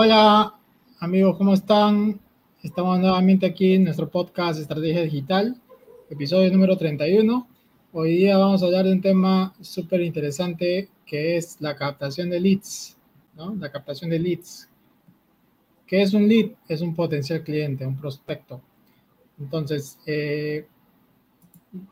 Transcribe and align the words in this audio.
Hola, 0.00 0.54
amigos, 1.00 1.36
¿cómo 1.36 1.54
están? 1.54 2.20
Estamos 2.62 3.00
nuevamente 3.00 3.46
aquí 3.46 3.74
en 3.74 3.82
nuestro 3.82 4.08
podcast 4.08 4.60
Estrategia 4.60 5.02
Digital, 5.02 5.60
episodio 6.08 6.52
número 6.52 6.76
31. 6.78 7.48
Hoy 7.92 8.18
día 8.18 8.38
vamos 8.38 8.62
a 8.62 8.66
hablar 8.66 8.84
de 8.84 8.92
un 8.92 9.00
tema 9.00 9.52
súper 9.60 10.02
interesante 10.02 10.88
que 11.04 11.36
es 11.36 11.60
la 11.60 11.74
captación 11.74 12.30
de 12.30 12.38
leads, 12.38 12.96
¿no? 13.34 13.56
La 13.56 13.72
captación 13.72 14.10
de 14.10 14.20
leads. 14.20 14.68
¿Qué 15.84 16.00
es 16.02 16.14
un 16.14 16.28
lead? 16.28 16.50
Es 16.68 16.80
un 16.80 16.94
potencial 16.94 17.42
cliente, 17.42 17.84
un 17.84 17.96
prospecto. 17.96 18.60
Entonces, 19.40 19.98
eh, 20.06 20.64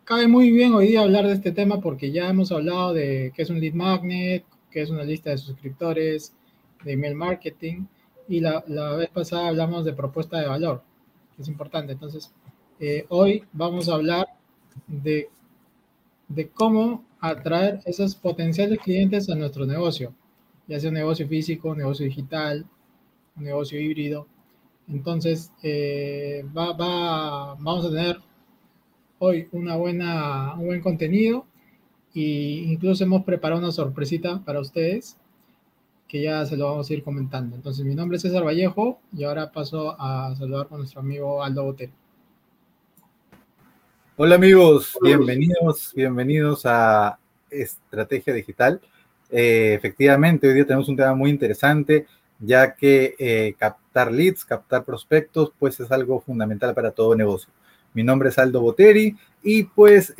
cabe 0.04 0.28
muy 0.28 0.52
bien 0.52 0.74
hoy 0.74 0.86
día 0.86 1.00
hablar 1.00 1.26
de 1.26 1.32
este 1.32 1.50
tema 1.50 1.80
porque 1.80 2.12
ya 2.12 2.28
hemos 2.30 2.52
hablado 2.52 2.94
de 2.94 3.32
qué 3.34 3.42
es 3.42 3.50
un 3.50 3.58
lead 3.58 3.74
magnet, 3.74 4.44
qué 4.70 4.82
es 4.82 4.90
una 4.90 5.02
lista 5.02 5.30
de 5.30 5.38
suscriptores, 5.38 6.32
de 6.84 6.92
email 6.92 7.16
marketing, 7.16 7.86
y 8.28 8.40
la, 8.40 8.60
vez 8.96 9.10
pasada 9.10 9.48
hablamos 9.48 9.84
de 9.84 9.92
propuesta 9.92 10.40
de 10.40 10.46
valor, 10.46 10.82
que 11.34 11.42
es 11.42 11.48
importante. 11.48 11.92
Entonces, 11.92 12.32
eh, 12.80 13.06
hoy 13.08 13.44
vamos 13.52 13.88
a 13.88 13.94
hablar 13.94 14.26
de, 14.86 15.30
de 16.28 16.48
cómo 16.48 17.04
atraer 17.20 17.80
esos 17.84 18.14
potenciales 18.14 18.78
clientes 18.80 19.28
a 19.30 19.34
nuestro 19.34 19.66
negocio, 19.66 20.12
ya 20.66 20.80
sea 20.80 20.90
un 20.90 20.94
negocio 20.94 21.26
físico, 21.28 21.70
un 21.70 21.78
negocio 21.78 22.04
digital, 22.06 22.66
un 23.36 23.44
negocio 23.44 23.80
híbrido. 23.80 24.26
Entonces, 24.88 25.52
eh, 25.62 26.44
va, 26.56 26.72
va, 26.72 27.54
vamos 27.54 27.86
a 27.86 27.90
tener 27.90 28.18
hoy 29.18 29.48
una 29.52 29.76
buena, 29.76 30.54
un 30.54 30.66
buen 30.66 30.80
contenido 30.80 31.46
e 32.14 32.64
incluso 32.68 33.04
hemos 33.04 33.24
preparado 33.24 33.60
una 33.60 33.72
sorpresita 33.72 34.42
para 34.44 34.60
ustedes 34.60 35.18
que 36.08 36.22
ya 36.22 36.44
se 36.46 36.56
lo 36.56 36.66
vamos 36.66 36.88
a 36.88 36.94
ir 36.94 37.02
comentando. 37.02 37.56
Entonces, 37.56 37.84
mi 37.84 37.94
nombre 37.94 38.16
es 38.16 38.22
César 38.22 38.44
Vallejo 38.44 39.00
y 39.16 39.24
ahora 39.24 39.50
paso 39.50 39.96
a 39.98 40.34
saludar 40.36 40.68
con 40.68 40.78
nuestro 40.78 41.00
amigo 41.00 41.42
Aldo 41.42 41.64
Botero. 41.64 41.92
Hola 44.18 44.36
amigos, 44.36 44.96
bienvenidos, 45.02 45.92
bienvenidos 45.94 46.62
a 46.64 47.18
Estrategia 47.50 48.32
Digital. 48.32 48.80
Eh, 49.30 49.74
efectivamente, 49.74 50.48
hoy 50.48 50.54
día 50.54 50.66
tenemos 50.66 50.88
un 50.88 50.96
tema 50.96 51.14
muy 51.14 51.30
interesante, 51.30 52.06
ya 52.38 52.74
que 52.74 53.14
eh, 53.18 53.54
captar 53.58 54.10
leads, 54.10 54.44
captar 54.44 54.84
prospectos, 54.84 55.52
pues 55.58 55.78
es 55.80 55.90
algo 55.90 56.20
fundamental 56.20 56.74
para 56.74 56.92
todo 56.92 57.14
negocio. 57.14 57.52
Mi 57.92 58.02
nombre 58.04 58.30
es 58.30 58.38
Aldo 58.38 58.60
Boteri 58.60 59.16
y 59.42 59.64
pues 59.64 60.14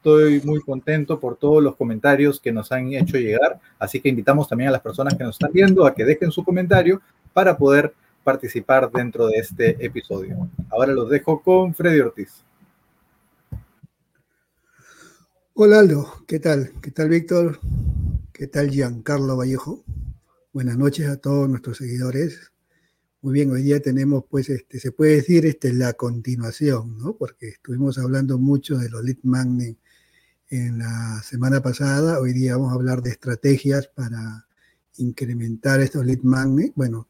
estoy 0.00 0.40
muy 0.44 0.60
contento 0.62 1.20
por 1.20 1.36
todos 1.36 1.62
los 1.62 1.76
comentarios 1.76 2.40
que 2.40 2.50
nos 2.50 2.72
han 2.72 2.90
hecho 2.94 3.18
llegar, 3.18 3.60
así 3.78 4.00
que 4.00 4.08
invitamos 4.08 4.48
también 4.48 4.68
a 4.68 4.72
las 4.72 4.80
personas 4.80 5.14
que 5.14 5.24
nos 5.24 5.34
están 5.34 5.52
viendo 5.52 5.84
a 5.84 5.94
que 5.94 6.06
dejen 6.06 6.32
su 6.32 6.42
comentario 6.42 7.02
para 7.34 7.58
poder 7.58 7.92
participar 8.24 8.90
dentro 8.90 9.26
de 9.26 9.36
este 9.36 9.84
episodio. 9.84 10.48
Ahora 10.70 10.94
los 10.94 11.10
dejo 11.10 11.42
con 11.42 11.74
Freddy 11.74 12.00
Ortiz. 12.00 12.42
Hola 15.52 15.80
Aldo, 15.80 16.24
¿qué 16.26 16.40
tal? 16.40 16.72
¿Qué 16.80 16.90
tal 16.92 17.10
Víctor? 17.10 17.60
¿Qué 18.32 18.46
tal 18.46 18.70
Giancarlo 18.70 19.36
Vallejo? 19.36 19.84
Buenas 20.54 20.78
noches 20.78 21.08
a 21.08 21.18
todos 21.18 21.46
nuestros 21.46 21.76
seguidores. 21.76 22.52
Muy 23.20 23.34
bien, 23.34 23.50
hoy 23.50 23.62
día 23.64 23.80
tenemos, 23.80 24.24
pues, 24.30 24.48
este, 24.48 24.80
se 24.80 24.92
puede 24.92 25.16
decir, 25.16 25.58
la 25.74 25.92
continuación, 25.92 26.96
¿no? 26.96 27.16
Porque 27.16 27.48
estuvimos 27.48 27.98
hablando 27.98 28.38
mucho 28.38 28.78
de 28.78 28.88
los 28.88 29.04
lead 29.04 29.18
magnet 29.24 29.76
en 30.50 30.78
la 30.80 31.22
semana 31.22 31.62
pasada. 31.62 32.18
Hoy 32.18 32.32
día 32.32 32.56
vamos 32.56 32.72
a 32.72 32.74
hablar 32.74 33.02
de 33.02 33.10
estrategias 33.10 33.86
para 33.86 34.46
incrementar 34.96 35.80
estos 35.80 36.04
lead 36.04 36.22
magnet. 36.22 36.72
Bueno, 36.74 37.08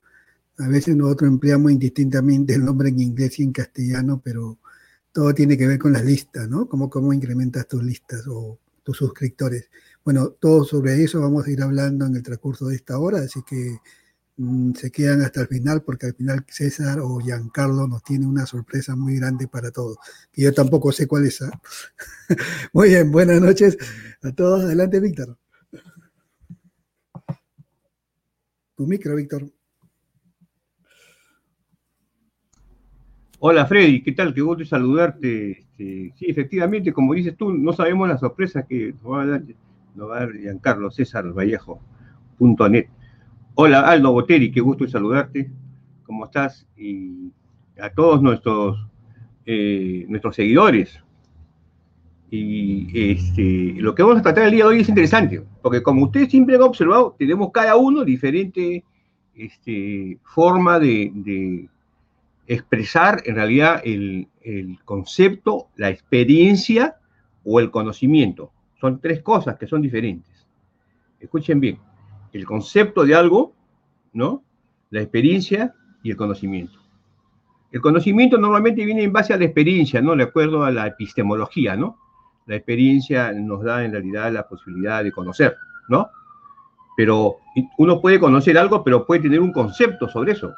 a 0.58 0.68
veces 0.68 0.94
nosotros 0.94 1.30
empleamos 1.30 1.72
indistintamente 1.72 2.54
el 2.54 2.64
nombre 2.64 2.90
en 2.90 3.00
inglés 3.00 3.38
y 3.38 3.44
en 3.44 3.52
castellano, 3.52 4.20
pero 4.22 4.58
todo 5.10 5.34
tiene 5.34 5.56
que 5.56 5.66
ver 5.66 5.78
con 5.78 5.92
las 5.94 6.04
listas, 6.04 6.48
¿no? 6.48 6.68
Cómo, 6.68 6.90
cómo 6.90 7.12
incrementas 7.14 7.66
tus 7.66 7.82
listas 7.82 8.26
o 8.28 8.58
tus 8.82 8.98
suscriptores. 8.98 9.70
Bueno, 10.04 10.30
todo 10.30 10.64
sobre 10.64 11.02
eso 11.02 11.20
vamos 11.20 11.46
a 11.46 11.50
ir 11.50 11.62
hablando 11.62 12.06
en 12.06 12.16
el 12.16 12.22
transcurso 12.22 12.68
de 12.68 12.76
esta 12.76 12.98
hora, 12.98 13.20
así 13.20 13.42
que 13.42 13.78
se 14.74 14.90
quedan 14.90 15.22
hasta 15.22 15.42
el 15.42 15.48
final 15.48 15.82
porque 15.82 16.06
al 16.06 16.14
final 16.14 16.44
César 16.48 17.00
o 17.00 17.18
Giancarlo 17.18 17.86
nos 17.86 18.02
tiene 18.02 18.26
una 18.26 18.46
sorpresa 18.46 18.96
muy 18.96 19.16
grande 19.16 19.48
para 19.48 19.70
todos, 19.70 19.98
que 20.32 20.42
yo 20.42 20.54
tampoco 20.54 20.92
sé 20.92 21.06
cuál 21.06 21.26
es. 21.26 21.42
¿ah? 21.42 21.50
muy 22.72 22.88
bien, 22.88 23.10
buenas 23.10 23.40
noches 23.40 23.76
a 24.22 24.32
todos. 24.32 24.64
Adelante, 24.64 25.00
Víctor. 25.00 25.36
Tu 28.76 28.86
micro, 28.86 29.14
Víctor. 29.14 29.50
Hola 33.40 33.66
Freddy, 33.66 34.02
¿qué 34.02 34.12
tal? 34.12 34.34
Qué 34.34 34.40
gusto 34.40 34.64
saludarte. 34.64 35.50
Este, 35.50 36.12
sí, 36.16 36.26
efectivamente, 36.28 36.92
como 36.92 37.14
dices 37.14 37.36
tú, 37.36 37.52
no 37.52 37.72
sabemos 37.72 38.08
la 38.08 38.18
sorpresa 38.18 38.66
que 38.66 38.94
nos 39.02 39.12
va 39.12 39.22
a 39.22 39.26
dar, 39.26 39.42
nos 39.94 40.10
va 40.10 40.16
a 40.16 40.20
dar 40.20 40.32
Giancarlo 40.32 40.90
César 40.90 41.30
Vallejo.net. 41.32 42.88
Hola 43.62 43.80
Aldo 43.80 44.12
Boteri, 44.12 44.50
qué 44.50 44.62
gusto 44.62 44.88
saludarte. 44.88 45.50
¿Cómo 46.04 46.24
estás? 46.24 46.66
Y 46.78 47.30
a 47.78 47.90
todos 47.90 48.22
nuestros, 48.22 48.88
eh, 49.44 50.06
nuestros 50.08 50.34
seguidores. 50.34 50.98
Y 52.30 52.88
este, 53.12 53.74
lo 53.82 53.94
que 53.94 54.02
vamos 54.02 54.20
a 54.20 54.22
tratar 54.22 54.44
el 54.44 54.52
día 54.52 54.64
de 54.64 54.70
hoy 54.70 54.80
es 54.80 54.88
interesante, 54.88 55.42
porque 55.60 55.82
como 55.82 56.04
ustedes 56.04 56.30
siempre 56.30 56.56
han 56.56 56.62
observado, 56.62 57.14
tenemos 57.18 57.50
cada 57.52 57.76
uno 57.76 58.02
diferente 58.02 58.82
este, 59.34 60.16
forma 60.24 60.78
de, 60.78 61.68
expresar 62.46 63.20
en 63.26 63.34
realidad 63.34 63.82
el, 63.84 64.26
el 64.40 64.78
concepto, 64.86 65.68
la 65.76 65.90
experiencia 65.90 66.96
o 67.44 67.60
el 67.60 67.70
conocimiento. 67.70 68.52
Son 68.80 69.02
tres 69.02 69.20
cosas 69.20 69.58
que 69.58 69.66
son 69.66 69.82
diferentes. 69.82 70.46
Escuchen 71.20 71.60
bien 71.60 71.89
el 72.32 72.46
concepto 72.46 73.04
de 73.04 73.14
algo, 73.14 73.52
¿no? 74.12 74.42
La 74.90 75.00
experiencia 75.00 75.74
y 76.02 76.10
el 76.10 76.16
conocimiento. 76.16 76.78
El 77.72 77.80
conocimiento 77.80 78.36
normalmente 78.38 78.84
viene 78.84 79.04
en 79.04 79.12
base 79.12 79.32
a 79.32 79.36
la 79.36 79.44
experiencia, 79.44 80.00
¿no? 80.00 80.16
De 80.16 80.24
acuerdo 80.24 80.64
a 80.64 80.70
la 80.70 80.86
epistemología, 80.86 81.76
¿no? 81.76 81.98
La 82.46 82.56
experiencia 82.56 83.32
nos 83.32 83.62
da 83.62 83.84
en 83.84 83.92
realidad 83.92 84.32
la 84.32 84.48
posibilidad 84.48 85.04
de 85.04 85.12
conocer, 85.12 85.56
¿no? 85.88 86.08
Pero 86.96 87.36
uno 87.78 88.00
puede 88.00 88.18
conocer 88.18 88.58
algo, 88.58 88.82
pero 88.82 89.06
puede 89.06 89.22
tener 89.22 89.40
un 89.40 89.52
concepto 89.52 90.08
sobre 90.08 90.32
eso. 90.32 90.52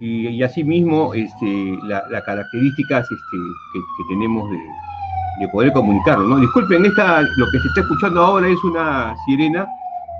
Y, 0.00 0.42
asimismo, 0.42 1.14
este, 1.14 1.78
las 1.88 2.22
características 2.24 3.04
este, 3.04 3.36
que, 3.72 4.04
tenemos 4.08 4.50
de, 4.50 5.48
poder 5.48 5.72
comunicarlo, 5.72 6.26
¿no? 6.26 6.38
Disculpen, 6.40 6.84
esta, 6.84 7.22
lo 7.22 7.46
que 7.50 7.60
se 7.60 7.68
está 7.68 7.80
escuchando 7.80 8.20
ahora 8.20 8.48
es 8.48 8.62
una 8.64 9.14
sirena 9.24 9.66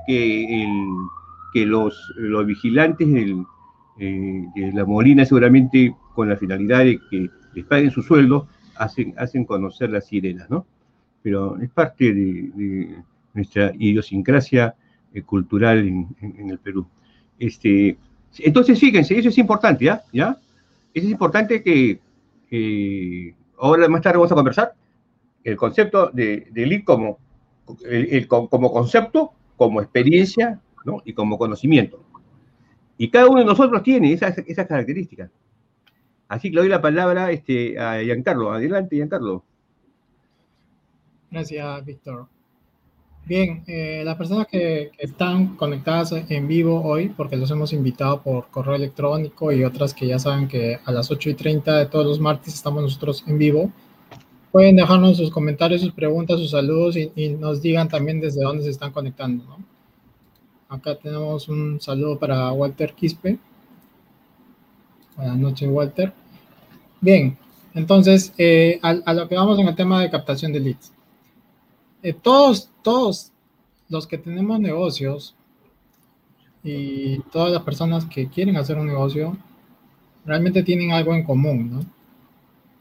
que, 0.06 1.66
los, 1.66 2.12
vigilantes 2.46 3.08
eh, 3.98 4.46
de 4.54 4.72
la 4.72 4.84
Molina 4.84 5.24
seguramente 5.24 5.94
con 6.14 6.28
la 6.28 6.36
finalidad 6.36 6.84
de 6.84 7.00
que 7.10 7.30
les 7.54 7.64
paguen 7.64 7.90
su 7.90 8.02
sueldo, 8.02 8.48
hacen, 8.76 9.14
hacen 9.16 9.44
conocer 9.44 9.90
las 9.90 10.06
sirenas, 10.06 10.50
¿no? 10.50 10.66
Pero 11.22 11.58
es 11.58 11.70
parte 11.70 12.12
de, 12.12 12.96
nuestra 13.32 13.72
idiosincrasia 13.78 14.74
eh, 15.12 15.22
cultural 15.22 15.78
en, 15.78 16.50
el 16.50 16.58
Perú. 16.58 16.86
Este, 17.38 17.96
entonces, 18.38 18.78
fíjense, 18.78 19.18
eso 19.18 19.28
es 19.28 19.38
importante, 19.38 19.84
¿ya? 19.86 20.02
¿ya? 20.12 20.36
Eso 20.92 21.06
es 21.06 21.12
importante 21.12 21.62
que, 21.62 22.00
ahora 23.58 23.88
más 23.88 24.02
tarde 24.02 24.18
vamos 24.18 24.30
a 24.30 24.36
conversar 24.36 24.74
el 25.42 25.56
concepto 25.56 26.10
de, 26.12 26.48
de 26.52 26.84
como, 26.84 27.18
el, 27.84 28.28
como 28.28 28.72
concepto 28.72 29.32
como 29.56 29.80
experiencia 29.80 30.60
¿no? 30.84 31.02
y 31.04 31.12
como 31.12 31.38
conocimiento. 31.38 32.02
Y 32.96 33.10
cada 33.10 33.28
uno 33.28 33.40
de 33.40 33.46
nosotros 33.46 33.82
tiene 33.82 34.12
esas, 34.12 34.38
esas 34.38 34.66
características. 34.66 35.30
Así 36.28 36.50
que 36.50 36.56
le 36.56 36.62
doy 36.62 36.70
la 36.70 36.80
palabra 36.80 37.30
este, 37.30 37.78
a 37.78 38.00
Giancarlo. 38.02 38.52
Adelante, 38.52 38.96
Giancarlo. 38.96 39.44
Gracias, 41.30 41.84
Víctor. 41.84 42.28
Bien, 43.26 43.64
eh, 43.66 44.02
las 44.04 44.16
personas 44.16 44.46
que, 44.46 44.92
están 44.98 45.56
conectadas 45.56 46.12
en 46.12 46.46
vivo 46.46 46.82
hoy, 46.82 47.08
porque 47.08 47.36
los 47.36 47.50
hemos 47.50 47.72
invitado 47.72 48.22
por 48.22 48.48
correo 48.48 48.74
electrónico 48.74 49.50
y 49.50 49.64
otras 49.64 49.94
que 49.94 50.06
ya 50.06 50.18
saben 50.18 50.46
que 50.46 50.78
a 50.84 50.92
las 50.92 51.10
8 51.10 51.30
y 51.30 51.34
30 51.34 51.78
de 51.78 51.86
todos 51.86 52.04
los 52.04 52.20
martes 52.20 52.52
estamos 52.52 52.82
nosotros 52.82 53.24
en 53.26 53.38
vivo, 53.38 53.72
pueden 54.54 54.76
dejarnos 54.76 55.16
sus 55.16 55.32
comentarios, 55.32 55.80
sus 55.80 55.92
preguntas, 55.92 56.38
sus 56.38 56.52
saludos 56.52 56.96
y, 56.96 57.28
nos 57.40 57.60
digan 57.60 57.88
también 57.88 58.20
desde 58.20 58.40
dónde 58.40 58.62
se 58.62 58.70
están 58.70 58.92
conectando. 58.92 59.44
Acá 60.68 60.94
tenemos 60.94 61.48
un 61.48 61.80
saludo 61.80 62.20
para 62.20 62.52
Walter 62.52 62.92
Quispe. 62.92 63.36
Buenas 65.16 65.38
noches, 65.38 65.68
Walter. 65.68 66.12
Bien, 67.00 67.36
entonces, 67.74 68.32
eh, 68.38 68.78
a, 68.80 69.12
lo 69.12 69.28
que 69.28 69.34
vamos 69.34 69.58
en 69.58 69.66
el 69.66 69.74
tema 69.74 70.00
de 70.00 70.08
captación 70.08 70.52
de 70.52 70.60
leads. 70.60 70.92
Eh, 72.04 72.12
todos, 72.12 72.70
todos 72.84 73.32
los 73.88 74.06
que 74.06 74.18
tenemos 74.18 74.60
negocios, 74.60 75.34
y 76.62 77.18
todas 77.32 77.50
las 77.50 77.62
personas 77.64 78.04
que 78.04 78.28
quieren 78.28 78.56
hacer 78.56 78.78
un 78.78 78.86
negocio 78.86 79.36
realmente 80.24 80.62
tienen 80.62 80.92
algo 80.92 81.12
en 81.12 81.24
común, 81.24 81.72
¿no? 81.72 82.03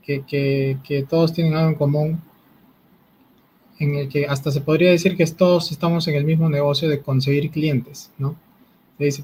Que, 0.06 0.24
que, 0.24 0.78
que 0.84 1.04
todos 1.04 1.32
tienen 1.34 1.54
algo 1.56 1.70
en 1.70 1.76
común 1.76 2.22
en 3.80 3.96
el 3.96 4.10
que 4.10 4.26
hasta 4.26 4.52
se 4.52 4.62
podría 4.62 4.92
decir 4.92 5.18
que 5.18 5.26
todos 5.28 5.72
estamos 5.72 6.08
en 6.08 6.16
el 6.16 6.26
mismo 6.26 6.50
negocio 6.50 6.90
de 6.90 7.02
conseguir 7.02 7.52
clientes, 7.52 8.12
¿no? 8.18 8.36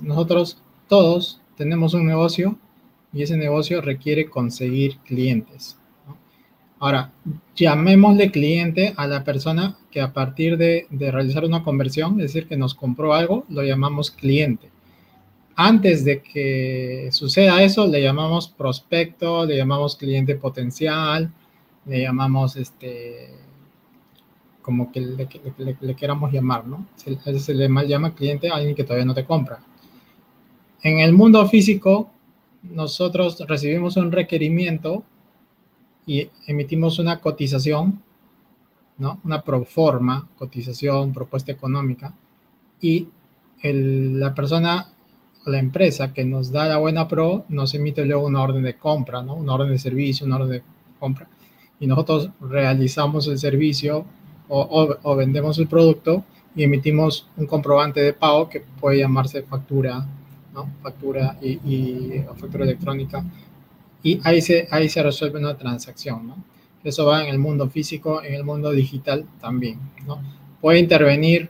Nosotros 0.02 0.62
todos 0.88 1.40
tenemos 1.56 1.94
un 1.94 2.06
negocio 2.06 2.58
y 3.14 3.24
ese 3.24 3.38
negocio 3.38 3.82
requiere 3.82 4.30
conseguir 4.30 4.98
clientes. 5.00 5.78
Ahora, 6.80 7.12
llamémosle 7.56 8.32
cliente 8.32 8.94
a 8.96 9.06
la 9.08 9.24
persona 9.24 9.78
que 9.92 10.02
a 10.02 10.14
partir 10.14 10.58
de, 10.58 10.88
de, 10.90 11.12
realizar 11.12 11.44
una 11.44 11.64
conversión, 11.64 12.14
es 12.22 12.34
decir, 12.34 12.48
que 12.48 12.56
nos 12.56 12.74
compró 12.74 13.14
algo, 13.14 13.46
lo 13.50 13.64
llamamos 13.64 14.12
cliente. 14.12 14.70
Antes 15.62 16.06
de 16.06 16.22
que 16.22 17.10
suceda 17.12 17.62
eso, 17.62 17.86
le 17.86 18.02
llamamos 18.02 18.48
prospecto, 18.48 19.46
le 19.46 19.58
llamamos 19.58 19.98
cliente 19.98 20.36
potencial, 20.36 21.30
le 21.86 22.02
llamamos 22.02 22.56
este, 22.56 23.36
como 24.62 24.90
que 24.90 25.02
le, 25.02 25.28
le, 25.82 25.96
queramos 25.98 26.32
llamar, 26.32 26.66
¿no? 26.66 26.88
Se, 26.96 27.40
se 27.40 27.54
le 27.54 27.68
mal 27.68 27.86
llama 27.90 28.16
cliente 28.16 28.50
a 28.50 28.56
alguien 28.56 28.74
que 28.74 28.86
todavía 28.86 29.04
no 29.04 29.14
te 29.14 29.26
compra. 29.26 29.60
En 30.82 31.00
el 31.00 31.12
mundo 31.12 31.46
físico, 31.50 32.10
nosotros 32.64 33.38
recibimos 33.46 33.98
un 33.98 34.14
requerimiento 34.14 35.04
y 36.06 36.30
emitimos 36.48 37.00
una 37.00 37.20
cotización, 37.20 38.02
¿no? 38.98 39.20
Una 39.26 39.42
proforma, 39.42 40.26
cotización, 40.38 41.12
propuesta 41.12 41.52
económica, 41.52 42.14
y 42.80 43.10
el, 43.62 44.22
la 44.22 44.34
persona 44.34 44.94
la 45.50 45.60
empresa 45.60 46.14
que 46.14 46.24
nos 46.24 46.52
da 46.52 46.66
la 46.66 46.78
buena 46.78 47.08
pro 47.08 47.46
nos 47.50 47.74
emite 47.74 48.06
luego 48.06 48.28
una 48.28 48.42
orden 48.42 48.64
de 48.64 48.76
compra, 48.76 49.22
¿no? 49.22 49.36
Una 49.36 49.56
orden 49.56 49.70
de 49.70 49.80
servicio, 49.80 50.26
una 50.26 50.38
orden 50.38 50.50
de 50.50 50.64
compra. 51.00 51.28
Y 51.80 51.88
nosotros 51.88 52.30
realizamos 52.42 53.28
el 53.28 53.40
servicio 53.40 54.06
o, 54.48 54.98
o, 55.04 55.16
vendemos 55.16 55.58
el 55.60 55.68
producto 55.68 56.24
y 56.56 56.64
emitimos 56.64 57.28
un 57.38 57.46
comprobante 57.46 58.02
de 58.02 58.14
pago 58.14 58.50
que 58.50 58.62
puede 58.62 59.00
llamarse 59.00 59.44
factura, 59.44 60.06
¿no? 60.54 60.70
Factura 60.82 61.38
y, 61.42 61.52
y 61.52 62.26
factura 62.36 62.66
electrónica. 62.66 63.24
Y 64.02 64.20
ahí 64.24 64.42
se, 64.42 64.68
ahí 64.72 64.90
se 64.90 65.04
resuelve 65.04 65.40
una 65.40 65.58
transacción, 65.58 66.28
¿no? 66.28 66.36
Eso 66.84 67.06
va 67.06 67.24
en 67.24 67.30
el 67.30 67.40
mundo 67.40 67.70
físico, 67.70 68.24
en 68.24 68.34
el 68.34 68.44
mundo 68.44 68.72
digital 68.72 69.26
también, 69.42 69.80
¿no? 70.08 70.22
Puede 70.62 70.80
intervenir 70.80 71.50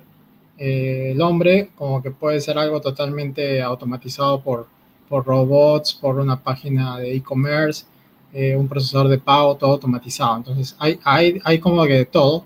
eh, 0.59 1.11
el 1.13 1.21
hombre 1.21 1.69
como 1.75 2.01
que 2.03 2.11
puede 2.11 2.41
ser 2.41 2.57
algo 2.57 2.81
totalmente 2.81 3.61
automatizado 3.61 4.41
por, 4.41 4.67
por 5.07 5.25
robots, 5.25 5.93
por 5.93 6.19
una 6.19 6.41
página 6.41 6.99
de 6.99 7.15
e-commerce, 7.15 7.85
eh, 8.33 8.55
un 8.55 8.67
procesador 8.67 9.07
de 9.07 9.17
pago, 9.17 9.55
todo 9.55 9.71
automatizado. 9.71 10.37
Entonces, 10.37 10.75
hay, 10.79 10.99
hay, 11.03 11.39
hay 11.43 11.59
como 11.59 11.83
que 11.85 11.93
de 11.93 12.05
todo 12.05 12.45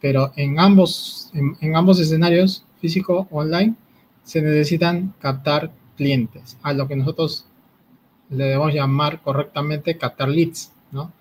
pero 0.00 0.32
en 0.36 0.58
ambos, 0.60 1.30
en, 1.34 1.74
ambos 1.74 1.98
escenarios, 1.98 2.64
físico 2.80 3.26
online, 3.30 3.74
se 4.22 4.42
necesitan 4.42 5.14
captar 5.18 5.72
clientes, 5.96 6.58
a 6.62 6.72
lo 6.72 6.86
que 6.86 6.96
nosotros 6.96 7.46
le 8.30 8.44
debemos 8.44 8.74
llamar 8.74 9.20
correctamente 9.22 9.96
captar 9.96 10.28
leads, 10.28 10.72
¿no? 10.92 11.12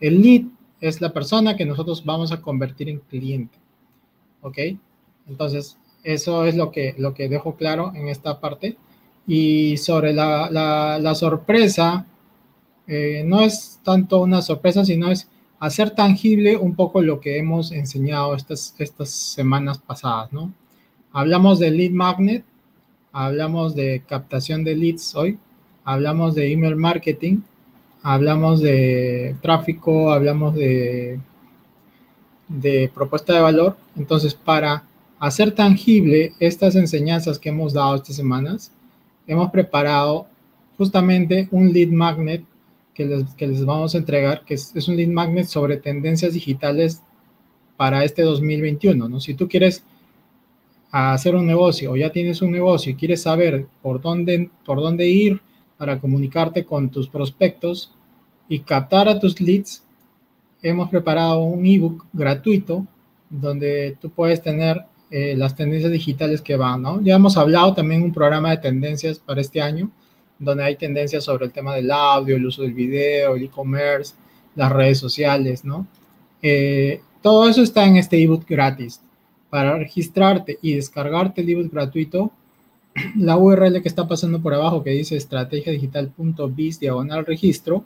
El 0.00 0.22
lead 0.22 0.42
es 0.80 1.00
la 1.00 1.12
persona 1.12 1.56
que 1.56 1.64
nosotros 1.64 2.04
vamos 2.04 2.32
a 2.32 2.40
convertir 2.40 2.88
en 2.88 2.98
cliente, 2.98 3.58
¿ok? 4.42 4.58
Entonces, 5.28 5.76
eso 6.02 6.44
es 6.44 6.54
lo 6.54 6.70
que, 6.70 6.94
lo 6.98 7.14
que 7.14 7.28
dejo 7.28 7.56
claro 7.56 7.92
en 7.94 8.08
esta 8.08 8.40
parte. 8.40 8.76
Y 9.26 9.78
sobre 9.78 10.12
la, 10.12 10.50
la, 10.50 11.14
sorpresa, 11.14 12.06
eh, 12.86 13.22
no 13.26 13.40
es 13.40 13.80
tanto 13.82 14.20
una 14.20 14.42
sorpresa, 14.42 14.84
sino 14.84 15.10
es 15.10 15.28
hacer 15.58 15.90
tangible 15.90 16.58
un 16.58 16.74
poco 16.74 17.00
lo 17.00 17.20
que 17.20 17.38
hemos 17.38 17.72
enseñado 17.72 18.34
estas, 18.34 18.74
estas 18.78 19.10
semanas 19.10 19.78
pasadas, 19.78 20.30
¿no? 20.32 20.52
Hablamos 21.10 21.58
de 21.58 21.70
lead 21.70 21.92
magnet, 21.92 22.44
hablamos 23.12 23.74
de 23.74 24.02
captación 24.06 24.62
de 24.64 24.76
leads 24.76 25.14
hoy, 25.14 25.38
hablamos 25.84 26.34
de 26.34 26.52
email 26.52 26.76
marketing, 26.76 27.38
hablamos 28.02 28.60
de 28.60 29.36
tráfico, 29.40 30.12
hablamos 30.12 30.54
de, 30.54 31.18
de 32.48 32.90
propuesta 32.94 33.32
de 33.32 33.40
valor. 33.40 33.76
Entonces, 33.96 34.34
para 34.34 34.84
hacer 35.26 35.52
tangible 35.52 36.34
estas 36.38 36.76
enseñanzas 36.76 37.38
que 37.38 37.48
hemos 37.48 37.72
dado 37.72 37.96
estas 37.96 38.16
semanas, 38.16 38.72
hemos 39.26 39.50
preparado 39.50 40.26
justamente 40.76 41.48
un 41.50 41.72
lead 41.72 41.88
magnet 41.88 42.44
que 42.92 43.06
les, 43.06 43.64
vamos 43.64 43.94
a 43.94 43.98
entregar, 43.98 44.44
que 44.44 44.54
es, 44.54 44.88
un 44.88 44.96
lead 44.96 45.08
magnet 45.08 45.46
sobre 45.46 45.78
tendencias 45.78 46.34
digitales 46.34 47.00
para 47.76 48.04
este 48.04 48.22
2021, 48.22 49.08
¿no? 49.08 49.18
Si 49.18 49.32
tú 49.32 49.48
quieres 49.48 49.82
hacer 50.90 51.34
un 51.34 51.46
negocio 51.46 51.92
o 51.92 51.96
ya 51.96 52.12
tienes 52.12 52.42
un 52.42 52.52
negocio 52.52 52.92
y 52.92 52.94
quieres 52.94 53.22
saber 53.22 53.66
por 53.82 54.02
dónde, 54.02 54.50
por 54.64 54.80
dónde 54.80 55.08
ir 55.08 55.40
para 55.78 55.98
comunicarte 56.00 56.64
con 56.64 56.90
tus 56.90 57.08
prospectos 57.08 57.92
y 58.46 58.60
captar 58.60 59.08
a 59.08 59.18
tus 59.18 59.40
leads, 59.40 59.82
hemos 60.62 60.90
preparado 60.90 61.42
un 61.42 61.64
ebook 61.66 62.04
gratuito 62.12 62.86
donde 63.30 63.96
tú 64.00 64.10
puedes 64.10 64.42
tener 64.42 64.84
eh, 65.16 65.36
las 65.36 65.54
tendencias 65.54 65.92
digitales 65.92 66.42
que 66.42 66.56
van, 66.56 66.82
¿no? 66.82 67.00
Ya 67.00 67.14
hemos 67.14 67.36
hablado 67.36 67.72
también 67.72 68.02
un 68.02 68.12
programa 68.12 68.50
de 68.50 68.56
tendencias 68.56 69.20
para 69.20 69.40
este 69.40 69.62
año, 69.62 69.88
donde 70.40 70.64
hay 70.64 70.74
tendencias 70.74 71.22
sobre 71.22 71.44
el 71.44 71.52
tema 71.52 71.72
del 71.76 71.88
audio, 71.92 72.34
el 72.34 72.44
uso 72.44 72.62
del 72.62 72.74
video, 72.74 73.36
el 73.36 73.44
e-commerce, 73.44 74.16
las 74.56 74.72
redes 74.72 74.98
sociales, 74.98 75.64
¿no? 75.64 75.86
Eh, 76.42 77.00
todo 77.22 77.48
eso 77.48 77.62
está 77.62 77.84
en 77.84 77.96
este 77.96 78.20
ebook 78.20 78.44
gratis. 78.44 79.00
Para 79.50 79.78
registrarte 79.78 80.58
y 80.60 80.74
descargarte 80.74 81.42
el 81.42 81.50
ebook 81.50 81.70
gratuito, 81.72 82.32
la 83.16 83.36
URL 83.36 83.82
que 83.82 83.88
está 83.88 84.08
pasando 84.08 84.42
por 84.42 84.52
abajo 84.52 84.82
que 84.82 84.90
dice 84.90 85.16
estrategiadigital.biz 85.16 86.80
diagonal 86.80 87.24
registro 87.24 87.84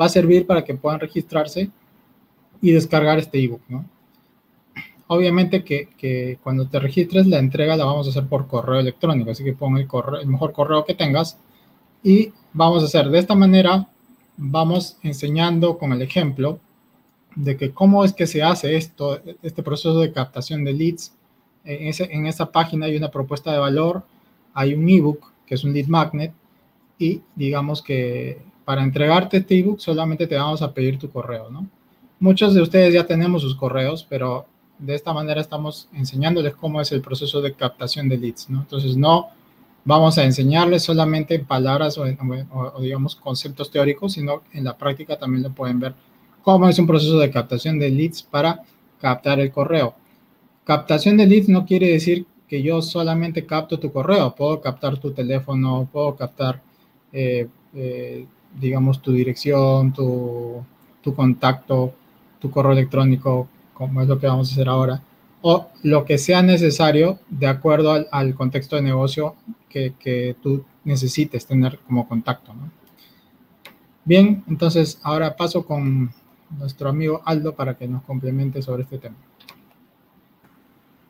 va 0.00 0.06
a 0.06 0.08
servir 0.08 0.46
para 0.46 0.64
que 0.64 0.74
puedan 0.76 1.00
registrarse 1.00 1.68
y 2.62 2.70
descargar 2.70 3.18
este 3.18 3.44
ebook, 3.44 3.60
¿no? 3.68 3.84
Obviamente 5.06 5.64
que, 5.64 6.38
cuando 6.42 6.66
te 6.66 6.78
registres 6.78 7.26
la 7.26 7.38
entrega 7.38 7.76
la 7.76 7.84
vamos 7.84 8.06
a 8.06 8.10
hacer 8.10 8.26
por 8.26 8.46
correo 8.46 8.80
electrónico, 8.80 9.30
así 9.30 9.44
que 9.44 9.52
pon 9.52 9.76
el, 9.76 9.86
correo, 9.86 10.20
el 10.20 10.26
mejor 10.26 10.52
correo 10.52 10.84
que 10.84 10.94
tengas 10.94 11.38
y 12.02 12.32
vamos 12.52 12.82
a 12.82 12.86
hacer 12.86 13.08
de 13.08 13.18
esta 13.18 13.34
manera, 13.34 13.88
vamos 14.36 14.98
enseñando 15.02 15.78
con 15.78 15.92
el 15.92 16.02
ejemplo 16.02 16.58
de 17.34 17.56
que 17.56 17.72
cómo 17.72 18.04
es 18.04 18.12
que 18.12 18.26
se 18.26 18.42
hace 18.42 18.76
esto, 18.76 19.20
este 19.42 19.62
proceso 19.62 19.98
de 20.00 20.12
captación 20.12 20.64
de 20.64 20.72
leads. 20.72 21.12
En, 21.64 21.88
ese, 21.88 22.04
en 22.12 22.26
esa 22.26 22.52
página 22.52 22.86
hay 22.86 22.96
una 22.96 23.10
propuesta 23.10 23.52
de 23.52 23.58
valor, 23.58 24.04
hay 24.52 24.74
un 24.74 24.88
ebook 24.88 25.32
que 25.46 25.54
es 25.54 25.64
un 25.64 25.72
lead 25.72 25.86
magnet 25.86 26.32
y 26.98 27.22
digamos 27.34 27.82
que 27.82 28.40
para 28.64 28.82
entregarte 28.82 29.38
este 29.38 29.58
ebook 29.58 29.80
solamente 29.80 30.26
te 30.26 30.36
vamos 30.36 30.62
a 30.62 30.72
pedir 30.72 30.98
tu 30.98 31.10
correo, 31.10 31.50
¿no? 31.50 31.66
Muchos 32.20 32.54
de 32.54 32.62
ustedes 32.62 32.94
ya 32.94 33.06
tenemos 33.06 33.42
sus 33.42 33.56
correos, 33.56 34.06
pero 34.08 34.46
de 34.78 34.94
esta 34.94 35.12
manera 35.12 35.40
estamos 35.40 35.88
enseñándoles 35.92 36.54
cómo 36.54 36.80
es 36.80 36.92
el 36.92 37.00
proceso 37.00 37.40
de 37.40 37.54
captación 37.54 38.08
de 38.08 38.18
leads, 38.18 38.50
¿no? 38.50 38.60
Entonces, 38.60 38.96
no 38.96 39.30
vamos 39.84 40.18
a 40.18 40.24
enseñarles 40.24 40.82
solamente 40.82 41.34
en 41.34 41.44
palabras 41.44 41.98
o, 41.98 42.80
digamos 42.80 43.16
conceptos 43.16 43.70
teóricos, 43.70 44.14
sino 44.14 44.42
en 44.52 44.64
la 44.64 44.76
práctica 44.76 45.18
también 45.18 45.42
lo 45.42 45.50
pueden 45.52 45.78
ver 45.78 45.94
cómo 46.42 46.68
es 46.68 46.78
un 46.78 46.86
proceso 46.86 47.18
de 47.18 47.30
captación 47.30 47.78
de 47.78 47.90
leads 47.90 48.22
para 48.22 48.62
captar 49.00 49.40
el 49.40 49.50
correo. 49.50 49.94
Captación 50.64 51.16
de 51.16 51.26
leads 51.26 51.48
no 51.48 51.66
quiere 51.66 51.90
decir 51.90 52.26
que 52.48 52.62
yo 52.62 52.82
solamente 52.82 53.46
capto 53.46 53.78
tu 53.78 53.92
correo, 53.92 54.34
puedo 54.34 54.60
captar 54.60 54.98
tu 54.98 55.12
teléfono, 55.12 55.88
puedo 55.92 56.14
captar, 56.16 56.62
eh, 57.12 57.48
eh, 57.74 58.26
digamos, 58.58 59.02
tu 59.02 59.12
dirección, 59.12 59.92
tu, 59.92 60.64
tu 61.02 61.14
contacto, 61.14 61.94
tu 62.38 62.50
correo 62.50 62.72
electrónico, 62.72 63.48
como 63.74 64.00
es 64.00 64.08
lo 64.08 64.18
que 64.18 64.26
vamos 64.26 64.50
a 64.50 64.52
hacer 64.52 64.68
ahora, 64.68 65.02
o 65.42 65.68
lo 65.82 66.04
que 66.04 66.16
sea 66.16 66.42
necesario 66.42 67.18
de 67.28 67.46
acuerdo 67.46 68.06
al, 68.10 68.34
contexto 68.34 68.76
de 68.76 68.82
negocio 68.82 69.36
que, 69.68 70.36
tú 70.42 70.64
necesites 70.84 71.46
tener 71.46 71.78
como 71.86 72.08
contacto. 72.08 72.54
Bien, 74.04 74.44
entonces 74.48 75.00
ahora 75.02 75.36
paso 75.36 75.66
con 75.66 76.10
nuestro 76.58 76.88
amigo 76.88 77.22
Aldo 77.24 77.54
para 77.54 77.76
que 77.76 77.88
nos 77.88 78.02
complemente 78.04 78.62
sobre 78.62 78.82
este 78.82 78.98
tema. 78.98 79.16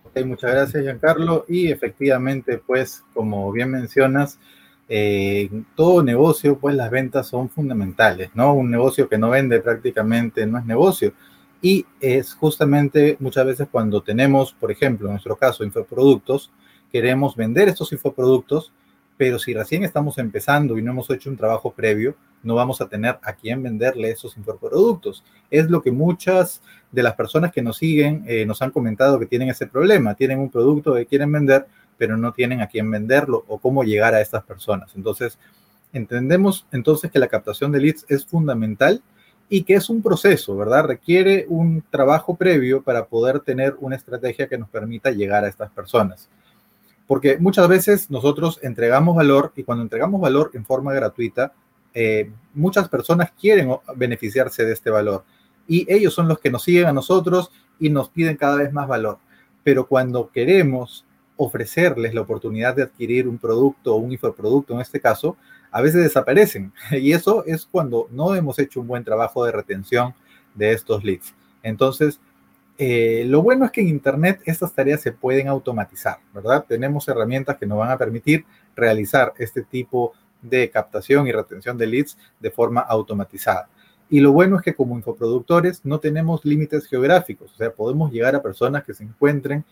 Ok, 0.04 0.24
muchas 0.24 0.52
gracias 0.52 0.82
Giancarlo. 0.82 1.44
Y 1.48 1.70
efectivamente, 1.70 2.58
pues 2.58 3.02
como 3.12 3.50
bien 3.52 3.70
mencionas, 3.70 4.38
eh, 4.88 5.50
todo 5.74 6.02
negocio, 6.02 6.58
pues 6.58 6.74
las 6.76 6.90
ventas 6.90 7.26
son 7.26 7.48
fundamentales, 7.48 8.30
¿no? 8.34 8.54
Un 8.54 8.70
negocio 8.70 9.08
que 9.08 9.18
no 9.18 9.30
vende 9.30 9.60
prácticamente 9.60 10.46
no 10.46 10.58
es 10.58 10.64
negocio. 10.64 11.12
Y 11.60 11.86
es 12.00 12.34
justamente 12.34 13.16
muchas 13.20 13.46
veces 13.46 13.68
cuando 13.70 14.02
tenemos, 14.02 14.52
por 14.52 14.70
ejemplo, 14.70 15.06
en 15.08 15.14
nuestro 15.14 15.36
caso, 15.36 15.64
infoproductos, 15.64 16.50
queremos 16.92 17.36
vender 17.36 17.68
estos 17.68 17.92
infoproductos, 17.92 18.72
pero 19.16 19.38
si 19.38 19.54
recién 19.54 19.84
estamos 19.84 20.18
empezando 20.18 20.76
y 20.78 20.82
no 20.82 20.90
hemos 20.90 21.08
hecho 21.10 21.30
un 21.30 21.36
trabajo 21.36 21.72
previo, 21.72 22.16
no 22.42 22.54
vamos 22.54 22.80
a 22.80 22.88
tener 22.88 23.18
a 23.22 23.32
quién 23.32 23.62
venderle 23.62 24.10
esos 24.10 24.36
infoproductos. 24.36 25.24
Es 25.50 25.70
lo 25.70 25.82
que 25.82 25.90
muchas 25.90 26.62
de 26.92 27.02
las 27.02 27.14
personas 27.14 27.50
que 27.50 27.62
nos 27.62 27.78
siguen 27.78 28.24
eh, 28.26 28.44
nos 28.44 28.60
han 28.62 28.70
comentado 28.70 29.18
que 29.18 29.26
tienen 29.26 29.48
ese 29.48 29.66
problema. 29.66 30.14
Tienen 30.14 30.38
un 30.38 30.50
producto 30.50 30.94
que 30.94 31.06
quieren 31.06 31.32
vender, 31.32 31.66
pero 31.96 32.16
no 32.16 32.32
tienen 32.32 32.60
a 32.60 32.66
quién 32.66 32.90
venderlo 32.90 33.44
o 33.48 33.58
cómo 33.58 33.82
llegar 33.82 34.14
a 34.14 34.20
estas 34.20 34.44
personas. 34.44 34.92
Entonces, 34.94 35.38
entendemos 35.92 36.66
entonces 36.72 37.10
que 37.10 37.18
la 37.18 37.28
captación 37.28 37.72
de 37.72 37.80
leads 37.80 38.04
es 38.08 38.26
fundamental 38.26 39.02
y 39.54 39.62
que 39.62 39.74
es 39.74 39.88
un 39.88 40.02
proceso, 40.02 40.56
¿verdad? 40.56 40.86
Requiere 40.86 41.46
un 41.48 41.84
trabajo 41.88 42.34
previo 42.34 42.82
para 42.82 43.06
poder 43.06 43.38
tener 43.38 43.76
una 43.78 43.94
estrategia 43.94 44.48
que 44.48 44.58
nos 44.58 44.68
permita 44.68 45.12
llegar 45.12 45.44
a 45.44 45.48
estas 45.48 45.70
personas. 45.70 46.28
Porque 47.06 47.38
muchas 47.38 47.68
veces 47.68 48.10
nosotros 48.10 48.58
entregamos 48.64 49.14
valor 49.14 49.52
y 49.54 49.62
cuando 49.62 49.84
entregamos 49.84 50.20
valor 50.20 50.50
en 50.54 50.64
forma 50.64 50.92
gratuita, 50.92 51.52
eh, 51.94 52.32
muchas 52.52 52.88
personas 52.88 53.30
quieren 53.40 53.70
beneficiarse 53.94 54.64
de 54.64 54.72
este 54.72 54.90
valor 54.90 55.22
y 55.68 55.86
ellos 55.88 56.12
son 56.12 56.26
los 56.26 56.40
que 56.40 56.50
nos 56.50 56.64
siguen 56.64 56.86
a 56.86 56.92
nosotros 56.92 57.52
y 57.78 57.90
nos 57.90 58.08
piden 58.08 58.36
cada 58.36 58.56
vez 58.56 58.72
más 58.72 58.88
valor. 58.88 59.18
Pero 59.62 59.86
cuando 59.86 60.30
queremos 60.32 61.06
ofrecerles 61.36 62.12
la 62.12 62.22
oportunidad 62.22 62.74
de 62.74 62.82
adquirir 62.82 63.28
un 63.28 63.38
producto 63.38 63.94
o 63.94 63.98
un 63.98 64.10
infoproducto 64.10 64.74
en 64.74 64.80
este 64.80 64.98
caso, 64.98 65.36
a 65.74 65.82
veces 65.82 66.04
desaparecen. 66.04 66.72
Y 66.92 67.12
eso 67.12 67.44
es 67.46 67.66
cuando 67.66 68.06
no 68.12 68.34
hemos 68.36 68.58
hecho 68.60 68.80
un 68.80 68.86
buen 68.86 69.02
trabajo 69.02 69.44
de 69.44 69.50
retención 69.50 70.14
de 70.54 70.72
estos 70.72 71.02
leads. 71.02 71.34
Entonces, 71.64 72.20
eh, 72.78 73.24
lo 73.26 73.42
bueno 73.42 73.64
es 73.64 73.72
que 73.72 73.80
en 73.80 73.88
Internet 73.88 74.40
estas 74.44 74.72
tareas 74.72 75.00
se 75.00 75.10
pueden 75.10 75.48
automatizar, 75.48 76.18
¿verdad? 76.32 76.64
Tenemos 76.68 77.08
herramientas 77.08 77.56
que 77.56 77.66
nos 77.66 77.78
van 77.78 77.90
a 77.90 77.98
permitir 77.98 78.44
realizar 78.76 79.32
este 79.36 79.62
tipo 79.62 80.12
de 80.40 80.70
captación 80.70 81.26
y 81.26 81.32
retención 81.32 81.76
de 81.76 81.88
leads 81.88 82.16
de 82.38 82.52
forma 82.52 82.80
automatizada. 82.80 83.68
Y 84.08 84.20
lo 84.20 84.30
bueno 84.30 84.56
es 84.56 84.62
que 84.62 84.74
como 84.74 84.96
infoproductores 84.96 85.84
no 85.84 85.98
tenemos 85.98 86.44
límites 86.44 86.86
geográficos, 86.86 87.52
o 87.52 87.56
sea, 87.56 87.72
podemos 87.72 88.12
llegar 88.12 88.36
a 88.36 88.42
personas 88.42 88.84
que 88.84 88.94
se 88.94 89.02
encuentren 89.02 89.64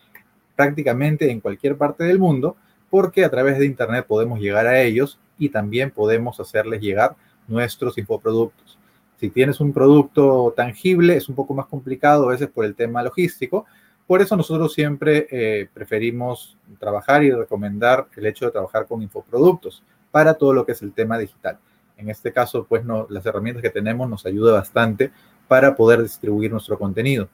prácticamente 0.57 1.31
en 1.31 1.39
cualquier 1.39 1.77
parte 1.77 2.03
del 2.03 2.19
mundo, 2.19 2.57
porque 2.89 3.23
a 3.23 3.29
través 3.29 3.57
de 3.57 3.65
Internet 3.65 4.05
podemos 4.05 4.39
llegar 4.39 4.67
a 4.67 4.81
ellos 4.81 5.17
y 5.37 5.49
también 5.49 5.91
podemos 5.91 6.39
hacerles 6.39 6.81
llegar 6.81 7.15
nuestros 7.47 7.97
infoproductos. 7.97 8.77
Si 9.19 9.29
tienes 9.29 9.59
un 9.59 9.73
producto 9.73 10.53
tangible, 10.55 11.15
es 11.15 11.29
un 11.29 11.35
poco 11.35 11.53
más 11.53 11.67
complicado 11.67 12.27
a 12.27 12.31
veces 12.31 12.49
por 12.49 12.65
el 12.65 12.75
tema 12.75 13.03
logístico. 13.03 13.65
Por 14.05 14.21
eso 14.21 14.35
nosotros 14.35 14.73
siempre 14.73 15.27
eh, 15.31 15.69
preferimos 15.73 16.57
trabajar 16.77 17.23
y 17.23 17.31
recomendar 17.31 18.07
el 18.17 18.25
hecho 18.25 18.45
de 18.45 18.51
trabajar 18.51 18.85
con 18.85 19.01
infoproductos 19.01 19.81
para 20.11 20.33
todo 20.33 20.53
lo 20.53 20.65
que 20.65 20.73
es 20.73 20.81
el 20.81 20.93
tema 20.93 21.17
digital. 21.17 21.57
En 21.97 22.09
este 22.09 22.33
caso, 22.33 22.65
pues 22.67 22.83
no, 22.83 23.07
las 23.09 23.25
herramientas 23.25 23.61
que 23.61 23.69
tenemos 23.69 24.09
nos 24.09 24.25
ayudan 24.25 24.55
bastante 24.55 25.11
para 25.47 25.75
poder 25.75 26.01
distribuir 26.03 26.51
nuestro 26.51 26.77
contenido. 26.77 27.29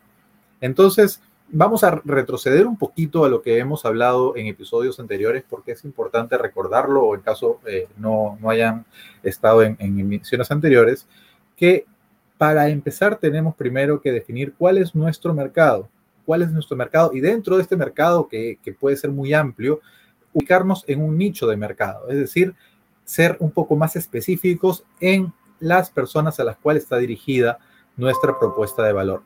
Entonces, 0.61 1.21
vamos 1.51 1.83
a 1.83 2.01
retroceder 2.05 2.67
un 2.67 2.77
poquito 2.77 3.25
a 3.25 3.29
lo 3.29 3.41
que 3.41 3.57
hemos 3.57 3.85
hablado 3.85 4.35
en 4.35 4.47
episodios 4.47 4.99
anteriores 4.99 5.43
porque 5.49 5.71
es 5.71 5.83
importante 5.83 6.37
recordarlo 6.37 7.03
o 7.03 7.15
en 7.15 7.21
caso 7.21 7.59
eh, 7.65 7.87
no, 7.97 8.37
no, 8.41 8.49
hayan 8.49 8.85
estado 9.23 9.63
en, 9.63 9.75
en 9.79 9.99
emisiones 9.99 10.51
anteriores, 10.51 11.07
que 11.55 11.85
para 12.37 12.69
empezar 12.69 13.17
tenemos 13.17 13.55
primero 13.55 14.01
que 14.01 14.11
definir 14.11 14.53
cuál 14.57 14.77
es 14.77 14.95
nuestro 14.95 15.33
mercado, 15.33 15.89
cuál 16.25 16.41
es 16.41 16.51
nuestro 16.51 16.77
mercado 16.77 17.11
y 17.13 17.19
dentro 17.19 17.57
de 17.57 17.63
este 17.63 17.75
mercado 17.75 18.27
que, 18.27 18.59
que 18.63 18.73
puede 18.73 18.95
ser 18.97 19.11
muy 19.11 19.33
amplio, 19.33 19.81
ubicarnos 20.33 20.83
en 20.87 21.01
un 21.01 21.17
nicho 21.17 21.47
de 21.47 21.57
mercado, 21.57 22.09
es 22.09 22.17
decir, 22.17 22.53
ser 23.03 23.35
un 23.39 23.51
poco 23.51 23.75
más 23.75 23.95
específicos 23.95 24.83
en 24.99 25.33
las 25.59 25.89
personas 25.89 26.39
a 26.39 26.43
las 26.43 26.57
cuales 26.57 26.83
está 26.83 26.97
dirigida 26.97 27.57
nuestra 27.97 28.37
propuesta 28.37 28.83
de 28.83 28.93
valor 28.93 29.23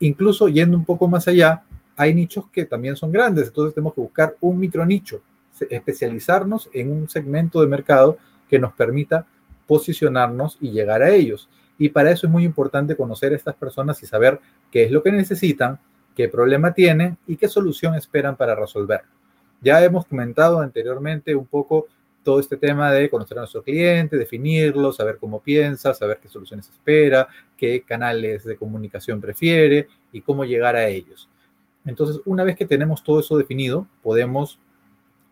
incluso 0.00 0.48
yendo 0.48 0.76
un 0.76 0.84
poco 0.84 1.08
más 1.08 1.28
allá, 1.28 1.62
hay 1.96 2.14
nichos 2.14 2.46
que 2.52 2.64
también 2.64 2.96
son 2.96 3.10
grandes, 3.10 3.48
entonces 3.48 3.74
tenemos 3.74 3.94
que 3.94 4.00
buscar 4.00 4.36
un 4.40 4.58
micro 4.58 4.86
nicho, 4.86 5.20
especializarnos 5.68 6.70
en 6.72 6.92
un 6.92 7.08
segmento 7.08 7.60
de 7.60 7.66
mercado 7.66 8.18
que 8.48 8.58
nos 8.58 8.72
permita 8.72 9.26
posicionarnos 9.66 10.56
y 10.60 10.70
llegar 10.70 11.02
a 11.02 11.10
ellos. 11.10 11.48
Y 11.76 11.88
para 11.90 12.10
eso 12.10 12.26
es 12.26 12.32
muy 12.32 12.44
importante 12.44 12.96
conocer 12.96 13.32
a 13.32 13.36
estas 13.36 13.54
personas 13.54 14.02
y 14.02 14.06
saber 14.06 14.40
qué 14.70 14.84
es 14.84 14.90
lo 14.90 15.02
que 15.02 15.12
necesitan, 15.12 15.78
qué 16.16 16.28
problema 16.28 16.72
tienen 16.72 17.18
y 17.26 17.36
qué 17.36 17.48
solución 17.48 17.94
esperan 17.94 18.36
para 18.36 18.54
resolver. 18.54 19.02
Ya 19.60 19.82
hemos 19.84 20.06
comentado 20.06 20.60
anteriormente 20.60 21.34
un 21.34 21.46
poco 21.46 21.86
todo 22.22 22.40
este 22.40 22.56
tema 22.56 22.92
de 22.92 23.08
conocer 23.08 23.38
a 23.38 23.42
nuestro 23.42 23.62
cliente, 23.62 24.16
definirlo, 24.16 24.92
saber 24.92 25.18
cómo 25.18 25.40
piensa, 25.40 25.94
saber 25.94 26.18
qué 26.20 26.28
soluciones 26.28 26.68
espera, 26.68 27.28
qué 27.56 27.82
canales 27.82 28.44
de 28.44 28.56
comunicación 28.56 29.20
prefiere 29.20 29.88
y 30.12 30.20
cómo 30.20 30.44
llegar 30.44 30.76
a 30.76 30.88
ellos. 30.88 31.28
Entonces, 31.84 32.20
una 32.26 32.44
vez 32.44 32.56
que 32.56 32.66
tenemos 32.66 33.02
todo 33.02 33.20
eso 33.20 33.38
definido, 33.38 33.86
podemos 34.02 34.58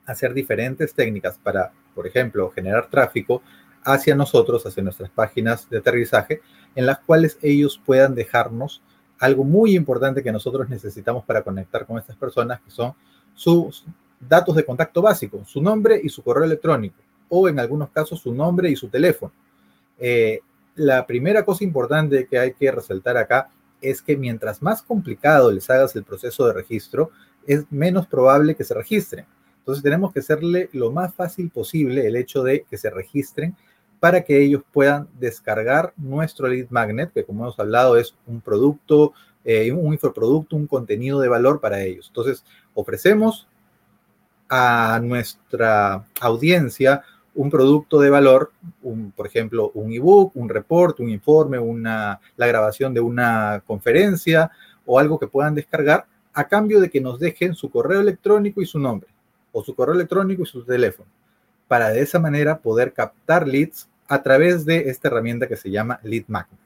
hacer 0.07 0.33
diferentes 0.33 0.95
técnicas 0.95 1.39
para, 1.39 1.73
por 1.95 2.07
ejemplo, 2.07 2.51
generar 2.51 2.89
tráfico 2.89 3.43
hacia 3.83 4.15
nosotros, 4.15 4.65
hacia 4.65 4.83
nuestras 4.83 5.11
páginas 5.11 5.69
de 5.69 5.79
aterrizaje, 5.79 6.41
en 6.75 6.87
las 6.87 6.99
cuales 7.01 7.39
ellos 7.43 7.81
puedan 7.85 8.15
dejarnos 8.15 8.83
algo 9.19 9.45
muy 9.45 9.77
importante 9.77 10.23
que 10.23 10.33
nosotros 10.33 10.69
necesitamos 10.69 11.25
para 11.25 11.43
conectar 11.43 11.87
con 11.87 11.99
estas 11.99 12.17
personas, 12.17 12.61
que 12.61 12.71
son 12.71 12.95
sus 13.35 13.85
datos 14.21 14.57
de 14.57 14.65
contacto 14.65 15.03
básicos, 15.03 15.49
su 15.49 15.61
nombre 15.63 16.01
y 16.03 16.09
su 16.09 16.23
correo 16.23 16.45
electrónico, 16.45 16.97
o 17.29 17.49
en 17.49 17.59
algunos 17.59 17.91
casos 17.91 18.21
su 18.21 18.35
nombre 18.35 18.71
y 18.71 18.77
su 18.77 18.89
teléfono. 18.89 19.33
Eh, 19.99 20.41
la 20.75 21.07
primera 21.07 21.45
cosa 21.45 21.65
importante 21.65 22.27
que 22.27 22.39
hay 22.39 22.53
que 22.53 22.71
resaltar 22.71 23.17
acá 23.17 23.49
es 23.81 24.03
que 24.03 24.17
mientras 24.17 24.63
más 24.63 24.83
complicado 24.83 25.51
les 25.51 25.69
hagas 25.71 25.95
el 25.97 26.05
proceso 26.05 26.47
de 26.47 26.53
registro, 26.53 27.11
es 27.47 27.65
menos 27.71 28.07
probable 28.07 28.55
que 28.55 28.65
se 28.65 28.75
registren. 28.75 29.27
Entonces 29.59 29.83
tenemos 29.83 30.13
que 30.13 30.21
hacerle 30.21 30.69
lo 30.73 30.93
más 30.93 31.15
fácil 31.15 31.51
posible 31.51 32.07
el 32.07 32.17
hecho 32.17 32.43
de 32.43 32.63
que 32.63 32.79
se 32.79 32.91
registren 32.91 33.57
para 34.01 34.23
que 34.23 34.43
ellos 34.43 34.63
puedan 34.73 35.09
descargar 35.19 35.93
nuestro 35.97 36.49
lead 36.49 36.67
magnet, 36.71 37.13
que 37.13 37.25
como 37.25 37.45
hemos 37.45 37.59
hablado 37.59 37.97
es 37.97 38.15
un 38.27 38.41
producto, 38.41 39.13
eh, 39.45 39.73
un 39.73 39.93
infoproducto, 39.93 40.57
un 40.57 40.67
contenido 40.67 41.21
de 41.21 41.29
valor 41.29 41.61
para 41.61 41.83
ellos. 41.83 42.09
Entonces 42.09 42.45
ofrecemos 42.75 43.49
a 44.49 45.01
nuestra 45.03 46.05
audiencia 46.21 47.03
un 47.37 47.51
producto 47.51 48.01
de 48.01 48.11
valor, 48.11 48.53
por 49.15 49.27
ejemplo, 49.27 49.71
un 49.75 49.93
ebook, 49.93 50.35
un 50.35 50.49
report, 50.49 51.01
un 51.01 51.11
informe, 51.11 51.59
una, 51.59 52.19
la 52.37 52.47
grabación 52.47 52.95
de 52.95 53.01
una 53.01 53.63
conferencia 53.67 54.51
o 54.87 54.99
algo 54.99 55.19
que 55.19 55.27
puedan 55.27 55.55
descargar 55.55 56.07
a 56.33 56.49
cambio 56.49 56.81
de 56.81 56.91
que 56.91 57.01
nos 57.01 57.19
dejen 57.19 57.55
su 57.55 57.71
correo 57.71 58.01
electrónico 58.01 58.63
y 58.63 58.67
su 58.67 58.79
nombre, 58.79 59.09
o 59.53 59.63
su 59.63 59.75
correo 59.75 59.95
electrónico 59.95 60.43
y 60.43 60.47
su 60.47 60.65
teléfono, 60.65 61.09
para 61.69 61.91
de 61.91 62.01
esa 62.01 62.19
manera 62.19 62.59
poder 62.59 62.93
captar 62.95 63.47
leads 63.47 63.89
a 64.09 64.23
través 64.23 64.65
de 64.65 64.89
esta 64.89 65.09
herramienta 65.09 65.47
que 65.47 65.57
se 65.57 65.71
llama 65.71 66.01
Lead 66.03 66.25
Magnet, 66.29 66.59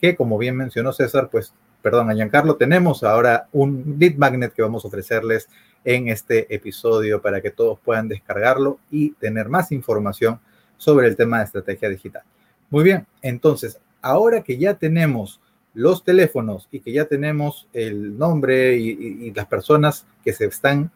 que 0.00 0.16
como 0.16 0.36
bien 0.36 0.56
mencionó 0.56 0.92
César, 0.92 1.28
pues, 1.30 1.54
perdón, 1.82 2.10
a 2.10 2.14
Giancarlo, 2.14 2.56
tenemos 2.56 3.02
ahora 3.02 3.48
un 3.52 3.96
Lead 3.98 4.14
Magnet 4.14 4.52
que 4.52 4.62
vamos 4.62 4.84
a 4.84 4.88
ofrecerles 4.88 5.48
en 5.84 6.08
este 6.08 6.54
episodio 6.54 7.20
para 7.20 7.40
que 7.40 7.50
todos 7.50 7.78
puedan 7.80 8.08
descargarlo 8.08 8.78
y 8.90 9.10
tener 9.14 9.48
más 9.48 9.72
información 9.72 10.40
sobre 10.76 11.08
el 11.08 11.16
tema 11.16 11.38
de 11.38 11.44
estrategia 11.44 11.88
digital. 11.88 12.22
Muy 12.70 12.84
bien, 12.84 13.06
entonces, 13.20 13.78
ahora 14.00 14.42
que 14.42 14.56
ya 14.56 14.74
tenemos 14.74 15.40
los 15.74 16.04
teléfonos 16.04 16.68
y 16.70 16.80
que 16.80 16.92
ya 16.92 17.06
tenemos 17.06 17.66
el 17.72 18.16
nombre 18.16 18.76
y, 18.76 19.32
las 19.32 19.46
personas 19.46 20.06
que 20.24 20.32
se 20.32 20.46
están, 20.46 20.90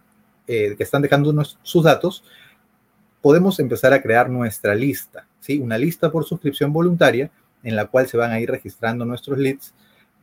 eh, 0.47 0.75
que 0.77 0.83
están 0.83 1.03
dejando 1.03 1.35
sus 1.63 1.85
datos, 1.85 2.23
podemos 3.23 3.59
empezar 3.59 3.93
a 3.93 4.03
crear 4.03 4.31
nuestra 4.31 4.75
lista, 4.75 5.27
¿sí? 5.41 5.59
Una 5.59 5.79
lista 5.79 6.13
por 6.13 6.25
suscripción 6.25 6.73
voluntaria 6.73 7.31
en 7.63 7.75
la 7.75 7.87
cual 7.87 8.07
se 8.07 8.17
van 8.17 8.31
a 8.31 8.39
ir 8.39 8.51
registrando 8.51 9.05
nuestros 9.05 9.39
leads 9.39 9.75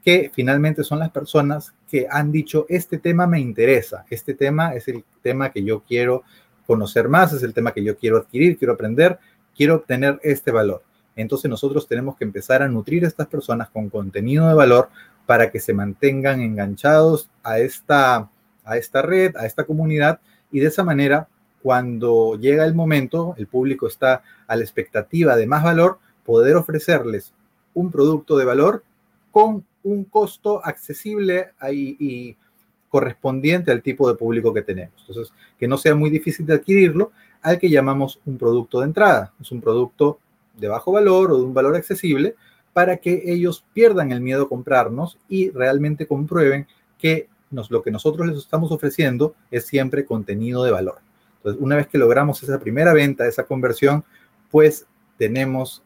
que 0.04 0.30
finalmente 0.34 0.84
son 0.84 1.00
las 1.00 1.12
personas 1.12 1.74
que 1.90 2.08
han 2.10 2.32
dicho, 2.32 2.66
este 2.68 2.98
tema 2.98 3.26
me 3.26 3.40
interesa, 3.40 4.06
este 4.10 4.34
tema 4.34 4.76
es 4.76 4.88
el 4.90 5.04
tema 5.22 5.52
que 5.52 5.64
yo 5.64 5.82
quiero 5.82 6.24
conocer 6.68 7.08
más, 7.08 7.32
es 7.34 7.44
el 7.44 7.54
tema 7.54 7.72
que 7.72 7.84
yo 7.84 7.98
quiero 7.98 8.18
adquirir, 8.18 8.58
quiero 8.58 8.74
aprender, 8.74 9.18
quiero 9.56 9.76
obtener 9.76 10.20
este 10.24 10.52
valor. 10.52 10.84
Entonces 11.16 11.50
nosotros 11.50 11.88
tenemos 11.88 12.18
que 12.18 12.26
empezar 12.26 12.62
a 12.62 12.68
nutrir 12.68 13.06
a 13.06 13.08
estas 13.08 13.28
personas 13.28 13.70
con 13.70 13.90
contenido 13.90 14.48
de 14.48 14.54
valor 14.54 14.90
para 15.26 15.52
que 15.52 15.60
se 15.60 15.74
mantengan 15.74 16.42
enganchados 16.42 17.30
a 17.44 17.60
esta, 17.60 18.30
a 18.66 18.78
esta 18.78 19.02
red, 19.02 19.36
a 19.38 19.46
esta 19.46 19.64
comunidad 19.64 20.20
y 20.52 20.60
de 20.60 20.68
esa 20.68 20.84
manera, 20.84 21.28
cuando 21.62 22.38
llega 22.38 22.66
el 22.66 22.76
momento, 22.76 23.36
el 23.38 23.48
público 23.48 23.88
está 23.88 24.22
a 24.48 24.56
la 24.56 24.64
expectativa 24.64 25.38
de 25.38 25.48
más 25.48 25.64
valor, 25.64 26.00
poder 26.26 26.58
ofrecerles 26.58 27.34
un 27.74 27.90
producto 27.90 28.38
de 28.38 28.46
valor 28.46 28.84
con 29.34 29.66
un 29.82 30.06
costo 30.06 30.64
accesible 30.64 31.54
y 31.72 32.38
correspondiente 32.88 33.72
al 33.72 33.82
tipo 33.82 34.08
de 34.08 34.14
público 34.14 34.54
que 34.54 34.62
tenemos. 34.62 34.94
Entonces, 35.08 35.34
que 35.58 35.68
no 35.68 35.80
sea 35.80 35.96
muy 35.96 36.12
difícil 36.12 36.46
de 36.46 36.54
adquirirlo, 36.54 37.12
al 37.42 37.58
que 37.58 37.72
llamamos 37.72 38.22
un 38.28 38.38
producto 38.38 38.82
de 38.82 38.86
entrada. 38.86 39.34
Es 39.42 39.52
un 39.52 39.62
producto 39.62 40.20
de 40.56 40.68
bajo 40.68 40.92
valor 40.92 41.32
o 41.32 41.40
de 41.40 41.44
un 41.44 41.56
valor 41.56 41.76
accesible 41.76 42.36
para 42.72 42.98
que 42.98 43.24
ellos 43.26 43.66
pierdan 43.74 44.12
el 44.12 44.22
miedo 44.22 44.44
a 44.44 44.48
comprarnos 44.48 45.18
y 45.28 45.50
realmente 45.50 46.06
comprueben 46.06 46.68
que 47.00 47.28
nos, 47.50 47.72
lo 47.72 47.82
que 47.82 47.90
nosotros 47.90 48.28
les 48.28 48.38
estamos 48.38 48.72
ofreciendo 48.72 49.34
es 49.50 49.66
siempre 49.66 50.06
contenido 50.06 50.64
de 50.64 50.72
valor. 50.72 51.00
Entonces, 51.38 51.60
una 51.64 51.76
vez 51.78 51.88
que 51.88 51.98
logramos 51.98 52.44
esa 52.44 52.60
primera 52.60 52.94
venta, 52.94 53.28
esa 53.28 53.46
conversión, 53.46 54.04
pues 54.52 54.86
tenemos 55.18 55.82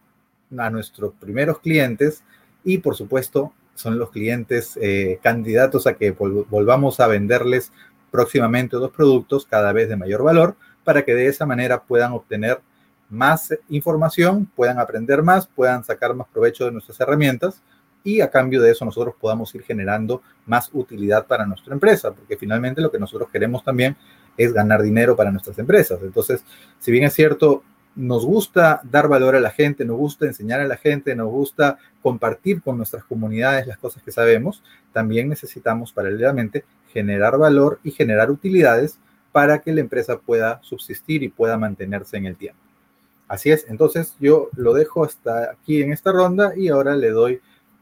a 0.58 0.70
nuestros 0.70 1.14
primeros 1.14 1.60
clientes 1.60 2.22
y 2.68 2.80
por 2.80 2.96
supuesto 2.98 3.54
son 3.76 3.98
los 3.98 4.12
clientes 4.12 4.78
eh, 4.82 5.20
candidatos 5.24 5.88
a 5.88 5.94
que 5.94 6.12
volvamos 6.12 7.00
a 7.00 7.08
venderles 7.08 7.72
próximamente 8.12 8.76
dos 8.76 8.92
productos 8.92 9.46
cada 9.46 9.72
vez 9.72 9.88
de 9.88 9.96
mayor 9.96 10.22
valor 10.22 10.58
para 10.84 11.06
que 11.06 11.16
de 11.16 11.28
esa 11.28 11.46
manera 11.46 11.84
puedan 11.84 12.12
obtener 12.12 12.60
más 13.10 13.54
información, 13.70 14.52
puedan 14.54 14.80
aprender 14.80 15.24
más, 15.24 15.48
puedan 15.48 15.86
sacar 15.86 16.14
más 16.14 16.28
provecho 16.28 16.66
de 16.66 16.74
nuestras 16.74 17.00
herramientas 17.00 17.62
y 18.04 18.20
a 18.20 18.30
cambio 18.30 18.62
de 18.62 18.72
eso 18.72 18.84
nosotros 18.84 19.16
podamos 19.18 19.56
ir 19.56 19.64
generando 19.64 20.22
más 20.46 20.70
utilidad 20.74 21.26
para 21.26 21.46
nuestra 21.46 21.74
empresa, 21.74 22.12
porque 22.12 22.36
finalmente 22.36 22.82
lo 22.82 22.92
que 22.92 23.00
nosotros 23.00 23.30
queremos 23.32 23.64
también 23.64 23.96
es 24.36 24.52
ganar 24.52 24.82
dinero 24.82 25.16
para 25.16 25.32
nuestras 25.32 25.58
empresas. 25.58 26.00
Entonces, 26.04 26.44
si 26.80 26.92
bien 26.92 27.06
es 27.06 27.14
cierto, 27.14 27.64
nos 27.98 28.26
gusta 28.26 28.80
dar 28.84 29.08
valor 29.08 29.36
a 29.36 29.40
la 29.40 29.50
gente, 29.50 29.84
nos 29.84 29.98
gusta 29.98 30.28
enseñar 30.28 30.60
a 30.60 30.68
la 30.68 30.78
gente, 30.78 31.16
nos 31.16 31.30
gusta 31.30 31.80
compartir 32.04 32.62
con 32.62 32.78
nuestras 32.78 33.04
comunidades 33.04 33.66
las 33.66 33.80
cosas 33.80 34.04
que 34.04 34.12
sabemos, 34.12 34.64
también 34.94 35.28
necesitamos 35.28 35.92
paralelamente 35.92 36.64
generar 36.94 37.38
valor 37.38 37.80
y 37.84 37.92
generar 37.92 38.30
utilidades 38.30 39.00
para 39.32 39.60
que 39.60 39.74
la 39.74 39.82
empresa 39.82 40.20
pueda 40.20 40.60
subsistir 40.62 41.24
y 41.24 41.30
pueda 41.30 41.58
mantenerse 41.58 42.18
en 42.18 42.28
el 42.28 42.36
tiempo. 42.36 42.62
Así 43.28 43.50
es, 43.50 43.66
entonces 43.68 44.16
yo 44.20 44.50
lo 44.56 44.74
dejo 44.74 45.04
hasta 45.04 45.52
aquí 45.52 45.82
en 45.82 45.92
esta 45.92 46.12
ronda 46.12 46.54
y 46.56 46.70
ahora 46.70 46.96
le 46.96 47.10
doy 47.10 47.42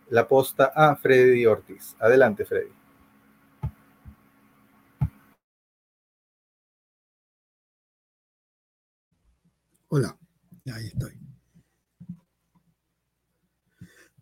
la 0.10 0.28
posta 0.28 0.72
a 0.74 0.96
Freddy 0.96 1.46
Ortiz. 1.46 1.96
Adelante, 2.00 2.46
Freddy. 2.46 2.85
Hola, 9.98 10.20
ahí 10.74 10.88
estoy. 10.88 11.14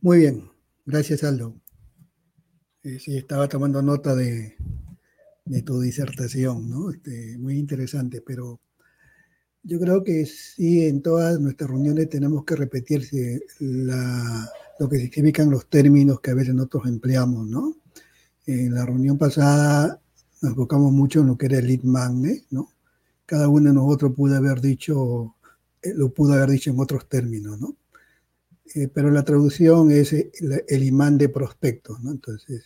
Muy 0.02 0.20
bien, 0.20 0.52
gracias 0.86 1.24
Aldo. 1.24 1.60
Eh, 2.84 3.00
sí, 3.00 3.18
estaba 3.18 3.50
tomando 3.50 3.82
nota 3.82 4.14
de, 4.14 4.56
tu 5.66 5.82
disertación, 5.82 6.70
¿no? 6.70 6.92
Este, 6.92 7.40
muy 7.40 7.58
interesante, 7.58 8.22
pero 8.22 8.62
yo 9.64 9.80
creo 9.80 10.04
que 10.04 10.28
sí, 10.28 10.86
en 10.86 11.02
todas 11.02 11.40
nuestras 11.40 11.72
reuniones 11.72 12.08
tenemos 12.08 12.46
que 12.46 12.56
repetirse 12.56 13.42
lo 13.60 14.88
que 14.88 15.00
significan 15.00 15.50
los 15.50 15.68
términos 15.72 16.22
que 16.22 16.30
a 16.30 16.36
veces 16.36 16.54
nosotros 16.54 16.86
empleamos, 16.86 17.48
¿no? 17.48 17.78
En 18.46 18.76
la 18.76 18.86
reunión 18.86 19.18
pasada 19.18 20.00
nos 20.40 20.52
enfocamos 20.52 20.92
mucho 20.92 21.22
en 21.22 21.28
lo 21.30 21.36
que 21.36 21.48
era 21.48 21.58
el 21.58 21.66
lead 21.66 21.82
magnet, 21.82 22.46
¿no? 22.52 22.70
Cada 23.26 23.48
uno 23.48 23.70
de 23.70 23.74
nosotros 23.74 24.14
pudo 24.16 24.38
haber 24.38 24.62
dicho, 24.62 25.36
lo 25.96 26.14
pudo 26.14 26.34
haber 26.34 26.50
dicho 26.50 26.72
en 26.72 26.80
otros 26.80 27.08
términos, 27.08 27.60
¿no? 27.60 27.76
Eh, 28.76 28.88
pero 28.88 29.12
la 29.12 29.24
traducción 29.24 29.92
es 29.92 30.14
el, 30.14 30.64
el, 30.68 30.84
imán 30.84 31.18
de 31.18 31.30
prospectos, 31.30 32.02
¿no? 32.02 32.12
Entonces, 32.12 32.64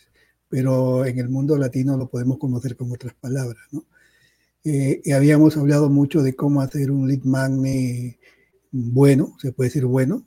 pero 0.48 1.04
en 1.04 1.18
el 1.18 1.28
mundo 1.28 1.56
latino 1.58 1.96
lo 1.96 2.08
podemos 2.08 2.38
conocer 2.38 2.76
con 2.76 2.90
otras 2.92 3.14
palabras, 3.14 3.62
¿no? 3.72 3.84
Eh, 4.64 5.02
habíamos 5.14 5.56
hablado 5.56 5.88
mucho 5.88 6.22
de 6.22 6.34
cómo 6.34 6.60
hacer 6.60 6.90
un 6.90 7.08
lead 7.08 7.22
magnet 7.22 8.18
bueno, 8.70 9.36
se 9.40 9.52
puede 9.52 9.68
decir 9.68 9.86
bueno, 9.86 10.26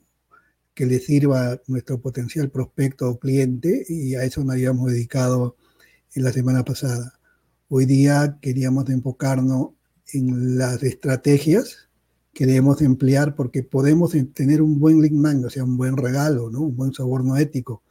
que 0.74 0.86
le 0.86 0.98
sirva 0.98 1.52
a 1.52 1.60
nuestro 1.66 2.00
potencial 2.00 2.50
prospecto 2.50 3.08
o 3.08 3.18
cliente 3.18 3.84
y 3.88 4.14
a 4.14 4.24
eso 4.24 4.42
nos 4.42 4.54
habíamos 4.54 4.90
dedicado 4.90 5.56
en 6.14 6.24
la 6.24 6.32
semana 6.32 6.64
pasada. 6.64 7.18
Hoy 7.68 7.86
día 7.86 8.38
queríamos 8.40 8.88
enfocarnos 8.90 9.70
en 10.12 10.58
las 10.58 10.82
estrategias 10.82 11.88
que 12.32 12.46
debemos 12.46 12.80
emplear 12.82 13.34
porque 13.34 13.62
podemos 13.62 14.12
tener 14.34 14.62
un 14.62 14.78
buen 14.80 14.98
magnet, 15.20 15.46
o 15.46 15.50
sea, 15.50 15.64
un 15.64 15.76
buen 15.76 15.96
regalo, 15.96 16.50
¿no? 16.50 16.60
un 16.62 16.76
buen 16.76 16.92
soborno 16.92 17.36
ético, 17.36 17.82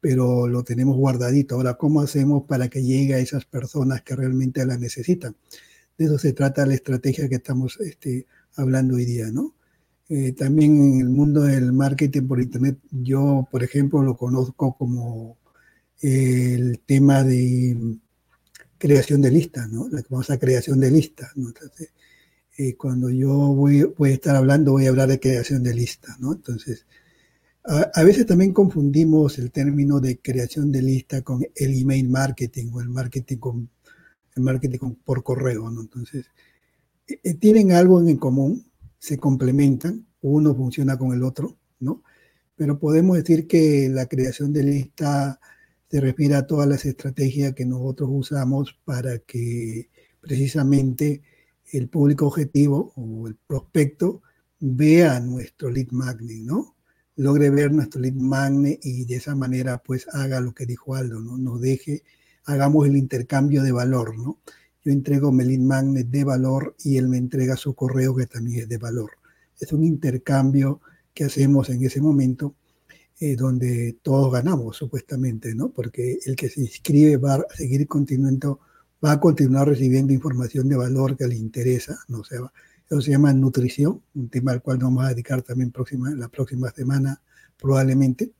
pero 0.00 0.48
lo 0.48 0.64
tenemos 0.64 0.96
guardadito. 0.96 1.54
Ahora, 1.54 1.74
¿cómo 1.74 2.00
hacemos 2.00 2.44
para 2.44 2.68
que 2.68 2.82
llegue 2.82 3.14
a 3.14 3.18
esas 3.18 3.44
personas 3.44 4.02
que 4.02 4.16
realmente 4.16 4.64
la 4.66 4.76
necesitan? 4.76 5.36
de 5.96 6.06
eso 6.06 6.18
se 6.18 6.32
trata 6.32 6.66
la 6.66 6.74
estrategia 6.74 7.28
que 7.28 7.36
estamos 7.36 7.78
este, 7.80 8.26
hablando 8.56 8.96
hoy 8.96 9.04
día, 9.04 9.30
¿no? 9.30 9.54
Eh, 10.08 10.32
también 10.32 10.76
en 10.76 11.00
el 11.00 11.08
mundo 11.08 11.42
del 11.42 11.72
marketing 11.72 12.26
por 12.26 12.40
Internet, 12.40 12.78
yo, 12.90 13.48
por 13.50 13.62
ejemplo, 13.62 14.02
lo 14.02 14.16
conozco 14.16 14.76
como 14.76 15.38
el 16.00 16.80
tema 16.84 17.24
de 17.24 17.96
creación 18.76 19.22
de 19.22 19.30
listas, 19.30 19.70
¿no? 19.70 19.88
La 19.88 20.02
famosa 20.02 20.38
creación 20.38 20.80
de 20.80 20.90
listas, 20.90 21.30
¿no? 21.36 21.48
Entonces, 21.48 21.90
eh, 22.56 22.76
cuando 22.76 23.10
yo 23.10 23.32
voy, 23.32 23.82
voy, 23.82 24.10
a 24.10 24.14
estar 24.14 24.36
hablando, 24.36 24.72
voy 24.72 24.86
a 24.86 24.90
hablar 24.90 25.08
de 25.08 25.20
creación 25.20 25.62
de 25.62 25.74
listas, 25.74 26.20
¿no? 26.20 26.32
Entonces, 26.32 26.86
a, 27.64 27.90
a, 27.94 28.04
veces 28.04 28.26
también 28.26 28.52
confundimos 28.52 29.38
el 29.38 29.50
término 29.50 30.00
de 30.00 30.18
creación 30.18 30.70
de 30.70 30.82
lista 30.82 31.22
con 31.22 31.42
el 31.54 31.80
email 31.80 32.08
marketing 32.08 32.70
o 32.72 32.80
el 32.80 32.88
marketing 32.88 33.38
con 33.38 33.70
el 34.36 34.42
marketing 34.42 34.94
por 35.04 35.22
correo, 35.22 35.70
¿no? 35.70 35.80
Entonces, 35.80 36.26
eh, 37.06 37.20
eh, 37.22 37.34
tienen 37.34 37.72
algo 37.72 38.00
en 38.00 38.16
común, 38.16 38.66
se 38.98 39.18
complementan, 39.18 40.06
uno 40.22 40.54
funciona 40.54 40.96
con 40.98 41.12
el 41.12 41.22
otro, 41.22 41.58
¿no? 41.80 42.02
Pero 42.56 42.78
podemos 42.78 43.16
decir 43.16 43.46
que 43.46 43.88
la 43.90 44.06
creación 44.06 44.52
de 44.52 44.62
lista 44.62 45.40
se 45.90 46.00
refiere 46.00 46.34
a 46.36 46.46
todas 46.46 46.68
las 46.68 46.84
estrategias 46.84 47.54
que 47.54 47.66
nosotros 47.66 48.08
usamos 48.12 48.78
para 48.84 49.18
que 49.18 49.90
precisamente 50.20 51.22
el 51.72 51.88
público 51.88 52.26
objetivo 52.26 52.92
o 52.96 53.26
el 53.26 53.36
prospecto 53.36 54.22
vea 54.60 55.20
nuestro 55.20 55.70
lead 55.70 55.88
magnet, 55.90 56.42
¿no? 56.42 56.76
Logre 57.16 57.50
ver 57.50 57.72
nuestro 57.72 58.00
lead 58.00 58.14
magnet 58.14 58.80
y 58.82 59.04
de 59.04 59.16
esa 59.16 59.34
manera 59.34 59.78
pues 59.78 60.06
haga 60.12 60.40
lo 60.40 60.54
que 60.54 60.66
dijo 60.66 60.94
Aldo, 60.94 61.20
¿no? 61.20 61.38
Nos 61.38 61.60
deje 61.60 62.02
hagamos 62.44 62.86
el 62.86 62.96
intercambio 62.96 63.62
de 63.62 63.72
valor, 63.72 64.18
¿no? 64.18 64.38
Yo 64.84 64.92
entrego 64.92 65.32
Melin 65.32 65.66
Magnet 65.66 66.08
de 66.08 66.24
valor 66.24 66.76
y 66.84 66.98
él 66.98 67.08
me 67.08 67.16
entrega 67.16 67.56
su 67.56 67.74
correo 67.74 68.14
que 68.14 68.26
también 68.26 68.60
es 68.60 68.68
de 68.68 68.76
valor. 68.76 69.12
Es 69.58 69.72
un 69.72 69.82
intercambio 69.82 70.80
que 71.14 71.24
hacemos 71.24 71.70
en 71.70 71.82
ese 71.84 72.02
momento 72.02 72.54
eh, 73.18 73.36
donde 73.36 73.96
todos 74.02 74.32
ganamos, 74.32 74.76
supuestamente, 74.76 75.54
¿no? 75.54 75.70
Porque 75.70 76.18
el 76.26 76.36
que 76.36 76.50
se 76.50 76.60
inscribe 76.60 77.16
va 77.16 77.36
a 77.36 77.56
seguir 77.56 77.86
continuando, 77.86 78.60
va 79.04 79.12
a 79.12 79.20
continuar 79.20 79.68
recibiendo 79.68 80.12
información 80.12 80.68
de 80.68 80.76
valor 80.76 81.16
que 81.16 81.26
le 81.26 81.36
interesa, 81.36 81.98
¿no? 82.08 82.20
O 82.20 82.24
sea, 82.24 82.38
eso 82.86 83.00
se 83.00 83.10
llama 83.10 83.32
nutrición, 83.32 84.02
un 84.14 84.28
tema 84.28 84.52
al 84.52 84.62
cual 84.62 84.78
nos 84.78 84.88
vamos 84.88 85.04
a 85.04 85.08
dedicar 85.08 85.42
también 85.42 85.70
próxima, 85.70 86.10
la 86.14 86.28
próxima 86.28 86.70
semana 86.70 87.20
probablemente. 87.58 88.32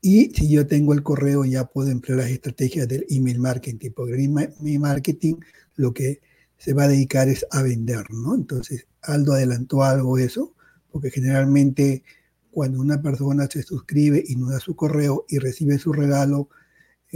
Y 0.00 0.30
si 0.34 0.50
yo 0.50 0.66
tengo 0.66 0.92
el 0.92 1.02
correo, 1.02 1.44
ya 1.44 1.64
puedo 1.64 1.90
emplear 1.90 2.18
las 2.18 2.30
estrategias 2.30 2.86
del 2.86 3.06
email 3.08 3.38
marketing, 3.38 3.90
porque 3.96 4.16
mi 4.60 4.78
marketing 4.78 5.36
lo 5.76 5.94
que 5.94 6.20
se 6.58 6.74
va 6.74 6.84
a 6.84 6.88
dedicar 6.88 7.28
es 7.28 7.46
a 7.50 7.62
vender, 7.62 8.10
¿no? 8.10 8.34
Entonces, 8.34 8.86
Aldo 9.02 9.32
adelantó 9.32 9.82
algo 9.82 10.18
eso, 10.18 10.54
porque 10.92 11.10
generalmente 11.10 12.02
cuando 12.50 12.80
una 12.80 13.02
persona 13.02 13.46
se 13.46 13.62
suscribe 13.62 14.22
y 14.26 14.36
nos 14.36 14.50
da 14.50 14.60
su 14.60 14.76
correo 14.76 15.24
y 15.28 15.38
recibe 15.38 15.78
su 15.78 15.92
regalo, 15.92 16.48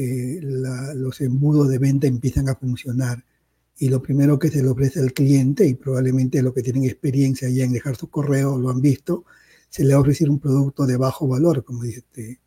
eh, 0.01 0.39
los 0.95 1.21
embudos 1.21 1.69
de 1.69 1.79
venta 1.79 2.07
empiezan 2.07 2.49
a 2.49 2.55
funcionar. 2.55 3.25
Y 3.79 3.89
lo 3.89 4.01
primero 4.01 4.39
que 4.39 4.49
se 4.49 4.63
le 4.63 4.69
ofrece 4.69 5.01
al 5.01 5.13
cliente, 5.13 5.67
y 5.67 5.75
probablemente 5.75 6.41
lo 6.41 6.55
que 6.55 6.63
tienen 6.63 6.85
experiencia 6.85 7.49
ya 7.49 7.65
en 7.65 7.73
dejar 7.73 7.97
su 7.97 8.09
correo 8.09 8.57
lo 8.59 8.71
han 8.71 8.81
visto, 8.81 9.25
se 9.69 9.83
le 9.83 9.95
va 9.95 9.99
a 9.99 10.03
ofrecer 10.03 10.31
un 10.31 10.39
producto 10.39 10.87
de 10.87 10.97
bajo 10.97 11.27
valor, 11.27 11.65
como 11.65 11.83
dice 11.83 11.99
este, 11.99 12.41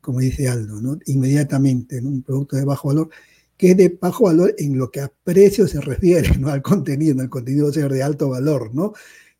como 0.00 0.18
dice 0.18 0.48
Aldo, 0.48 0.80
¿no? 0.80 0.98
inmediatamente, 1.06 1.98
en 1.98 2.06
un 2.06 2.22
producto 2.22 2.56
de 2.56 2.64
bajo 2.64 2.88
valor, 2.88 3.10
que 3.56 3.70
es 3.70 3.76
de 3.76 3.98
bajo 4.00 4.24
valor 4.24 4.52
en 4.58 4.76
lo 4.76 4.90
que 4.90 5.00
a 5.00 5.12
precio 5.22 5.68
se 5.68 5.80
refiere, 5.80 6.36
no 6.40 6.48
al 6.48 6.62
contenido, 6.62 7.22
el 7.22 7.30
contenido 7.30 7.72
ser 7.72 7.92
de 7.92 8.02
alto 8.02 8.30
valor, 8.30 8.74
¿no? 8.74 8.94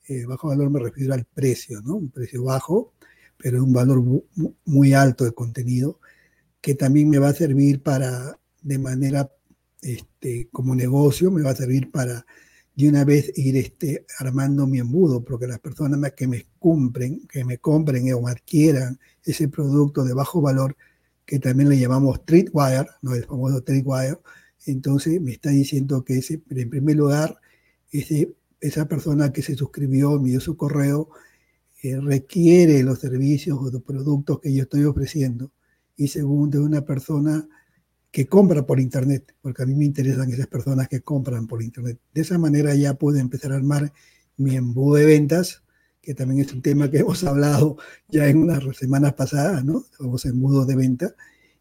Eh, 0.06 0.24
bajo 0.24 0.48
valor 0.48 0.70
me 0.70 0.78
refiero 0.78 1.14
al 1.14 1.24
precio, 1.24 1.82
¿no? 1.82 1.96
Un 1.96 2.10
precio 2.10 2.44
bajo, 2.44 2.92
pero 3.36 3.62
un 3.64 3.72
valor 3.72 4.04
muy 4.64 4.92
alto 4.92 5.24
de 5.24 5.32
contenido, 5.32 5.98
que 6.66 6.74
también 6.74 7.08
me 7.08 7.20
va 7.20 7.28
a 7.28 7.32
servir 7.32 7.80
para, 7.80 8.40
de 8.60 8.76
manera, 8.80 9.30
este, 9.82 10.48
como 10.50 10.74
negocio, 10.74 11.30
me 11.30 11.42
va 11.42 11.50
a 11.50 11.54
servir 11.54 11.92
para 11.92 12.26
de 12.74 12.88
una 12.88 13.04
vez 13.04 13.30
ir 13.36 13.56
este, 13.56 14.04
armando 14.18 14.66
mi 14.66 14.80
embudo, 14.80 15.22
porque 15.22 15.46
las 15.46 15.60
personas 15.60 16.14
que 16.14 16.26
me 16.26 16.44
compren, 16.58 17.24
que 17.28 17.44
me 17.44 17.58
compren 17.58 18.12
o 18.14 18.26
adquieran 18.26 18.98
ese 19.22 19.46
producto 19.46 20.02
de 20.02 20.12
bajo 20.12 20.40
valor, 20.40 20.76
que 21.24 21.38
también 21.38 21.68
le 21.68 21.78
llamamos 21.78 22.26
Treatwire, 22.26 22.88
¿no? 23.00 23.14
el 23.14 23.24
famoso 23.26 23.62
Treatwire, 23.62 24.18
entonces 24.66 25.20
me 25.20 25.30
está 25.30 25.50
diciendo 25.50 26.04
que 26.04 26.18
ese, 26.18 26.42
en 26.50 26.68
primer 26.68 26.96
lugar, 26.96 27.38
ese, 27.92 28.34
esa 28.60 28.88
persona 28.88 29.32
que 29.32 29.42
se 29.42 29.54
suscribió, 29.54 30.18
me 30.20 30.30
dio 30.30 30.40
su 30.40 30.56
correo, 30.56 31.10
eh, 31.84 31.96
requiere 32.00 32.82
los 32.82 32.98
servicios 32.98 33.56
o 33.56 33.70
los 33.70 33.84
productos 33.84 34.40
que 34.40 34.52
yo 34.52 34.64
estoy 34.64 34.82
ofreciendo. 34.82 35.52
Y 35.96 36.08
segundo, 36.08 36.58
es 36.58 36.64
una 36.64 36.84
persona 36.84 37.48
que 38.10 38.26
compra 38.26 38.64
por 38.64 38.80
Internet, 38.80 39.34
porque 39.42 39.62
a 39.62 39.66
mí 39.66 39.74
me 39.74 39.84
interesan 39.84 40.30
esas 40.30 40.46
personas 40.46 40.88
que 40.88 41.02
compran 41.02 41.46
por 41.46 41.62
Internet. 41.62 41.98
De 42.14 42.22
esa 42.22 42.38
manera 42.38 42.74
ya 42.74 42.94
puedo 42.94 43.18
empezar 43.18 43.52
a 43.52 43.56
armar 43.56 43.92
mi 44.36 44.56
embudo 44.56 44.96
de 44.96 45.06
ventas, 45.06 45.62
que 46.00 46.14
también 46.14 46.40
es 46.40 46.52
un 46.52 46.62
tema 46.62 46.90
que 46.90 46.98
hemos 47.00 47.24
hablado 47.24 47.76
ya 48.08 48.28
en 48.28 48.38
unas 48.38 48.64
semanas 48.76 49.14
pasadas, 49.14 49.64
¿no? 49.64 49.84
Los 49.98 50.24
embudos 50.24 50.66
de 50.66 50.76
venta. 50.76 51.14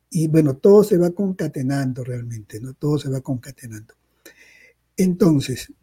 Y 0.09 0.27
bueno, 0.27 0.55
todo 0.55 0.83
se 0.83 0.97
va 0.97 1.09
concatenando 1.11 2.03
realmente, 2.03 2.59
¿no? 2.61 2.73
Todo 2.73 2.99
se 2.99 3.09
va 3.09 3.21
concatenando. 3.21 3.95
Entonces, 4.95 5.73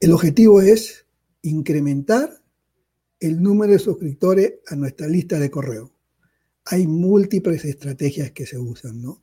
el 0.00 0.12
objetivo 0.12 0.62
es 0.62 1.06
incrementar 1.42 2.42
el 3.20 3.42
número 3.42 3.72
de 3.72 3.78
suscriptores 3.78 4.54
a 4.68 4.76
nuestra 4.76 5.06
lista 5.06 5.38
de 5.38 5.50
correo. 5.50 5.92
Hay 6.66 6.86
múltiples 6.86 7.64
estrategias 7.64 8.30
que 8.32 8.46
se 8.46 8.58
usan, 8.58 9.02
¿no? 9.02 9.22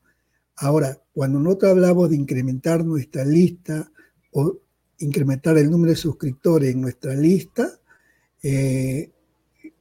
Ahora, 0.57 1.01
cuando 1.13 1.39
nosotros 1.39 1.71
hablamos 1.71 2.09
de 2.09 2.17
incrementar 2.17 2.83
nuestra 2.83 3.23
lista 3.23 3.89
o 4.31 4.57
incrementar 4.99 5.57
el 5.57 5.71
número 5.71 5.91
de 5.91 5.97
suscriptores 5.97 6.73
en 6.73 6.81
nuestra 6.81 7.13
lista, 7.13 7.79
eh, 8.43 9.11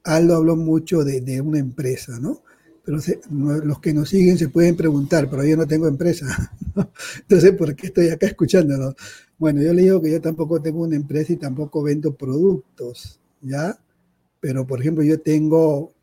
Aldo 0.03 0.35
habló 0.35 0.55
mucho 0.55 1.03
de, 1.03 1.41
una 1.41 1.59
empresa, 1.59 2.19
¿no? 2.19 2.43
Pero 2.83 2.97
los 3.63 3.79
que 3.79 3.93
nos 3.93 4.09
siguen 4.09 4.37
se 4.37 4.49
pueden 4.49 4.75
preguntar, 4.75 5.29
pero 5.29 5.43
yo 5.43 5.55
no 5.57 5.67
tengo 5.67 5.87
empresa. 5.87 6.25
Entonces, 7.21 7.51
¿por 7.51 7.75
qué 7.75 7.87
estoy 7.87 8.09
acá 8.09 8.27
escuchándolo? 8.27 8.95
Bueno, 9.37 9.61
yo 9.61 9.73
le 9.73 9.83
digo 9.83 10.01
que 10.01 10.11
yo 10.11 10.21
tampoco 10.21 10.61
tengo 10.61 10.81
una 10.81 10.95
empresa 10.95 11.33
y 11.33 11.37
tampoco 11.37 11.83
vendo 11.83 12.15
productos, 12.15 13.19
¿ya? 13.41 13.77
Pero, 14.39 14.65
por 14.65 14.79
ejemplo, 14.81 15.03
yo 15.03 15.19
tengo, 15.19 15.93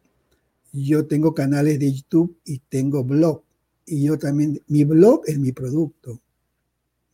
yo 0.72 1.06
tengo 1.06 1.34
canales 1.34 1.78
de 1.78 1.92
YouTube 1.92 2.36
y 2.44 2.60
tengo 2.68 3.04
blog 3.04 3.42
y 3.86 4.02
yo 4.02 4.18
también, 4.18 4.60
mi 4.66 4.82
blog 4.82 5.22
es 5.26 5.38
mi 5.38 5.52
producto, 5.52 6.20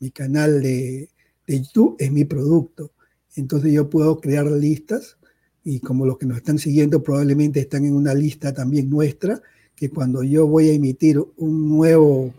mi 0.01 0.11
canal 0.11 0.63
de, 0.63 1.11
YouTube 1.47 1.97
es 1.99 2.11
mi 2.11 2.25
producto. 2.25 2.93
Entonces 3.37 3.73
yo 3.73 3.91
puedo 3.91 4.21
crear 4.21 4.47
listas 4.47 5.19
y 5.65 5.81
como 5.81 6.07
los 6.07 6.17
que 6.17 6.25
nos 6.25 6.39
están 6.39 6.59
siguiendo 6.59 7.03
probablemente 7.03 7.61
están 7.61 7.85
en 7.85 7.95
una 7.95 8.15
lista 8.15 8.55
también 8.55 8.89
nuestra, 8.89 9.43
que 9.77 9.91
cuando 9.91 10.23
yo 10.23 10.47
voy 10.47 10.71
a 10.71 10.73
emitir 10.73 11.23
un 11.37 11.69
nuevo, 11.69 12.33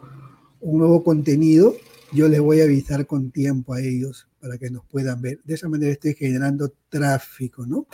un 0.62 0.78
nuevo 0.80 1.04
contenido, 1.04 1.76
yo 2.12 2.28
les 2.28 2.42
voy 2.42 2.62
a 2.62 2.64
avisar 2.64 3.06
con 3.06 3.30
tiempo 3.30 3.74
a 3.74 3.82
ellos 3.82 4.28
para 4.40 4.58
que 4.58 4.72
nos 4.72 4.84
puedan 4.86 5.22
ver. 5.22 5.40
De 5.44 5.54
esa 5.54 5.70
manera 5.70 5.92
estoy 5.92 6.16
generando 6.16 6.74
tráfico, 6.90 7.68
¿no? 7.68 7.86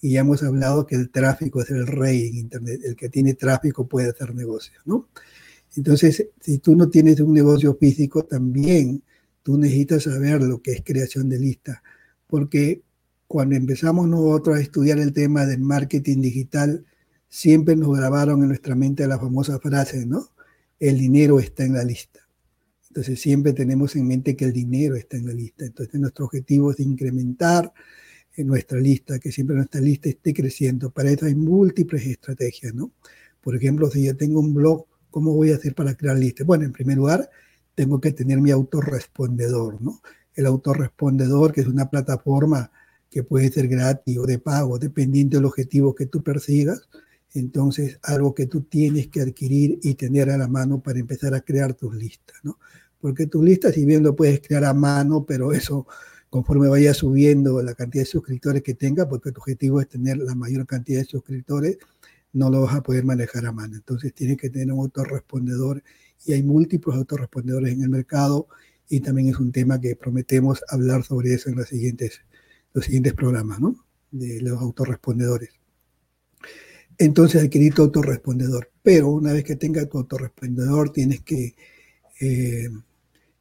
Y 0.00 0.12
ya 0.12 0.20
hemos 0.20 0.42
hablado 0.42 0.86
que 0.86 0.94
el 0.94 1.10
tráfico 1.10 1.62
es 1.62 1.70
el 1.70 1.86
rey 1.86 2.28
en 2.28 2.36
Internet. 2.36 2.80
El 2.84 2.96
que 2.96 3.08
tiene 3.08 3.34
tráfico 3.34 3.86
puede 3.86 4.10
hacer 4.10 4.34
negocios, 4.34 4.82
¿no? 4.84 5.08
Entonces, 5.76 6.28
si 6.40 6.58
tú 6.58 6.74
no 6.74 6.88
tienes 6.88 7.20
un 7.20 7.32
negocio 7.34 7.74
físico, 7.74 8.24
también 8.24 9.02
tú 9.42 9.58
necesitas 9.58 10.04
saber 10.04 10.42
lo 10.42 10.60
que 10.62 10.72
es 10.72 10.82
creación 10.84 11.28
de 11.28 11.38
lista, 11.38 11.82
porque 12.26 12.82
cuando 13.26 13.56
empezamos 13.56 14.08
nosotros 14.08 14.56
a 14.56 14.60
estudiar 14.60 14.98
el 14.98 15.12
tema 15.12 15.46
del 15.46 15.60
marketing 15.60 16.20
digital, 16.20 16.84
siempre 17.28 17.76
nos 17.76 17.96
grabaron 17.96 18.42
en 18.42 18.48
nuestra 18.48 18.74
mente 18.74 19.06
la 19.06 19.18
famosa 19.18 19.58
frase, 19.58 20.06
¿no? 20.06 20.30
El 20.78 20.98
dinero 20.98 21.40
está 21.40 21.64
en 21.64 21.74
la 21.74 21.84
lista. 21.84 22.20
Entonces 22.88 23.20
siempre 23.20 23.52
tenemos 23.52 23.94
en 23.96 24.06
mente 24.06 24.36
que 24.36 24.46
el 24.46 24.52
dinero 24.52 24.96
está 24.96 25.16
en 25.16 25.26
la 25.26 25.34
lista. 25.34 25.66
Entonces 25.66 26.00
nuestro 26.00 26.24
objetivo 26.24 26.70
es 26.70 26.80
incrementar 26.80 27.72
en 28.36 28.46
nuestra 28.46 28.78
lista, 28.78 29.18
que 29.18 29.32
siempre 29.32 29.56
nuestra 29.56 29.80
lista 29.80 30.08
esté 30.08 30.34
creciendo. 30.34 30.90
Para 30.90 31.10
eso 31.10 31.26
hay 31.26 31.34
múltiples 31.34 32.06
estrategias, 32.06 32.74
¿no? 32.74 32.92
Por 33.40 33.56
ejemplo, 33.56 33.90
si 33.90 34.04
yo 34.04 34.16
tengo 34.16 34.40
un 34.40 34.54
blog 34.54 34.86
¿Cómo 35.16 35.32
voy 35.32 35.50
a 35.50 35.54
hacer 35.54 35.74
para 35.74 35.94
crear 35.94 36.18
listas? 36.18 36.46
Bueno, 36.46 36.64
en 36.64 36.72
primer 36.72 36.98
lugar, 36.98 37.30
tengo 37.74 38.02
que 38.02 38.12
tener 38.12 38.38
mi 38.38 38.50
autorrespondedor, 38.50 39.80
¿no? 39.80 40.02
El 40.34 40.44
autorrespondedor, 40.44 41.54
que 41.54 41.62
es 41.62 41.66
una 41.66 41.88
plataforma 41.88 42.70
que 43.08 43.22
puede 43.22 43.50
ser 43.50 43.66
gratis 43.66 44.18
o 44.18 44.26
de 44.26 44.38
pago, 44.38 44.78
dependiendo 44.78 45.38
del 45.38 45.46
objetivo 45.46 45.94
que 45.94 46.04
tú 46.04 46.22
persigas. 46.22 46.86
Entonces, 47.32 47.98
algo 48.02 48.34
que 48.34 48.44
tú 48.44 48.64
tienes 48.64 49.08
que 49.08 49.22
adquirir 49.22 49.78
y 49.82 49.94
tener 49.94 50.28
a 50.28 50.36
la 50.36 50.48
mano 50.48 50.82
para 50.82 50.98
empezar 50.98 51.32
a 51.32 51.40
crear 51.40 51.72
tus 51.72 51.94
listas, 51.94 52.36
¿no? 52.42 52.58
Porque 53.00 53.26
tus 53.26 53.42
listas, 53.42 53.74
si 53.74 53.86
bien 53.86 54.02
lo 54.02 54.14
puedes 54.14 54.42
crear 54.42 54.66
a 54.66 54.74
mano, 54.74 55.24
pero 55.24 55.54
eso 55.54 55.86
conforme 56.36 56.68
vaya 56.68 56.92
subiendo 56.92 57.62
la 57.62 57.74
cantidad 57.74 58.02
de 58.02 58.10
suscriptores 58.10 58.62
que 58.62 58.74
tenga, 58.74 59.08
porque 59.08 59.32
tu 59.32 59.40
objetivo 59.40 59.80
es 59.80 59.88
tener 59.88 60.18
la 60.18 60.34
mayor 60.34 60.66
cantidad 60.66 61.00
de 61.00 61.06
suscriptores, 61.06 61.78
no 62.34 62.50
lo 62.50 62.60
vas 62.60 62.74
a 62.74 62.82
poder 62.82 63.06
manejar 63.06 63.46
a 63.46 63.52
mano. 63.52 63.74
Entonces 63.74 64.12
tienes 64.12 64.36
que 64.36 64.50
tener 64.50 64.70
un 64.70 64.80
autorrespondedor 64.80 65.82
y 66.26 66.34
hay 66.34 66.42
múltiples 66.42 66.94
autorrespondedores 66.94 67.72
en 67.72 67.84
el 67.84 67.88
mercado 67.88 68.48
y 68.86 69.00
también 69.00 69.30
es 69.30 69.38
un 69.38 69.50
tema 69.50 69.80
que 69.80 69.96
prometemos 69.96 70.62
hablar 70.68 71.04
sobre 71.04 71.32
eso 71.32 71.48
en 71.48 71.56
los 71.56 71.68
siguientes, 71.68 72.20
los 72.74 72.84
siguientes 72.84 73.14
programas, 73.14 73.58
¿no? 73.58 73.86
De 74.10 74.38
los 74.42 74.60
autorrespondedores. 74.60 75.58
Entonces 76.98 77.42
adquirir 77.42 77.72
tu 77.72 77.80
autorrespondedor. 77.80 78.70
Pero 78.82 79.08
una 79.08 79.32
vez 79.32 79.42
que 79.42 79.56
tengas 79.56 79.88
tu 79.88 79.96
autorrespondedor, 79.96 80.90
tienes 80.90 81.22
que, 81.22 81.54
eh, 82.20 82.68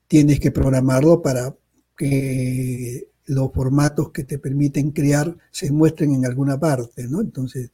tienes 0.07 0.39
que 0.39 0.51
programarlo 0.51 1.21
para 1.21 1.53
que 1.97 3.09
los 3.25 3.51
formatos 3.53 4.11
que 4.11 4.23
te 4.23 4.39
permiten 4.39 4.91
crear 4.91 5.35
se 5.51 5.71
muestren 5.71 6.13
en 6.13 6.25
alguna 6.25 6.59
parte, 6.59 7.07
¿no? 7.07 7.21
Entonces, 7.21 7.71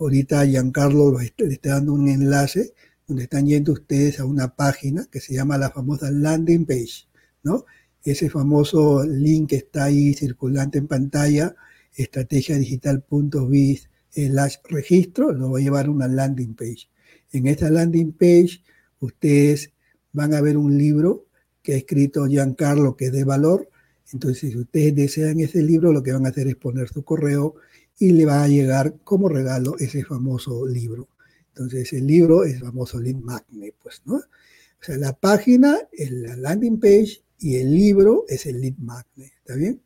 Ahorita 0.00 0.46
Giancarlo 0.46 1.18
le 1.18 1.52
está 1.52 1.74
dando 1.74 1.92
un 1.92 2.08
enlace 2.08 2.72
donde 3.06 3.24
están 3.24 3.46
yendo 3.46 3.74
ustedes 3.74 4.18
a 4.18 4.24
una 4.24 4.56
página 4.56 5.06
que 5.12 5.20
se 5.20 5.34
llama 5.34 5.58
la 5.58 5.68
famosa 5.70 6.10
landing 6.10 6.64
page, 6.64 7.06
¿no? 7.42 7.66
Ese 8.02 8.30
famoso 8.30 9.04
link 9.04 9.50
que 9.50 9.56
está 9.56 9.84
ahí 9.84 10.14
circulante 10.14 10.78
en 10.78 10.86
pantalla, 10.86 11.54
estrategiadigital.biz 11.94 13.90
slash 14.08 14.56
registro, 14.70 15.32
lo 15.32 15.50
va 15.50 15.58
a 15.58 15.62
llevar 15.62 15.84
a 15.84 15.90
una 15.90 16.08
landing 16.08 16.54
page. 16.54 16.88
En 17.32 17.46
esta 17.46 17.68
landing 17.68 18.12
page 18.12 18.62
ustedes 19.00 19.70
van 20.12 20.32
a 20.32 20.40
ver 20.40 20.56
un 20.56 20.78
libro 20.78 21.26
que 21.62 21.74
ha 21.74 21.76
escrito 21.76 22.26
Giancarlo 22.26 22.96
que 22.96 23.06
es 23.06 23.12
de 23.12 23.24
valor. 23.24 23.68
Entonces, 24.12 24.50
si 24.52 24.58
ustedes 24.58 24.94
desean 24.94 25.40
ese 25.40 25.62
libro, 25.62 25.92
lo 25.92 26.02
que 26.02 26.12
van 26.12 26.26
a 26.26 26.30
hacer 26.30 26.48
es 26.48 26.56
poner 26.56 26.88
su 26.88 27.04
correo 27.04 27.54
y 27.98 28.12
le 28.12 28.24
va 28.24 28.42
a 28.42 28.48
llegar 28.48 28.96
como 29.04 29.28
regalo 29.28 29.76
ese 29.78 30.04
famoso 30.04 30.66
libro. 30.66 31.08
Entonces, 31.48 31.92
el 31.92 32.06
libro 32.06 32.44
es 32.44 32.60
famoso 32.60 32.98
lead 32.98 33.16
magnet, 33.16 33.74
pues, 33.82 34.02
¿no? 34.04 34.16
O 34.16 34.82
sea, 34.82 34.96
la 34.96 35.12
página 35.12 35.76
es 35.92 36.10
la 36.10 36.36
landing 36.36 36.80
page 36.80 37.22
y 37.38 37.56
el 37.56 37.70
libro 37.74 38.24
es 38.28 38.46
el 38.46 38.60
lead 38.60 38.78
magnet, 38.78 39.32
¿está 39.38 39.54
bien? 39.54 39.82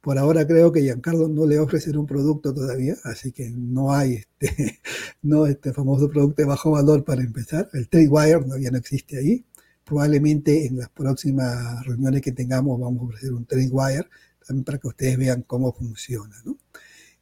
Por 0.00 0.16
ahora 0.16 0.46
creo 0.46 0.72
que 0.72 0.80
Giancarlo 0.80 1.28
no 1.28 1.44
le 1.44 1.58
ofrecer 1.58 1.98
un 1.98 2.06
producto 2.06 2.54
todavía, 2.54 2.96
así 3.04 3.32
que 3.32 3.50
no 3.50 3.92
hay 3.92 4.14
este, 4.14 4.80
no 5.22 5.46
este 5.46 5.72
famoso 5.72 6.08
producto 6.08 6.40
de 6.40 6.48
bajo 6.48 6.70
valor 6.70 7.04
para 7.04 7.22
empezar. 7.22 7.68
El 7.74 7.88
Tradewire 7.88 8.40
todavía 8.42 8.70
no 8.70 8.78
existe 8.78 9.18
ahí. 9.18 9.44
Probablemente 9.88 10.66
en 10.66 10.76
las 10.76 10.90
próximas 10.90 11.84
reuniones 11.86 12.20
que 12.20 12.32
tengamos 12.32 12.78
vamos 12.78 13.00
a 13.00 13.04
ofrecer 13.06 13.32
un 13.32 13.46
Tradewire 13.46 14.06
también 14.46 14.64
para 14.64 14.76
que 14.76 14.88
ustedes 14.88 15.16
vean 15.16 15.42
cómo 15.46 15.72
funciona, 15.72 16.36
¿no? 16.44 16.58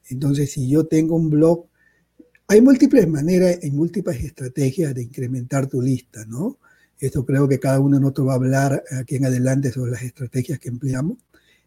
Entonces, 0.08 0.50
si 0.50 0.68
yo 0.68 0.84
tengo 0.84 1.14
un 1.14 1.30
blog, 1.30 1.66
hay 2.48 2.60
múltiples 2.60 3.06
maneras 3.06 3.58
y 3.62 3.70
múltiples 3.70 4.22
estrategias 4.22 4.94
de 4.94 5.04
incrementar 5.04 5.68
tu 5.68 5.80
lista, 5.80 6.24
¿no? 6.26 6.58
Esto 6.98 7.24
creo 7.24 7.46
que 7.46 7.60
cada 7.60 7.78
uno 7.78 7.96
de 7.98 8.00
nosotros 8.00 8.28
va 8.28 8.32
a 8.32 8.36
hablar 8.36 8.82
aquí 8.98 9.14
en 9.14 9.26
adelante 9.26 9.70
sobre 9.70 9.92
las 9.92 10.02
estrategias 10.02 10.58
que 10.58 10.68
empleamos. 10.68 11.18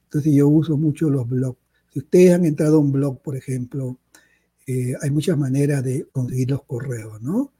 Entonces 0.05 0.33
yo 0.33 0.49
uso 0.49 0.75
mucho 0.77 1.09
los 1.09 1.29
blogs. 1.29 1.59
Si 1.93 1.99
ustedes 1.99 2.33
han 2.33 2.45
entrado 2.45 2.75
a 2.77 2.79
un 2.79 2.91
blog, 2.91 3.21
por 3.21 3.38
ejemplo, 3.38 3.97
eh, 4.67 4.95
hay 5.01 5.12
muchas 5.12 5.38
maneras 5.38 5.81
de 5.81 6.07
conseguir 6.12 6.49
los 6.49 6.63
correos, 6.63 7.21
¿no? 7.21 7.53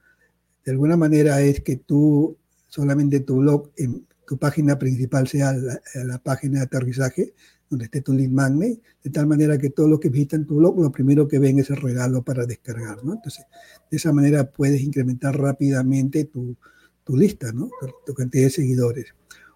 De 0.65 0.71
alguna 0.71 0.97
manera 0.97 1.41
es 1.41 1.62
que 1.62 1.78
tú, 1.78 2.38
solamente 2.69 3.19
tu 3.19 3.38
blog, 3.38 3.71
en 3.75 4.08
tu 4.25 4.38
página 4.38 4.79
principal 4.79 5.27
sea 5.27 5.53
la, 5.53 5.82
la 6.05 6.17
página 6.19 6.60
de 6.60 6.65
aterrizaje, 6.65 7.34
donde 7.69 7.86
esté 7.86 8.01
tu 8.01 8.13
lead 8.13 8.29
magnet, 8.29 8.82
de 9.03 9.10
tal 9.10 9.27
manera 9.27 9.58
que 9.58 9.69
todos 9.69 9.89
los 9.89 9.99
que 9.99 10.10
visitan 10.10 10.45
tu 10.45 10.55
blog, 10.55 10.79
lo 10.79 10.91
primero 10.91 11.27
que 11.27 11.39
ven 11.39 11.60
es 11.60 11.69
el 11.69 11.77
regalo 11.77 12.23
para 12.23 12.45
descargar, 12.45 13.03
¿no? 13.03 13.13
Entonces, 13.13 13.45
de 13.91 13.97
esa 13.97 14.12
manera 14.12 14.49
puedes 14.49 14.82
incrementar 14.82 15.39
rápidamente 15.39 16.25
tu, 16.25 16.55
tu 17.03 17.15
lista, 17.17 17.51
¿no? 17.51 17.69
Tu, 18.05 18.13
cantidad 18.13 18.43
de 18.43 18.49
seguidores. 18.51 19.15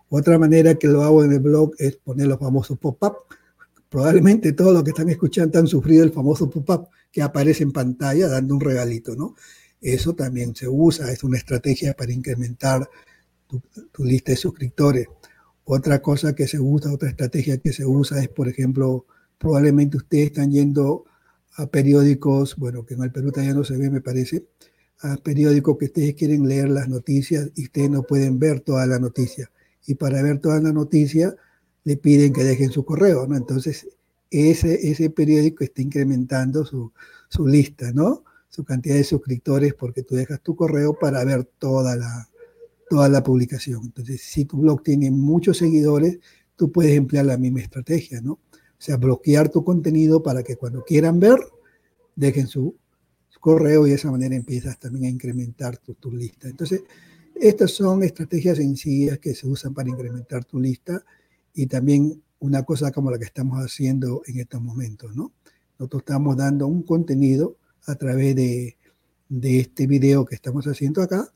Otra 0.10 0.40
manera 0.40 0.74
que 0.76 0.88
lo 0.88 1.04
hago 1.04 1.24
en 1.24 1.34
el 1.34 1.40
blog 1.40 1.74
es 1.78 1.98
poner 1.98 2.28
los 2.28 2.40
famosos 2.40 2.78
pop-up. 2.80 3.14
Probablemente 3.90 4.54
todos 4.54 4.74
los 4.74 4.84
que 4.84 4.90
están 4.90 5.10
escuchando 5.10 5.60
han 5.60 5.68
sufrido 5.68 6.04
el 6.04 6.12
famoso 6.12 6.50
pop-up 6.50 6.88
que 7.12 7.22
aparece 7.22 7.62
en 7.62 7.72
pantalla 7.72 8.28
dando 8.28 8.56
un 8.56 8.60
regalito, 8.60 9.16
¿no? 9.16 9.36
Eso 9.84 10.16
también 10.16 10.56
se 10.56 10.70
usa, 10.70 11.12
es 11.12 11.26
una 11.26 11.38
estrategia 11.38 11.94
para 11.94 12.14
incrementar 12.14 12.90
tu, 13.92 14.04
lista 14.06 14.32
de 14.32 14.38
suscriptores. 14.38 15.08
Otra 15.66 16.02
cosa 16.02 16.34
que 16.34 16.48
se 16.48 16.58
usa, 16.58 16.94
otra 16.94 17.10
estrategia 17.10 17.58
que 17.58 17.74
se 17.74 17.86
usa 17.86 18.22
es, 18.24 18.30
por 18.30 18.48
ejemplo, 18.48 19.06
probablemente 19.38 19.98
ustedes 19.98 20.28
están 20.28 20.52
yendo 20.52 21.04
a 21.58 21.68
periódicos, 21.68 22.56
bueno, 22.56 22.86
que 22.86 22.94
en 22.94 23.04
el 23.04 23.12
Perú 23.12 23.32
todavía 23.32 23.54
no 23.54 23.66
se 23.66 23.76
ve, 23.76 23.90
me 23.90 24.00
parece, 24.00 24.46
a 25.02 25.18
periódicos 25.18 25.78
que 25.78 25.86
ustedes 25.86 26.16
quieren 26.16 26.48
leer 26.48 26.70
las 26.70 26.88
noticias 26.88 27.52
y 27.54 27.66
ustedes 27.66 27.90
no 27.90 28.04
pueden 28.04 28.40
ver 28.40 28.62
toda 28.62 28.86
la 28.88 29.00
noticia. 29.00 29.52
Y 29.86 29.96
para 29.96 30.22
ver 30.24 30.40
toda 30.40 30.62
la 30.62 30.72
noticia 30.72 31.36
le 31.84 31.98
piden 31.98 32.32
que 32.32 32.46
dejen 32.46 32.72
su 32.72 32.86
correo, 32.86 33.28
¿no? 33.28 33.36
Entonces, 33.36 33.90
ese, 34.32 34.90
ese 34.90 35.10
periódico 35.10 35.66
está 35.66 35.82
incrementando 35.82 36.64
su, 36.66 36.94
su 37.28 37.46
lista, 37.46 37.92
¿no? 37.92 38.24
Su 38.54 38.64
cantidad 38.64 38.94
de 38.94 39.04
suscriptores 39.04 39.74
porque 39.74 40.04
tú 40.04 40.14
dejas 40.14 40.40
tu 40.42 40.56
correo 40.56 40.94
para 40.94 41.24
ver 41.24 41.44
toda 41.58 41.96
la, 41.96 42.30
toda 42.88 43.10
la 43.10 43.24
publicación. 43.24 43.82
Entonces, 43.86 44.22
si 44.22 44.46
tu 44.46 44.58
blog 44.58 44.84
tiene 44.84 45.10
muchos 45.10 45.58
seguidores, 45.58 46.20
tú 46.56 46.72
puedes 46.72 46.96
emplear 46.96 47.26
la 47.26 47.38
misma 47.38 47.62
estrategia, 47.62 48.22
¿no? 48.22 48.34
O 48.34 48.40
sea, 48.78 48.98
bloquear 48.98 49.50
tu 49.50 49.64
contenido 49.64 50.22
para 50.22 50.44
que 50.44 50.56
cuando 50.56 50.84
quieran 50.84 51.20
ver, 51.20 51.40
dejen 52.16 52.46
su, 52.46 52.76
correo 53.40 53.88
y 53.88 53.90
de 53.90 53.96
esa 53.96 54.12
manera 54.12 54.36
empiezas 54.36 54.80
también 54.80 55.06
a 55.06 55.10
incrementar 55.10 55.78
tu, 55.78 55.96
tu, 55.96 56.12
lista. 56.12 56.48
Entonces, 56.48 56.84
estas 57.34 57.72
son 57.72 58.04
estrategias 58.04 58.58
sencillas 58.58 59.18
que 59.18 59.34
se 59.34 59.48
usan 59.48 59.74
para 59.74 59.90
incrementar 59.90 60.46
tu 60.46 60.60
lista 60.60 61.04
y 61.56 61.66
también 61.66 62.22
una 62.38 62.62
cosa 62.62 62.92
como 62.92 63.10
la 63.10 63.18
que 63.18 63.26
estamos 63.26 63.58
haciendo 63.58 64.22
en 64.28 64.40
estos 64.40 64.62
momentos, 64.62 65.16
¿no? 65.16 65.32
Nosotros 65.80 66.04
estamos 66.04 66.38
dando 66.38 66.68
un 66.68 66.84
contenido 66.84 67.58
a 67.86 67.96
través 67.96 68.36
de, 68.36 68.78
de 69.30 69.60
este 69.60 69.88
video 69.88 70.26
que 70.26 70.36
estamos 70.36 70.66
haciendo 70.68 71.02
acá, 71.02 71.34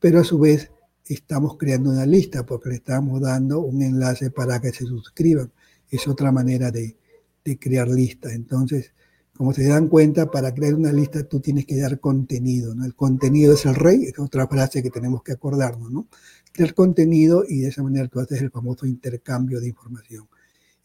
pero 0.00 0.20
a 0.20 0.24
su 0.24 0.38
vez 0.38 0.70
estamos 1.04 1.56
creando 1.56 1.90
una 1.90 2.06
lista 2.06 2.44
porque 2.44 2.70
le 2.70 2.74
estamos 2.76 3.20
dando 3.20 3.60
un 3.60 3.82
enlace 3.82 4.30
para 4.30 4.60
que 4.60 4.72
se 4.72 4.84
suscriban. 4.84 5.52
Es 5.90 6.08
otra 6.08 6.32
manera 6.32 6.70
de, 6.70 6.96
de 7.44 7.58
crear 7.58 7.88
listas. 7.88 8.32
Entonces, 8.32 8.92
como 9.36 9.52
se 9.52 9.68
dan 9.68 9.88
cuenta, 9.88 10.30
para 10.30 10.52
crear 10.52 10.74
una 10.74 10.92
lista 10.92 11.22
tú 11.24 11.40
tienes 11.40 11.66
que 11.66 11.76
dar 11.76 12.00
contenido, 12.00 12.74
¿no? 12.74 12.84
El 12.84 12.94
contenido 12.94 13.54
es 13.54 13.66
el 13.66 13.74
rey, 13.74 14.04
es 14.04 14.18
otra 14.18 14.48
frase 14.48 14.82
que 14.82 14.90
tenemos 14.90 15.22
que 15.22 15.32
acordarnos, 15.32 15.90
¿no? 15.90 16.08
Crear 16.52 16.74
contenido 16.74 17.44
y 17.46 17.60
de 17.60 17.68
esa 17.68 17.82
manera 17.82 18.08
tú 18.08 18.18
haces 18.18 18.40
el 18.40 18.50
famoso 18.50 18.86
intercambio 18.86 19.60
de 19.60 19.68
información. 19.68 20.26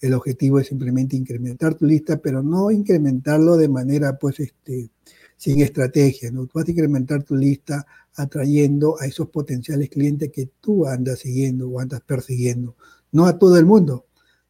El 0.02 0.16
objetivo 0.16 0.60
es 0.60 0.68
simplemente 0.68 1.16
incrementar 1.16 1.76
tu 1.76 1.86
lista, 1.86 2.18
pero 2.18 2.42
no 2.42 2.72
incrementarlo 2.72 3.56
de 3.56 3.70
manera, 3.70 4.18
pues, 4.18 4.40
este, 4.40 4.90
sin 5.38 5.62
estrategia, 5.62 6.32
¿no? 6.32 6.48
Tú 6.48 6.54
vas 6.56 6.68
a 6.68 6.72
incrementar 6.72 7.24
tu 7.24 7.36
lista 7.36 7.86
atrayendo 8.16 9.00
a 9.00 9.06
esos 9.06 9.30
potenciales 9.30 9.90
clientes 9.90 10.32
que 10.32 10.50
tú 10.60 10.86
andas 10.86 11.20
siguiendo 11.20 11.70
o 11.70 11.80
andas 11.80 12.02
persiguiendo, 12.02 12.76
no 13.12 13.26
a 13.26 13.38
todo 13.40 13.58
el 13.58 13.66
mundo. 13.66 14.06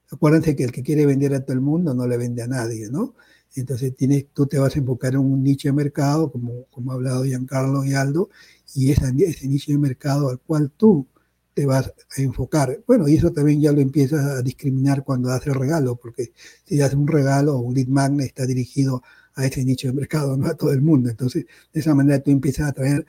Acuérdense 0.10 0.56
que 0.56 0.64
el 0.64 0.72
que 0.72 0.84
quiere 0.84 1.06
vender 1.06 1.34
a 1.34 1.42
todo 1.42 1.54
el 1.54 1.62
mundo 1.62 1.94
no 1.94 2.08
le 2.08 2.18
vende 2.18 2.42
a 2.42 2.48
nadie, 2.48 2.90
¿no? 2.90 3.16
Entonces 3.56 3.96
tienes, 3.96 4.28
tú 4.34 4.46
te 4.48 4.58
vas 4.58 4.76
a 4.76 4.80
enfocar 4.80 5.14
en 5.14 5.20
un 5.20 5.44
nicho 5.44 5.68
de 5.68 5.74
mercado, 5.74 6.32
como, 6.32 6.66
como 6.72 6.92
ha 6.92 6.96
hablado 6.96 7.24
Giancarlo 7.24 7.84
y 7.84 7.94
Aldo, 7.94 8.30
y 8.74 8.92
ese, 8.92 9.14
ese 9.20 9.48
nicho 9.48 9.72
de 9.72 9.78
mercado 9.78 10.30
al 10.30 10.40
cual 10.40 10.72
tú 10.76 11.08
te 11.54 11.66
vas 11.66 11.88
a 11.88 12.22
enfocar. 12.22 12.82
Bueno, 12.88 13.08
y 13.08 13.16
eso 13.16 13.32
también 13.32 13.62
ya 13.62 13.72
lo 13.72 13.82
empiezas 13.82 14.26
a 14.26 14.42
discriminar 14.42 15.04
cuando 15.04 15.32
haces 15.32 15.48
el 15.48 15.56
regalo, 15.56 15.96
porque 15.96 16.34
si 16.66 16.82
haces 16.82 16.98
un 16.98 17.08
regalo 17.08 17.58
o 17.58 17.60
un 17.60 17.74
lead 17.76 17.88
magnet 17.88 18.28
está 18.28 18.46
dirigido 18.46 19.04
a 19.36 19.46
ese 19.46 19.64
nicho 19.64 19.88
de 19.88 19.94
mercado, 19.94 20.38
no 20.38 20.48
a 20.48 20.56
todo 20.56 20.72
el 20.72 20.82
mundo. 20.82 21.10
Entonces, 21.10 21.46
de 21.74 21.80
esa 21.80 21.96
manera 21.96 22.20
tú 22.22 22.32
empiezas 22.32 22.70
a 22.70 22.74
traer, 22.74 23.06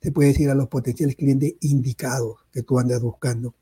te 0.00 0.12
puedes 0.12 0.38
ir 0.40 0.50
a 0.50 0.54
los 0.54 0.68
potenciales 0.68 1.16
clientes 1.16 1.54
indicados 1.60 2.36
que 2.52 2.62
tú 2.62 2.78
andas 2.78 3.00
buscando. 3.00 3.54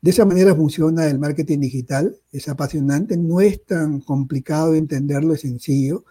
De 0.00 0.10
esa 0.10 0.24
manera 0.24 0.54
funciona 0.54 1.08
el 1.08 1.18
marketing 1.18 1.60
digital, 1.60 2.16
es 2.30 2.48
apasionante, 2.48 3.16
no 3.16 3.40
es 3.40 3.64
tan 3.64 4.00
complicado 4.00 4.72
de 4.72 4.78
entenderlo, 4.78 5.34
es 5.34 5.40
sencillo. 5.40 6.04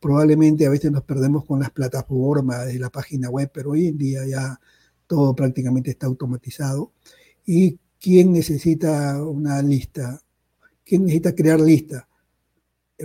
Probablemente 0.00 0.66
a 0.66 0.70
veces 0.70 0.90
nos 0.90 1.02
perdemos 1.04 1.44
con 1.44 1.60
las 1.60 1.70
plataformas 1.70 2.66
de 2.66 2.78
la 2.78 2.90
página 2.90 3.30
web, 3.30 3.50
pero 3.52 3.70
hoy 3.70 3.88
en 3.88 3.98
día 3.98 4.26
ya 4.26 4.60
todo 5.12 5.36
prácticamente 5.36 5.90
está 5.90 6.06
automatizado. 6.06 6.90
¿Y 7.44 7.78
quién 8.00 8.32
necesita 8.32 9.22
una 9.22 9.60
lista? 9.60 10.22
¿Quién 10.82 11.02
necesita 11.02 11.34
crear 11.34 11.60
lista? 11.60 12.08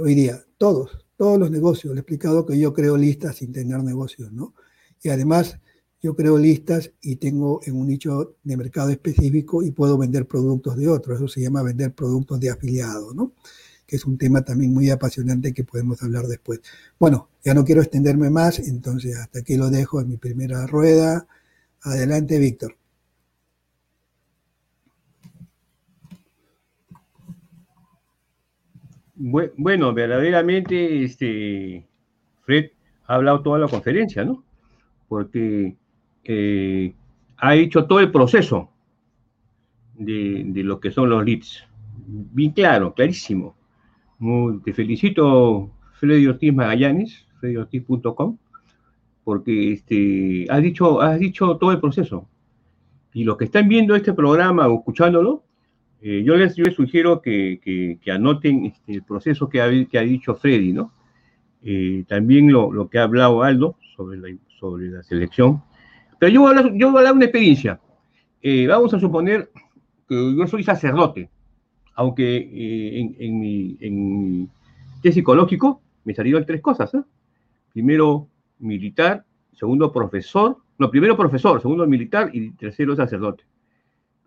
Hoy 0.02 0.16
día, 0.16 0.42
todos, 0.58 1.06
todos 1.18 1.38
los 1.38 1.52
negocios. 1.52 1.94
Le 1.94 2.00
he 2.00 2.04
explicado 2.04 2.46
que 2.46 2.58
yo 2.58 2.72
creo 2.72 2.96
listas 2.96 3.36
sin 3.36 3.52
tener 3.52 3.84
negocios, 3.84 4.32
¿no? 4.32 4.54
Y 5.04 5.10
además, 5.10 5.60
yo 6.02 6.16
creo 6.16 6.38
listas 6.38 6.94
y 7.02 7.18
tengo 7.18 7.60
en 7.66 7.76
un 7.76 7.88
nicho 7.88 8.38
de 8.42 8.56
mercado 8.56 8.90
específico 8.90 9.62
y 9.62 9.72
puedo 9.72 9.98
vender 9.98 10.26
productos 10.26 10.78
de 10.78 10.88
otros. 10.88 11.18
Eso 11.18 11.28
se 11.28 11.42
llama 11.42 11.62
vender 11.62 11.94
productos 11.94 12.40
de 12.40 12.52
afiliado, 12.52 13.14
¿no? 13.14 13.34
Que 13.86 13.98
es 13.98 14.06
un 14.06 14.18
tema 14.18 14.46
también 14.46 14.74
muy 14.74 14.90
apasionante 14.92 15.54
que 15.54 15.66
podemos 15.66 16.02
hablar 16.04 16.26
después. 16.28 16.62
Bueno, 16.98 17.28
ya 17.44 17.54
no 17.54 17.66
quiero 17.66 17.82
extenderme 17.82 18.30
más, 18.30 18.60
entonces 18.60 19.18
hasta 19.18 19.40
aquí 19.40 19.58
lo 19.58 19.70
dejo 19.70 20.00
en 20.00 20.08
mi 20.08 20.16
primera 20.16 20.66
rueda. 20.68 21.28
Adelante, 21.88 22.38
Víctor. 22.38 22.76
Bueno, 29.16 29.94
verdaderamente, 29.94 31.04
este, 31.04 31.88
Fred 32.44 32.72
ha 33.08 33.16
hablado 33.16 33.42
toda 33.42 33.58
la 33.58 33.68
conferencia, 33.68 34.24
¿no? 34.26 34.44
Porque 35.08 35.76
eh, 36.26 36.94
ha 37.38 37.56
hecho 37.56 37.86
todo 37.86 38.00
el 38.02 38.12
proceso 38.12 38.70
de, 39.96 40.44
lo 40.56 40.80
que 40.80 40.92
son 40.92 41.10
los 41.10 41.24
leads. 41.26 41.64
Bien 42.06 42.52
claro, 42.52 42.94
clarísimo. 42.94 43.56
te 44.64 44.74
felicito, 44.74 45.72
Freddy 45.94 46.28
Ortiz 46.28 46.54
Magallanes, 46.54 47.26
freddyortiz.com, 47.40 48.38
porque 49.28 49.74
este, 49.74 50.46
has, 50.50 50.62
dicho, 50.62 51.02
has 51.02 51.20
dicho 51.20 51.58
todo 51.58 51.74
el 51.74 51.82
proceso. 51.82 52.30
Y 53.14 53.26
los 53.26 53.36
que 53.36 53.44
están 53.44 53.68
viendo 53.68 53.94
este 53.94 54.14
programa 54.14 54.70
o 54.70 54.78
escuchándolo, 54.78 55.44
eh, 56.02 56.24
yo, 56.26 56.38
les, 56.38 56.56
sugiero 56.74 57.22
que, 57.22 58.00
anoten 58.10 58.68
este, 58.68 58.94
el 58.94 59.04
proceso 59.04 59.50
que 59.50 59.60
ha, 59.60 59.70
que 59.90 60.00
ha, 60.00 60.04
dicho 60.04 60.34
Freddy, 60.34 60.72
¿no? 60.72 60.94
Eh, 61.62 62.06
también 62.08 62.54
lo, 62.54 62.88
que 62.90 63.00
ha 63.00 63.04
hablado 63.04 63.44
Aldo 63.44 63.76
sobre 63.98 64.18
la, 64.18 64.30
sobre 64.62 64.88
la 64.88 65.04
selección. 65.04 65.62
Pero 66.20 66.32
yo 66.32 66.40
voy 66.40 66.48
a 66.48 66.60
hablar, 66.60 66.74
yo 66.76 66.90
voy 66.94 67.06
a 67.06 67.12
una 67.12 67.26
experiencia. 67.26 67.82
Eh, 68.42 68.66
vamos 68.66 68.94
a 68.94 69.00
suponer 69.02 69.52
que 70.08 70.38
yo 70.38 70.48
soy 70.48 70.64
sacerdote, 70.64 71.30
aunque 71.96 72.38
en, 73.20 73.40
mi, 73.42 73.78
en, 73.82 74.50
test 75.02 75.16
psicológico 75.16 75.82
me 76.06 76.16
salieron 76.16 76.46
tres 76.46 76.62
cosas. 76.62 76.96
Primero, 77.74 78.30
militar, 78.60 79.26
segundo, 79.54 79.92
profesor, 79.92 80.58
no, 80.78 80.90
primero 80.92 81.18
profesor, 81.18 81.62
segundo, 81.62 81.88
militar 81.88 82.30
y 82.34 82.52
tercero, 82.52 82.96
sacerdote 82.96 83.44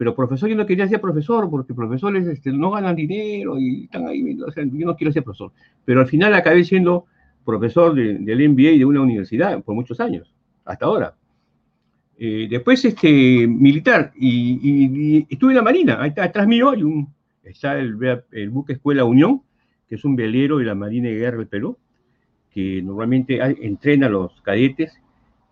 pero 0.00 0.14
profesor 0.14 0.48
yo 0.48 0.56
no 0.56 0.64
quería 0.64 0.88
ser 0.88 0.98
profesor 0.98 1.50
porque 1.50 1.74
profesores 1.74 2.26
este, 2.26 2.50
no 2.52 2.70
ganan 2.70 2.96
dinero 2.96 3.58
y 3.58 3.84
están 3.84 4.06
ahí, 4.06 4.34
o 4.40 4.50
sea, 4.50 4.64
yo 4.64 4.86
no 4.86 4.96
quiero 4.96 5.12
ser 5.12 5.22
profesor. 5.22 5.52
Pero 5.84 6.00
al 6.00 6.06
final 6.06 6.32
acabé 6.32 6.64
siendo 6.64 7.04
profesor 7.44 7.94
del 7.94 8.48
MBA 8.48 8.78
de 8.78 8.84
una 8.86 9.02
universidad 9.02 9.62
por 9.62 9.74
muchos 9.74 10.00
años, 10.00 10.34
hasta 10.64 10.86
ahora. 10.86 11.14
Eh, 12.16 12.46
después, 12.48 12.82
este, 12.82 13.46
militar, 13.46 14.10
y, 14.16 15.26
estuve 15.28 15.50
en 15.50 15.56
la 15.56 15.62
Marina, 15.62 15.98
ahí 16.00 16.08
está, 16.08 16.24
atrás 16.24 16.46
mío 16.46 16.70
hay 16.70 16.82
un, 16.82 17.12
está 17.42 17.78
el, 17.78 17.94
buque 18.48 18.72
Escuela 18.72 19.04
Unión, 19.04 19.42
que 19.86 19.96
es 19.96 20.04
un 20.06 20.16
velero 20.16 20.56
de 20.56 20.64
la 20.64 20.74
Marina 20.74 21.10
de 21.10 21.16
Guerra 21.16 21.36
del 21.36 21.48
Perú, 21.48 21.76
que 22.52 22.82
normalmente 22.82 23.40
entrena 23.64 24.06
a 24.06 24.10
los 24.10 24.40
cadetes 24.42 24.98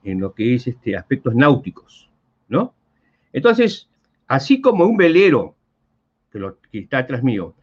en 0.04 0.20
lo 0.20 0.34
que 0.34 0.54
es 0.54 0.66
este, 0.66 0.96
aspectos 0.96 1.34
náuticos, 1.34 2.10
¿no? 2.48 2.74
Entonces, 3.32 3.88
así 4.26 4.60
como 4.60 4.84
un 4.84 4.96
velero, 4.96 5.54
que, 6.30 6.38
lo, 6.38 6.58
que 6.70 6.80
está 6.80 6.98
atrás 6.98 7.22
mío, 7.22 7.54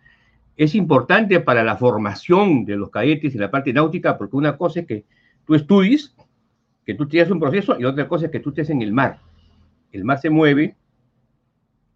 es 0.57 0.73
importante 0.75 1.39
para 1.39 1.63
la 1.63 1.75
formación 1.75 2.65
de 2.65 2.77
los 2.77 2.89
cadetes 2.89 3.35
en 3.35 3.41
la 3.41 3.51
parte 3.51 3.73
náutica, 3.73 4.17
porque 4.17 4.37
una 4.37 4.57
cosa 4.57 4.81
es 4.81 4.87
que 4.87 5.05
tú 5.45 5.55
estudies, 5.55 6.15
que 6.85 6.93
tú 6.93 7.07
tienes 7.07 7.29
un 7.31 7.39
proceso, 7.39 7.77
y 7.79 7.85
otra 7.85 8.07
cosa 8.07 8.25
es 8.25 8.31
que 8.31 8.39
tú 8.39 8.49
estés 8.49 8.69
en 8.69 8.81
el 8.81 8.93
mar. 8.93 9.19
El 9.91 10.05
mar 10.05 10.19
se 10.19 10.29
mueve, 10.29 10.75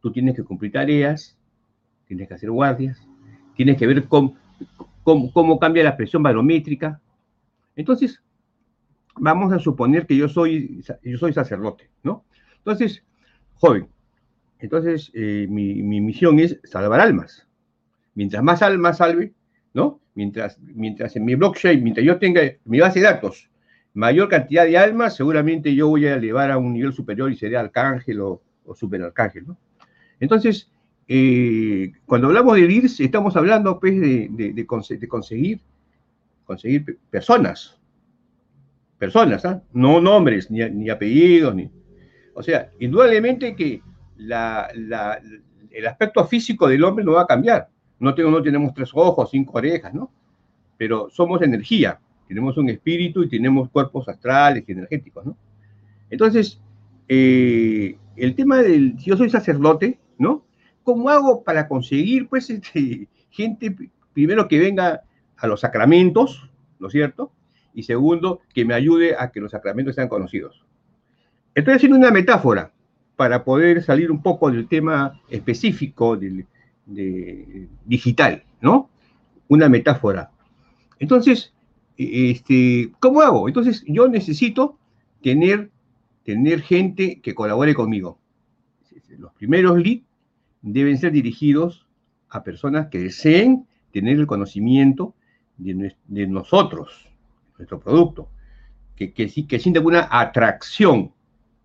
tú 0.02 0.12
tienes 0.12 0.36
que 0.36 0.44
cumplir 0.44 0.72
tareas, 0.72 1.38
tienes 2.08 2.28
que 2.28 2.34
hacer 2.34 2.52
guardias, 2.52 3.02
tienes 3.56 3.78
que 3.78 3.88
ver 3.88 4.06
cómo, 4.06 4.36
cómo, 5.04 5.60
cambia 5.60 5.84
la 5.84 5.98
presión 5.98 6.24
barométrica. 6.24 7.00
Entonces, 7.80 8.22
vamos 9.16 9.54
a 9.54 9.60
suponer 9.60 10.06
que 10.06 10.18
yo 10.18 10.28
soy, 10.28 10.84
yo 11.02 11.18
soy 11.18 11.32
sacerdote, 11.32 11.90
¿no? 12.04 12.26
Entonces, 12.58 13.06
joven, 13.54 13.88
entonces, 14.60 15.10
eh, 15.14 15.48
mi, 15.50 15.82
misión 15.84 16.40
es 16.40 16.60
salvar 16.66 17.00
almas. 17.00 17.48
Mientras 18.16 18.44
más 18.44 18.62
almas 18.62 18.98
salve, 18.98 19.34
¿no? 19.74 20.02
Mientras, 20.14 20.60
mientras 20.60 21.16
en 21.16 21.24
mi 21.24 21.36
blockchain, 21.36 21.82
mientras 21.82 22.06
yo 22.06 22.20
tenga 22.20 22.42
mi 22.66 22.82
base 22.82 23.00
de 23.00 23.06
datos, 23.06 23.50
mayor 23.94 24.28
cantidad 24.28 24.66
de 24.66 24.78
almas, 24.78 25.16
seguramente 25.16 25.74
yo 25.74 25.88
voy 25.88 26.06
a 26.06 26.16
elevar 26.16 26.52
a 26.52 26.58
un 26.58 26.74
nivel 26.74 26.92
superior 26.92 27.32
y 27.32 27.38
seré 27.38 27.56
arcángel 27.56 28.20
o, 28.20 28.42
o 28.66 28.76
superarcángel, 28.76 29.48
¿no? 29.48 29.58
Entonces, 30.20 30.70
eh, 31.08 31.94
cuando 32.06 32.28
hablamos 32.28 32.56
de 32.56 32.68
leads, 32.68 33.00
estamos 33.00 33.38
hablando 33.38 33.80
pues, 33.80 34.00
de, 34.00 34.66
conseguir, 34.68 35.62
conseguir 36.50 36.98
personas, 37.12 37.80
personas, 38.98 39.46
¿ah? 39.46 39.62
no 39.72 40.02
nombres, 40.02 40.50
ni, 40.50 40.90
apellidos, 40.90 41.54
ni... 41.54 41.70
O 42.34 42.42
sea, 42.42 42.72
indudablemente 42.80 43.56
que 43.56 43.84
el 44.18 45.88
aspecto 45.88 46.26
físico 46.26 46.68
del 46.68 46.84
hombre 46.84 47.06
no 47.06 47.12
va 47.12 47.22
a 47.22 47.28
cambiar. 47.28 47.70
No, 48.00 48.16
tengo, 48.16 48.32
no 48.32 48.42
tenemos 48.42 48.74
tres 48.74 48.90
ojos, 48.96 49.30
cinco 49.30 49.60
orejas, 49.60 49.94
¿no? 49.94 50.12
Pero 50.76 51.08
somos 51.12 51.40
energía, 51.44 52.00
tenemos 52.28 52.58
un 52.58 52.70
espíritu 52.70 53.22
y 53.22 53.30
tenemos 53.30 53.70
cuerpos 53.70 54.10
astrales 54.10 54.64
y 54.68 54.72
energéticos, 54.72 55.28
¿no? 55.28 55.38
Entonces, 56.10 56.60
eh, 57.08 57.96
el 58.16 58.34
tema 58.34 58.64
del, 58.64 58.98
si 58.98 59.12
yo 59.12 59.18
soy 59.18 59.30
sacerdote, 59.30 60.00
¿no? 60.18 60.44
¿Cómo 60.82 61.10
hago 61.10 61.44
para 61.44 61.68
conseguir, 61.68 62.28
pues, 62.28 62.50
este, 62.50 63.08
gente, 63.30 63.76
primero 64.14 64.48
que 64.48 64.58
venga 64.58 65.04
a 65.40 65.48
los 65.48 65.62
sacramentos, 65.62 66.50
¿no 66.80 66.88
es 66.88 66.94
cierto? 66.94 67.32
Y 67.74 67.84
segundo, 67.84 68.42
que 68.54 68.66
me 68.66 68.74
ayude 68.74 69.16
a 69.18 69.32
que 69.32 69.40
los 69.40 69.52
sacramentos 69.52 69.96
sean 69.96 70.10
conocidos. 70.10 70.66
Estoy 71.56 71.76
haciendo 71.76 71.98
una 71.98 72.12
metáfora 72.12 72.72
para 73.16 73.44
poder 73.44 73.84
salir 73.84 74.12
un 74.12 74.22
poco 74.22 74.52
del 74.52 74.68
tema 74.68 75.22
específico 75.30 76.16
del, 76.16 76.46
digital, 77.86 78.44
¿no? 78.62 78.90
Una 79.48 79.70
metáfora. 79.70 80.32
Entonces, 81.00 81.54
este, 81.98 82.92
¿cómo 83.00 83.22
hago? 83.22 83.48
Entonces, 83.48 83.84
yo 83.88 84.08
necesito 84.08 84.78
tener, 85.22 85.70
tener 86.24 86.62
gente 86.62 87.20
que 87.22 87.36
colabore 87.36 87.76
conmigo. 87.76 88.20
Los 89.18 89.34
primeros 89.34 89.78
leads 89.78 90.06
deben 90.62 90.98
ser 90.98 91.12
dirigidos 91.12 91.88
a 92.30 92.44
personas 92.44 92.88
que 92.88 93.00
deseen 93.00 93.68
tener 93.92 94.18
el 94.18 94.28
conocimiento 94.28 95.16
de, 95.60 96.28
nosotros, 96.28 97.08
nuestro 97.58 97.80
producto, 97.80 98.30
que, 98.96 99.14
que, 99.14 99.28
que 99.30 99.80
una 99.80 100.08
atracción, 100.10 101.14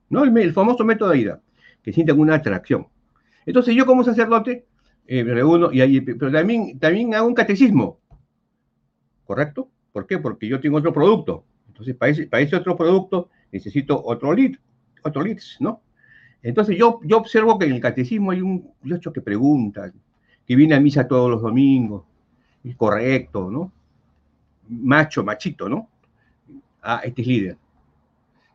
¿no? 0.08 0.24
El, 0.24 0.52
famoso 0.52 0.84
método 0.84 1.10
de 1.10 1.18
ida, 1.18 1.40
que 1.82 1.92
sientan 1.92 2.18
una 2.18 2.34
atracción. 2.34 2.86
Entonces 3.46 3.74
yo 3.74 3.86
como 3.86 4.04
sacerdote 4.04 4.66
eh, 5.06 5.24
y 5.72 5.80
ahí, 5.80 6.00
pero 6.00 6.32
también, 6.32 6.78
también 6.78 7.14
hago 7.14 7.26
un 7.28 7.34
catecismo, 7.34 8.00
¿correcto? 9.24 9.68
¿Por 9.92 10.06
qué? 10.06 10.18
Porque 10.18 10.48
yo 10.48 10.60
tengo 10.60 10.78
otro 10.78 10.92
producto. 10.92 11.44
Entonces, 11.68 11.94
para 11.96 12.42
ese, 12.42 12.56
otro 12.56 12.76
producto 12.76 13.30
necesito 13.52 14.00
otro 14.04 14.32
lead, 14.32 14.52
otro 15.02 15.22
leads, 15.22 15.56
¿no? 15.60 15.82
Entonces 16.42 16.76
yo, 16.76 17.00
yo 17.04 17.18
observo 17.18 17.58
que 17.58 17.66
en 17.66 17.72
el 17.72 17.80
catecismo 17.80 18.30
hay 18.30 18.40
un 18.40 18.72
ocho 18.92 19.12
que 19.12 19.20
pregunta, 19.20 19.92
que 20.46 20.56
viene 20.56 20.74
a 20.74 20.80
misa 20.80 21.08
todos 21.08 21.30
los 21.30 21.42
domingos, 21.42 22.04
es 22.62 22.76
correcto, 22.76 23.50
¿no? 23.50 23.72
Macho, 24.68 25.24
machito, 25.24 25.68
¿no? 25.68 25.88
Ah, 26.82 27.00
este 27.04 27.22
es 27.22 27.28
líder. 27.28 27.58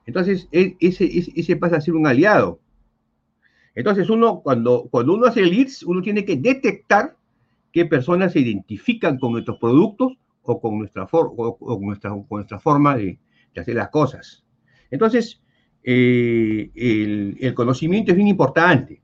Entonces, 0.05 0.47
e, 0.51 0.75
ese, 0.79 1.05
ese, 1.35 1.55
pasa 1.55 1.77
a 1.77 1.81
ser 1.81 1.93
un 1.93 2.07
aliado. 2.07 2.59
Entonces, 3.75 4.09
uno, 4.09 4.41
cuando, 4.41 4.87
cuando 4.89 5.13
uno 5.13 5.27
hace 5.27 5.43
leads, 5.43 5.83
uno 5.83 6.01
tiene 6.01 6.25
que 6.25 6.35
detectar 6.35 7.15
qué 7.71 7.85
personas 7.85 8.33
se 8.33 8.39
identifican 8.39 9.19
con 9.19 9.33
nuestros 9.33 9.57
productos 9.57 10.13
o 10.41 10.59
con 10.59 10.79
nuestra, 10.79 11.07
o, 11.11 11.79
nuestra, 11.81 12.09
con 12.09 12.25
nuestra 12.29 12.59
forma 12.59 12.97
de, 12.97 13.19
hacer 13.55 13.75
las 13.75 13.89
cosas. 13.89 14.43
Entonces, 14.89 15.41
eh, 15.83 16.71
el, 17.39 17.53
conocimiento 17.53 18.11
es 18.11 18.15
bien 18.15 18.29
importante. 18.29 19.01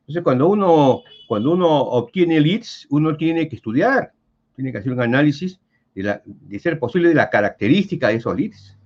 Entonces, 0.00 0.22
cuando 0.22 0.48
uno, 0.48 1.02
cuando 1.26 1.52
uno 1.52 1.68
obtiene 1.68 2.38
leads, 2.40 2.86
uno 2.90 3.16
tiene 3.16 3.48
que 3.48 3.56
estudiar, 3.56 4.12
tiene 4.54 4.70
que 4.70 4.78
hacer 4.78 4.92
un 4.92 5.00
análisis 5.00 5.58
de, 5.94 6.02
la, 6.02 6.22
de 6.24 6.58
ser 6.58 6.78
posible 6.78 7.08
de 7.08 7.14
la 7.14 7.30
característica 7.30 8.08
de 8.08 8.16
esos 8.16 8.36
leads, 8.36 8.76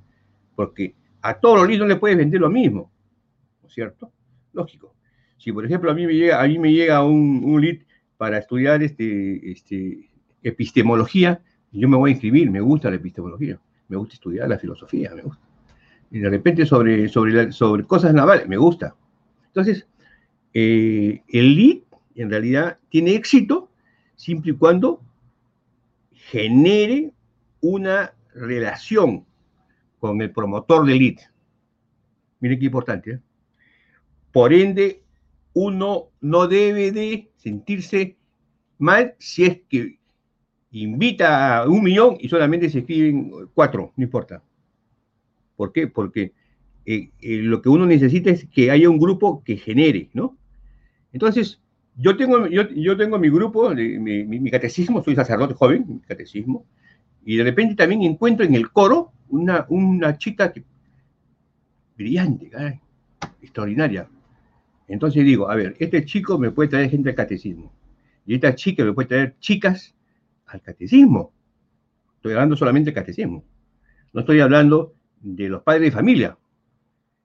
porque 0.55 0.95
a 1.23 1.35
todos 1.35 1.59
los 1.59 1.67
leads 1.69 1.81
no 1.81 1.87
le 1.87 1.97
puedes 1.97 2.17
vender 2.17 2.41
lo 2.41 2.51
mismo, 2.51 2.91
¿no 3.63 3.69
es 3.69 3.75
cierto? 3.75 4.13
Lógico. 4.53 4.95
Si, 5.37 5.53
por 5.53 5.65
ejemplo, 5.65 5.91
a 5.91 5.95
mí 5.95 6.07
me 6.07 6.15
llega, 6.15 6.43
a 6.43 6.47
mí 6.47 6.59
me 6.59 6.73
llega 6.73 7.05
un, 7.05 7.43
un 7.45 7.61
lead 7.61 7.79
para 8.17 8.39
estudiar 8.39 8.83
este, 8.83 9.51
este, 9.51 10.11
epistemología, 10.43 11.41
yo 11.71 11.89
me 11.89 11.97
voy 11.97 12.11
a 12.11 12.13
inscribir, 12.13 12.51
me 12.51 12.61
gusta 12.61 12.91
la 12.91 12.97
epistemología, 12.97 13.59
me 13.89 13.97
gusta 13.97 14.15
estudiar 14.15 14.49
la 14.49 14.59
filosofía, 14.59 15.13
me 15.15 15.23
gusta 15.23 15.49
y 16.11 16.21
de 16.21 16.31
repente 16.31 16.67
sobre, 16.67 17.09
sobre, 17.09 17.53
sobre 17.53 17.85
cosas 17.85 18.15
navales, 18.15 18.49
me 18.49 18.57
gusta. 18.57 18.95
Entonces, 19.47 19.87
eh, 20.55 21.23
el 21.29 21.55
lead 21.55 21.79
en 22.15 22.31
realidad 22.31 22.79
tiene 22.89 23.15
éxito 23.15 23.71
siempre 24.17 24.53
y 24.53 24.55
cuando 24.55 25.01
genere 26.31 27.13
una 27.61 28.13
relación 28.35 29.25
con 29.99 30.21
el 30.21 30.31
promotor 30.31 30.87
del 30.87 30.99
lead. 30.99 31.17
Miren 32.41 32.59
qué 32.59 32.67
importante. 32.67 33.11
¿eh? 33.13 33.21
Por 34.31 34.53
ende, 34.53 35.03
uno 35.55 36.11
no 36.21 36.47
debe 36.47 36.93
de 36.93 37.31
sentirse 37.37 38.17
mal 38.79 39.15
si 39.19 39.45
es 39.45 39.61
que 39.69 39.99
invita 40.71 41.59
a 41.59 41.69
un 41.69 41.83
millón 41.83 42.19
y 42.21 42.29
solamente 42.29 42.69
se 42.69 42.81
escriben 42.81 43.33
cuatro, 43.55 43.93
no 43.97 44.05
importa. 44.05 44.43
¿Por 45.57 45.73
qué? 45.73 45.89
Porque 45.89 46.35
eh, 46.85 47.11
eh, 47.21 47.37
lo 47.39 47.63
que 47.63 47.71
uno 47.71 47.87
necesita 47.87 48.31
es 48.31 48.47
que 48.47 48.71
haya 48.71 48.91
un 48.91 48.99
grupo 48.99 49.43
que 49.43 49.57
genere, 49.57 50.11
¿no? 50.13 50.37
Entonces, 51.13 51.61
yo 52.01 52.17
tengo, 52.17 52.47
yo, 52.47 52.97
tengo 52.97 53.19
mi 53.19 53.29
grupo, 53.29 53.71
mi, 53.75 54.51
catecismo, 54.51 55.03
soy 55.03 55.17
sacerdote 55.17 55.55
joven, 55.55 56.01
catecismo, 56.07 56.65
y 57.25 57.37
de 57.37 57.45
repente 57.45 57.75
también 57.75 58.03
encuentro 58.03 58.47
en 58.47 58.55
el 58.55 58.71
coro 58.71 59.13
una, 59.29 59.67
una 59.69 60.17
chica 60.17 60.53
brillante, 61.97 62.51
extraordinaria. 63.43 64.09
Entonces 64.87 65.25
digo, 65.25 65.51
a 65.51 65.57
ver, 65.57 65.75
este 65.81 66.05
chico 66.05 66.39
me 66.39 66.53
puede 66.53 66.69
traer 66.69 66.89
gente 66.89 67.11
al 67.11 67.17
catecismo, 67.17 67.73
y 68.25 68.37
esta 68.37 68.55
chica 68.55 68.85
me 68.85 68.93
puede 68.93 69.09
traer 69.09 69.35
chicas 69.41 69.93
al 70.47 70.63
catecismo. 70.63 71.33
Estoy 72.15 72.33
hablando 72.33 72.57
solamente 72.57 72.91
del 72.91 72.95
catecismo. 72.95 73.45
No 74.13 74.21
estoy 74.21 74.41
hablando 74.41 74.95
de 75.21 75.49
los 75.49 75.63
padres 75.63 75.83
de 75.83 75.91
familia. 75.91 76.39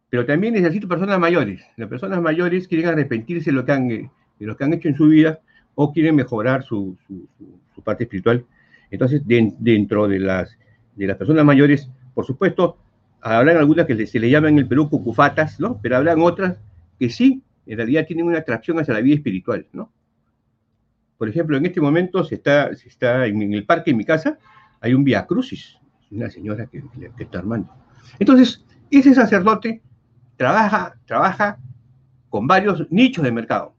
Pero 0.10 0.26
también 0.26 0.54
necesito 0.54 0.88
personas 0.88 1.20
mayores. 1.20 1.64
Las 1.78 1.90
personas 1.90 2.22
mayores 2.22 2.68
quieren 2.68 2.88
arrepentirse 2.88 3.50
de 3.50 3.56
lo 3.56 3.66
que 3.66 3.72
han, 3.72 4.12
de 4.40 4.46
lo 4.46 4.56
que 4.56 4.64
han 4.64 4.74
hecho 4.74 4.88
en 4.88 4.96
su 4.96 5.08
vida 5.08 5.40
o 5.76 5.92
quieren 5.92 6.16
mejorar 6.16 6.64
su, 6.64 6.98
parte 7.84 8.04
espiritual. 8.04 8.46
Entonces, 8.92 9.22
dentro 9.26 10.08
de 10.08 10.20
las, 10.20 10.58
personas 11.18 11.46
mayores, 11.46 11.90
por 12.14 12.26
supuesto, 12.26 12.78
habrán 13.22 13.58
algunas 13.58 13.86
que 13.86 14.06
se 14.06 14.20
le 14.20 14.30
llaman 14.30 14.54
en 14.54 14.60
el 14.60 14.68
Perú 14.68 14.90
cucufatas, 14.90 15.60
¿no? 15.60 15.80
Pero 15.82 15.98
habrán 15.98 16.22
otras 16.22 16.58
que 17.00 17.10
sí, 17.10 17.42
en 17.66 17.78
realidad 17.78 18.06
tienen 18.06 18.26
una 18.26 18.40
atracción 18.40 18.80
hacia 18.80 18.94
la 18.94 19.02
vida 19.02 19.16
espiritual, 19.16 19.66
¿no? 19.74 19.92
Por 21.18 21.30
ejemplo, 21.30 21.58
en 21.58 21.66
este 21.66 21.82
momento 21.82 22.24
se 22.24 22.36
está, 22.36 22.76
se 22.76 22.90
está 22.90 23.26
en 23.26 23.54
el 23.54 23.66
parque 23.66 23.92
de 23.92 23.98
mi 23.98 24.04
casa, 24.04 24.38
hay 24.82 24.94
un 24.94 25.04
Via 25.04 25.26
Crucis, 25.26 25.78
una 26.12 26.30
señora 26.30 26.68
que, 26.68 26.84
que 27.18 27.24
está 27.24 27.40
armando. 27.40 27.74
Entonces, 28.20 28.64
ese 28.92 29.14
sacerdote 29.16 29.82
trabaja, 30.36 30.96
trabaja 31.06 31.58
con 32.30 32.48
varios 32.48 32.92
nichos 32.92 33.24
de 33.24 33.32
mercado, 33.32 33.73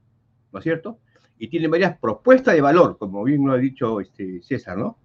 ¿no 0.55 0.59
es 0.59 0.63
cierto? 0.63 0.99
Y 1.37 1.49
tiene 1.49 1.67
varias 1.67 1.99
propuestas 1.99 2.55
de 2.55 2.61
valor, 2.61 2.97
como 2.97 3.23
bien 3.23 3.45
lo 3.45 3.51
ha 3.53 3.57
dicho 3.57 3.99
este 3.99 4.41
César, 4.41 4.77
¿no? 4.77 4.97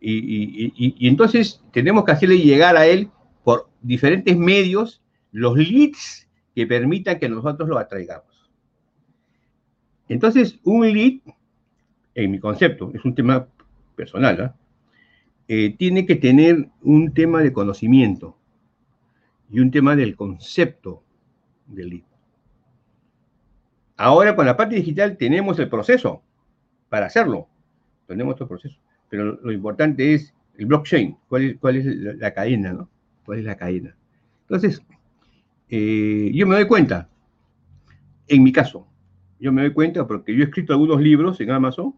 Y, 0.00 1.06
entonces 1.08 1.62
tenemos 1.72 2.04
que 2.04 2.12
hacerle 2.12 2.38
llegar 2.38 2.76
a 2.76 2.86
él 2.86 3.08
por 3.44 3.70
diferentes 3.80 4.36
medios 4.36 5.00
los 5.30 5.56
leads 5.56 6.28
que 6.54 6.66
permitan 6.66 7.18
que 7.18 7.28
nosotros 7.28 7.68
lo 7.68 7.78
atraigamos. 7.78 8.50
Entonces, 10.08 10.58
un 10.64 10.92
lead, 10.92 11.20
en 12.14 12.30
mi 12.30 12.38
concepto, 12.38 12.90
es 12.92 13.04
un 13.04 13.14
tema 13.14 13.46
personal, 13.96 14.36
¿no? 14.36 14.54
Eh, 15.48 15.74
tiene 15.78 16.04
que 16.04 16.16
tener 16.16 16.68
un 16.82 17.14
tema 17.14 17.40
de 17.40 17.52
conocimiento, 17.52 18.36
y 19.50 19.60
un 19.60 19.70
tema 19.70 19.94
del 19.94 20.16
concepto 20.16 21.02
del 21.66 21.90
lead. 21.90 22.11
Ahora 23.96 24.34
con 24.34 24.46
la 24.46 24.56
parte 24.56 24.76
digital 24.76 25.16
tenemos 25.16 25.58
el 25.58 25.68
proceso 25.68 26.22
para 26.88 27.06
hacerlo. 27.06 27.48
Tenemos 28.06 28.40
el 28.40 28.46
proceso. 28.46 28.78
Pero 29.08 29.38
lo 29.42 29.52
importante 29.52 30.14
es 30.14 30.34
el 30.56 30.66
blockchain. 30.66 31.16
¿Cuál 31.28 31.42
es, 31.42 31.56
cuál 31.58 31.76
es 31.76 31.86
la, 31.86 32.32
cadena? 32.32 32.72
¿no? 32.72 32.88
¿Cuál 33.24 33.40
es 33.40 33.44
la 33.44 33.56
cadena? 33.56 33.94
Entonces, 34.42 34.82
eh, 35.68 36.30
yo 36.34 36.46
me 36.46 36.56
doy 36.56 36.66
cuenta, 36.66 37.08
en 38.28 38.42
mi 38.42 38.52
caso, 38.52 38.86
yo 39.40 39.52
me 39.52 39.62
doy 39.62 39.72
cuenta 39.72 40.06
porque 40.06 40.34
yo 40.34 40.42
he 40.42 40.44
escrito 40.44 40.72
algunos 40.72 41.00
libros 41.00 41.40
en 41.40 41.50
Amazon, 41.50 41.94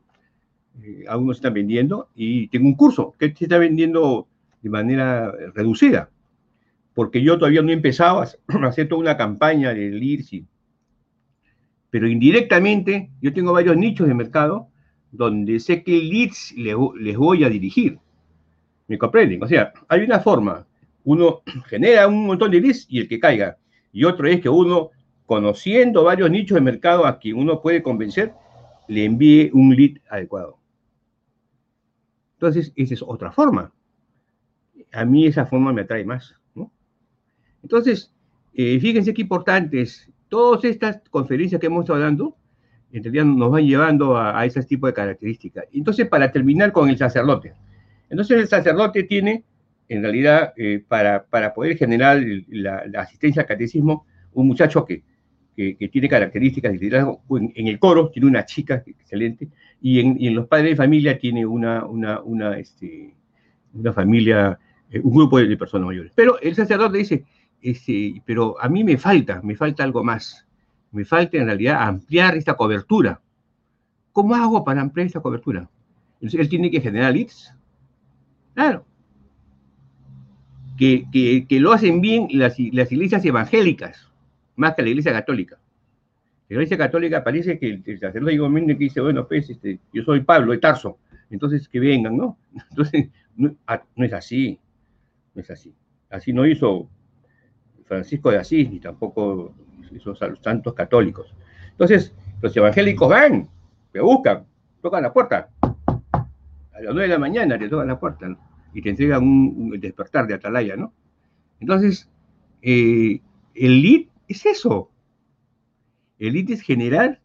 eh, 0.83 1.05
algunos 1.09 1.39
están 1.39 1.55
vendiendo, 1.55 2.09
y 2.15 2.49
tengo 2.49 2.67
un 2.67 2.75
curso 2.75 3.15
que 3.19 3.35
se 3.35 3.45
está 3.45 3.59
vendiendo 3.59 4.29
de 4.63 4.71
manera 4.71 5.33
reducida 5.55 6.11
porque 6.95 7.23
yo 7.23 7.37
todavía 7.39 7.63
no 7.63 7.71
he 7.71 7.75
empezado 7.75 8.21
a 8.21 8.69
hacer 8.69 8.89
toda 8.89 9.01
una 9.01 9.17
campaña 9.17 9.75
de 9.75 9.87
IRSI 9.87 10.47
pero 11.95 12.09
indirectamente 12.09 13.09
yo 13.21 13.33
tengo 13.33 13.53
varios 13.53 13.77
nichos 13.77 14.09
de 14.09 14.15
mercado 14.15 14.67
donde 15.13 15.61
sé 15.61 15.85
qué 15.85 15.93
leads 15.93 16.53
les, 16.57 16.75
les 16.99 17.17
voy 17.17 17.45
a 17.45 17.49
dirigir. 17.49 18.01
¿Me 18.89 18.99
comprenden? 18.99 19.41
O 19.41 19.47
sea, 19.47 19.73
hay 19.87 20.01
una 20.01 20.19
forma. 20.19 20.67
Uno 21.05 21.43
genera 21.67 22.09
un 22.09 22.27
montón 22.27 22.51
de 22.51 22.61
leads 22.61 22.87
y 22.89 22.99
el 22.99 23.07
que 23.07 23.21
caiga. 23.21 23.59
Y 23.93 24.03
otro 24.03 24.27
es 24.27 24.41
que 24.41 24.49
uno, 24.49 24.91
conociendo 25.25 26.03
varios 26.03 26.33
nichos 26.33 26.57
de 26.57 26.63
mercado 26.63 27.07
a 27.07 27.21
quien 27.21 27.37
uno 27.37 27.63
puede 27.63 27.81
convencer, 27.81 28.33
le 28.89 29.05
envíe 29.05 29.51
un 29.53 29.77
lead 29.77 29.99
adecuado. 30.11 30.59
Entonces, 32.33 32.73
esa 32.75 32.95
es 32.95 33.03
otra 33.03 33.31
forma. 33.31 33.73
A 34.91 35.05
mí 35.05 35.29
esa 35.29 35.47
forma 35.47 35.73
me 35.73 35.83
atrae 35.83 36.05
más. 36.05 36.35
Entonces, 37.63 38.13
eh, 38.53 38.81
fíjense 38.81 39.15
qué 39.15 39.23
importante 39.23 39.81
es 39.81 40.11
todas 40.29 40.65
estas 40.65 41.01
conferencias 41.11 41.61
que 41.61 41.67
hemos 41.67 41.85
estado 41.85 42.01
dando, 42.01 42.37
en 42.95 43.39
nos 43.39 43.51
van 43.51 43.67
llevando 43.67 44.17
a, 44.17 44.45
ese 44.47 44.63
tipo 44.63 44.87
de 44.87 44.93
características. 44.93 45.65
Entonces, 45.73 46.07
para 46.07 46.31
terminar 46.31 46.71
con 46.71 46.89
el 46.89 46.97
sacerdote. 46.97 47.53
Entonces, 48.09 48.39
el 48.39 48.47
sacerdote 48.47 49.03
tiene, 49.03 49.43
en 49.89 50.03
realidad, 50.03 50.53
eh, 50.57 50.85
para, 50.87 51.27
poder 51.55 51.77
generar 51.77 52.23
la, 52.49 52.85
asistencia 52.99 53.43
al 53.43 53.49
catecismo, 53.49 54.07
un 54.33 54.47
muchacho 54.47 54.85
que, 54.85 55.03
que, 55.57 55.89
tiene 55.89 56.09
características 56.09 56.73
de 56.73 56.79
liderazgo. 56.79 57.21
En, 57.31 57.67
el 57.67 57.81
coro 57.81 58.11
tiene 58.11 58.29
una 58.29 58.45
chica 58.45 58.85
excelente, 58.87 59.49
y 59.81 59.99
en, 59.99 60.35
los 60.35 60.47
padres 60.47 60.71
de 60.71 60.77
familia 60.77 61.19
tiene 61.19 61.45
una, 61.45 61.85
una, 61.85 62.21
una, 62.21 62.59
este, 62.59 63.13
una 63.73 63.93
familia, 63.93 64.57
eh, 64.91 65.01
un 65.03 65.15
grupo 65.15 65.39
de 65.39 65.57
personas 65.57 65.89
mayores. 65.89 66.13
Pero 66.15 66.41
el 66.41 66.55
sacerdote 66.55 66.99
dice, 66.99 67.25
pero 68.25 68.61
a 68.61 68.69
mí 68.69 68.85
me 68.85 68.99
falta, 68.99 69.41
me 69.43 69.57
falta 69.57 69.85
algo 69.85 70.05
más. 70.05 70.47
Me 70.93 71.05
falta 71.05 71.39
en 71.39 71.47
realidad 71.47 71.83
ampliar 71.83 72.37
esta 72.37 72.55
cobertura. 72.55 73.21
¿Cómo 74.13 74.35
hago 74.35 74.65
para 74.65 74.81
ampliar 74.81 75.07
esta 75.07 75.21
cobertura? 75.21 75.69
Entonces, 76.15 76.41
él 76.41 76.49
tiene 76.49 76.71
que 76.71 76.81
generar 76.81 77.13
leads. 77.13 77.53
Claro. 78.55 78.87
Que, 80.77 81.07
que, 81.49 81.61
lo 81.61 81.73
hacen 81.73 82.01
bien 82.01 82.29
las, 82.31 82.59
las, 82.59 82.93
iglesias 82.93 83.25
evangélicas, 83.25 84.11
más 84.57 84.75
que 84.75 84.83
la 84.83 84.89
iglesia 84.91 85.13
católica. 85.13 85.59
La 86.49 86.55
iglesia 86.55 86.77
católica 86.77 87.25
parece 87.25 87.59
que 87.59 87.83
el, 87.85 87.99
sacerdote 87.99 88.37
que 88.37 88.75
dice, 88.75 89.01
bueno, 89.01 89.27
pues 89.27 89.51
este, 89.51 89.79
yo 89.93 90.03
soy 90.03 90.21
Pablo 90.21 90.53
de 90.53 90.59
Tarso, 90.59 90.99
entonces 91.31 91.69
que 91.69 91.81
vengan, 91.81 92.17
¿no? 92.17 92.39
Entonces, 92.71 93.09
ah, 93.67 93.83
no 93.97 94.05
es 94.05 94.13
así, 94.13 94.59
no 95.35 95.41
es 95.41 95.51
así. 95.51 95.73
Así 96.11 96.33
no 96.33 96.47
hizo 96.47 96.89
Francisco 97.95 98.31
de 98.31 98.39
Asís, 98.39 98.71
ni 98.71 98.81
tampoco 98.81 99.55
esos 99.95 100.19
santos 100.19 100.75
católicos. 100.75 101.33
Entonces, 101.71 102.13
los 102.43 102.57
evangélicos 102.57 103.09
van, 103.09 103.49
te 103.93 104.01
buscan, 104.01 104.45
tocan 104.83 105.03
la 105.03 105.13
puerta. 105.13 105.49
A 105.63 106.81
las 106.81 106.93
nueve 106.93 107.03
de 107.03 107.09
la 107.09 107.19
mañana 107.19 107.59
te 107.59 107.69
tocan 107.69 107.87
la 107.87 107.99
puerta 107.99 108.37
y 108.73 108.83
te 108.83 108.91
entregan 108.91 109.23
un, 109.23 109.81
despertar 109.81 110.27
de 110.27 110.35
atalaya, 110.35 110.77
¿no? 110.77 110.93
Entonces, 111.61 112.11
eh, 112.63 113.21
el 113.55 113.83
lead 113.83 114.07
es 114.27 114.45
eso. 114.47 114.91
El 116.19 116.35
lead 116.35 116.51
es 116.51 116.63
general. 116.63 117.21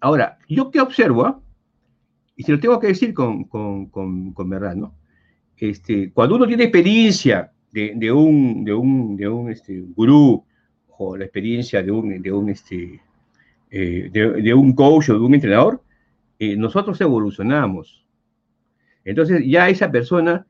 Ahora, 0.00 0.38
yo 0.48 0.70
que 0.70 0.80
observo, 0.80 1.26
ah? 1.26 1.40
y 2.36 2.44
se 2.44 2.52
lo 2.52 2.60
tengo 2.60 2.78
que 2.78 2.86
decir 2.86 3.12
con, 3.12 3.44
con 3.44 4.50
verdad, 4.50 4.76
¿no? 4.76 4.94
Este, 5.60 6.10
cuando 6.12 6.36
uno 6.36 6.46
tiene 6.46 6.64
experiencia 6.64 7.52
de, 7.72 8.12
un, 8.12 8.64
de 8.64 8.74
un, 8.74 9.16
de 9.16 9.28
un 9.28 9.50
este, 9.50 9.80
gurú 9.80 10.44
o 10.98 11.16
la 11.16 11.24
experiencia 11.24 11.82
de 11.82 11.90
un, 11.90 12.20
de 12.20 12.32
un, 12.32 12.50
este, 12.50 13.00
eh, 13.70 14.10
de, 14.12 14.54
un 14.54 14.74
coach 14.74 15.10
o 15.10 15.14
de 15.14 15.20
un 15.20 15.34
entrenador, 15.34 15.82
eh, 16.38 16.56
nosotros 16.56 17.00
evolucionamos. 17.00 18.04
Entonces 19.04 19.42
ya 19.46 19.68
esa 19.68 19.90
persona, 19.90 20.46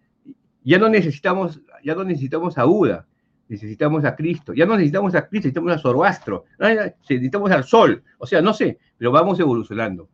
ya 0.64 0.78
no 0.78 0.88
necesitamos, 0.88 1.60
ya 1.84 1.94
no 1.94 2.04
necesitamos 2.04 2.58
a 2.58 2.64
Buda, 2.64 3.06
necesitamos 3.48 4.04
a 4.04 4.16
Cristo, 4.16 4.54
ya 4.54 4.66
no 4.66 4.74
necesitamos 4.74 5.14
a 5.14 5.28
Cristo, 5.28 5.48
necesitamos 5.48 5.72
a 5.72 5.78
Zoroastro, 5.78 6.44
necesitamos 6.58 7.50
al 7.50 7.64
Sol, 7.64 8.02
o 8.18 8.26
sea, 8.26 8.40
no 8.40 8.54
sé, 8.54 8.78
pero 8.96 9.12
vamos 9.12 9.38
evolucionando. 9.38 10.08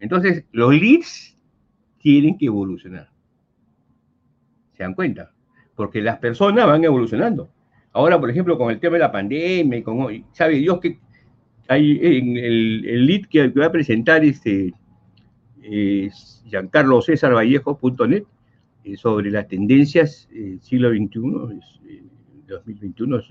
Entonces, 0.00 0.44
los 0.52 0.72
leads 0.72 1.36
tienen 1.98 2.38
que 2.38 2.46
evolucionar. 2.46 3.10
¿Se 4.76 4.82
dan 4.84 4.94
cuenta? 4.94 5.32
Porque 5.78 6.02
las 6.02 6.18
personas 6.18 6.66
van 6.66 6.82
evolucionando. 6.82 7.48
Ahora, 7.92 8.18
por 8.18 8.28
ejemplo, 8.28 8.58
con 8.58 8.72
el 8.72 8.80
tema 8.80 8.94
de 8.94 8.98
la 8.98 9.12
pandemia, 9.12 9.84
con, 9.84 10.24
sabe 10.32 10.56
Dios 10.56 10.80
que 10.80 10.98
hay 11.68 12.00
en 12.02 12.36
el, 12.36 12.84
el 12.84 13.06
lead 13.06 13.26
que, 13.30 13.46
va 13.50 13.66
a 13.66 13.70
presentar 13.70 14.24
este 14.24 14.74
eh, 15.62 16.10
Giancarlo 16.46 17.00
César 17.00 17.32
Vallejo.net 17.32 18.24
eh, 18.82 18.96
sobre 18.96 19.30
las 19.30 19.46
tendencias 19.46 20.28
del 20.32 20.54
eh, 20.54 20.58
siglo 20.62 20.90
XXI, 20.90 21.60
2021, 22.48 23.18
eh, 23.20 23.22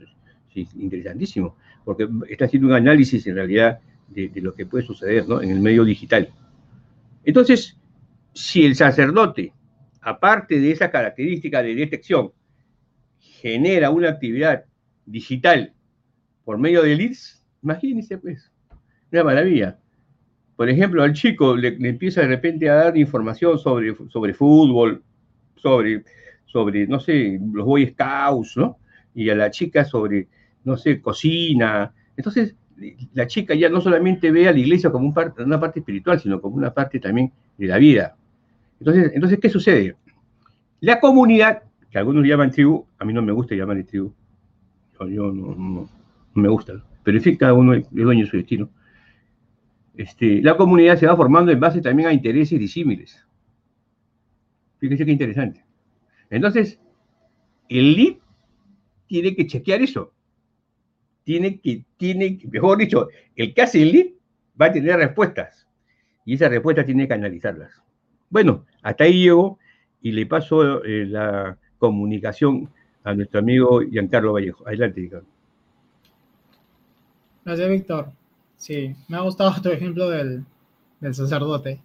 es, 0.55 0.73
interesantísimo, 0.75 1.57
porque 1.83 2.07
está 2.29 2.45
haciendo 2.45 2.69
un 2.69 2.75
análisis 2.75 3.27
en 3.27 3.35
realidad 3.35 3.79
de, 4.07 4.29
de, 4.29 4.39
lo 4.39 4.53
que 4.53 4.65
puede 4.65 4.85
suceder 4.85 5.27
¿no? 5.27 5.41
en 5.41 5.51
el 5.51 5.59
medio 5.59 5.83
digital. 5.83 6.29
Entonces, 7.25 7.77
si 8.31 8.65
el 8.65 8.73
sacerdote, 8.73 9.51
aparte 9.99 10.61
de 10.61 10.71
esa 10.71 10.89
característica 10.89 11.61
de 11.61 11.75
detección, 11.75 12.31
genera 13.41 13.89
una 13.89 14.09
actividad 14.09 14.65
digital 15.05 15.73
por 16.43 16.57
medio 16.57 16.81
de 16.81 16.95
leads, 16.95 17.43
imagínense 17.61 18.17
pues, 18.17 18.51
una 19.11 19.23
maravilla. 19.23 19.77
Por 20.55 20.69
ejemplo, 20.69 21.03
al 21.03 21.13
chico 21.13 21.55
le, 21.55 21.77
empieza 21.87 22.21
de 22.21 22.27
repente 22.27 22.69
a 22.69 22.75
dar 22.75 22.97
información 22.97 23.59
sobre, 23.59 23.95
sobre 24.09 24.33
fútbol, 24.33 25.03
sobre, 25.55 26.03
sobre, 26.45 26.87
no 26.87 26.99
sé, 26.99 27.39
los 27.53 27.65
Boy 27.65 27.87
Scouts, 27.87 28.57
¿no? 28.57 28.77
Y 29.13 29.29
a 29.29 29.35
la 29.35 29.51
chica 29.51 29.85
sobre, 29.85 30.27
no 30.63 30.77
sé, 30.77 30.99
cocina. 31.01 31.93
Entonces, 32.15 32.55
la 33.13 33.27
chica 33.27 33.53
ya 33.53 33.69
no 33.69 33.81
solamente 33.81 34.31
ve 34.31 34.47
a 34.47 34.53
la 34.53 34.59
iglesia 34.59 34.89
como 34.89 35.13
una 35.37 35.59
parte 35.59 35.79
espiritual, 35.79 36.19
sino 36.19 36.41
como 36.41 36.55
una 36.55 36.73
parte 36.73 36.99
también 36.99 37.31
de 37.57 37.67
la 37.67 37.77
vida. 37.77 38.15
Entonces, 38.79 39.11
entonces 39.13 39.39
¿qué 39.39 39.49
sucede? 39.49 39.95
La 40.79 40.99
comunidad 40.99 41.63
que 41.89 41.97
algunos 41.97 42.25
llaman 42.25 42.51
tribu, 42.51 42.85
a 42.97 43.05
mí 43.05 43.13
no 43.13 43.21
me 43.21 43.31
gusta 43.31 43.55
llamar 43.55 43.81
tribu. 43.83 44.13
Yo, 44.99 45.31
no, 45.31 45.89
me 46.33 46.49
gusta. 46.49 46.83
Pero 47.03 47.17
en 47.17 47.23
fin, 47.23 47.35
cada 47.37 47.53
uno 47.53 47.73
es 47.73 47.89
dueño 47.91 48.25
de 48.25 48.31
su 48.31 48.37
destino. 48.37 48.69
Este, 49.95 50.41
la 50.41 50.57
comunidad 50.57 50.97
se 50.97 51.07
va 51.07 51.15
formando 51.15 51.51
en 51.51 51.59
base 51.59 51.81
también 51.81 52.09
a 52.09 52.13
intereses 52.13 52.59
disímiles. 52.59 53.25
Fíjense 54.79 55.05
qué 55.05 55.11
interesante. 55.11 55.63
Entonces, 56.29 56.79
el 57.69 57.95
lead 57.95 58.15
tiene 59.07 59.35
que 59.35 59.47
chequear 59.47 59.81
eso. 59.81 60.13
Tiene 61.23 61.59
que, 61.59 61.83
tiene, 61.97 62.39
mejor 62.51 62.77
dicho, 62.77 63.07
el 63.35 63.53
que 63.53 63.61
hace 63.61 63.81
el 63.81 63.91
lead 63.91 64.07
va 64.59 64.67
a 64.67 64.71
tener 64.71 64.97
respuestas. 64.97 65.67
Y 66.25 66.35
esas 66.35 66.49
respuestas 66.49 66.85
tiene 66.85 67.07
que 67.07 67.13
analizarlas. 67.13 67.71
Bueno, 68.29 68.65
hasta 68.81 69.05
ahí 69.05 69.23
llego 69.23 69.57
y 70.01 70.11
le 70.11 70.25
paso 70.25 70.83
eh, 70.83 71.05
la, 71.05 71.57
comunicación 71.79 72.69
a 73.03 73.13
nuestro 73.13 73.39
amigo 73.39 73.81
Giancarlo 73.81 74.33
Vallejo. 74.33 74.67
Adelante, 74.67 75.01
Ricardo. 75.01 75.25
Gracias, 77.45 77.69
Víctor. 77.69 78.11
Sí, 78.57 78.95
me 79.07 79.17
ha 79.17 79.21
gustado 79.21 79.61
tu 79.61 79.69
ejemplo 79.69 80.09
del, 80.09 80.43
sacerdote. 81.13 81.79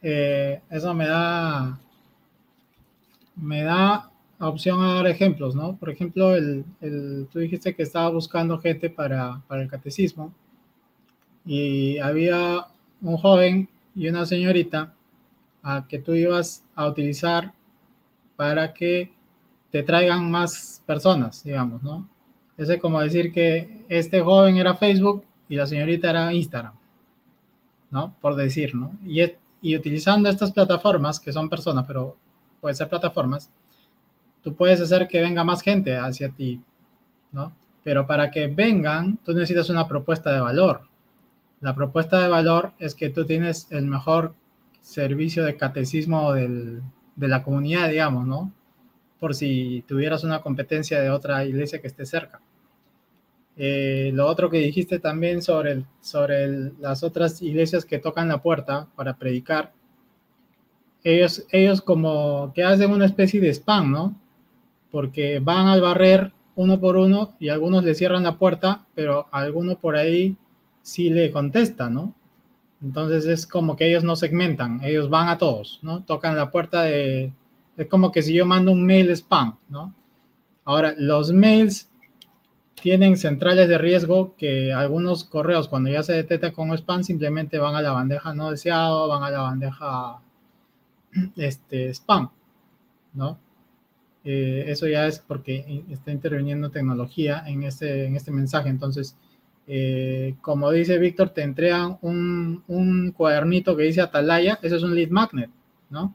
Eh, 0.00 0.60
eso 0.70 0.94
me 0.94 1.06
da 1.06 1.78
me 3.34 3.62
da 3.62 4.10
opción 4.40 4.82
a 4.82 4.94
dar 4.94 5.06
ejemplos, 5.06 5.54
¿no? 5.54 5.76
Por 5.76 5.90
ejemplo, 5.90 6.34
el, 6.34 6.64
tú 7.32 7.38
dijiste 7.38 7.74
que 7.74 7.82
estaba 7.82 8.08
buscando 8.10 8.58
gente 8.58 8.90
para, 8.90 9.42
para 9.48 9.62
el 9.62 9.68
catecismo 9.68 10.32
y 11.44 11.98
había 11.98 12.66
un 13.00 13.16
joven 13.16 13.68
y 13.94 14.08
una 14.08 14.26
señorita 14.26 14.94
a 15.62 15.86
que 15.88 15.98
tú 15.98 16.14
ibas 16.14 16.64
a 16.74 16.86
utilizar 16.86 17.52
para 18.38 18.72
que 18.72 19.10
te 19.72 19.82
traigan 19.82 20.30
más 20.30 20.80
personas, 20.86 21.42
digamos, 21.42 21.82
¿no? 21.82 22.08
Es 22.56 22.68
como 22.78 23.00
decir 23.00 23.32
que 23.32 23.84
este 23.88 24.20
joven 24.20 24.56
era 24.58 24.76
Facebook 24.76 25.24
y 25.48 25.56
la 25.56 25.66
señorita 25.66 26.10
era 26.10 26.32
Instagram, 26.32 26.74
¿no? 27.90 28.14
Por 28.20 28.36
decir, 28.36 28.76
¿no? 28.76 28.92
Y, 29.04 29.24
y 29.60 29.76
utilizando 29.76 30.28
estas 30.28 30.52
plataformas, 30.52 31.18
que 31.18 31.32
son 31.32 31.48
personas, 31.48 31.84
pero 31.84 32.16
pueden 32.60 32.76
ser 32.76 32.88
plataformas, 32.88 33.50
tú 34.44 34.54
puedes 34.54 34.80
hacer 34.80 35.08
que 35.08 35.20
venga 35.20 35.42
más 35.42 35.60
gente 35.60 35.96
hacia 35.96 36.28
ti, 36.28 36.62
¿no? 37.32 37.52
Pero 37.82 38.06
para 38.06 38.30
que 38.30 38.46
vengan, 38.46 39.16
tú 39.24 39.32
necesitas 39.32 39.68
una 39.68 39.88
propuesta 39.88 40.32
de 40.32 40.38
valor. 40.38 40.82
La 41.60 41.74
propuesta 41.74 42.20
de 42.20 42.28
valor 42.28 42.70
es 42.78 42.94
que 42.94 43.10
tú 43.10 43.26
tienes 43.26 43.66
el 43.72 43.86
mejor 43.86 44.32
servicio 44.80 45.44
de 45.44 45.56
catecismo 45.56 46.32
del, 46.34 46.82
de 47.18 47.28
la 47.28 47.42
comunidad, 47.42 47.88
digamos, 47.88 48.26
¿no? 48.26 48.52
Por 49.18 49.34
si 49.34 49.84
tuvieras 49.88 50.22
una 50.22 50.40
competencia 50.40 51.00
de 51.00 51.10
otra 51.10 51.44
iglesia 51.44 51.80
que 51.80 51.88
esté 51.88 52.06
cerca. 52.06 52.40
Eh, 53.56 54.12
lo 54.14 54.26
otro 54.26 54.48
que 54.48 54.58
dijiste 54.58 55.00
también 55.00 55.42
sobre, 55.42 55.84
sobre 56.00 56.70
las 56.78 57.02
otras 57.02 57.42
iglesias 57.42 57.84
que 57.84 57.98
tocan 57.98 58.28
la 58.28 58.40
puerta 58.40 58.86
para 58.94 59.16
predicar, 59.16 59.72
ellos, 61.02 61.44
ellos 61.50 61.82
como 61.82 62.52
que 62.54 62.62
hacen 62.62 62.92
una 62.92 63.06
especie 63.06 63.40
de 63.40 63.52
spam, 63.52 63.90
¿no? 63.90 64.20
Porque 64.92 65.40
van 65.40 65.66
al 65.66 65.80
barrer 65.80 66.32
uno 66.54 66.78
por 66.78 66.96
uno 66.96 67.34
y 67.40 67.48
algunos 67.48 67.82
le 67.82 67.94
cierran 67.94 68.22
la 68.22 68.38
puerta, 68.38 68.86
pero 68.94 69.26
alguno 69.32 69.78
por 69.78 69.96
ahí 69.96 70.36
sí 70.82 71.10
le 71.10 71.32
contesta, 71.32 71.90
¿no? 71.90 72.14
Entonces 72.82 73.26
es 73.26 73.46
como 73.46 73.76
que 73.76 73.88
ellos 73.88 74.04
no 74.04 74.16
segmentan, 74.16 74.80
ellos 74.84 75.10
van 75.10 75.28
a 75.28 75.38
todos, 75.38 75.80
¿no? 75.82 76.04
Tocan 76.04 76.36
la 76.36 76.50
puerta 76.50 76.82
de... 76.82 77.32
Es 77.76 77.86
como 77.88 78.12
que 78.12 78.22
si 78.22 78.34
yo 78.34 78.46
mando 78.46 78.72
un 78.72 78.84
mail 78.84 79.10
spam, 79.10 79.56
¿no? 79.68 79.94
Ahora, 80.64 80.94
los 80.96 81.32
mails 81.32 81.90
tienen 82.80 83.16
centrales 83.16 83.68
de 83.68 83.78
riesgo 83.78 84.34
que 84.36 84.72
algunos 84.72 85.24
correos 85.24 85.68
cuando 85.68 85.90
ya 85.90 86.02
se 86.02 86.12
detectan 86.12 86.52
como 86.52 86.74
spam 86.74 87.02
simplemente 87.02 87.58
van 87.58 87.74
a 87.74 87.82
la 87.82 87.92
bandeja 87.92 88.34
no 88.34 88.50
deseado, 88.50 89.08
van 89.08 89.22
a 89.22 89.30
la 89.30 89.40
bandeja 89.40 90.20
este, 91.36 91.90
spam, 91.94 92.30
¿no? 93.14 93.38
Eh, 94.24 94.64
eso 94.68 94.86
ya 94.86 95.06
es 95.06 95.20
porque 95.20 95.84
está 95.90 96.12
interviniendo 96.12 96.70
tecnología 96.70 97.42
en 97.46 97.62
este, 97.62 98.04
en 98.06 98.16
este 98.16 98.30
mensaje. 98.30 98.68
Entonces, 98.68 99.16
eh, 99.70 100.34
como 100.40 100.70
dice 100.70 100.98
Víctor, 100.98 101.28
te 101.28 101.42
entregan 101.42 101.98
un, 102.00 103.12
cuadernito 103.14 103.76
que 103.76 103.82
dice 103.82 104.00
Atalaya, 104.00 104.58
eso 104.62 104.76
es 104.76 104.82
un 104.82 104.94
lead 104.94 105.10
magnet, 105.10 105.50
¿no? 105.90 106.14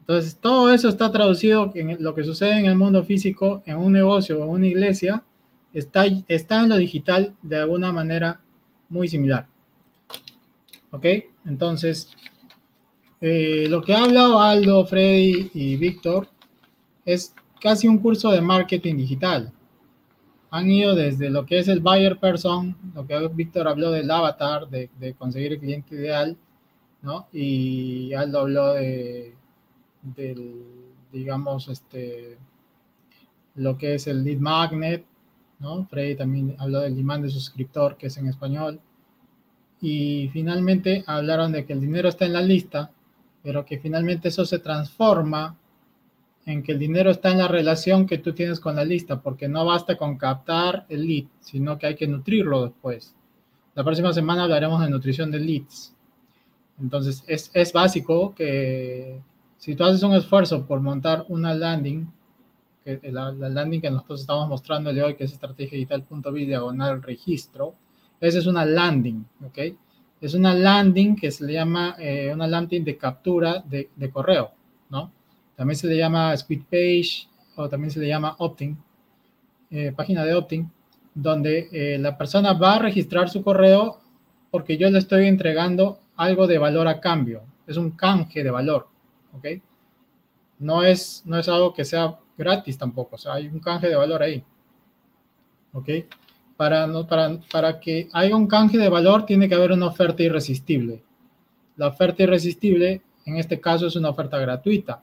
Entonces, 0.00 0.38
todo 0.38 0.72
eso 0.72 0.88
está 0.88 1.12
traducido 1.12 1.70
en 1.74 2.02
lo 2.02 2.14
que 2.14 2.24
sucede 2.24 2.58
en 2.58 2.64
el 2.64 2.76
mundo 2.76 3.04
físico, 3.04 3.62
en 3.66 3.76
un 3.76 3.92
negocio 3.92 4.42
o 4.42 4.46
una 4.46 4.66
iglesia, 4.66 5.22
está, 5.74 6.06
está 6.28 6.62
en 6.62 6.70
lo 6.70 6.78
digital 6.78 7.34
de 7.42 7.58
alguna 7.58 7.92
manera 7.92 8.40
muy 8.88 9.06
similar. 9.06 9.46
¿Ok? 10.92 11.04
Entonces, 11.44 12.10
eh, 13.20 13.66
lo 13.68 13.82
que 13.82 13.94
ha 13.94 14.04
hablado 14.04 14.40
Aldo, 14.40 14.86
Freddy 14.86 15.50
y 15.52 15.76
Víctor 15.76 16.26
es 17.04 17.34
casi 17.60 17.86
un 17.86 17.98
curso 17.98 18.30
de 18.32 18.40
marketing 18.40 18.96
digital 18.96 19.52
han 20.52 20.70
ido 20.70 20.94
desde 20.94 21.30
lo 21.30 21.46
que 21.46 21.58
es 21.58 21.68
el 21.68 21.80
buyer 21.80 22.18
person, 22.18 22.76
lo 22.94 23.06
que 23.06 23.26
Víctor 23.28 23.66
habló 23.66 23.90
del 23.90 24.10
avatar, 24.10 24.68
de, 24.68 24.90
conseguir 25.18 25.54
el 25.54 25.58
cliente 25.58 25.94
ideal, 25.94 26.36
¿no? 27.00 27.26
Y 27.32 28.12
Aldo 28.12 28.40
habló 28.40 28.74
de, 28.74 29.34
del, 30.02 30.62
digamos, 31.10 31.68
este, 31.68 32.36
lo 33.54 33.78
que 33.78 33.94
es 33.94 34.06
el 34.06 34.24
lead 34.24 34.40
magnet, 34.40 35.06
¿no? 35.58 35.86
Freddy 35.86 36.16
también 36.16 36.54
habló 36.58 36.80
del 36.80 36.96
demand 36.96 37.24
de 37.24 37.30
suscriptor, 37.30 37.96
que 37.96 38.08
es 38.08 38.18
en 38.18 38.28
español. 38.28 38.78
Y 39.80 40.28
finalmente 40.34 41.02
hablaron 41.06 41.52
de 41.52 41.64
que 41.64 41.72
el 41.72 41.80
dinero 41.80 42.10
está 42.10 42.26
en 42.26 42.34
la 42.34 42.42
lista, 42.42 42.90
pero 43.42 43.64
que 43.64 43.78
finalmente 43.78 44.28
eso 44.28 44.44
se 44.44 44.58
transforma 44.58 45.56
en 46.44 46.62
que 46.62 46.72
el 46.72 46.78
dinero 46.78 47.10
está 47.10 47.30
en 47.30 47.38
la 47.38 47.48
relación 47.48 48.06
que 48.06 48.18
tú 48.18 48.32
tienes 48.32 48.58
con 48.58 48.76
la 48.76 48.84
lista, 48.84 49.20
porque 49.20 49.48
no 49.48 49.64
basta 49.64 49.96
con 49.96 50.16
captar 50.16 50.86
el 50.88 51.06
lead, 51.06 51.24
sino 51.40 51.78
que 51.78 51.86
hay 51.86 51.94
que 51.94 52.08
nutrirlo 52.08 52.64
después. 52.64 53.14
La 53.74 53.84
próxima 53.84 54.12
semana 54.12 54.44
hablaremos 54.44 54.80
de 54.82 54.90
nutrición 54.90 55.30
de 55.30 55.40
leads. 55.40 55.94
Entonces, 56.80 57.22
es, 57.26 57.50
es 57.54 57.72
básico 57.72 58.34
que 58.34 59.20
si 59.56 59.76
tú 59.76 59.84
haces 59.84 60.02
un 60.02 60.14
esfuerzo 60.14 60.66
por 60.66 60.80
montar 60.80 61.24
una 61.28 61.54
landing, 61.54 62.10
que 62.84 63.00
la, 63.12 63.30
landing 63.30 63.80
que 63.80 63.90
nosotros 63.90 64.22
estamos 64.22 64.48
mostrando 64.48 64.90
hoy, 64.90 65.14
que 65.14 65.24
es 65.24 65.32
estrategiadigital.biz 65.32 66.46
diagonal 66.48 67.02
registro, 67.02 67.74
esa 68.20 68.38
es 68.38 68.46
una 68.46 68.64
landing, 68.64 69.24
¿ok? 69.46 69.58
Es 70.20 70.34
una 70.34 70.54
landing 70.54 71.14
que 71.16 71.30
se 71.30 71.46
le 71.46 71.52
llama 71.52 71.96
eh, 71.98 72.32
una 72.34 72.46
landing 72.46 72.84
de 72.84 72.96
captura 72.96 73.60
de, 73.60 73.90
de 73.94 74.10
correo, 74.10 74.50
¿no? 74.90 75.12
También 75.56 75.76
se 75.76 75.86
le 75.86 75.96
llama 75.96 76.36
Squid 76.36 76.62
Page 76.64 77.28
o 77.56 77.68
también 77.68 77.90
se 77.90 78.00
le 78.00 78.08
llama 78.08 78.34
Opting, 78.38 78.76
eh, 79.70 79.92
página 79.94 80.24
de 80.24 80.34
Opting, 80.34 80.70
donde 81.14 81.68
eh, 81.72 81.98
la 81.98 82.16
persona 82.16 82.54
va 82.54 82.76
a 82.76 82.78
registrar 82.78 83.28
su 83.28 83.42
correo 83.42 84.00
porque 84.50 84.76
yo 84.76 84.90
le 84.90 84.98
estoy 84.98 85.26
entregando 85.26 85.98
algo 86.16 86.46
de 86.46 86.58
valor 86.58 86.88
a 86.88 87.00
cambio. 87.00 87.42
Es 87.66 87.76
un 87.76 87.90
canje 87.92 88.42
de 88.42 88.50
valor, 88.50 88.88
¿ok? 89.32 89.46
No 90.58 90.82
es, 90.82 91.22
no 91.26 91.38
es 91.38 91.48
algo 91.48 91.72
que 91.74 91.84
sea 91.84 92.18
gratis 92.36 92.78
tampoco, 92.78 93.16
o 93.16 93.18
sea, 93.18 93.34
hay 93.34 93.48
un 93.48 93.60
canje 93.60 93.88
de 93.88 93.96
valor 93.96 94.22
ahí, 94.22 94.42
¿ok? 95.72 95.88
Para, 96.56 96.86
no, 96.86 97.06
para, 97.06 97.38
para 97.50 97.80
que 97.80 98.08
haya 98.12 98.36
un 98.36 98.46
canje 98.46 98.78
de 98.78 98.88
valor 98.88 99.26
tiene 99.26 99.48
que 99.48 99.54
haber 99.54 99.72
una 99.72 99.86
oferta 99.86 100.22
irresistible. 100.22 101.02
La 101.76 101.88
oferta 101.88 102.22
irresistible, 102.22 103.02
en 103.24 103.36
este 103.36 103.60
caso, 103.60 103.86
es 103.86 103.96
una 103.96 104.10
oferta 104.10 104.38
gratuita 104.38 105.02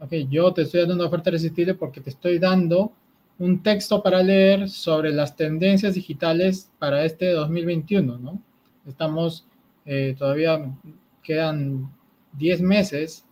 ok, 0.00 0.12
yo 0.28 0.52
te 0.52 0.62
estoy 0.62 0.80
dando 0.80 0.94
una 0.94 1.06
oferta 1.06 1.30
irresistible 1.30 1.74
porque 1.74 2.00
te 2.00 2.10
estoy 2.10 2.38
dando 2.38 2.92
un 3.38 3.62
texto 3.62 4.02
para 4.02 4.22
leer 4.22 4.68
sobre 4.68 5.12
las 5.12 5.36
tendencias 5.36 5.94
digitales 5.94 6.70
para 6.78 7.04
este 7.04 7.30
2021, 7.32 8.18
¿no? 8.18 8.42
Estamos, 8.86 9.46
eh, 9.86 10.14
todavía 10.18 10.74
quedan 11.22 11.90
10 12.32 12.62
meses 12.62 13.24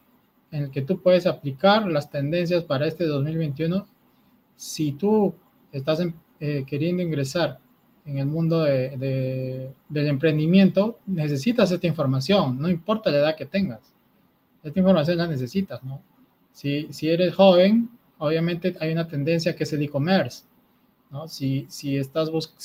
en 0.51 0.65
el 0.65 0.71
que 0.71 0.83
tú 0.83 1.01
puedes 1.01 1.27
aplicar 1.27 1.87
las 1.87 2.11
tendencias 2.11 2.65
para 2.65 2.87
este 2.87 3.05
2021. 3.05 3.87
Si 4.57 4.93
tú 4.93 5.35
estás 5.73 6.01
eh, 6.41 6.65
queriendo 6.67 7.03
ingresar 7.03 7.59
en 8.07 8.19
el 8.19 8.27
mundo 8.27 8.63
del 8.63 9.75
emprendimiento, 9.91 10.99
necesitas 11.07 11.71
esta 11.71 11.87
información, 11.87 12.59
no 12.59 12.71
importa 12.71 13.11
la 13.11 13.19
edad 13.19 13.37
que 13.37 13.45
tengas. 13.45 13.81
Esta 14.63 14.79
información 14.79 15.19
la 15.19 15.27
necesitas, 15.27 15.83
¿no? 15.85 16.01
Si, 16.59 17.09
eres 17.09 17.37
joven, 17.37 17.89
obviamente 18.19 18.77
hay 18.81 18.91
una 18.91 19.07
tendencia 19.07 19.55
que 19.55 19.63
es 19.63 19.73
el 19.73 19.83
e-commerce. 19.85 20.43
Si, 21.29 21.67
si 21.69 21.97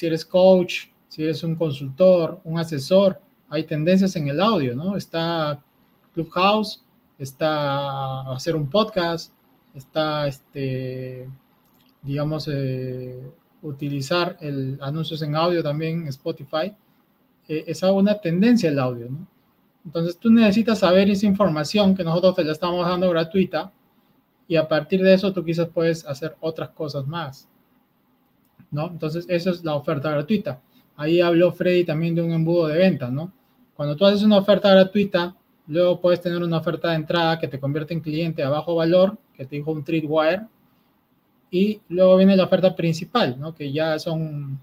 eres 0.08 0.26
coach, 0.26 0.88
si 1.08 1.22
eres 1.22 1.44
un 1.44 1.56
consultor, 1.56 2.41
un 2.44 2.58
asesor, 2.58 3.22
hay 3.50 3.66
tendencias 3.66 4.16
en 4.16 4.30
el 4.30 4.41
audio, 4.41 4.76
¿no? 4.76 4.98
Está 4.98 5.64
Clubhouse, 6.12 6.84
está 7.20 8.22
hacer 8.34 8.56
un 8.56 8.68
podcast, 8.68 9.32
está, 9.76 10.28
este, 10.28 11.30
digamos, 12.02 12.50
eh, 12.52 13.22
utilizar 13.62 14.38
el 14.41 14.80
anuncios 14.82 15.22
en 15.22 15.36
audio 15.36 15.62
también, 15.62 16.08
Spotify. 16.08 16.76
Eh, 17.48 17.66
es 17.68 17.84
una 17.84 18.20
tendencia 18.20 18.72
el 18.72 18.80
audio, 18.80 19.08
¿no? 19.12 19.28
Entonces 19.86 20.18
tú 20.18 20.32
necesitas 20.32 20.80
saber 20.80 21.12
esa 21.12 21.28
información 21.28 21.94
que 21.94 22.04
nosotros 22.04 22.38
te 22.38 22.44
la 22.44 22.54
estamos 22.54 22.88
dando 22.88 23.08
gratuita 23.12 23.72
y 24.48 24.56
a 24.56 24.68
partir 24.68 25.02
de 25.02 25.14
eso 25.14 25.34
tú 25.34 25.44
quizás 25.44 25.68
puedes 25.68 26.06
hacer 26.06 26.36
otras 26.39 26.70
cosas 26.70 27.08
más. 27.08 27.48
¿No? 28.72 28.88
Entonces, 28.88 29.26
esa 29.30 29.52
es 29.52 29.64
la 29.64 29.76
oferta 29.76 30.10
gratuita. 30.12 30.62
Ahí 30.96 31.22
habló 31.22 31.52
Freddy 31.52 31.86
también 31.86 32.16
de 32.16 32.22
un 32.22 32.32
embudo 32.32 32.68
de 32.68 32.78
ventas, 32.78 33.12
¿no? 33.12 33.32
Cuando 33.76 33.96
tú 33.96 34.06
haces 34.06 34.24
una 34.24 34.38
oferta 34.38 34.72
gratuita, 34.72 35.36
luego 35.68 36.00
puedes 36.00 36.22
tener 36.22 36.41
una 36.41 36.58
oferta 36.58 36.89
de 36.89 36.96
entrada 36.96 37.39
que 37.39 37.48
te 37.48 37.60
convierte 37.60 37.94
en 37.94 38.02
cliente 38.02 38.44
a 38.44 38.50
bajo 38.50 38.76
valor, 38.76 39.18
que 39.34 39.46
te 39.46 39.56
dijo 39.56 39.72
un 39.72 39.84
Tripwire, 39.84 40.48
y 41.52 41.82
luego 41.89 42.18
viene 42.18 42.36
la 42.36 42.46
oferta 42.46 42.76
principal, 42.76 43.39
¿no? 43.39 43.54
Que 43.54 43.72
ya 43.72 44.00
son, 44.00 44.60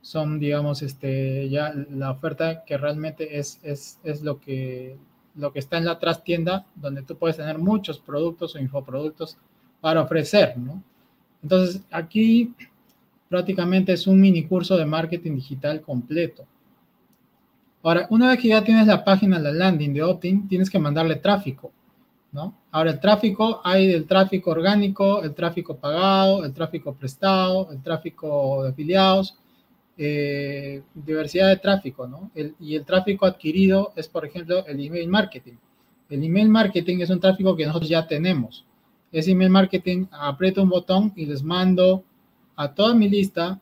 son 0.00 0.38
digamos, 0.38 0.82
este, 0.82 1.48
ya 1.50 1.74
la 1.90 2.10
oferta 2.10 2.64
que 2.64 2.78
realmente 2.78 3.38
es, 3.38 3.60
es, 3.62 3.98
es 4.02 4.22
lo 4.22 4.40
que 4.40 4.96
lo 5.34 5.52
que 5.52 5.58
está 5.58 5.78
en 5.78 5.84
la 5.84 5.98
trastienda, 5.98 6.66
donde 6.74 7.02
tú 7.02 7.16
puedes 7.16 7.36
tener 7.36 7.58
muchos 7.58 7.98
productos 7.98 8.54
o 8.54 8.58
infoproductos 8.58 9.38
para 9.80 10.02
ofrecer, 10.02 10.56
¿no? 10.58 10.82
Entonces, 11.42 11.82
aquí 11.90 12.54
prácticamente 13.28 13.92
es 13.92 14.06
un 14.06 14.20
mini 14.20 14.44
curso 14.44 14.76
de 14.76 14.84
marketing 14.84 15.36
digital 15.36 15.80
completo. 15.80 16.44
Ahora, 17.82 18.06
una 18.10 18.28
vez 18.28 18.38
que 18.38 18.48
ya 18.48 18.62
tienes 18.62 18.86
la 18.86 19.04
página, 19.04 19.38
la 19.38 19.52
landing 19.52 19.92
de 19.92 20.02
Optin, 20.02 20.46
tienes 20.46 20.70
que 20.70 20.78
mandarle 20.78 21.16
tráfico, 21.16 21.72
¿no? 22.30 22.54
Ahora, 22.70 22.92
el 22.92 23.00
tráfico, 23.00 23.60
hay 23.64 23.90
el 23.90 24.06
tráfico 24.06 24.50
orgánico, 24.52 25.22
el 25.22 25.34
tráfico 25.34 25.76
pagado, 25.76 26.44
el 26.44 26.52
tráfico 26.52 26.94
prestado, 26.94 27.72
el 27.72 27.82
tráfico 27.82 28.62
de 28.62 28.70
afiliados, 28.70 29.36
eh, 29.98 30.82
diversidad 30.94 31.48
de 31.48 31.56
tráfico, 31.56 32.06
¿no? 32.06 32.30
y 32.60 32.76
el 32.76 32.84
tráfico 32.84 33.26
adquirido 33.26 33.92
es, 33.94 34.08
por 34.08 34.24
ejemplo, 34.24 34.66
el 34.66 34.84
email 34.84 35.08
marketing. 35.08 35.54
El 36.08 36.24
email 36.24 36.48
marketing 36.48 36.98
es 37.00 37.10
un 37.10 37.20
tráfico 37.20 37.56
que 37.56 37.66
nosotros 37.66 37.88
ya 37.88 38.06
tenemos. 38.06 38.64
Ese 39.10 39.32
email 39.32 39.50
marketing, 39.50 40.06
aprieto 40.10 40.62
un 40.62 40.70
botón 40.70 41.12
y 41.16 41.26
les 41.26 41.42
mando 41.42 42.04
a 42.56 42.72
toda 42.72 42.94
mi 42.94 43.08
lista, 43.08 43.60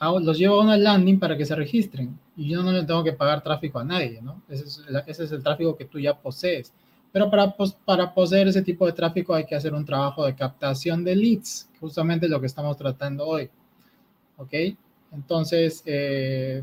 los 0.00 0.38
llevo 0.38 0.60
a 0.60 0.64
una 0.64 0.76
landing 0.76 1.18
para 1.18 1.36
que 1.36 1.44
se 1.44 1.54
registren. 1.54 2.18
Y 2.36 2.48
yo 2.48 2.62
no 2.62 2.72
le 2.72 2.84
tengo 2.84 3.04
que 3.04 3.12
pagar 3.12 3.42
tráfico 3.42 3.78
a 3.78 3.84
nadie, 3.84 4.20
¿no? 4.20 4.42
Ese 4.48 4.64
es, 4.64 4.82
ese 5.06 5.24
es 5.24 5.32
el 5.32 5.42
tráfico 5.42 5.76
que 5.76 5.84
tú 5.84 5.98
ya 5.98 6.18
posees. 6.18 6.72
Pero 7.12 7.30
para, 7.30 7.54
para 7.84 8.12
poseer 8.12 8.48
ese 8.48 8.62
tipo 8.62 8.86
de 8.86 8.92
tráfico 8.92 9.34
hay 9.34 9.44
que 9.44 9.54
hacer 9.54 9.72
un 9.72 9.84
trabajo 9.84 10.26
de 10.26 10.34
captación 10.34 11.04
de 11.04 11.14
leads, 11.14 11.70
justamente 11.78 12.28
lo 12.28 12.40
que 12.40 12.46
estamos 12.46 12.76
tratando 12.76 13.26
hoy. 13.26 13.48
¿Ok? 14.36 14.52
Entonces, 15.14 15.82
eh, 15.86 16.62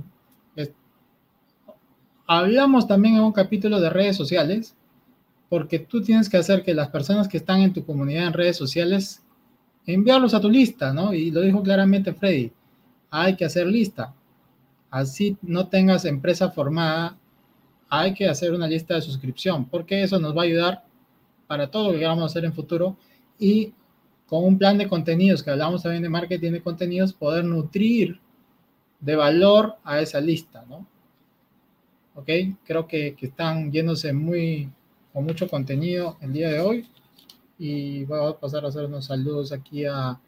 hablamos 2.28 2.88
también 2.88 3.16
en 3.16 3.24
un 3.24 3.32
capítulo 3.32 3.80
de 3.80 3.90
redes 3.90 4.16
sociales, 4.16 4.76
porque 5.50 5.80
tú 5.80 6.02
tienes 6.02 6.30
que 6.30 6.38
hacer 6.38 6.64
que 6.64 6.74
las 6.74 6.90
personas 6.90 7.28
que 7.28 7.38
están 7.38 7.60
en 7.60 7.74
tu 7.74 7.86
comunidad 7.86 8.28
en 8.28 8.34
redes 8.34 8.56
sociales, 8.56 9.22
enviarlos 9.86 10.34
a 10.34 10.40
tu 10.40 10.50
lista, 10.50 10.94
¿no? 10.94 11.14
Y 11.14 11.32
lo 11.32 11.42
dijo 11.42 11.62
claramente 11.62 12.14
Freddy, 12.14 12.52
hay 13.10 13.36
que 13.36 13.44
hacer 13.44 13.68
lista. 13.68 14.14
Así 14.90 15.38
no 15.42 15.68
tengas 15.68 16.06
empresa 16.06 16.52
formada, 16.52 17.18
hay 17.90 18.14
que 18.14 18.30
hacer 18.30 18.54
una 18.54 18.68
lista 18.68 18.96
de 18.96 19.02
suscripción, 19.02 19.66
porque 19.66 20.04
eso 20.04 20.18
nos 20.20 20.36
va 20.36 20.44
a 20.44 20.46
ayudar 20.46 20.86
para 21.48 21.70
todo 21.70 21.92
lo 21.92 22.00
que 22.00 22.06
vamos 22.06 22.24
a 22.24 22.28
hacer 22.28 22.46
en 22.46 22.54
futuro 22.54 22.96
y 23.38 23.74
con 24.26 24.46
un 24.46 24.58
plan 24.58 24.78
de 24.78 24.88
contenidos, 24.88 25.44
que 25.44 25.52
hablamos 25.52 25.84
también 25.84 26.04
de 26.04 26.08
marketing 26.08 26.54
de 26.54 26.62
contenidos, 26.62 27.12
poder 27.12 27.44
nutrir 27.44 28.22
de 29.02 29.16
valor 29.16 29.78
a 29.84 30.00
esa 30.00 30.22
lista, 30.22 30.64
¿no? 30.70 30.86
Ok, 32.16 32.30
creo 32.64 32.88
que, 32.88 33.16
están 33.20 33.72
yéndose 33.72 34.14
muy, 34.14 34.70
con 35.14 35.26
mucho 35.26 35.48
contenido 35.48 36.18
el 36.22 36.34
día 36.34 36.50
de 36.50 36.60
hoy. 36.60 36.90
Y 37.58 38.06
voy 38.06 38.30
a 38.30 38.40
pasar 38.40 38.66
a 38.66 38.70
hacer 38.70 38.86
unos 38.86 39.06
saludos 39.06 39.52
aquí 39.52 39.86
a 39.86 40.20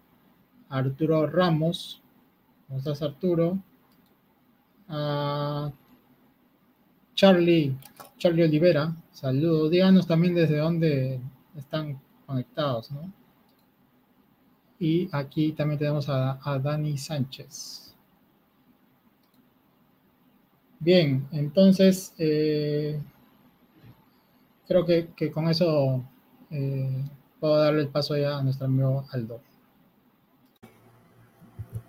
Arturo 0.70 1.28
Ramos. 1.28 2.02
¿Cómo 2.68 2.80
estás, 2.80 3.02
Arturo? 3.02 3.60
A 4.88 5.72
Charlie, 7.16 7.76
Charlie 8.18 8.44
Olivera. 8.44 8.96
Saludos. 9.12 9.72
Díganos 9.72 10.08
también 10.08 10.36
desde 10.36 10.58
dónde 10.58 11.20
están 11.58 12.00
conectados, 12.26 12.92
¿no? 12.92 13.12
Y 14.80 15.10
aquí 15.12 15.52
también 15.54 15.80
tenemos 15.80 16.08
a 16.10 16.60
Dani 16.62 16.98
Sánchez. 16.98 17.83
Bien, 20.84 21.26
entonces 21.32 22.14
eh, 22.18 23.00
creo 24.68 24.86
que, 24.86 25.32
con 25.32 25.48
eso 25.48 26.04
eh, 26.52 27.06
puedo 27.40 27.56
darle 27.56 27.84
el 27.84 27.88
paso 27.88 28.18
ya 28.18 28.38
a 28.38 28.44
nuestro 28.44 28.66
amigo 28.66 29.06
Aldo. 29.12 29.40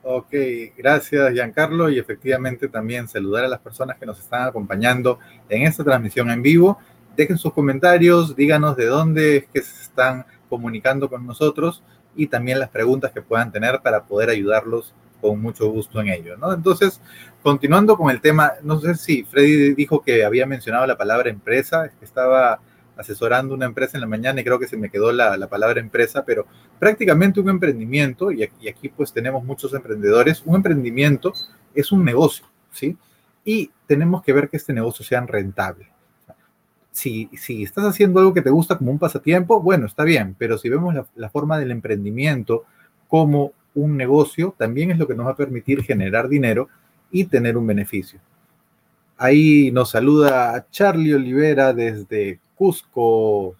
Ok, 0.05 0.33
gracias 0.77 1.33
Giancarlo 1.33 1.91
y 1.91 1.99
efectivamente 1.99 2.69
también 2.69 3.09
saludar 3.09 3.45
a 3.45 3.49
las 3.49 3.59
personas 3.59 3.99
que 3.99 4.07
nos 4.07 4.21
están 4.21 4.47
acompañando 4.47 5.19
en 5.49 5.63
esta 5.63 5.83
transmisión 5.83 6.31
en 6.31 6.43
vivo. 6.43 6.79
Dejen 7.17 7.37
sus 7.37 7.53
comentarios, 7.53 8.37
díganos 8.37 8.77
de 8.77 8.87
dónde 8.87 9.39
es 9.39 9.47
que 9.47 9.63
se 9.63 9.83
están 9.83 10.25
comunicando 10.49 11.11
con 11.11 11.27
nosotros 11.27 11.83
y 12.15 12.29
también 12.29 12.61
las 12.61 12.69
preguntas 12.69 13.11
que 13.11 13.23
puedan 13.23 13.51
tener 13.51 13.81
para 13.83 14.05
poder 14.05 14.31
ayudarlos 14.31 14.95
con 15.29 15.41
mucho 15.41 15.69
gusto 15.69 16.01
en 16.01 16.09
ello, 16.09 16.37
¿no? 16.37 16.53
Entonces, 16.53 17.01
continuando 17.43 17.97
con 17.97 18.11
el 18.11 18.21
tema, 18.21 18.53
no 18.63 18.79
sé 18.81 18.95
si 18.95 19.25
Freddy 19.25 19.75
dijo 19.75 20.03
que 20.03 20.25
había 20.25 20.47
mencionado 20.47 20.87
la 20.87 20.99
palabra 20.99 21.31
empresa, 21.31 21.91
estaba 22.03 22.61
asesorando 22.97 23.55
una 23.55 23.67
empresa 23.67 23.97
en 23.97 24.03
la 24.03 24.07
mañana 24.07 24.41
y 24.41 24.45
creo 24.45 24.59
que 24.59 24.69
se 24.69 24.77
me 24.77 24.91
quedó 24.91 25.13
la, 25.13 25.37
la 25.37 25.49
palabra 25.49 25.81
empresa, 25.81 26.25
pero 26.25 26.47
prácticamente 26.79 27.41
un 27.41 27.49
emprendimiento, 27.49 28.31
y 28.31 28.43
aquí, 28.43 28.89
pues 28.91 29.13
tenemos 29.13 29.43
muchos 29.45 29.73
emprendedores, 29.73 30.43
un 30.45 30.57
emprendimiento 30.57 31.33
es 31.75 31.91
un 31.91 32.05
negocio, 32.05 32.45
¿sí? 32.71 32.97
Y 33.45 33.71
tenemos 33.87 34.23
que 34.23 34.33
ver 34.33 34.49
que 34.49 34.59
este 34.59 34.73
negocio 34.73 35.05
sea 35.05 35.21
rentable. 35.23 35.89
Si, 36.91 37.29
si, 37.37 37.63
estás 37.63 37.87
haciendo 37.87 38.21
algo 38.21 38.35
que 38.35 38.43
te 38.43 38.51
gusta 38.51 38.79
como 38.79 38.93
un 38.93 38.99
pasatiempo, 38.99 39.61
bueno, 39.61 39.87
está 39.87 40.05
bien, 40.05 40.37
pero 40.39 40.59
si 40.59 40.69
vemos 40.69 40.95
la, 41.17 41.31
forma 41.31 41.59
del 41.59 41.73
emprendimiento 41.73 42.65
como 43.09 43.53
un 43.75 43.97
negocio 43.97 44.55
también 44.57 44.91
es 44.91 44.99
lo 44.99 45.07
que 45.07 45.15
nos 45.15 45.27
va 45.27 45.33
a 45.33 45.37
permitir 45.37 45.83
generar 45.83 46.29
dinero 46.29 46.69
y 47.11 47.25
tener 47.25 47.57
un 47.57 47.67
beneficio. 47.67 48.21
Ahí 49.17 49.71
nos 49.71 49.91
saluda 49.91 50.67
Charlie 50.71 51.15
Olivera 51.15 51.73
desde 51.73 52.41
Cusco. 52.57 53.55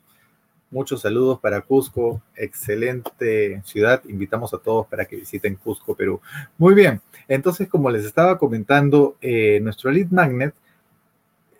Muchos 0.71 1.03
saludos 1.03 1.39
para 1.39 1.61
Cusco, 1.61 2.21
excelente 2.35 3.63
ciudad. 3.65 4.03
Invitamos 4.09 4.53
a 4.53 4.59
todos 4.59 4.87
para 4.89 5.05
que 5.05 5.17
visiten 5.17 5.55
Cusco, 5.55 5.95
Perú. 5.95 6.21
Muy 6.59 6.75
bien, 6.75 7.01
entonces 7.29 7.69
como 7.69 7.91
les 7.91 8.05
estaba 8.05 8.39
comentando, 8.39 9.17
eh, 9.21 9.61
nuestro 9.63 9.91
lead 9.93 10.09
magnet 10.11 10.55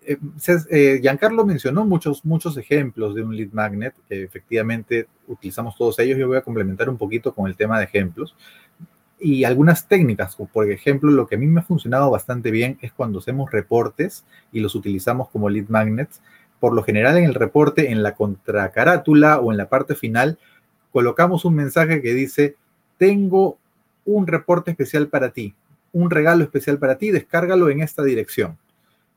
eh, 0.07 0.19
eh, 0.71 0.99
Giancarlo 1.01 1.45
mencionó 1.45 1.85
muchos, 1.85 2.25
muchos 2.25 2.57
ejemplos 2.57 3.15
de 3.15 3.23
un 3.23 3.37
lead 3.37 3.53
magnet 3.53 3.95
que 4.09 4.23
efectivamente 4.23 5.09
utilizamos 5.27 5.77
todos 5.77 5.99
ellos. 5.99 6.19
Yo 6.19 6.29
voy 6.29 6.37
a 6.37 6.43
complementar 6.43 6.89
un 6.89 6.99
poquito 6.99 7.35
con 7.35 7.47
el 7.47 7.57
tema 7.57 7.79
de 7.79 7.85
ejemplos 7.85 8.37
y 9.19 9.45
algunas 9.45 9.89
técnicas. 9.89 10.37
Por 10.37 10.71
ejemplo, 10.71 11.11
lo 11.11 11.27
que 11.27 11.37
a 11.37 11.39
mí 11.39 11.47
me 11.47 11.61
ha 11.61 11.65
funcionado 11.65 12.11
bastante 12.11 12.51
bien 12.51 12.79
es 12.83 12.93
cuando 12.93 13.19
hacemos 13.19 13.51
reportes 13.51 14.25
y 14.53 14.61
los 14.61 14.75
utilizamos 14.75 15.29
como 15.31 15.49
lead 15.49 15.69
magnets. 15.69 16.21
Por 16.61 16.75
lo 16.75 16.83
general, 16.83 17.17
en 17.17 17.25
el 17.25 17.35
reporte, 17.35 17.91
en 17.91 18.03
la 18.03 18.15
contracarátula 18.15 19.41
o 19.41 19.53
en 19.53 19.59
la 19.59 19.69
parte 19.69 19.95
final, 19.95 20.39
colocamos 20.93 21.45
un 21.45 21.55
mensaje 21.55 22.03
que 22.03 22.15
dice: 22.15 22.57
Tengo 22.99 23.59
un 24.05 24.27
reporte 24.27 24.71
especial 24.71 25.09
para 25.09 25.31
ti, 25.31 25.55
un 25.93 26.11
regalo 26.11 26.45
especial 26.45 26.79
para 26.79 26.97
ti, 26.99 27.11
descárgalo 27.11 27.71
en 27.71 27.81
esta 27.81 28.03
dirección 28.03 28.59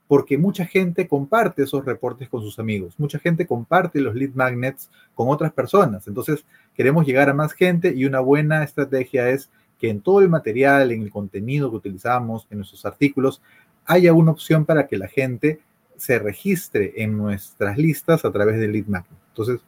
porque 0.08 0.38
mucha 0.38 0.66
gente 0.66 1.08
comparte 1.08 1.64
esos 1.64 1.84
reportes 1.84 2.30
con 2.30 2.41
sus 2.41 2.60
amigos, 2.60 2.93
mucha 2.97 3.20
gente 3.20 3.45
comparte 3.45 3.99
los 3.99 4.16
lead 4.16 4.32
magnets 4.34 4.89
con 5.14 5.30
otras 5.30 5.51
personas. 5.51 6.08
Entonces, 6.08 6.45
queremos 6.74 7.05
llegar 7.05 7.30
a 7.30 7.34
más 7.34 7.53
gente 7.53 7.93
y 7.93 8.05
una 8.05 8.22
buena 8.22 8.64
estrategia 8.64 9.30
es 9.30 9.49
que 9.80 9.89
en 9.89 10.01
todo 10.01 10.22
el 10.22 10.30
material, 10.30 10.91
en 10.91 11.01
el 11.01 11.12
contenido 11.12 11.70
que 11.70 11.78
utilizamos, 11.78 12.47
en 12.49 12.60
nuestros 12.60 12.86
artículos, 12.86 13.41
haya 13.86 14.14
una 14.14 14.32
opción 14.32 14.66
para 14.66 14.88
que 14.88 14.97
la 14.97 15.08
gente 15.08 15.60
se 15.97 16.20
registre 16.20 16.93
en 16.97 17.18
nuestras 17.18 17.78
listas 17.78 18.24
a 18.24 18.32
través 18.32 18.60
del 18.60 18.72
lead 18.72 18.88
magnet. 18.88 19.20
Entonces, 19.30 19.60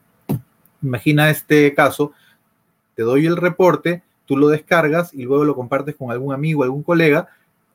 imagina 0.82 1.30
este 1.30 1.74
caso, 1.74 2.12
te 2.94 3.02
doy 3.02 3.26
el 3.26 3.36
reporte, 3.36 4.02
tú 4.26 4.36
lo 4.36 4.48
descargas 4.48 5.12
y 5.12 5.24
luego 5.24 5.44
lo 5.44 5.54
compartes 5.54 5.96
con 5.96 6.10
algún 6.10 6.32
amigo, 6.32 6.62
algún 6.62 6.82
colega, 6.82 7.28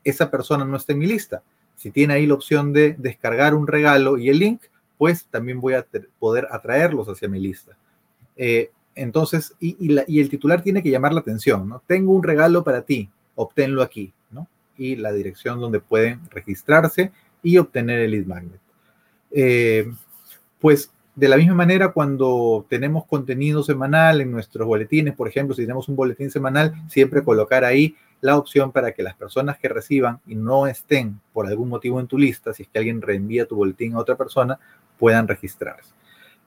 esa 0.03 0.31
persona 0.31 0.65
no 0.65 0.77
está 0.77 0.93
en 0.93 0.99
mi 0.99 1.07
lista 1.07 1.43
si 1.75 1.91
tiene 1.91 2.13
ahí 2.13 2.25
la 2.25 2.33
opción 2.33 2.73
de 2.73 2.95
descargar 2.97 3.53
un 3.53 3.67
regalo 3.67 4.17
y 4.17 4.29
el 4.29 4.39
link, 4.39 4.61
pues 4.97 5.25
también 5.25 5.59
voy 5.59 5.73
a 5.73 5.85
poder 6.19 6.47
atraerlos 6.51 7.07
hacia 7.07 7.27
mi 7.27 7.39
lista. 7.39 7.77
Eh, 8.37 8.71
entonces, 8.95 9.53
y, 9.59 9.97
el 10.19 10.29
titular 10.29 10.61
tiene 10.61 10.81
que 10.81 10.89
llamar 10.89 11.13
la 11.13 11.19
atención, 11.19 11.67
¿no? 11.67 11.81
Tengo 11.85 12.13
un 12.13 12.23
regalo 12.23 12.63
para 12.63 12.83
ti, 12.83 13.09
obténlo 13.35 13.81
aquí, 13.81 14.13
¿no? 14.31 14.47
Y 14.77 14.95
la 14.95 15.11
dirección 15.11 15.59
donde 15.59 15.81
pueden 15.81 16.21
registrarse 16.29 17.11
y 17.43 17.57
obtener 17.57 17.99
el 17.99 18.11
lead 18.11 18.25
magnet. 18.25 18.61
Eh, 19.31 19.91
pues 20.59 20.91
de 21.15 21.29
la 21.29 21.37
misma 21.37 21.55
manera, 21.55 21.93
cuando 21.93 22.65
tenemos 22.69 23.05
contenido 23.05 23.63
semanal 23.63 24.19
en 24.19 24.31
nuestros 24.31 24.67
boletines, 24.67 25.13
por 25.13 25.27
ejemplo, 25.27 25.55
si 25.55 25.61
tenemos 25.61 25.87
un 25.87 25.95
boletín 25.95 26.29
semanal, 26.29 26.73
siempre 26.89 27.23
colocar 27.23 27.63
ahí 27.63 27.95
la 28.21 28.37
opción 28.37 28.71
para 28.71 28.91
que 28.93 29.03
las 29.03 29.15
personas 29.15 29.57
que 29.57 29.69
reciban 29.69 30.19
y 30.25 30.35
no 30.35 30.67
estén 30.67 31.19
por 31.33 31.47
algún 31.47 31.69
motivo 31.69 31.99
en 31.99 32.07
tu 32.07 32.17
lista, 32.17 32.53
si 32.53 32.63
es 32.63 32.69
que 32.69 32.79
alguien 32.79 33.01
reenvía 33.01 33.45
tu 33.45 33.55
boletín 33.55 33.93
a 33.93 33.99
otra 33.99 34.15
persona, 34.15 34.59
puedan 34.97 35.27
registrarse. 35.27 35.93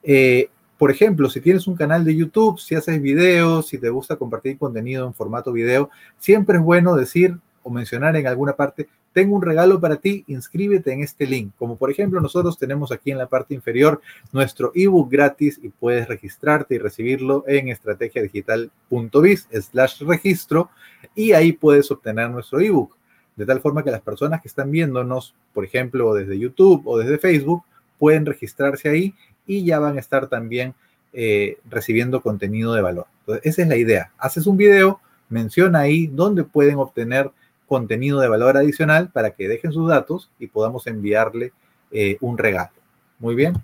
Eh, 0.03 0.51
por 0.79 0.91
ejemplo, 0.91 1.29
si 1.29 1.41
tienes 1.41 1.67
un 1.67 1.77
canal 1.77 2.05
de 2.05 2.15
YouTube, 2.15 2.59
si 2.59 2.75
haces 2.75 3.03
videos, 3.03 3.67
si 3.67 3.79
te 3.79 3.91
gusta 3.91 4.17
compartir 4.17 4.59
contenido 4.59 5.07
en 5.07 5.15
formato 5.15 5.53
video, 5.53 5.91
siempre 6.19 6.59
es 6.59 6.63
bueno 6.63 6.95
decir 6.95 7.37
o 7.63 7.71
mencionar 7.71 8.17
en 8.17 8.27
alguna 8.27 8.55
parte, 8.55 8.89
tengo 9.19 9.35
un 9.35 9.43
regalo 9.43 9.81
para 9.81 9.97
ti, 9.97 10.23
inscríbete 10.29 10.93
en 10.93 11.03
este 11.03 11.27
link. 11.27 11.51
Como 11.59 11.75
por 11.75 11.91
ejemplo 11.91 12.21
nosotros 12.21 12.57
tenemos 12.57 12.93
aquí 12.93 13.11
en 13.11 13.19
la 13.19 13.27
parte 13.27 13.53
inferior 13.53 14.01
nuestro 14.31 14.71
ebook 14.77 15.11
gratis 15.11 15.59
y 15.61 15.71
puedes 15.71 16.07
registrarte 16.07 16.77
y 16.77 16.79
recibirlo 16.79 17.43
en 17.49 17.67
estrategiadigital.biz 17.67 19.49
slash 19.61 20.03
registro 20.03 20.71
y 21.17 21.33
ahí 21.33 21.51
puedes 21.51 21.91
obtener 21.91 22.31
nuestro 22.31 22.61
ebook. 22.61 22.95
De 23.35 23.45
tal 23.45 23.61
forma 23.61 23.83
que 23.83 23.91
las 23.91 24.03
personas 24.03 24.41
que 24.41 24.47
están 24.47 24.71
viéndonos, 24.71 25.35
por 25.53 25.65
ejemplo, 25.65 26.15
desde 26.15 26.39
YouTube 26.39 26.87
o 26.87 26.97
desde 26.97 27.19
Facebook, 27.19 27.65
pueden 27.99 28.25
registrarse 28.25 28.89
ahí 28.89 29.17
y 29.49 29.65
ya 29.65 29.81
van 29.81 29.97
a 29.97 30.01
estar 30.01 30.29
también 30.29 30.75
eh, 31.13 31.59
recibiendo 31.69 32.21
contenido 32.21 32.73
de 32.73 32.83
valor. 32.83 33.07
Entonces, 33.23 33.47
esa 33.47 33.63
es 33.63 33.69
la 33.69 33.77
idea. 33.77 34.13
Haces 34.17 34.47
un 34.47 34.57
video, 34.57 35.01
menciona 35.29 35.81
ahí 35.81 36.07
dónde 36.07 36.45
pueden 36.45 36.77
obtener 36.77 37.33
contenido 37.69 38.21
de 38.21 38.29
valor 38.29 38.57
adicional 38.57 39.11
para 39.11 39.33
que 39.33 39.47
dejen 39.47 39.73
sus 39.73 39.89
datos 39.89 40.31
y 40.39 40.49
podamos 40.49 40.87
enviarle 40.87 41.53
eh, 41.91 42.17
un 42.21 42.39
regalo. 42.39 42.73
Muy 43.19 43.35
bien. 43.35 43.55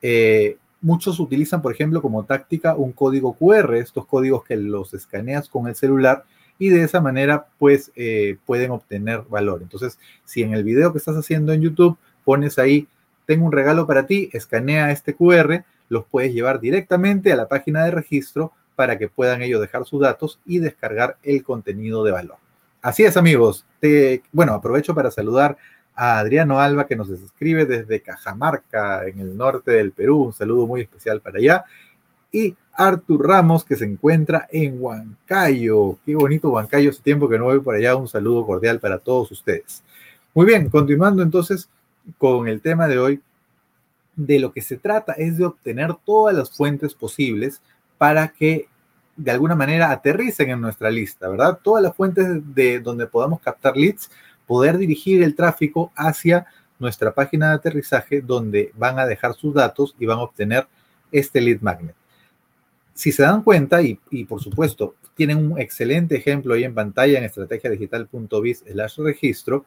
Eh, 0.00 0.56
muchos 0.80 1.20
utilizan, 1.20 1.60
por 1.60 1.72
ejemplo, 1.72 2.00
como 2.00 2.24
táctica 2.24 2.74
un 2.74 2.92
código 2.92 3.34
QR, 3.34 3.74
estos 3.74 4.06
códigos 4.06 4.44
que 4.44 4.56
los 4.56 4.94
escaneas 4.94 5.48
con 5.48 5.66
el 5.66 5.74
celular 5.74 6.24
y 6.58 6.68
de 6.68 6.84
esa 6.84 7.00
manera 7.00 7.46
pues 7.58 7.90
eh, 7.96 8.36
pueden 8.46 8.70
obtener 8.70 9.22
valor. 9.28 9.62
Entonces, 9.62 9.98
si 10.24 10.42
en 10.42 10.54
el 10.54 10.62
video 10.62 10.92
que 10.92 10.98
estás 10.98 11.16
haciendo 11.16 11.52
en 11.52 11.62
YouTube 11.62 11.98
pones 12.24 12.58
ahí, 12.58 12.86
tengo 13.26 13.46
un 13.46 13.52
regalo 13.52 13.86
para 13.86 14.06
ti, 14.06 14.30
escanea 14.32 14.90
este 14.90 15.14
QR, 15.14 15.64
los 15.88 16.04
puedes 16.04 16.32
llevar 16.32 16.60
directamente 16.60 17.32
a 17.32 17.36
la 17.36 17.48
página 17.48 17.84
de 17.84 17.90
registro 17.90 18.52
para 18.76 18.98
que 18.98 19.08
puedan 19.08 19.42
ellos 19.42 19.60
dejar 19.60 19.84
sus 19.84 20.00
datos 20.00 20.40
y 20.46 20.58
descargar 20.58 21.16
el 21.22 21.42
contenido 21.42 22.04
de 22.04 22.12
valor. 22.12 22.38
Así 22.82 23.04
es, 23.04 23.16
amigos. 23.18 23.66
bueno, 24.32 24.54
aprovecho 24.54 24.94
para 24.94 25.10
saludar 25.10 25.58
a 25.94 26.18
Adriano 26.18 26.60
Alba, 26.60 26.86
que 26.86 26.96
nos 26.96 27.10
escribe 27.10 27.66
desde 27.66 28.00
Cajamarca, 28.00 29.06
en 29.06 29.20
el 29.20 29.36
norte 29.36 29.72
del 29.72 29.92
Perú. 29.92 30.22
Un 30.22 30.32
saludo 30.32 30.66
muy 30.66 30.80
especial 30.80 31.20
para 31.20 31.38
allá. 31.38 31.64
Y 32.32 32.56
Artur 32.72 33.28
Ramos, 33.28 33.64
que 33.64 33.76
se 33.76 33.84
encuentra 33.84 34.48
en 34.50 34.82
Huancayo. 34.82 35.98
Qué 36.06 36.14
bonito 36.14 36.48
Huancayo, 36.48 36.88
hace 36.88 37.02
tiempo 37.02 37.28
que 37.28 37.38
no 37.38 37.44
voy 37.44 37.60
por 37.60 37.74
allá. 37.74 37.96
Un 37.96 38.08
saludo 38.08 38.46
cordial 38.46 38.80
para 38.80 38.98
todos 38.98 39.30
ustedes. 39.30 39.82
Muy 40.32 40.46
bien, 40.46 40.70
continuando 40.70 41.22
entonces 41.22 41.68
con 42.16 42.48
el 42.48 42.62
tema 42.62 42.88
de 42.88 42.98
hoy, 42.98 43.20
de 44.16 44.38
lo 44.38 44.52
que 44.52 44.62
se 44.62 44.78
trata 44.78 45.12
es 45.12 45.36
de 45.36 45.44
obtener 45.44 45.94
todas 46.06 46.34
las 46.34 46.50
fuentes 46.50 46.94
posibles 46.94 47.60
para 47.98 48.28
que 48.28 48.68
de 49.16 49.30
alguna 49.30 49.54
manera 49.54 49.90
aterricen 49.90 50.50
en 50.50 50.60
nuestra 50.60 50.90
lista, 50.90 51.28
¿verdad? 51.28 51.58
Todas 51.62 51.82
las 51.82 51.94
fuentes 51.94 52.26
de 52.54 52.80
donde 52.80 53.06
podamos 53.06 53.40
captar 53.40 53.76
leads, 53.76 54.10
poder 54.46 54.78
dirigir 54.78 55.22
el 55.22 55.34
tráfico 55.34 55.92
hacia 55.94 56.46
nuestra 56.78 57.12
página 57.12 57.50
de 57.50 57.54
aterrizaje 57.56 58.20
donde 58.20 58.72
van 58.76 58.98
a 58.98 59.06
dejar 59.06 59.34
sus 59.34 59.54
datos 59.54 59.94
y 59.98 60.06
van 60.06 60.18
a 60.18 60.22
obtener 60.22 60.66
este 61.12 61.40
lead 61.40 61.60
magnet. 61.60 61.94
Si 62.94 63.12
se 63.12 63.22
dan 63.22 63.42
cuenta, 63.42 63.80
y, 63.82 63.96
por 64.28 64.42
supuesto, 64.42 64.94
tienen 65.14 65.52
un 65.52 65.58
excelente 65.58 66.16
ejemplo 66.16 66.54
ahí 66.54 66.64
en 66.64 66.74
pantalla 66.74 67.18
en 67.18 67.24
estrategiadigital.biz 67.24 68.64
slash 68.70 68.98
registro, 68.98 69.64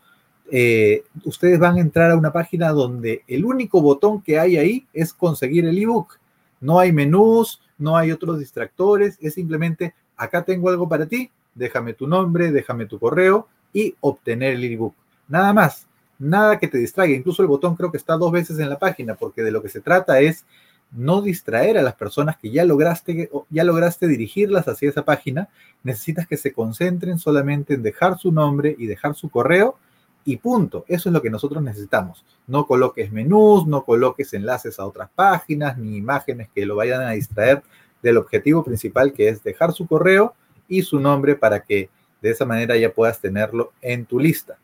eh, 0.51 1.03
ustedes 1.23 1.57
van 1.57 1.77
a 1.77 1.81
entrar 1.81 2.11
a 2.11 2.17
una 2.17 2.33
página 2.33 2.69
donde 2.69 3.23
el 3.27 3.45
único 3.45 3.81
botón 3.81 4.21
que 4.21 4.37
hay 4.37 4.57
ahí 4.57 4.87
es 4.93 5.13
conseguir 5.13 5.65
el 5.65 5.77
ebook. 5.77 6.19
No 6.59 6.79
hay 6.79 6.91
menús, 6.91 7.61
no 7.77 7.97
hay 7.97 8.11
otros 8.11 8.39
distractores, 8.39 9.17
es 9.21 9.33
simplemente 9.33 9.93
acá 10.17 10.43
tengo 10.43 10.69
algo 10.69 10.87
para 10.87 11.05
ti, 11.05 11.31
déjame 11.55 11.93
tu 11.93 12.07
nombre, 12.07 12.51
déjame 12.51 12.85
tu 12.85 12.99
correo 12.99 13.47
y 13.71 13.95
obtener 14.01 14.53
el 14.53 14.63
ebook. 14.63 14.93
Nada 15.27 15.53
más, 15.53 15.87
nada 16.19 16.59
que 16.59 16.67
te 16.67 16.77
distraiga. 16.77 17.15
Incluso 17.15 17.41
el 17.41 17.47
botón 17.47 17.75
creo 17.75 17.91
que 17.91 17.97
está 17.97 18.15
dos 18.17 18.31
veces 18.31 18.59
en 18.59 18.69
la 18.69 18.79
página 18.79 19.15
porque 19.15 19.41
de 19.41 19.51
lo 19.51 19.61
que 19.61 19.69
se 19.69 19.81
trata 19.81 20.19
es 20.19 20.45
no 20.91 21.21
distraer 21.21 21.77
a 21.77 21.81
las 21.81 21.95
personas 21.95 22.37
que 22.37 22.51
ya 22.51 22.63
lograste, 22.65 23.29
ya 23.49 23.63
lograste 23.63 24.07
dirigirlas 24.07 24.67
hacia 24.67 24.89
esa 24.89 25.03
página. 25.03 25.49
Necesitas 25.83 26.27
que 26.27 26.37
se 26.37 26.53
concentren 26.53 27.17
solamente 27.17 27.73
en 27.73 27.83
dejar 27.83 28.17
su 28.19 28.31
nombre 28.31 28.75
y 28.77 28.85
dejar 28.85 29.15
su 29.15 29.29
correo 29.29 29.77
y 30.25 30.37
punto. 30.37 30.85
Eso 30.87 31.09
es 31.09 31.13
lo 31.13 31.21
que 31.21 31.29
nosotros 31.29 31.61
necesitamos. 31.61 32.25
No 32.47 32.65
coloques 32.65 33.11
menús, 33.11 33.67
no 33.67 33.83
coloques 33.83 34.33
enlaces 34.33 34.79
a 34.79 34.85
otras 34.85 35.09
páginas, 35.13 35.77
ni 35.77 35.97
imágenes 35.97 36.49
que 36.53 36.65
lo 36.65 36.75
vayan 36.75 37.01
a 37.01 37.11
distraer 37.11 37.61
del 38.01 38.17
objetivo 38.17 38.63
principal 38.63 39.13
que 39.13 39.29
es 39.29 39.43
dejar 39.43 39.73
su 39.73 39.87
correo 39.87 40.33
y 40.67 40.81
su 40.81 40.99
nombre 40.99 41.35
para 41.35 41.61
que 41.61 41.89
de 42.21 42.31
esa 42.31 42.45
manera 42.45 42.77
ya 42.77 42.91
puedas 42.93 43.19
tenerlo 43.19 43.73
en 43.81 44.05
tu 44.05 44.19
lista. 44.19 44.57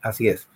Así 0.00 0.28
es. 0.28 0.48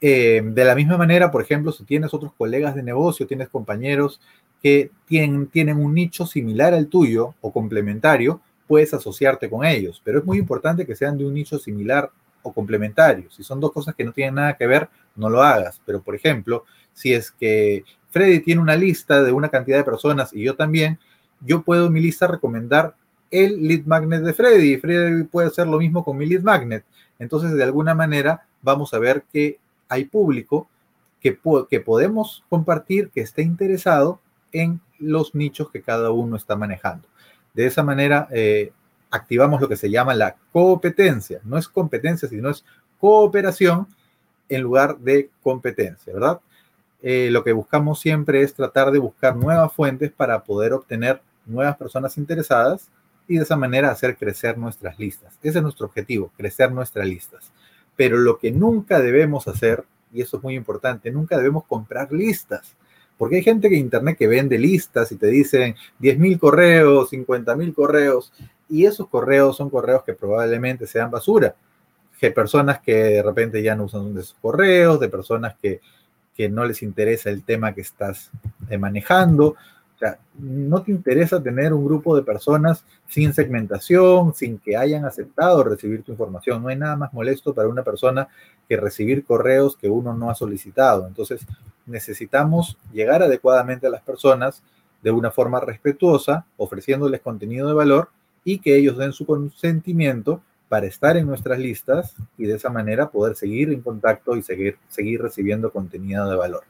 Eh, 0.00 0.42
de 0.44 0.64
la 0.64 0.74
misma 0.74 0.96
manera, 0.98 1.30
por 1.30 1.42
ejemplo, 1.42 1.72
si 1.72 1.84
tienes 1.84 2.12
otros 2.12 2.32
colegas 2.36 2.74
de 2.74 2.82
negocio, 2.82 3.26
tienes 3.26 3.48
compañeros 3.48 4.20
que 4.62 4.90
tienen, 5.06 5.46
tienen 5.46 5.78
un 5.78 5.94
nicho 5.94 6.26
similar 6.26 6.74
al 6.74 6.88
tuyo 6.88 7.34
o 7.40 7.52
complementario, 7.52 8.40
puedes 8.66 8.94
asociarte 8.94 9.48
con 9.50 9.64
ellos, 9.64 10.00
pero 10.04 10.18
es 10.18 10.24
muy 10.24 10.38
importante 10.38 10.86
que 10.86 10.96
sean 10.96 11.18
de 11.18 11.26
un 11.26 11.34
nicho 11.34 11.58
similar 11.58 12.10
o 12.44 12.52
complementarios. 12.52 13.34
Si 13.34 13.42
son 13.42 13.58
dos 13.58 13.72
cosas 13.72 13.96
que 13.96 14.04
no 14.04 14.12
tienen 14.12 14.36
nada 14.36 14.56
que 14.56 14.68
ver, 14.68 14.88
no 15.16 15.28
lo 15.28 15.42
hagas. 15.42 15.80
Pero, 15.84 16.00
por 16.00 16.14
ejemplo, 16.14 16.64
si 16.92 17.12
es 17.12 17.32
que 17.32 17.84
Freddy 18.10 18.40
tiene 18.40 18.60
una 18.60 18.76
lista 18.76 19.22
de 19.22 19.32
una 19.32 19.48
cantidad 19.48 19.78
de 19.78 19.84
personas 19.84 20.32
y 20.32 20.44
yo 20.44 20.54
también, 20.54 21.00
yo 21.40 21.62
puedo 21.62 21.86
en 21.86 21.92
mi 21.92 22.00
lista 22.00 22.28
recomendar 22.28 22.94
el 23.30 23.66
lead 23.66 23.84
magnet 23.86 24.22
de 24.22 24.32
Freddy 24.32 24.74
y 24.74 24.76
Freddy 24.76 25.24
puede 25.24 25.48
hacer 25.48 25.66
lo 25.66 25.78
mismo 25.78 26.04
con 26.04 26.16
mi 26.16 26.26
lead 26.26 26.42
magnet. 26.42 26.84
Entonces, 27.18 27.52
de 27.54 27.64
alguna 27.64 27.94
manera, 27.94 28.46
vamos 28.62 28.94
a 28.94 28.98
ver 28.98 29.24
que 29.32 29.58
hay 29.88 30.04
público 30.04 30.68
que, 31.20 31.80
podemos 31.80 32.44
compartir 32.50 33.08
que 33.08 33.22
esté 33.22 33.42
interesado 33.42 34.20
en 34.52 34.80
los 34.98 35.34
nichos 35.34 35.70
que 35.70 35.80
cada 35.80 36.10
uno 36.10 36.36
está 36.36 36.54
manejando. 36.54 37.08
De 37.54 37.66
esa 37.66 37.82
manera, 37.82 38.28
eh, 38.30 38.72
activamos 39.14 39.60
lo 39.60 39.68
que 39.68 39.76
se 39.76 39.90
llama 39.90 40.14
la 40.14 40.36
competencia. 40.52 41.40
No 41.44 41.56
es 41.56 41.68
competencia, 41.68 42.28
sino 42.28 42.50
es 42.50 42.64
cooperación 42.98 43.86
en 44.48 44.62
lugar 44.62 44.98
de 44.98 45.30
competencia, 45.42 46.12
¿verdad? 46.12 46.40
Eh, 47.00 47.28
lo 47.30 47.44
que 47.44 47.52
buscamos 47.52 48.00
siempre 48.00 48.42
es 48.42 48.54
tratar 48.54 48.90
de 48.90 48.98
buscar 48.98 49.36
nuevas 49.36 49.72
fuentes 49.72 50.10
para 50.10 50.42
poder 50.42 50.72
obtener 50.72 51.22
nuevas 51.46 51.76
personas 51.76 52.16
interesadas 52.18 52.90
y 53.28 53.36
de 53.36 53.44
esa 53.44 53.56
manera 53.56 53.90
hacer 53.90 54.16
crecer 54.16 54.58
nuestras 54.58 54.98
listas. 54.98 55.38
Ese 55.42 55.58
es 55.58 55.62
nuestro 55.62 55.86
objetivo, 55.86 56.32
crecer 56.36 56.72
nuestras 56.72 57.06
listas. 57.06 57.52
Pero 57.96 58.18
lo 58.18 58.38
que 58.38 58.50
nunca 58.50 59.00
debemos 59.00 59.46
hacer, 59.46 59.84
y 60.12 60.22
eso 60.22 60.38
es 60.38 60.42
muy 60.42 60.56
importante, 60.56 61.10
nunca 61.10 61.36
debemos 61.36 61.64
comprar 61.64 62.12
listas. 62.12 62.74
Porque 63.16 63.36
hay 63.36 63.42
gente 63.42 63.68
que 63.68 63.76
en 63.76 63.82
internet 63.82 64.18
que 64.18 64.26
vende 64.26 64.58
listas 64.58 65.12
y 65.12 65.16
te 65.16 65.28
dicen 65.28 65.76
10.000 66.00 66.38
correos, 66.38 67.12
50.000 67.12 67.74
correos, 67.74 68.32
y 68.68 68.86
esos 68.86 69.08
correos 69.08 69.56
son 69.56 69.70
correos 69.70 70.02
que 70.04 70.14
probablemente 70.14 70.86
sean 70.86 71.10
basura. 71.10 71.54
Que 72.18 72.30
personas 72.30 72.80
que 72.80 72.94
de 72.94 73.22
repente 73.22 73.62
ya 73.62 73.74
no 73.74 73.84
usan 73.84 74.16
esos 74.16 74.36
correos, 74.40 74.98
de 75.00 75.08
personas 75.08 75.56
que, 75.60 75.80
que 76.34 76.48
no 76.48 76.64
les 76.64 76.82
interesa 76.82 77.30
el 77.30 77.42
tema 77.42 77.74
que 77.74 77.82
estás 77.82 78.30
eh, 78.70 78.78
manejando. 78.78 79.48
O 79.48 79.98
sea, 79.98 80.18
no 80.38 80.82
te 80.82 80.90
interesa 80.90 81.42
tener 81.42 81.72
un 81.72 81.84
grupo 81.84 82.16
de 82.16 82.22
personas 82.22 82.84
sin 83.08 83.32
segmentación, 83.32 84.34
sin 84.34 84.58
que 84.58 84.76
hayan 84.76 85.04
aceptado 85.04 85.62
recibir 85.62 86.02
tu 86.02 86.12
información. 86.12 86.62
No 86.62 86.68
hay 86.68 86.76
nada 86.76 86.96
más 86.96 87.12
molesto 87.12 87.54
para 87.54 87.68
una 87.68 87.82
persona 87.82 88.28
que 88.68 88.76
recibir 88.76 89.24
correos 89.24 89.76
que 89.76 89.88
uno 89.88 90.14
no 90.14 90.30
ha 90.30 90.34
solicitado. 90.34 91.06
Entonces, 91.06 91.46
necesitamos 91.86 92.78
llegar 92.92 93.22
adecuadamente 93.22 93.86
a 93.86 93.90
las 93.90 94.02
personas 94.02 94.62
de 95.02 95.10
una 95.10 95.30
forma 95.30 95.60
respetuosa, 95.60 96.46
ofreciéndoles 96.56 97.20
contenido 97.20 97.68
de 97.68 97.74
valor 97.74 98.08
y 98.44 98.58
que 98.58 98.76
ellos 98.76 98.98
den 98.98 99.12
su 99.12 99.26
consentimiento 99.26 100.42
para 100.68 100.86
estar 100.86 101.16
en 101.16 101.26
nuestras 101.26 101.58
listas 101.58 102.14
y 102.36 102.46
de 102.46 102.56
esa 102.56 102.70
manera 102.70 103.10
poder 103.10 103.36
seguir 103.36 103.70
en 103.72 103.80
contacto 103.80 104.36
y 104.36 104.42
seguir, 104.42 104.76
seguir 104.88 105.22
recibiendo 105.22 105.72
contenido 105.72 106.28
de 106.28 106.36
valor. 106.36 106.64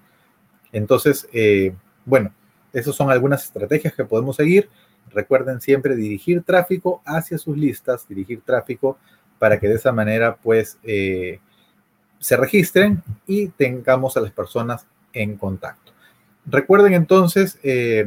Entonces, 0.73 1.29
eh, 1.33 1.75
bueno, 2.05 2.33
esas 2.73 2.95
son 2.95 3.11
algunas 3.11 3.45
estrategias 3.45 3.95
que 3.95 4.05
podemos 4.05 4.37
seguir. 4.37 4.69
Recuerden 5.13 5.61
siempre 5.61 5.95
dirigir 5.97 6.43
tráfico 6.43 7.03
hacia 7.05 7.39
sus 7.39 7.57
listas, 7.57 8.07
dirigir 8.09 8.43
tráfico 8.43 8.99
para 9.39 9.59
que 9.59 9.69
de 9.69 9.75
esa 9.75 9.93
manera 9.93 10.37
pues 10.37 10.79
eh, 10.83 11.39
se 12.19 12.37
registren 12.37 13.03
y 13.27 13.49
tengamos 13.49 14.17
a 14.17 14.21
las 14.21 14.33
personas 14.33 14.87
en 15.13 15.37
contacto. 15.37 15.93
Recuerden 16.47 16.95
entonces 16.95 17.59
eh, 17.63 18.07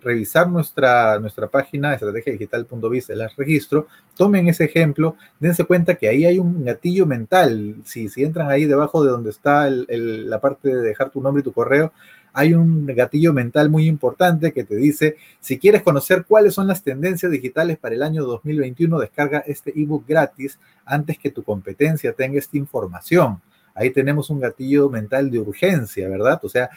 revisar 0.00 0.48
nuestra, 0.48 1.18
nuestra 1.18 1.48
página 1.48 1.94
estrategiadigital.biz, 1.94 3.10
el 3.10 3.28
registro, 3.36 3.86
tomen 4.16 4.48
ese 4.48 4.64
ejemplo, 4.64 5.16
dense 5.40 5.64
cuenta 5.64 5.94
que 5.94 6.08
ahí 6.08 6.24
hay 6.24 6.38
un 6.38 6.64
gatillo 6.64 7.06
mental. 7.06 7.76
Si, 7.84 8.08
si 8.08 8.24
entran 8.24 8.50
ahí 8.50 8.64
debajo 8.64 9.04
de 9.04 9.10
donde 9.10 9.30
está 9.30 9.68
la 9.70 10.40
parte 10.40 10.68
de 10.68 10.82
dejar 10.82 11.10
tu 11.10 11.20
nombre 11.20 11.40
y 11.40 11.44
tu 11.44 11.52
correo, 11.52 11.92
hay 12.32 12.52
un 12.52 12.84
gatillo 12.84 13.32
mental 13.32 13.70
muy 13.70 13.86
importante 13.86 14.52
que 14.52 14.62
te 14.62 14.76
dice, 14.76 15.16
si 15.40 15.58
quieres 15.58 15.82
conocer 15.82 16.26
cuáles 16.28 16.52
son 16.52 16.66
las 16.66 16.82
tendencias 16.82 17.32
digitales 17.32 17.78
para 17.78 17.94
el 17.94 18.02
año 18.02 18.24
2021, 18.24 18.98
descarga 18.98 19.38
este 19.46 19.72
ebook 19.74 20.06
gratis 20.06 20.58
antes 20.84 21.18
que 21.18 21.30
tu 21.30 21.42
competencia 21.42 22.12
tenga 22.12 22.38
esta 22.38 22.58
información. 22.58 23.40
Ahí 23.74 23.90
tenemos 23.90 24.28
un 24.28 24.40
gatillo 24.40 24.90
mental 24.90 25.30
de 25.30 25.38
urgencia, 25.38 26.08
¿verdad? 26.10 26.38
O 26.42 26.48
sea, 26.50 26.68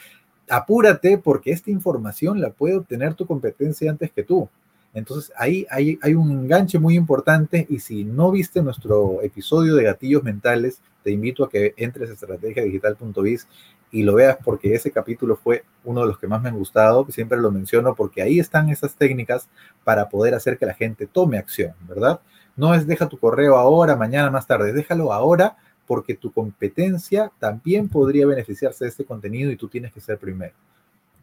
apúrate 0.50 1.18
porque 1.18 1.52
esta 1.52 1.72
información 1.72 2.41
la 2.41 2.52
puede 2.52 2.76
obtener 2.76 3.14
tu 3.14 3.26
competencia 3.26 3.89
antes 3.89 4.12
que 4.12 4.24
tú. 4.24 4.50
Entonces 4.93 5.32
ahí 5.38 5.68
hay, 5.70 6.16
un 6.16 6.32
enganche 6.32 6.80
muy 6.80 6.95
importante 6.95 7.68
y 7.70 7.80
si 7.80 8.04
no 8.04 8.32
viste 8.32 8.62
nuestro 8.62 9.22
episodio 9.22 9.76
de 9.76 9.84
gatillos 9.84 10.24
mentales, 10.24 10.82
te 11.04 11.12
invito 11.12 11.43
a 11.43 11.50
que 11.50 11.74
entres 11.78 12.10
a 12.10 12.14
estrategiadigital.biz 12.14 13.47
y 13.91 14.04
lo 14.04 14.16
veas 14.16 14.38
porque 14.43 14.74
ese 14.74 14.91
capítulo 14.91 15.36
fue 15.36 15.64
uno 15.84 16.02
de 16.02 16.08
los 16.08 16.18
que 16.18 16.28
más 16.28 16.41
me 16.41 16.50
han 16.50 16.58
gustado, 16.58 17.06
siempre 17.10 17.39
lo 17.39 17.52
menciono 17.52 17.95
porque 17.95 18.22
ahí 18.22 18.39
están 18.39 18.70
esas 18.70 18.95
técnicas 18.95 19.47
para 19.84 20.10
poder 20.10 20.34
hacer 20.34 20.58
que 20.58 20.66
la 20.66 20.74
gente 20.74 21.08
tome 21.08 21.38
acción, 21.38 21.74
¿verdad? 21.88 22.20
No 22.56 22.74
es 22.74 22.88
deja 22.88 23.08
tu 23.08 23.18
correo 23.18 23.58
ahora, 23.58 23.95
mañana, 23.95 24.32
más 24.32 24.47
tarde, 24.47 24.74
déjalo 24.74 25.14
ahora 25.14 25.58
porque 25.90 26.14
tu 26.14 26.32
competencia 26.32 27.32
también 27.40 27.90
podría 27.90 28.28
beneficiarse 28.28 28.86
de 28.86 28.92
este 28.92 29.06
contenido 29.06 29.50
y 29.50 29.56
tú 29.56 29.68
tienes 29.68 29.92
que 29.92 30.00
ser 30.00 30.20
primero. 30.20 30.54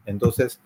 Entonces, 0.05 0.59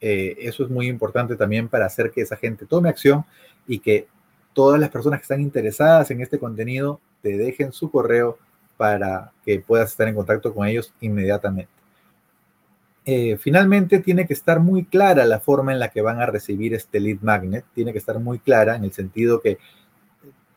eh, 0.00 0.34
eso 0.40 0.64
es 0.64 0.70
muy 0.70 0.88
importante 0.88 1.36
también 1.36 1.68
para 1.68 1.86
hacer 1.86 2.10
que 2.10 2.22
esa 2.22 2.34
gente 2.34 2.66
tome 2.66 2.88
acción 2.88 3.24
y 3.68 3.78
que 3.78 4.08
todas 4.54 4.80
las 4.80 4.90
personas 4.90 5.20
que 5.20 5.22
están 5.22 5.40
interesadas 5.40 6.10
en 6.10 6.20
este 6.20 6.40
contenido 6.40 6.98
te 7.22 7.38
dejen 7.38 7.70
su 7.70 7.92
correo 7.92 8.38
para 8.76 9.30
que 9.44 9.60
puedas 9.60 9.92
estar 9.92 10.08
en 10.08 10.16
contacto 10.16 10.52
con 10.52 10.66
ellos 10.66 10.92
inmediatamente. 11.00 11.70
Eh, 13.04 13.36
finalmente, 13.36 14.00
tiene 14.00 14.26
que 14.26 14.32
estar 14.32 14.58
muy 14.58 14.84
clara 14.84 15.26
la 15.26 15.38
forma 15.38 15.72
en 15.72 15.78
la 15.78 15.90
que 15.90 16.02
van 16.02 16.20
a 16.20 16.26
recibir 16.26 16.74
este 16.74 16.98
lead 16.98 17.20
magnet. 17.20 17.64
Tiene 17.72 17.92
que 17.92 17.98
estar 17.98 18.18
muy 18.18 18.40
clara 18.40 18.74
en 18.74 18.82
el 18.82 18.92
sentido 18.92 19.40
que 19.40 19.58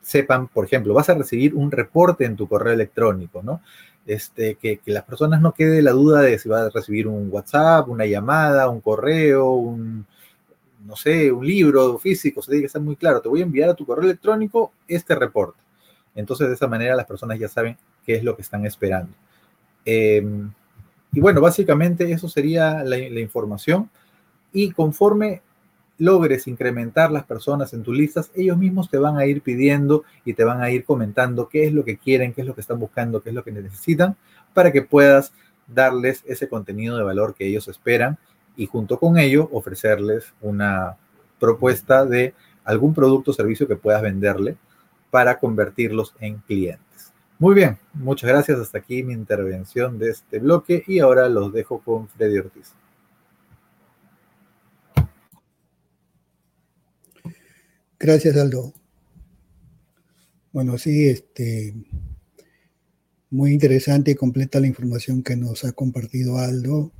sepan, 0.07 0.47
por 0.47 0.63
ejemplo, 0.63 0.93
vas 0.93 1.09
a 1.09 1.15
recibir 1.15 1.53
un 1.53 1.69
reporte 1.69 2.23
en 2.23 2.37
tu 2.37 2.47
correo 2.47 2.71
electrónico, 2.71 3.43
¿no? 3.43 3.59
Este, 4.05 4.55
que, 4.55 4.77
que 4.77 4.91
las 4.91 5.03
personas 5.03 5.41
no 5.41 5.53
quede 5.53 5.81
la 5.81 5.91
duda 5.91 6.21
de 6.21 6.39
si 6.39 6.47
va 6.47 6.61
a 6.61 6.69
recibir 6.69 7.09
un 7.09 7.27
WhatsApp, 7.29 7.89
una 7.89 8.05
llamada, 8.05 8.69
un 8.69 8.79
correo, 8.79 9.51
un, 9.51 10.05
no 10.85 10.95
sé, 10.95 11.29
un 11.29 11.45
libro 11.45 11.97
físico, 11.97 12.41
se 12.41 12.51
tiene 12.51 12.61
que 12.61 12.67
estar 12.67 12.81
muy 12.81 12.95
claro, 12.95 13.19
te 13.19 13.27
voy 13.27 13.41
a 13.41 13.43
enviar 13.43 13.69
a 13.69 13.73
tu 13.73 13.85
correo 13.85 14.05
electrónico 14.05 14.71
este 14.87 15.13
reporte. 15.13 15.59
Entonces, 16.15 16.47
de 16.47 16.53
esa 16.53 16.67
manera 16.67 16.95
las 16.95 17.05
personas 17.05 17.37
ya 17.37 17.49
saben 17.49 17.77
qué 18.05 18.15
es 18.15 18.23
lo 18.23 18.33
que 18.33 18.43
están 18.43 18.65
esperando. 18.65 19.11
Em, 19.83 20.49
y 21.11 21.19
bueno, 21.19 21.41
básicamente 21.41 22.09
eso 22.09 22.29
sería 22.29 22.81
la, 22.85 22.97
la, 22.97 23.19
información. 23.19 23.89
Y 24.53 24.71
conforme 24.71 25.41
logres 25.97 26.47
incrementar 26.47 27.11
las 27.11 27.23
personas 27.23 27.73
en 27.73 27.83
tus 27.83 27.97
listas, 27.97 28.31
ellos 28.35 28.57
mismos 28.57 28.89
te 28.89 28.97
van 28.97 29.17
a 29.17 29.25
ir 29.25 29.41
pidiendo 29.41 30.03
y 30.25 30.33
te 30.33 30.43
van 30.43 30.61
a 30.61 30.69
ir 30.69 30.85
comentando 30.85 31.49
qué 31.49 31.65
es 31.65 31.73
lo 31.73 31.83
que 31.83 31.97
quieren, 31.97 32.33
qué 32.33 32.41
es 32.41 32.47
lo 32.47 32.55
que 32.55 32.61
están 32.61 32.79
buscando, 32.79 33.21
qué 33.21 33.29
es 33.29 33.35
lo 33.35 33.43
que 33.43 33.51
necesitan, 33.51 34.15
para 34.53 34.71
que 34.71 34.81
puedas 34.81 35.33
darles 35.67 36.23
ese 36.27 36.47
contenido 36.47 36.97
de 36.97 37.03
valor 37.03 37.35
que 37.35 37.47
ellos 37.47 37.67
esperan 37.67 38.17
y 38.55 38.67
junto 38.67 38.99
con 38.99 39.17
ello 39.17 39.49
ofrecerles 39.51 40.33
una 40.41 40.97
propuesta 41.39 42.05
de 42.05 42.33
algún 42.63 42.93
producto 42.93 43.31
o 43.31 43.33
servicio 43.33 43.67
que 43.67 43.75
puedas 43.75 44.01
venderle 44.01 44.57
para 45.09 45.39
convertirlos 45.39 46.13
en 46.19 46.37
clientes. 46.39 47.13
Muy 47.39 47.53
bien, 47.53 47.77
muchas 47.93 48.29
gracias. 48.29 48.59
Hasta 48.59 48.79
aquí 48.79 49.03
mi 49.03 49.13
intervención 49.13 49.99
de 49.99 50.09
este 50.09 50.39
bloque 50.39 50.83
y 50.87 50.99
ahora 50.99 51.29
los 51.29 51.53
dejo 51.53 51.79
con 51.79 52.07
Freddy 52.09 52.39
Ortiz. 52.39 52.73
Gracias, 57.99 58.37
Aldo. 58.37 58.73
Bueno, 60.53 60.77
sí, 60.77 61.07
este, 61.07 61.73
muy 63.31 63.53
interesante 63.53 64.11
y 64.11 64.15
completa 64.15 64.59
la 64.59 64.67
información 64.67 65.23
que 65.23 65.35
nos 65.35 65.63
ha 65.65 65.71
compartido 65.71 66.37
Aldo 66.37 66.91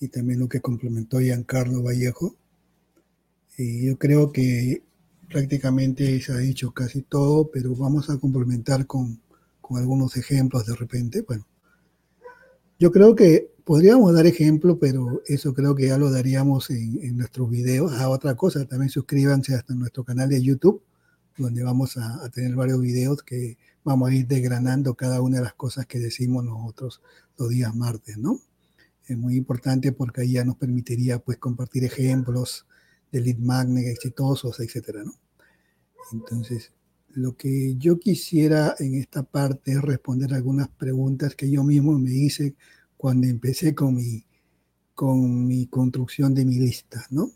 y 0.00 0.08
también 0.08 0.40
lo 0.40 0.48
que 0.48 0.60
complementó 0.60 1.20
Giancarlo 1.20 1.84
Vallejo. 1.84 2.34
Y 3.56 3.86
yo 3.86 3.98
creo 3.98 4.32
que 4.32 4.82
prácticamente 5.28 6.20
se 6.20 6.32
ha 6.32 6.38
dicho 6.38 6.72
casi 6.72 7.02
todo, 7.02 7.48
pero 7.52 7.76
vamos 7.76 8.10
a 8.10 8.18
complementar 8.18 8.86
con, 8.86 9.20
con 9.60 9.78
algunos 9.78 10.16
ejemplos 10.16 10.66
de 10.66 10.74
repente. 10.74 11.22
Bueno, 11.22 11.46
yo 12.80 12.90
creo 12.90 13.14
que 13.14 13.52
podríamos 13.70 14.12
dar 14.12 14.26
ejemplo, 14.26 14.80
pero 14.80 15.22
eso 15.26 15.54
creo 15.54 15.76
que 15.76 15.86
ya 15.86 15.96
lo 15.96 16.10
daríamos 16.10 16.70
en, 16.70 16.98
en 17.04 17.16
nuestros 17.16 17.48
videos. 17.48 17.92
A 17.92 18.02
ah, 18.02 18.08
otra 18.08 18.34
cosa, 18.34 18.64
también 18.64 18.90
suscríbanse 18.90 19.54
hasta 19.54 19.74
nuestro 19.74 20.02
canal 20.02 20.28
de 20.28 20.42
YouTube, 20.42 20.82
donde 21.38 21.62
vamos 21.62 21.96
a, 21.96 22.24
a, 22.24 22.30
tener 22.30 22.56
varios 22.56 22.80
videos 22.80 23.22
que 23.22 23.58
vamos 23.84 24.10
a 24.10 24.14
ir 24.14 24.26
desgranando 24.26 24.94
cada 24.94 25.22
una 25.22 25.36
de 25.36 25.44
las 25.44 25.54
cosas 25.54 25.86
que 25.86 26.00
decimos 26.00 26.44
nosotros 26.44 27.00
los 27.38 27.48
días 27.50 27.72
martes, 27.76 28.18
¿no? 28.18 28.40
es 29.06 29.16
muy 29.16 29.36
importante 29.36 29.92
porque 29.92 30.22
ahí 30.22 30.32
ya 30.32 30.44
nos 30.44 30.56
permitiría 30.56 31.20
pues 31.20 31.38
compartir 31.38 31.84
ejemplos 31.84 32.66
de 33.12 33.20
lead 33.20 33.38
magnet 33.38 33.86
exitosos, 33.86 34.58
etcétera, 34.58 35.04
¿no? 35.04 35.14
Entonces, 36.10 36.72
lo 37.10 37.36
que 37.36 37.76
yo 37.76 38.00
quisiera 38.00 38.74
en 38.80 38.94
esta 38.96 39.22
parte 39.22 39.72
es 39.72 39.80
responder 39.80 40.34
algunas 40.34 40.68
preguntas 40.70 41.36
que 41.36 41.48
yo 41.48 41.62
mismo 41.62 41.96
me 42.00 42.10
hice 42.10 42.56
cuando 43.00 43.26
empecé 43.26 43.74
con 43.74 43.94
mi, 43.94 44.22
con 44.94 45.46
mi 45.46 45.68
construcción 45.68 46.34
de 46.34 46.44
mi 46.44 46.58
lista, 46.58 47.06
¿no? 47.08 47.30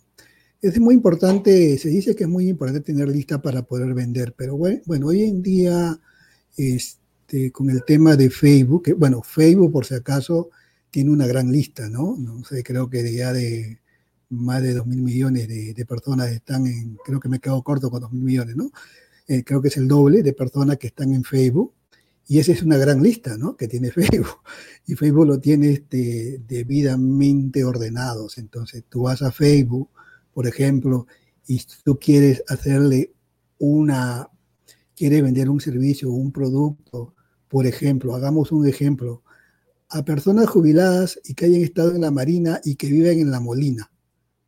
Es 0.60 0.78
muy 0.78 0.94
importante, 0.94 1.78
se 1.78 1.88
dice 1.88 2.14
que 2.14 2.24
es 2.24 2.28
muy 2.28 2.50
importante 2.50 2.82
tener 2.82 3.08
lista 3.08 3.40
para 3.40 3.62
poder 3.62 3.94
vender, 3.94 4.34
pero 4.36 4.58
bueno, 4.58 4.82
bueno 4.84 5.06
hoy 5.06 5.22
en 5.22 5.40
día, 5.40 5.98
este, 6.58 7.50
con 7.50 7.70
el 7.70 7.82
tema 7.82 8.14
de 8.14 8.28
Facebook, 8.28 8.82
que, 8.82 8.92
bueno, 8.92 9.22
Facebook 9.22 9.72
por 9.72 9.86
si 9.86 9.94
acaso 9.94 10.50
tiene 10.90 11.10
una 11.10 11.26
gran 11.26 11.50
lista, 11.50 11.88
¿no? 11.88 12.14
No 12.18 12.44
sé, 12.44 12.62
creo 12.62 12.90
que 12.90 13.10
ya 13.14 13.32
de 13.32 13.78
más 14.28 14.62
de 14.62 14.74
2 14.74 14.86
mil 14.86 15.00
millones 15.00 15.48
de, 15.48 15.72
de, 15.72 15.86
personas 15.86 16.30
están 16.30 16.66
en, 16.66 16.98
creo 17.02 17.20
que 17.20 17.30
me 17.30 17.40
quedo 17.40 17.62
corto 17.62 17.90
con 17.90 18.02
2 18.02 18.12
mil 18.12 18.24
millones, 18.24 18.54
¿no? 18.54 18.70
Eh, 19.28 19.42
creo 19.42 19.62
que 19.62 19.68
es 19.68 19.78
el 19.78 19.88
doble 19.88 20.22
de 20.22 20.34
personas 20.34 20.76
que 20.76 20.88
están 20.88 21.14
en 21.14 21.24
Facebook. 21.24 21.72
Y 22.26 22.38
esa 22.38 22.52
es 22.52 22.62
una 22.62 22.78
gran 22.78 23.02
lista, 23.02 23.36
¿no? 23.36 23.56
Que 23.56 23.68
tiene 23.68 23.90
Facebook. 23.92 24.40
Y 24.86 24.94
Facebook 24.94 25.26
lo 25.26 25.38
tiene 25.38 25.72
este, 25.72 26.40
debidamente 26.46 27.64
ordenados. 27.64 28.38
Entonces, 28.38 28.84
tú 28.88 29.02
vas 29.02 29.22
a 29.22 29.32
Facebook, 29.32 29.90
por 30.32 30.46
ejemplo, 30.46 31.06
y 31.46 31.60
tú 31.84 31.98
quieres 31.98 32.42
hacerle 32.48 33.12
una, 33.58 34.28
quieres 34.96 35.22
vender 35.22 35.50
un 35.50 35.60
servicio 35.60 36.10
o 36.10 36.14
un 36.14 36.32
producto, 36.32 37.14
por 37.48 37.66
ejemplo, 37.66 38.14
hagamos 38.14 38.50
un 38.52 38.66
ejemplo, 38.66 39.22
a 39.90 40.04
personas 40.04 40.48
jubiladas 40.48 41.20
y 41.24 41.34
que 41.34 41.44
hayan 41.44 41.62
estado 41.62 41.94
en 41.94 42.00
la 42.00 42.10
Marina 42.10 42.60
y 42.64 42.74
que 42.76 42.88
viven 42.88 43.20
en 43.20 43.30
la 43.30 43.40
Molina. 43.40 43.92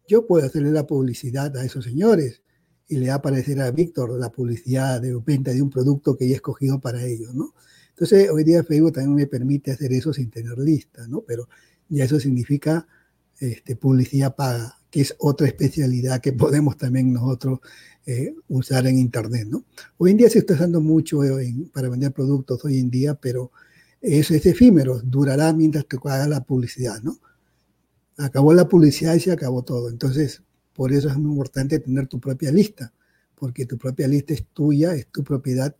Yo 0.08 0.26
puedo 0.26 0.46
hacerle 0.46 0.72
la 0.72 0.86
publicidad 0.86 1.56
a 1.56 1.64
esos 1.64 1.84
señores 1.84 2.42
y 2.88 2.96
le 2.98 3.08
va 3.08 3.14
a 3.14 3.16
aparecer 3.16 3.60
a 3.60 3.70
Víctor 3.70 4.18
la 4.18 4.30
publicidad 4.30 5.00
de 5.00 5.14
venta 5.24 5.52
de 5.52 5.62
un 5.62 5.70
producto 5.70 6.16
que 6.16 6.28
ya 6.28 6.34
he 6.34 6.36
escogido 6.36 6.80
para 6.80 7.04
ellos, 7.04 7.34
¿no? 7.34 7.54
Entonces, 7.90 8.28
hoy 8.30 8.44
día 8.44 8.62
Facebook 8.62 8.92
también 8.92 9.14
me 9.14 9.26
permite 9.26 9.72
hacer 9.72 9.92
eso 9.92 10.12
sin 10.12 10.30
tener 10.30 10.58
lista, 10.58 11.06
¿no? 11.08 11.22
Pero 11.22 11.48
ya 11.88 12.04
eso 12.04 12.20
significa 12.20 12.86
este, 13.38 13.76
publicidad 13.76 14.36
paga, 14.36 14.78
que 14.90 15.00
es 15.00 15.14
otra 15.18 15.46
especialidad 15.46 16.20
que 16.20 16.32
podemos 16.34 16.76
también 16.76 17.12
nosotros 17.12 17.60
eh, 18.04 18.34
usar 18.48 18.86
en 18.86 18.98
Internet, 18.98 19.48
¿no? 19.48 19.64
Hoy 19.96 20.12
en 20.12 20.18
día 20.18 20.30
se 20.30 20.38
está 20.40 20.54
usando 20.54 20.80
mucho 20.80 21.24
en, 21.24 21.68
para 21.70 21.88
vender 21.88 22.12
productos 22.12 22.64
hoy 22.64 22.78
en 22.78 22.90
día, 22.90 23.14
pero 23.14 23.50
eso 24.00 24.34
es 24.34 24.46
efímero, 24.46 25.00
durará 25.02 25.52
mientras 25.52 25.86
te 25.88 25.96
haga 25.96 26.28
la 26.28 26.44
publicidad, 26.44 27.02
¿no? 27.02 27.18
Acabó 28.18 28.54
la 28.54 28.68
publicidad 28.68 29.14
y 29.14 29.20
se 29.20 29.32
acabó 29.32 29.62
todo. 29.62 29.90
Entonces, 29.90 30.42
por 30.76 30.92
eso 30.92 31.08
es 31.08 31.16
muy 31.16 31.30
importante 31.32 31.78
tener 31.78 32.06
tu 32.06 32.20
propia 32.20 32.52
lista, 32.52 32.92
porque 33.34 33.64
tu 33.64 33.78
propia 33.78 34.06
lista 34.06 34.34
es 34.34 34.46
tuya, 34.52 34.94
es 34.94 35.06
tu 35.08 35.24
propiedad 35.24 35.74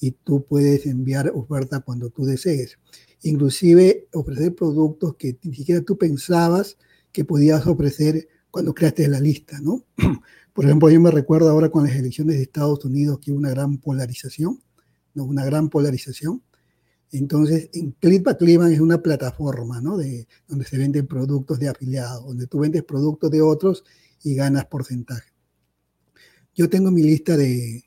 y 0.00 0.10
tú 0.10 0.44
puedes 0.44 0.86
enviar 0.86 1.30
oferta 1.34 1.80
cuando 1.80 2.10
tú 2.10 2.24
desees. 2.24 2.78
Inclusive 3.22 4.08
ofrecer 4.12 4.54
productos 4.54 5.14
que 5.16 5.38
ni 5.44 5.54
siquiera 5.54 5.82
tú 5.82 5.96
pensabas 5.96 6.76
que 7.12 7.24
podías 7.24 7.66
ofrecer 7.66 8.28
cuando 8.50 8.74
creaste 8.74 9.06
la 9.08 9.20
lista, 9.20 9.60
¿no? 9.60 9.84
Por 10.52 10.64
ejemplo, 10.64 10.90
yo 10.90 11.00
me 11.00 11.12
recuerdo 11.12 11.48
ahora 11.48 11.70
con 11.70 11.84
las 11.84 11.94
elecciones 11.94 12.36
de 12.36 12.42
Estados 12.42 12.84
Unidos 12.84 13.20
que 13.20 13.30
hubo 13.30 13.38
una 13.38 13.50
gran 13.50 13.78
polarización, 13.78 14.60
¿no? 15.14 15.24
Una 15.24 15.44
gran 15.44 15.68
polarización 15.68 16.42
entonces, 17.12 17.70
en 17.72 17.90
Clipa 17.92 18.36
Clima 18.36 18.70
es 18.70 18.80
una 18.80 19.02
plataforma, 19.02 19.80
¿no? 19.80 19.96
De, 19.96 20.28
donde 20.46 20.64
se 20.64 20.78
venden 20.78 21.06
productos 21.06 21.58
de 21.58 21.68
afiliados, 21.68 22.24
donde 22.24 22.46
tú 22.46 22.60
vendes 22.60 22.84
productos 22.84 23.30
de 23.30 23.42
otros 23.42 23.84
y 24.22 24.34
ganas 24.34 24.66
porcentaje. 24.66 25.30
Yo 26.54 26.68
tengo 26.68 26.90
mi 26.90 27.02
lista 27.02 27.36
de, 27.36 27.84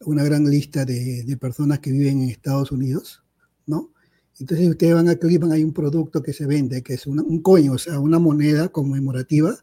una 0.00 0.24
gran 0.24 0.48
lista 0.48 0.84
de, 0.84 1.24
de 1.24 1.36
personas 1.36 1.80
que 1.80 1.92
viven 1.92 2.22
en 2.22 2.30
Estados 2.30 2.72
Unidos, 2.72 3.22
¿no? 3.66 3.92
Entonces, 4.38 4.68
ustedes 4.68 4.94
van 4.94 5.08
a 5.08 5.16
Clipa, 5.16 5.46
hay 5.50 5.64
un 5.64 5.72
producto 5.72 6.22
que 6.22 6.32
se 6.32 6.46
vende, 6.46 6.82
que 6.82 6.94
es 6.94 7.06
una, 7.06 7.22
un 7.22 7.40
coño, 7.40 7.72
o 7.72 7.78
sea, 7.78 7.98
una 8.00 8.18
moneda 8.18 8.68
conmemorativa 8.68 9.56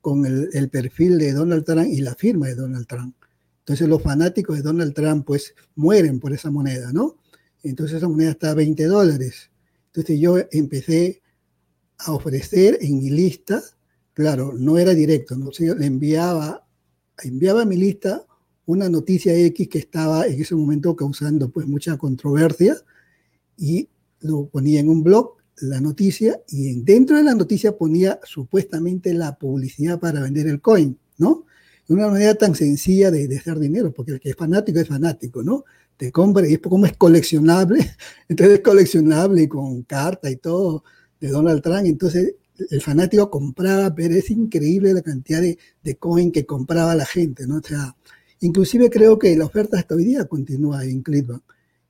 con 0.00 0.26
el, 0.26 0.50
el 0.52 0.68
perfil 0.68 1.18
de 1.18 1.32
Donald 1.32 1.64
Trump 1.64 1.88
y 1.90 2.02
la 2.02 2.14
firma 2.14 2.48
de 2.48 2.54
Donald 2.54 2.86
Trump. 2.86 3.16
Entonces, 3.60 3.88
los 3.88 4.02
fanáticos 4.02 4.56
de 4.56 4.62
Donald 4.62 4.92
Trump, 4.92 5.24
pues, 5.24 5.54
mueren 5.76 6.20
por 6.20 6.32
esa 6.34 6.50
moneda, 6.50 6.92
¿no? 6.92 7.22
Entonces 7.62 7.98
esa 7.98 8.08
moneda 8.08 8.30
está 8.30 8.50
a 8.50 8.54
20 8.54 8.84
dólares. 8.84 9.50
Entonces 9.86 10.18
yo 10.20 10.38
empecé 10.50 11.22
a 11.98 12.12
ofrecer 12.12 12.78
en 12.80 12.98
mi 12.98 13.10
lista, 13.10 13.62
claro, 14.14 14.52
no 14.56 14.78
era 14.78 14.94
directo, 14.94 15.36
¿no? 15.36 15.50
Le 15.58 15.86
enviaba, 15.86 16.66
enviaba 17.22 17.62
a 17.62 17.64
mi 17.64 17.76
lista 17.76 18.24
una 18.66 18.88
noticia 18.88 19.34
X 19.34 19.68
que 19.68 19.78
estaba 19.78 20.26
en 20.26 20.40
ese 20.40 20.54
momento 20.54 20.94
causando 20.94 21.50
pues 21.50 21.66
mucha 21.66 21.96
controversia 21.98 22.76
y 23.56 23.88
lo 24.20 24.46
ponía 24.46 24.80
en 24.80 24.88
un 24.88 25.02
blog 25.02 25.36
la 25.60 25.80
noticia 25.80 26.40
y 26.48 26.80
dentro 26.82 27.16
de 27.16 27.24
la 27.24 27.34
noticia 27.34 27.76
ponía 27.76 28.18
supuestamente 28.24 29.12
la 29.12 29.38
publicidad 29.38 30.00
para 30.00 30.20
vender 30.20 30.46
el 30.46 30.60
coin, 30.60 30.98
¿no? 31.18 31.44
Una 31.88 32.08
manera 32.08 32.34
tan 32.34 32.54
sencilla 32.54 33.10
de, 33.10 33.28
de 33.28 33.38
hacer 33.38 33.58
dinero, 33.58 33.92
porque 33.92 34.12
el 34.12 34.20
que 34.20 34.30
es 34.30 34.36
fanático 34.36 34.78
es 34.78 34.88
fanático, 34.88 35.42
¿no? 35.42 35.64
te 36.02 36.10
compra 36.10 36.48
y 36.48 36.54
es 36.54 36.58
como 36.58 36.86
es 36.86 36.96
coleccionable, 36.96 37.78
entonces 38.28 38.56
es 38.56 38.64
coleccionable 38.64 39.48
con 39.48 39.82
carta 39.82 40.28
y 40.30 40.36
todo 40.36 40.82
de 41.20 41.28
Donald 41.28 41.62
Trump, 41.62 41.84
entonces 41.84 42.34
el 42.70 42.80
fanático 42.80 43.30
compraba, 43.30 43.94
pero 43.94 44.14
es 44.14 44.30
increíble 44.30 44.94
la 44.94 45.02
cantidad 45.02 45.40
de, 45.40 45.58
de 45.82 45.96
coin 45.96 46.30
que 46.32 46.46
compraba 46.46 46.94
la 46.94 47.06
gente, 47.06 47.46
¿no? 47.46 47.56
O 47.58 47.62
sea, 47.62 47.96
inclusive 48.40 48.90
creo 48.90 49.18
que 49.18 49.36
la 49.36 49.46
oferta 49.46 49.78
hasta 49.78 49.94
hoy 49.94 50.04
día 50.04 50.24
continúa 50.26 50.84
en 50.84 51.02
Cleveland. 51.02 51.42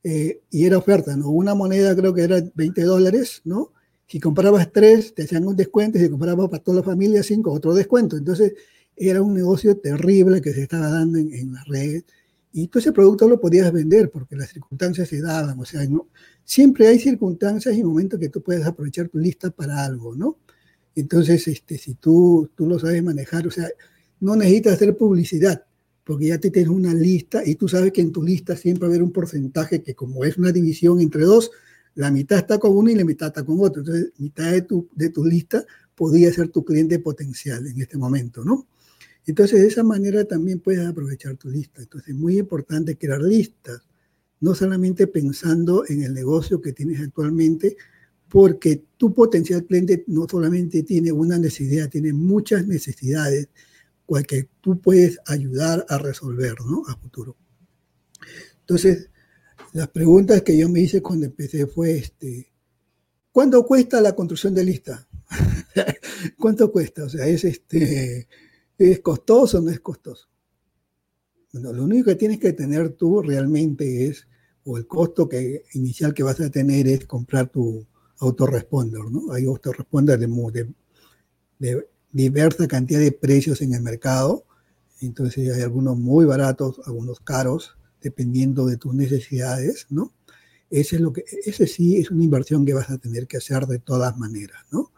Eh, 0.05 0.41
y 0.51 0.65
era 0.67 0.79
oferta, 0.79 1.17
¿no? 1.17 1.31
Una 1.31 1.55
moneda 1.55 1.95
creo 1.95 2.13
que 2.13 2.23
era 2.23 2.43
20 2.55 2.83
dólares, 2.83 3.43
¿no? 3.45 3.73
Si 4.07 4.21
comprabas 4.21 4.73
tres, 4.73 5.15
te 5.15 5.23
hacían 5.23 5.47
un 5.47 5.57
descuento, 5.57 5.99
si 5.99 6.11
comprabas 6.11 6.49
para 6.49 6.63
toda 6.63 6.79
la 6.79 6.83
familia 6.83 7.23
cinco, 7.23 7.53
otro 7.53 7.73
descuento. 7.73 8.17
Entonces, 8.17 8.55
era 8.97 9.23
un 9.23 9.35
negocio 9.35 9.77
terrible 9.79 10.43
que 10.43 10.53
se 10.53 10.63
estaba 10.63 10.91
dando 10.91 11.19
en, 11.19 11.33
en 11.33 11.53
las 11.53 11.67
redes 11.67 12.05
y 12.53 12.69
tú 12.69 12.79
ese 12.79 12.93
producto 12.93 13.29
lo 13.29 13.41
podías 13.41 13.73
vender 13.73 14.11
porque 14.11 14.37
las 14.37 14.51
circunstancias 14.51 15.09
se 15.09 15.21
daban, 15.21 15.59
o 15.59 15.65
sea, 15.65 15.85
no, 15.87 16.09
siempre 16.45 16.89
hay 16.89 16.99
circunstancias 16.99 17.77
y 17.77 17.83
momentos 17.83 18.19
que 18.19 18.29
tú 18.29 18.43
puedes 18.43 18.65
aprovechar 18.67 19.09
tu 19.09 19.19
lista 19.19 19.51
para 19.51 19.85
algo, 19.85 20.15
¿no? 20.15 20.39
Entonces, 20.95 21.49
este, 21.49 21.79
si 21.79 21.95
tú, 21.95 22.51
tú 22.55 22.67
lo 22.67 22.79
sabes 22.79 23.03
manejar, 23.03 23.47
o 23.47 23.51
sea, 23.51 23.69
no 24.21 24.37
necesitas 24.37 24.75
hacer 24.75 24.97
publicidad, 24.97 25.65
porque 26.05 26.27
ya 26.27 26.39
te 26.39 26.51
tienes 26.51 26.71
una 26.71 26.93
lista 26.93 27.43
y 27.45 27.55
tú 27.55 27.69
sabes 27.69 27.93
que 27.93 28.01
en 28.01 28.13
tu 28.13 28.23
lista 28.23 28.57
siempre 28.57 28.83
va 28.83 28.87
a 28.87 28.91
haber 28.91 29.03
un 29.03 29.13
porcentaje 29.13 29.83
que 29.83 29.95
como 29.95 30.25
es 30.25 30.37
una 30.37 30.53
división 30.53 31.01
entre 31.01 31.23
dos, 31.23 31.51
la 31.95 32.11
mitad 32.11 32.39
está 32.39 32.59
con 32.59 32.77
uno 32.77 32.91
y 32.91 32.95
la 32.95 33.05
mitad 33.05 33.29
está 33.29 33.45
con 33.45 33.61
otro. 33.61 33.83
Entonces, 33.83 34.13
mitad 34.19 34.51
de 34.51 34.63
tu, 34.63 34.89
de 34.95 35.11
tu 35.11 35.25
lista 35.25 35.65
podría 35.95 36.33
ser 36.33 36.49
tu 36.49 36.65
cliente 36.65 36.99
potencial 36.99 37.67
en 37.67 37.81
este 37.81 37.97
momento, 37.97 38.45
¿no? 38.45 38.67
Entonces, 39.27 39.61
de 39.61 39.69
esa 39.69 39.85
manera 39.85 40.25
también 40.25 40.59
puedes 40.59 40.85
aprovechar 40.87 41.37
tu 41.37 41.49
lista. 41.49 41.83
Entonces, 41.83 42.09
es 42.09 42.15
muy 42.17 42.39
importante 42.39 42.97
crear 42.97 43.23
listas, 43.23 43.83
no 44.43 44.55
solamente 44.55 45.07
pensando 45.07 45.85
en 45.89 46.03
el 46.03 46.13
negocio 46.15 46.61
que 46.61 46.73
tienes 46.73 47.01
actualmente, 47.01 47.77
porque 48.29 48.85
tu 48.97 49.13
potencial 49.13 49.65
cliente 49.65 50.05
no 50.07 50.27
solamente 50.29 50.83
tiene 50.83 51.11
una 51.11 51.39
necesidad, 51.39 51.89
tiene 51.89 52.13
muchas 52.13 52.67
necesidades 52.67 53.49
que 54.23 54.51
tú 54.61 54.79
puedes 54.79 55.19
ayudar 55.27 55.87
a 55.89 55.97
resolver, 55.97 56.55
¿no? 56.67 56.83
A 56.87 56.97
futuro. 56.97 57.37
Entonces, 58.61 59.09
las 59.73 59.89
preguntas 59.89 60.43
que 60.43 60.59
yo 60.59 60.69
me 60.69 60.81
hice 60.81 61.01
cuando 61.01 61.25
empecé 61.25 61.67
fue, 61.67 61.97
este, 61.97 62.53
¿cuánto 63.33 63.65
cuesta 63.65 64.01
la 64.03 64.15
construcción 64.15 64.55
de 64.55 64.65
lista? 64.65 65.09
¿Cuánto 66.39 66.71
cuesta? 66.71 67.05
O 67.05 67.09
sea, 67.09 67.27
¿es, 67.27 67.45
este, 67.45 68.29
¿es 68.77 69.01
costoso 69.01 69.59
o 69.59 69.63
no 69.63 69.71
es 69.71 69.81
costoso? 69.81 70.29
Bueno, 71.53 71.73
lo 71.73 71.85
único 71.85 72.11
que 72.11 72.17
tienes 72.17 72.39
que 72.39 72.53
tener 72.53 72.91
tú 72.91 73.23
realmente 73.23 74.07
es, 74.07 74.27
o 74.65 74.77
el 74.77 74.87
costo 74.87 75.29
que, 75.29 75.65
inicial 75.75 76.15
que 76.15 76.23
vas 76.23 76.41
a 76.41 76.51
tener 76.51 76.87
es 76.87 77.07
comprar 77.07 77.49
tu 77.49 77.85
autoresponder, 78.19 79.05
¿no? 79.11 79.33
Hay 79.33 79.45
autoresponder 79.45 80.19
de, 80.19 80.27
de, 80.27 80.65
de 81.59 81.89
diversa 82.13 82.69
cantidad 82.69 83.01
de 83.01 83.13
precios 83.13 83.61
en 83.63 83.75
el 83.75 83.83
mercado. 83.83 84.45
Entonces 85.01 85.53
hay 85.55 85.63
algunos 85.63 85.99
muy 85.99 86.25
baratos, 86.25 86.81
algunos 86.87 87.21
caros, 87.21 87.77
dependiendo 88.01 88.67
de 88.67 88.77
tus 88.77 88.95
necesidades, 88.95 89.87
¿no? 89.91 90.13
Ese, 90.71 90.97
es 90.97 91.03
lo 91.03 91.13
que, 91.13 91.25
ese 91.45 91.67
sí 91.67 91.97
es 91.97 92.11
una 92.11 92.25
inversión 92.25 92.65
que 92.65 92.73
vas 92.73 92.89
a 92.91 92.99
tener 92.99 93.27
que 93.27 93.37
hacer 93.37 93.67
de 93.67 93.79
todas 93.79 94.17
maneras, 94.17 94.63
¿no? 94.71 94.93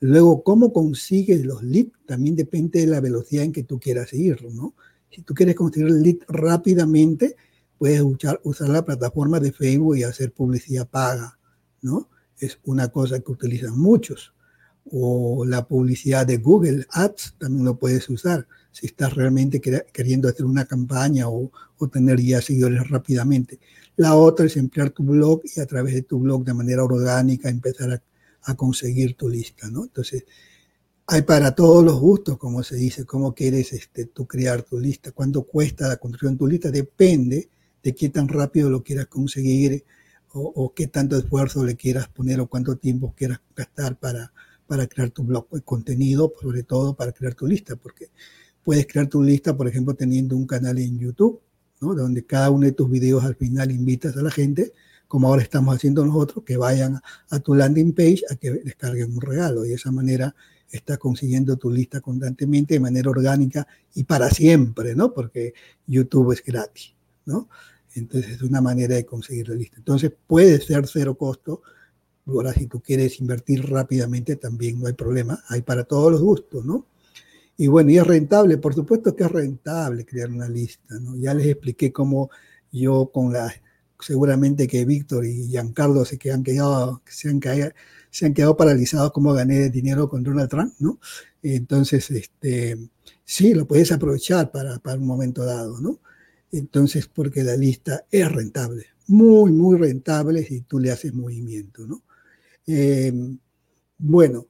Luego, 0.00 0.42
cómo 0.42 0.72
consigues 0.72 1.44
los 1.44 1.62
leads 1.62 1.92
también 2.06 2.34
depende 2.34 2.80
de 2.80 2.88
la 2.88 3.00
velocidad 3.00 3.44
en 3.44 3.52
que 3.52 3.62
tú 3.62 3.78
quieras 3.78 4.12
ir, 4.12 4.42
¿no? 4.52 4.74
Si 5.10 5.22
tú 5.22 5.32
quieres 5.34 5.54
conseguir 5.54 5.90
lead 5.90 6.16
rápidamente, 6.26 7.36
puedes 7.82 8.00
usar, 8.00 8.40
usar 8.44 8.68
la 8.68 8.84
plataforma 8.84 9.40
de 9.40 9.50
Facebook 9.50 9.96
y 9.96 10.04
hacer 10.04 10.30
publicidad 10.30 10.88
paga, 10.88 11.36
¿no? 11.80 12.08
Es 12.38 12.60
una 12.62 12.86
cosa 12.86 13.18
que 13.18 13.32
utilizan 13.32 13.76
muchos 13.76 14.32
o 14.88 15.44
la 15.44 15.66
publicidad 15.66 16.24
de 16.24 16.36
Google 16.36 16.86
Ads 16.90 17.34
también 17.38 17.64
lo 17.64 17.80
puedes 17.80 18.08
usar 18.08 18.46
si 18.70 18.86
estás 18.86 19.14
realmente 19.16 19.60
queriendo 19.60 20.28
hacer 20.28 20.46
una 20.46 20.64
campaña 20.64 21.28
o, 21.28 21.50
tener 21.92 22.20
ya 22.20 22.40
seguidores 22.40 22.88
rápidamente. 22.88 23.58
La 23.96 24.14
otra 24.14 24.46
es 24.46 24.56
emplear 24.56 24.90
tu 24.90 25.02
blog 25.02 25.40
y 25.44 25.58
a 25.58 25.66
través 25.66 25.94
de 25.94 26.02
tu 26.02 26.20
blog 26.20 26.44
de 26.44 26.54
manera 26.54 26.84
orgánica 26.84 27.48
empezar 27.48 28.00
a, 28.44 28.54
conseguir 28.54 29.16
tu 29.16 29.28
lista, 29.28 29.68
¿no? 29.68 29.82
Entonces, 29.82 30.24
hay 31.08 31.22
para 31.22 31.52
todos 31.52 31.84
los 31.84 31.98
gustos, 31.98 32.38
como 32.38 32.62
se 32.62 32.76
dice, 32.76 33.04
cómo 33.04 33.34
quieres 33.34 33.72
este, 33.72 34.04
tú 34.06 34.24
crear 34.28 34.62
tu 34.62 34.78
lista, 34.78 35.10
cuánto 35.10 35.42
cuesta 35.42 35.88
la 35.88 35.96
construcción 35.96 36.34
de 36.34 36.38
tu 36.38 36.46
lista, 36.46 36.70
depende 36.70 37.50
de 37.82 37.94
qué 37.94 38.08
tan 38.08 38.28
rápido 38.28 38.70
lo 38.70 38.82
quieras 38.82 39.06
conseguir 39.06 39.84
o, 40.32 40.40
o 40.40 40.74
qué 40.74 40.86
tanto 40.86 41.16
esfuerzo 41.16 41.64
le 41.64 41.76
quieras 41.76 42.08
poner 42.08 42.40
o 42.40 42.46
cuánto 42.46 42.76
tiempo 42.76 43.14
quieras 43.16 43.40
gastar 43.54 43.98
para, 43.98 44.32
para 44.66 44.86
crear 44.86 45.10
tu 45.10 45.22
blog 45.22 45.50
de 45.50 45.60
contenido, 45.60 46.32
sobre 46.40 46.62
todo 46.62 46.94
para 46.94 47.12
crear 47.12 47.34
tu 47.34 47.46
lista, 47.46 47.76
porque 47.76 48.08
puedes 48.62 48.86
crear 48.86 49.06
tu 49.06 49.22
lista, 49.22 49.56
por 49.56 49.68
ejemplo, 49.68 49.94
teniendo 49.94 50.36
un 50.36 50.46
canal 50.46 50.78
en 50.78 50.98
YouTube, 50.98 51.40
¿no? 51.80 51.94
donde 51.94 52.24
cada 52.24 52.50
uno 52.50 52.66
de 52.66 52.72
tus 52.72 52.90
videos 52.90 53.24
al 53.24 53.36
final 53.36 53.70
invitas 53.70 54.16
a 54.16 54.22
la 54.22 54.30
gente, 54.30 54.72
como 55.08 55.28
ahora 55.28 55.42
estamos 55.42 55.74
haciendo 55.74 56.06
nosotros, 56.06 56.44
que 56.44 56.56
vayan 56.56 56.98
a 57.28 57.38
tu 57.40 57.54
landing 57.54 57.92
page 57.92 58.22
a 58.30 58.36
que 58.36 58.50
descarguen 58.50 59.12
un 59.12 59.20
regalo. 59.20 59.66
Y 59.66 59.68
de 59.68 59.74
esa 59.74 59.92
manera 59.92 60.34
estás 60.70 60.96
consiguiendo 60.96 61.58
tu 61.58 61.70
lista 61.70 62.00
constantemente, 62.00 62.74
de 62.74 62.80
manera 62.80 63.10
orgánica 63.10 63.66
y 63.94 64.04
para 64.04 64.30
siempre, 64.30 64.94
¿no? 64.94 65.12
Porque 65.12 65.52
YouTube 65.86 66.32
es 66.32 66.42
gratis, 66.42 66.91
¿no? 67.26 67.48
Entonces 67.94 68.32
es 68.32 68.42
una 68.42 68.60
manera 68.60 68.94
de 68.94 69.04
conseguir 69.04 69.48
la 69.48 69.54
lista. 69.54 69.76
Entonces 69.78 70.12
puede 70.26 70.60
ser 70.60 70.86
cero 70.86 71.14
costo, 71.16 71.62
Ahora, 72.26 72.52
si 72.52 72.66
tú 72.66 72.80
quieres 72.80 73.20
invertir 73.20 73.68
rápidamente, 73.68 74.36
también 74.36 74.80
no 74.80 74.86
hay 74.86 74.92
problema. 74.92 75.42
Hay 75.48 75.62
para 75.62 75.84
todos 75.84 76.12
los 76.12 76.20
gustos, 76.20 76.64
¿no? 76.64 76.86
Y 77.56 77.66
bueno, 77.66 77.90
y 77.90 77.98
es 77.98 78.06
rentable, 78.06 78.58
por 78.58 78.74
supuesto 78.74 79.14
que 79.14 79.24
es 79.24 79.30
rentable 79.30 80.06
crear 80.06 80.30
una 80.30 80.48
lista, 80.48 80.98
¿no? 81.00 81.16
Ya 81.16 81.34
les 81.34 81.46
expliqué 81.46 81.92
cómo 81.92 82.30
yo 82.72 83.10
con 83.12 83.32
la, 83.32 83.52
seguramente 84.00 84.66
que 84.66 84.84
Víctor 84.84 85.26
y 85.26 85.48
Giancarlo 85.48 86.04
se, 86.04 86.18
que 86.18 86.34
quedado, 86.44 87.02
se, 87.06 87.28
han 87.28 87.40
quedado, 87.40 87.72
se 88.10 88.26
han 88.26 88.34
quedado 88.34 88.56
paralizados 88.56 89.12
cómo 89.12 89.32
gané 89.34 89.68
dinero 89.70 90.08
con 90.08 90.22
Donald 90.22 90.48
Trump, 90.48 90.74
¿no? 90.78 90.98
Entonces, 91.42 92.10
este, 92.10 92.78
sí, 93.24 93.54
lo 93.54 93.66
puedes 93.66 93.92
aprovechar 93.92 94.50
para, 94.50 94.78
para 94.78 94.98
un 94.98 95.06
momento 95.06 95.44
dado, 95.44 95.80
¿no? 95.80 96.00
Entonces, 96.52 97.08
porque 97.08 97.42
la 97.42 97.56
lista 97.56 98.06
es 98.10 98.30
rentable, 98.30 98.86
muy, 99.08 99.50
muy 99.50 99.78
rentable 99.78 100.44
si 100.44 100.60
tú 100.60 100.78
le 100.78 100.90
haces 100.90 101.14
movimiento, 101.14 101.86
¿no? 101.86 102.02
Em, 102.66 103.38
bueno, 103.98 104.46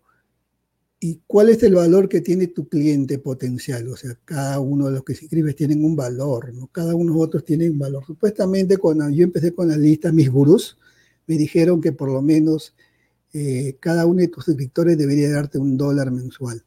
¿y 1.01 1.21
cuál 1.27 1.49
es 1.49 1.63
el 1.63 1.75
valor 1.75 2.09
que 2.09 2.21
tiene 2.21 2.49
tu 2.49 2.69
cliente 2.69 3.19
potencial? 3.19 3.89
O 3.89 3.97
sea, 3.97 4.19
cada 4.25 4.59
uno 4.61 4.87
de 4.87 4.93
los 4.93 5.05
que 5.05 5.15
se 5.15 5.25
inscribes 5.25 5.57
tienen 5.57 5.85
un 5.85 5.95
valor, 5.95 6.53
¿no? 6.53 6.67
Cada 6.69 6.95
uno 6.95 7.15
de 7.15 7.21
otros 7.21 7.45
tiene 7.45 7.71
un 7.71 7.79
valor. 7.79 8.05
Supuestamente 8.05 8.77
cuando 8.77 9.09
yo 9.11 9.23
empecé 9.25 9.55
con 9.55 9.69
la 9.69 9.77
lista, 9.77 10.13
mis 10.13 10.31
gurús 10.31 10.79
me 11.27 11.37
dijeron 11.37 11.81
que 11.81 11.93
por 11.93 12.11
lo 12.11 12.21
menos 12.21 12.75
eh, 13.33 13.77
cada 13.81 14.07
uno 14.07 14.21
de 14.21 14.29
tus 14.29 14.45
suscriptores 14.45 14.99
debería 14.99 15.31
darte 15.31 15.59
un 15.59 15.77
dólar 15.77 16.11
mensual. 16.11 16.65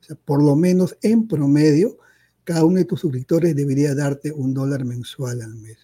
O 0.00 0.04
sea, 0.04 0.16
por 0.16 0.42
lo 0.42 0.56
menos 0.56 0.96
en 1.02 1.28
promedio, 1.28 1.98
cada 2.48 2.64
uno 2.64 2.78
de 2.78 2.86
tus 2.86 3.00
suscriptores 3.00 3.54
debería 3.54 3.94
darte 3.94 4.32
un 4.32 4.54
dólar 4.54 4.82
mensual 4.86 5.42
al 5.42 5.54
mes. 5.56 5.76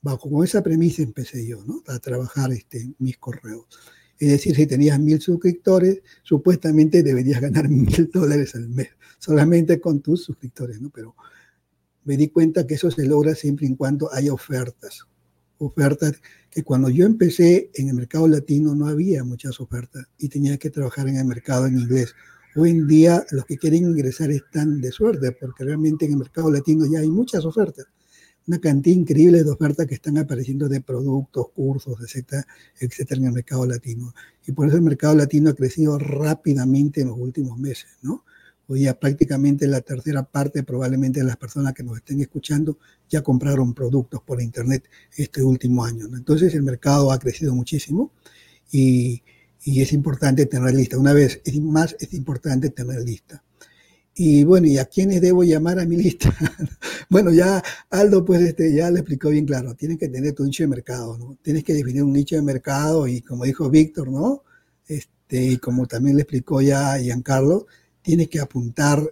Bajo 0.00 0.42
esa 0.42 0.60
premisa 0.60 1.00
empecé 1.00 1.46
yo, 1.46 1.64
¿no? 1.64 1.80
A 1.86 2.00
trabajar 2.00 2.50
este, 2.52 2.92
mis 2.98 3.18
correos. 3.18 3.66
Es 4.18 4.28
decir, 4.32 4.56
si 4.56 4.66
tenías 4.66 4.98
mil 4.98 5.20
suscriptores, 5.20 6.02
supuestamente 6.24 7.04
deberías 7.04 7.40
ganar 7.40 7.68
mil 7.68 8.10
dólares 8.12 8.56
al 8.56 8.68
mes, 8.68 8.88
solamente 9.20 9.80
con 9.80 10.00
tus 10.00 10.24
suscriptores, 10.24 10.80
¿no? 10.80 10.90
Pero 10.90 11.14
me 12.02 12.16
di 12.16 12.30
cuenta 12.30 12.66
que 12.66 12.74
eso 12.74 12.90
se 12.90 13.06
logra 13.06 13.36
siempre 13.36 13.68
y 13.68 13.76
cuando 13.76 14.12
haya 14.12 14.32
ofertas. 14.32 15.06
Ofertas 15.58 16.20
que 16.50 16.64
cuando 16.64 16.88
yo 16.88 17.06
empecé 17.06 17.70
en 17.74 17.90
el 17.90 17.94
mercado 17.94 18.26
latino 18.26 18.74
no 18.74 18.88
había 18.88 19.22
muchas 19.22 19.60
ofertas 19.60 20.08
y 20.18 20.28
tenía 20.28 20.58
que 20.58 20.70
trabajar 20.70 21.06
en 21.06 21.18
el 21.18 21.26
mercado 21.26 21.68
en 21.68 21.78
inglés. 21.78 22.12
Hoy 22.54 22.70
en 22.70 22.86
día 22.86 23.24
los 23.30 23.44
que 23.46 23.56
quieren 23.56 23.84
ingresar 23.84 24.30
están 24.30 24.80
de 24.80 24.92
suerte 24.92 25.32
porque 25.32 25.64
realmente 25.64 26.04
en 26.04 26.12
el 26.12 26.18
mercado 26.18 26.50
latino 26.50 26.84
ya 26.90 27.00
hay 27.00 27.10
muchas 27.10 27.44
ofertas 27.44 27.86
una 28.46 28.58
cantidad 28.60 28.96
increíble 28.96 29.44
de 29.44 29.50
ofertas 29.50 29.86
que 29.86 29.94
están 29.94 30.18
apareciendo 30.18 30.68
de 30.68 30.80
productos, 30.80 31.46
cursos, 31.54 31.96
etcétera, 32.00 32.46
etcétera, 32.78 33.20
en 33.20 33.26
el 33.26 33.32
mercado 33.32 33.66
latino. 33.66 34.14
Y 34.46 34.52
por 34.52 34.66
eso 34.66 34.76
el 34.76 34.82
mercado 34.82 35.14
latino 35.14 35.50
ha 35.50 35.54
crecido 35.54 35.98
rápidamente 35.98 37.02
en 37.02 37.08
los 37.08 37.18
últimos 37.18 37.58
meses, 37.58 37.90
¿no? 38.02 38.24
Hoy 38.68 38.82
ya 38.82 38.98
prácticamente 38.98 39.66
la 39.66 39.80
tercera 39.80 40.22
parte 40.22 40.62
probablemente 40.62 41.20
de 41.20 41.26
las 41.26 41.36
personas 41.36 41.74
que 41.74 41.82
nos 41.82 41.96
estén 41.96 42.20
escuchando 42.20 42.78
ya 43.08 43.22
compraron 43.22 43.74
productos 43.74 44.22
por 44.22 44.40
internet 44.40 44.88
este 45.16 45.42
último 45.42 45.84
año. 45.84 46.08
¿no? 46.08 46.16
Entonces 46.16 46.54
el 46.54 46.62
mercado 46.62 47.12
ha 47.12 47.18
crecido 47.18 47.54
muchísimo 47.54 48.12
y, 48.70 49.22
y 49.64 49.80
es 49.80 49.92
importante 49.92 50.46
tener 50.46 50.74
lista. 50.74 50.98
Una 50.98 51.12
vez 51.12 51.40
es 51.44 51.60
más, 51.60 51.96
es 52.00 52.12
importante 52.14 52.70
tener 52.70 53.02
lista. 53.02 53.42
Y 54.14 54.44
bueno, 54.44 54.66
¿y 54.66 54.76
a 54.76 54.84
quiénes 54.84 55.20
debo 55.22 55.42
llamar 55.42 55.78
a 55.78 55.86
mi 55.86 55.96
lista? 55.96 56.34
bueno, 57.08 57.30
ya 57.30 57.62
Aldo 57.88 58.24
pues 58.24 58.42
este, 58.42 58.74
ya 58.74 58.90
le 58.90 59.00
explicó 59.00 59.30
bien 59.30 59.46
claro, 59.46 59.74
tienes 59.74 59.98
que 59.98 60.08
tener 60.08 60.34
tu 60.34 60.44
nicho 60.44 60.64
de 60.64 60.68
mercado, 60.68 61.16
¿no? 61.16 61.38
Tienes 61.40 61.64
que 61.64 61.72
definir 61.72 62.02
un 62.02 62.12
nicho 62.12 62.36
de 62.36 62.42
mercado 62.42 63.06
y 63.06 63.22
como 63.22 63.44
dijo 63.44 63.70
Víctor, 63.70 64.10
¿no? 64.10 64.42
Este, 64.86 65.42
y 65.42 65.56
como 65.56 65.86
también 65.86 66.16
le 66.16 66.22
explicó 66.22 66.60
ya 66.60 66.98
Giancarlo, 66.98 67.66
tienes 68.02 68.28
que 68.28 68.40
apuntar 68.40 69.02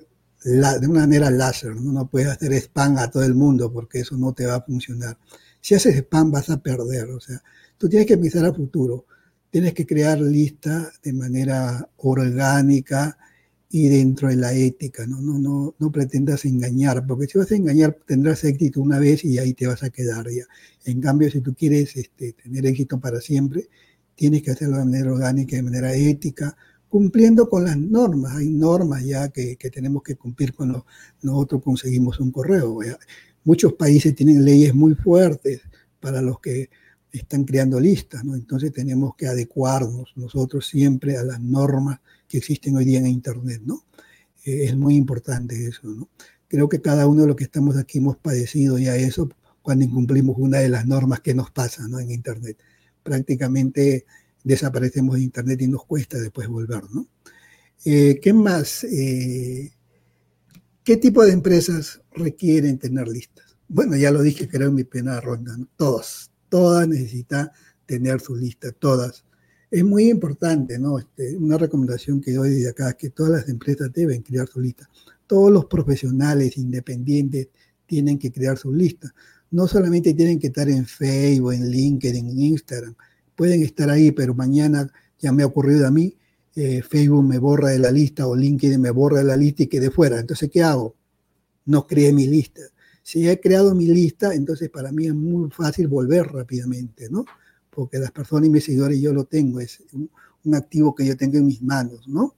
la, 0.45 0.79
de 0.79 0.87
una 0.87 1.01
manera 1.01 1.31
láser, 1.31 1.77
¿no? 1.77 1.93
No 1.93 2.11
puedes 2.11 2.29
hacer 2.29 2.53
spam 2.55 2.99
a 2.99 3.11
todo 3.11 3.23
el 3.25 3.35
mundo 3.35 3.73
porque 3.73 4.01
eso 4.01 4.19
no 4.19 4.35
te 4.35 4.45
va 4.45 4.57
a 4.57 4.63
funcionar. 4.63 5.17
Si 5.63 5.75
haces 5.75 5.97
spam 5.97 6.31
vas 6.31 6.51
a 6.51 6.63
perder, 6.63 7.09
o 7.11 7.21
sea, 7.21 7.43
tú 7.79 7.89
tienes 7.89 8.07
que 8.07 8.19
pensar 8.19 8.45
a 8.45 8.53
futuro, 8.53 9.07
tienes 9.51 9.75
que 9.75 9.87
crear 9.87 10.21
listas 10.21 11.01
de 11.03 11.13
manera 11.13 11.89
orgánica, 11.97 13.19
y 13.73 13.89
dentro 13.89 14.29
de 14.29 14.37
la 14.37 14.53
ética, 14.53 15.07
¿no? 15.07 15.21
No, 15.21 15.39
no, 15.39 15.77
no 15.79 15.93
pretendas 15.93 16.45
engañar, 16.45 17.07
porque 17.07 17.29
si 17.29 17.39
vas 17.39 17.53
a 17.53 17.57
engañar 17.57 17.97
tendrás 18.05 18.43
éxito 18.43 18.81
una 18.81 18.99
vez 18.99 19.25
y 19.25 19.39
ahí 19.39 19.55
te 19.55 19.69
vas 19.69 19.85
a 19.85 19.91
quedar 19.91 20.29
ya. 20.29 20.45
En 20.85 21.01
cambio, 21.01 21.31
si 21.31 21.41
tú 21.41 21.55
quieres 21.55 21.97
este, 21.97 22.33
tener 22.33 22.67
éxito 22.67 22.99
para 22.99 23.21
siempre, 23.21 23.69
tienes 24.17 24.43
que 24.43 24.51
hacerlo 24.51 24.79
de 24.79 24.87
manera 24.87 25.13
orgánica, 25.13 25.55
de 25.55 25.63
manera 25.63 25.95
ética, 25.95 26.57
cumpliendo 26.89 27.49
con 27.49 27.65
las 27.65 27.79
normas. 27.79 28.35
Hay 28.35 28.49
normas 28.51 29.05
ya 29.05 29.29
que 29.29 29.57
tenemos 29.73 30.03
que 30.03 30.17
cumplir 30.17 30.53
cuando 30.53 30.85
nosotros 31.23 31.63
conseguimos 31.63 32.19
un 32.19 32.33
correo. 32.33 32.81
Muchos 33.45 33.75
países 33.75 34.17
tienen 34.17 34.45
leyes 34.45 34.75
muy 34.75 34.97
fuertes 34.97 35.61
para 36.01 36.21
los 36.21 36.41
que 36.41 36.71
están 37.13 37.45
creando 37.45 37.81
listas, 37.81 38.25
¿no? 38.25 38.35
Entonces 38.35 38.73
tenemos 38.73 39.15
que 39.17 39.27
adecuarnos 39.27 40.13
nosotros 40.17 40.67
siempre 40.67 41.17
a 41.17 41.25
las 41.25 41.41
normas 41.41 42.01
que 42.29 42.39
existen 42.39 42.77
hoy 42.77 42.85
día 42.85 42.99
en 42.99 43.07
Internet, 43.07 43.63
¿no? 43.65 43.85
Eh, 44.45 44.65
es 44.65 44.77
muy 44.77 44.97
importante 44.97 45.67
eso, 45.67 45.89
¿no? 45.89 46.09
Creo 46.49 46.69
que 46.69 46.81
cada 46.81 47.07
uno 47.07 47.23
de 47.23 47.29
los 47.29 47.37
que 47.37 47.45
estamos 47.45 47.77
aquí 47.77 47.99
hemos 47.99 48.17
padecido 48.17 48.79
ya 48.79 48.97
eso 48.97 49.29
cuando 49.63 49.85
incumplimos 49.85 50.37
una 50.39 50.59
de 50.59 50.69
las 50.69 50.87
normas 50.87 51.21
que 51.21 51.35
nos 51.35 51.51
pasa, 51.51 51.87
¿no? 51.89 52.01
En 52.01 52.11
Internet. 52.11 52.59
Prácticamente 53.03 54.07
desaparecemos 54.43 55.17
de 55.17 55.23
Internet 55.23 55.63
y 55.63 55.69
nos 55.69 55.85
cuesta 55.85 56.19
después 56.19 56.49
volver, 56.49 56.85
¿no? 56.93 57.07
Eh, 57.85 58.19
¿Qué 58.21 58.33
más? 58.33 58.85
Eh, 58.85 59.73
¿Qué 60.85 60.97
tipo 60.97 61.25
de 61.25 61.33
empresas 61.33 62.01
requieren 62.13 62.79
tener 62.79 63.09
listas? 63.09 63.57
Bueno, 63.69 63.97
ya 63.97 64.11
lo 64.11 64.23
dije, 64.23 64.49
creo 64.49 64.69
en 64.69 64.75
mi 64.75 64.85
primera 64.85 65.21
ronda, 65.21 65.57
¿no? 65.57 65.69
Todos, 65.77 66.30
todas 66.51 66.87
necesitan 66.87 67.51
tener 67.87 68.21
su 68.21 68.37
lista, 68.37 68.71
todas 68.73 69.25
es 69.71 69.85
muy 69.85 70.11
importante, 70.11 70.79
¿no? 70.79 70.99
Este, 70.99 71.37
una 71.37 71.57
recomendación 71.57 72.21
que 72.21 72.33
doy 72.33 72.51
desde 72.51 72.71
acá 72.71 72.91
es 72.91 72.97
que 72.97 73.11
todas 73.11 73.33
las 73.33 73.49
empresas 73.49 73.93
deben 73.93 74.23
crear 74.23 74.49
su 74.49 74.61
lista. 74.61 74.89
Todos 75.27 75.53
los 75.53 75.67
profesionales 75.67 76.57
independientes 76.57 77.49
tienen 77.87 78.19
que 78.19 78.33
crear 78.33 78.59
su 78.59 78.73
lista. 78.73 79.15
No 79.53 79.69
solamente 79.69 80.15
tienen 80.15 80.39
que 80.39 80.49
estar 80.49 80.69
en 80.69 80.87
Facebook, 80.87 81.53
en 81.53 81.71
LinkedIn, 81.71 82.29
en 82.29 82.41
Instagram. 82.41 82.95
Pueden 83.37 83.63
estar 83.63 83.91
ahí, 83.91 84.11
pero 84.11 84.35
mañana 84.35 84.93
ya 85.19 85.33
me 85.33 85.45
ha 85.45 85.47
ocurrido 85.47 85.87
a 85.87 85.91
mí, 85.91 86.17
eh, 86.57 86.83
Facebook 86.83 87.25
me 87.25 87.39
borra 87.39 87.69
de 87.71 87.79
la 87.79 87.93
lista 87.93 88.27
o 88.27 88.35
LinkedIn 88.35 88.81
me 88.81 88.91
borra 88.91 89.19
de 89.19 89.25
la 89.25 89.37
lista 89.37 89.63
y 89.63 89.67
quede 89.69 89.91
fuera. 89.91 90.19
Entonces, 90.19 90.51
¿qué 90.51 90.63
hago? 90.63 90.97
No 91.65 91.87
creé 91.87 92.13
mi 92.13 92.27
lista. 92.27 92.63
Si 93.11 93.29
he 93.29 93.41
creado 93.41 93.75
mi 93.75 93.87
lista, 93.87 94.35
entonces 94.35 94.71
para 94.71 94.93
mí 94.93 95.07
es 95.07 95.15
muy 95.15 95.51
fácil 95.51 95.89
volver 95.89 96.27
rápidamente, 96.27 97.09
¿no? 97.11 97.25
porque 97.71 97.99
las 97.99 98.11
personas 98.11 98.49
y 98.49 98.51
mis 98.51 98.65
seguidores 98.65 99.01
yo 99.01 99.13
lo 99.13 99.25
tengo, 99.25 99.61
es 99.61 99.83
un, 99.93 100.11
activo 100.55 100.95
que 100.95 101.07
yo 101.07 101.17
tengo 101.17 101.37
en 101.37 101.47
mis 101.47 101.63
manos, 101.63 102.09
¿no? 102.09 102.35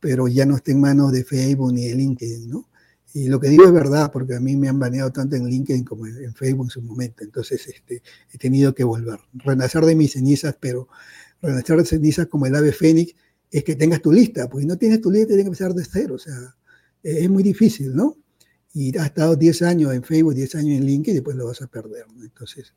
Pero 0.00 0.28
ya 0.28 0.44
no 0.44 0.56
está 0.56 0.72
en 0.72 0.80
manos 0.80 1.12
de 1.12 1.24
Facebook 1.24 1.72
ni 1.72 1.86
de 1.86 1.94
LinkedIn, 1.94 2.48
¿no? 2.48 2.68
Y 3.12 3.28
lo 3.28 3.38
que 3.38 3.48
digo 3.48 3.64
es 3.64 3.72
verdad, 3.72 4.10
porque 4.12 4.34
a 4.34 4.40
mí 4.40 4.56
me 4.56 4.68
han 4.68 4.78
baneado 4.78 5.12
tanto 5.12 5.36
en 5.36 5.46
LinkedIn 5.46 5.84
como 5.84 6.06
en 6.06 6.34
Facebook 6.34 6.66
en 6.66 6.70
su 6.70 6.82
momento, 6.82 7.22
entonces 7.22 7.66
este, 7.68 8.02
he 8.32 8.38
tenido 8.38 8.74
que 8.74 8.82
volver, 8.84 9.20
renacer 9.34 9.84
de 9.84 9.94
mis 9.94 10.12
cenizas, 10.12 10.56
pero 10.60 10.88
renacer 11.40 11.78
de 11.78 11.84
cenizas 11.84 12.26
como 12.26 12.46
el 12.46 12.56
ave 12.56 12.72
fénix 12.72 13.14
es 13.50 13.62
que 13.62 13.76
tengas 13.76 14.02
tu 14.02 14.12
lista, 14.12 14.48
porque 14.48 14.66
no 14.66 14.76
tienes 14.76 15.00
tu 15.00 15.10
lista 15.10 15.28
tienes 15.28 15.44
que 15.44 15.48
empezar 15.48 15.74
de 15.74 15.84
cero, 15.84 16.16
o 16.16 16.18
sea, 16.18 16.56
es 17.02 17.30
muy 17.30 17.42
difícil, 17.42 17.94
¿no? 17.94 18.16
Y 18.74 18.96
has 18.98 19.06
estado 19.06 19.36
10 19.36 19.62
años 19.62 19.94
en 19.94 20.02
Facebook, 20.02 20.34
10 20.34 20.56
años 20.56 20.78
en 20.78 20.84
LinkedIn 20.84 21.12
y 21.12 21.14
después 21.14 21.36
lo 21.36 21.46
vas 21.46 21.62
a 21.62 21.68
perder. 21.68 22.04
Entonces, 22.20 22.74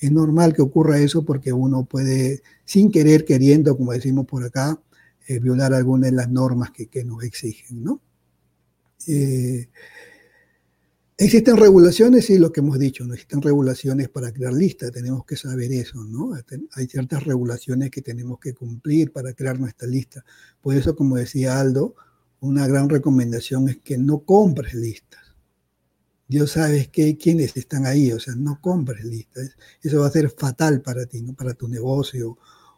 es 0.00 0.10
normal 0.10 0.54
que 0.54 0.62
ocurra 0.62 0.98
eso 0.98 1.24
porque 1.24 1.52
uno 1.52 1.84
puede, 1.84 2.42
sin 2.64 2.90
querer, 2.90 3.24
queriendo, 3.24 3.76
como 3.76 3.92
decimos 3.92 4.26
por 4.26 4.42
acá, 4.42 4.80
eh, 5.26 5.38
violar 5.38 5.72
algunas 5.72 6.10
de 6.10 6.16
las 6.16 6.30
normas 6.30 6.70
que, 6.70 7.04
nos 7.04 7.22
exigen, 7.22 7.84
¿no? 7.84 8.02
Eh, 9.06 9.68
existen 11.16 11.56
regulaciones, 11.56 12.26
sí, 12.26 12.38
lo 12.38 12.52
que 12.52 12.60
hemos 12.60 12.78
dicho, 12.78 13.04
no 13.04 13.14
existen 13.14 13.40
regulaciones 13.40 14.08
para 14.08 14.32
crear 14.32 14.52
listas, 14.52 14.92
tenemos 14.92 15.24
que 15.24 15.36
saber 15.36 15.72
eso, 15.72 16.02
¿no? 16.04 16.32
Hay 16.72 16.86
ciertas 16.86 17.24
regulaciones 17.24 17.90
que 17.90 18.02
tenemos 18.02 18.38
que 18.38 18.52
cumplir 18.54 19.12
para 19.12 19.32
crear 19.32 19.58
nuestra 19.60 19.88
lista. 19.88 20.24
Por 20.60 20.74
eso, 20.74 20.96
como 20.96 21.16
decía 21.16 21.60
Aldo, 21.60 21.94
una 22.40 22.66
gran 22.66 22.88
recomendación 22.88 23.68
es 23.68 23.78
que 23.78 23.96
no 23.96 24.20
compres 24.20 24.74
listas. 24.74 25.23
Dios 26.34 26.50
sabe 26.50 26.88
que, 26.90 27.16
quiénes 27.16 27.56
están 27.56 27.86
ahí, 27.86 28.10
o 28.10 28.18
sea, 28.18 28.34
no 28.34 28.60
compres 28.60 29.04
listas. 29.04 29.56
Eso 29.80 30.00
va 30.00 30.08
a 30.08 30.10
ser 30.10 30.30
fatal 30.30 30.82
para 30.82 31.06
ti, 31.06 31.22
¿no? 31.22 31.32
para 31.32 31.54
tu 31.54 31.68
negocio 31.68 32.36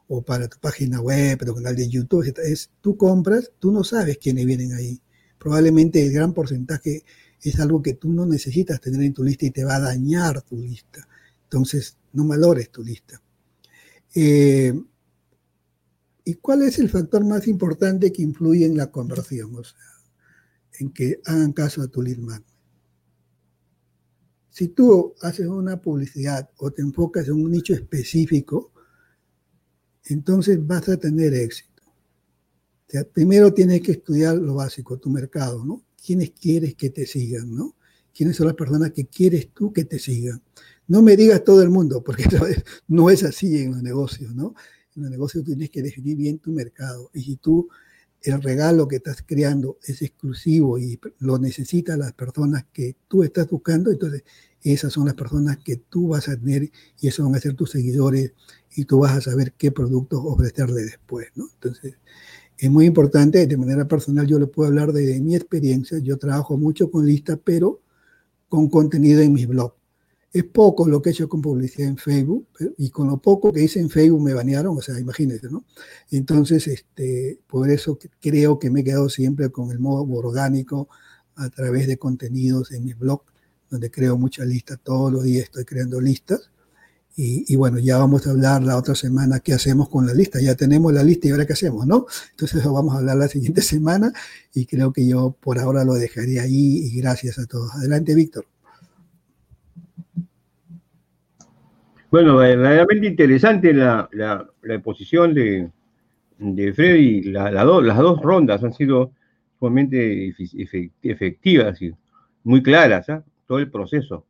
o 0.08 0.20
para 0.20 0.46
tu 0.46 0.58
página 0.58 1.00
web, 1.00 1.42
tu 1.42 1.54
canal 1.54 1.74
de 1.74 1.88
YouTube. 1.88 2.34
Es, 2.44 2.68
tú 2.82 2.98
compras, 2.98 3.50
tú 3.58 3.72
no 3.72 3.82
sabes 3.82 4.18
quiénes 4.18 4.44
vienen 4.44 4.74
ahí. 4.74 5.00
Probablemente 5.38 6.04
el 6.04 6.12
gran 6.12 6.34
porcentaje 6.34 7.02
es 7.40 7.58
algo 7.58 7.80
que 7.80 7.94
tú 7.94 8.12
no 8.12 8.26
necesitas 8.26 8.78
tener 8.78 9.00
en 9.00 9.14
tu 9.14 9.24
lista 9.24 9.46
y 9.46 9.50
te 9.50 9.64
va 9.64 9.76
a 9.76 9.80
dañar 9.80 10.42
tu 10.42 10.58
lista. 10.58 11.08
Entonces, 11.44 11.96
no 12.12 12.28
valores 12.28 12.68
tu 12.70 12.84
lista. 12.84 13.22
Eh, 14.14 14.78
¿Y 16.26 16.34
cuál 16.34 16.60
es 16.60 16.78
el 16.78 16.90
factor 16.90 17.24
más 17.24 17.48
importante 17.48 18.12
que 18.12 18.20
influye 18.20 18.66
en 18.66 18.76
la 18.76 18.90
conversión? 18.90 19.54
O 19.54 19.64
sea, 19.64 19.78
en 20.78 20.90
que 20.90 21.22
hagan 21.24 21.54
caso 21.54 21.80
a 21.80 21.88
tu 21.88 22.02
lead 22.02 22.18
magnet. 22.18 22.55
Si 24.56 24.68
tú 24.68 25.14
haces 25.20 25.46
una 25.48 25.82
publicidad 25.82 26.48
o 26.56 26.70
te 26.70 26.80
enfocas 26.80 27.28
en 27.28 27.34
un 27.34 27.50
nicho 27.50 27.74
específico, 27.74 28.72
entonces 30.06 30.66
vas 30.66 30.88
a 30.88 30.96
tener 30.96 31.34
éxito. 31.34 31.82
primero 33.12 33.52
tienes 33.52 33.82
que 33.82 33.92
estudiar 33.92 34.38
lo 34.38 34.54
básico, 34.54 34.96
tu 34.96 35.10
mercado, 35.10 35.62
¿no? 35.62 35.82
¿Quiénes 36.02 36.30
quieres 36.30 36.74
que 36.74 36.88
te 36.88 37.04
sigan, 37.04 37.54
¿no? 37.54 37.76
¿Quiénes 38.14 38.36
son 38.36 38.46
las 38.46 38.56
personas 38.56 38.92
que 38.92 39.04
quieres 39.04 39.52
tú 39.52 39.74
que 39.74 39.84
te 39.84 39.98
sigan? 39.98 40.42
No 40.88 41.02
me 41.02 41.18
digas 41.18 41.44
todo 41.44 41.60
el 41.60 41.68
mundo, 41.68 42.02
porque 42.02 42.24
no 42.88 43.10
es 43.10 43.24
así 43.24 43.58
en 43.58 43.72
los 43.72 43.82
negocios, 43.82 44.34
¿no? 44.34 44.54
En 44.94 45.02
los 45.02 45.10
negocios 45.10 45.44
tienes 45.44 45.68
que 45.68 45.82
definir 45.82 46.16
bien 46.16 46.38
tu 46.38 46.50
mercado. 46.50 47.10
Y 47.12 47.20
si 47.20 47.36
tú 47.36 47.68
el 48.22 48.42
regalo 48.42 48.88
que 48.88 48.96
estás 48.96 49.22
creando 49.24 49.78
es 49.84 50.02
exclusivo 50.02 50.78
y 50.78 50.98
lo 51.18 51.38
necesitan 51.38 52.00
las 52.00 52.12
personas 52.12 52.64
que 52.72 52.96
tú 53.08 53.22
estás 53.22 53.48
buscando, 53.48 53.90
entonces 53.90 54.24
esas 54.62 54.92
son 54.92 55.06
las 55.06 55.14
personas 55.14 55.58
que 55.58 55.76
tú 55.76 56.08
vas 56.08 56.28
a 56.28 56.36
tener 56.36 56.70
y 57.00 57.08
esos 57.08 57.24
van 57.24 57.36
a 57.36 57.40
ser 57.40 57.54
tus 57.54 57.70
seguidores 57.70 58.32
y 58.74 58.84
tú 58.84 58.98
vas 58.98 59.16
a 59.16 59.20
saber 59.20 59.52
qué 59.52 59.70
productos 59.70 60.20
ofrecerle 60.24 60.82
después. 60.82 61.28
Entonces, 61.36 61.94
es 62.58 62.70
muy 62.70 62.86
importante, 62.86 63.46
de 63.46 63.56
manera 63.56 63.86
personal 63.86 64.26
yo 64.26 64.38
le 64.38 64.46
puedo 64.46 64.68
hablar 64.68 64.92
de, 64.92 65.20
mi 65.20 65.36
experiencia, 65.36 65.98
yo 65.98 66.16
trabajo 66.18 66.56
mucho 66.56 66.90
con 66.90 67.06
listas, 67.06 67.38
pero 67.44 67.80
con 68.48 68.68
contenido 68.68 69.20
en 69.20 69.32
mis 69.32 69.46
blogs. 69.46 69.76
Es 70.36 70.44
poco 70.44 70.86
lo 70.86 71.00
que 71.00 71.08
he 71.08 71.12
hecho 71.12 71.30
con 71.30 71.40
publicidad 71.40 71.88
en 71.88 71.96
Facebook 71.96 72.48
y 72.76 72.90
con 72.90 73.06
lo 73.08 73.16
poco 73.16 73.50
que 73.54 73.62
hice 73.62 73.80
en 73.80 73.88
Facebook 73.88 74.20
me 74.20 74.34
banearon, 74.34 74.76
o 74.76 74.82
sea, 74.82 75.00
imagínense, 75.00 75.48
¿no? 75.50 75.64
Entonces, 76.10 76.66
este, 76.68 77.40
por 77.46 77.70
eso 77.70 77.98
creo 78.20 78.58
que 78.58 78.68
me 78.70 78.80
he 78.80 78.84
quedado 78.84 79.08
siempre 79.08 79.48
con 79.50 79.70
el 79.70 79.78
modo 79.78 80.02
orgánico 80.14 80.90
a 81.36 81.48
través 81.48 81.86
de 81.86 81.96
contenidos 81.96 82.70
en 82.72 82.84
mis 82.84 82.98
blogs, 82.98 83.24
donde 83.70 83.90
creo 83.90 84.18
muchas 84.18 84.46
listas, 84.46 84.78
todos 84.82 85.10
los 85.10 85.24
días 85.24 85.44
estoy 85.44 85.64
creando 85.64 86.02
listas. 86.02 86.50
Y, 87.18 87.56
bueno, 87.56 87.78
ya 87.78 87.96
vamos 87.96 88.26
a 88.26 88.30
hablar 88.32 88.62
la 88.62 88.76
otra 88.76 88.94
semana 88.94 89.40
qué 89.40 89.54
hacemos 89.54 89.88
con 89.88 90.06
la 90.06 90.12
lista. 90.12 90.38
Ya 90.38 90.54
tenemos 90.54 90.92
la 90.92 91.02
lista 91.02 91.28
y 91.28 91.30
ahora 91.30 91.46
qué 91.46 91.54
hacemos, 91.54 91.86
¿no? 91.86 92.04
Entonces 92.32 92.60
eso 92.60 92.74
vamos 92.74 92.94
a 92.94 92.98
hablar 92.98 93.16
la 93.16 93.28
siguiente 93.28 93.62
semana 93.62 94.12
y 94.52 94.66
creo 94.66 94.92
que 94.92 95.06
yo 95.06 95.34
por 95.40 95.58
ahora 95.58 95.82
lo 95.82 95.94
dejaré 95.94 96.40
ahí 96.40 96.76
y 96.84 97.00
gracias 97.00 97.38
a 97.38 97.46
todos. 97.46 97.72
Adelante, 97.74 98.14
Víctor. 98.14 98.46
Bueno, 102.10 102.38
realmente 102.38 103.06
interesante 103.06 103.72
la, 103.72 104.08
la, 104.12 104.46
exposición 104.74 105.34
de, 105.34 105.70
de 106.38 106.72
Freddy. 106.72 107.22
La, 107.24 107.50
las 107.50 107.64
dos 107.66 108.20
rondas 108.22 108.62
han 108.62 108.72
sido 108.72 109.12
sumamente 109.58 110.34
efectivas 111.02 111.82
y 111.82 111.92
muy 112.44 112.62
claras, 112.62 113.08
¿ah? 113.08 113.24
todo 113.46 113.58
el 113.58 113.70
proceso. 113.70 114.24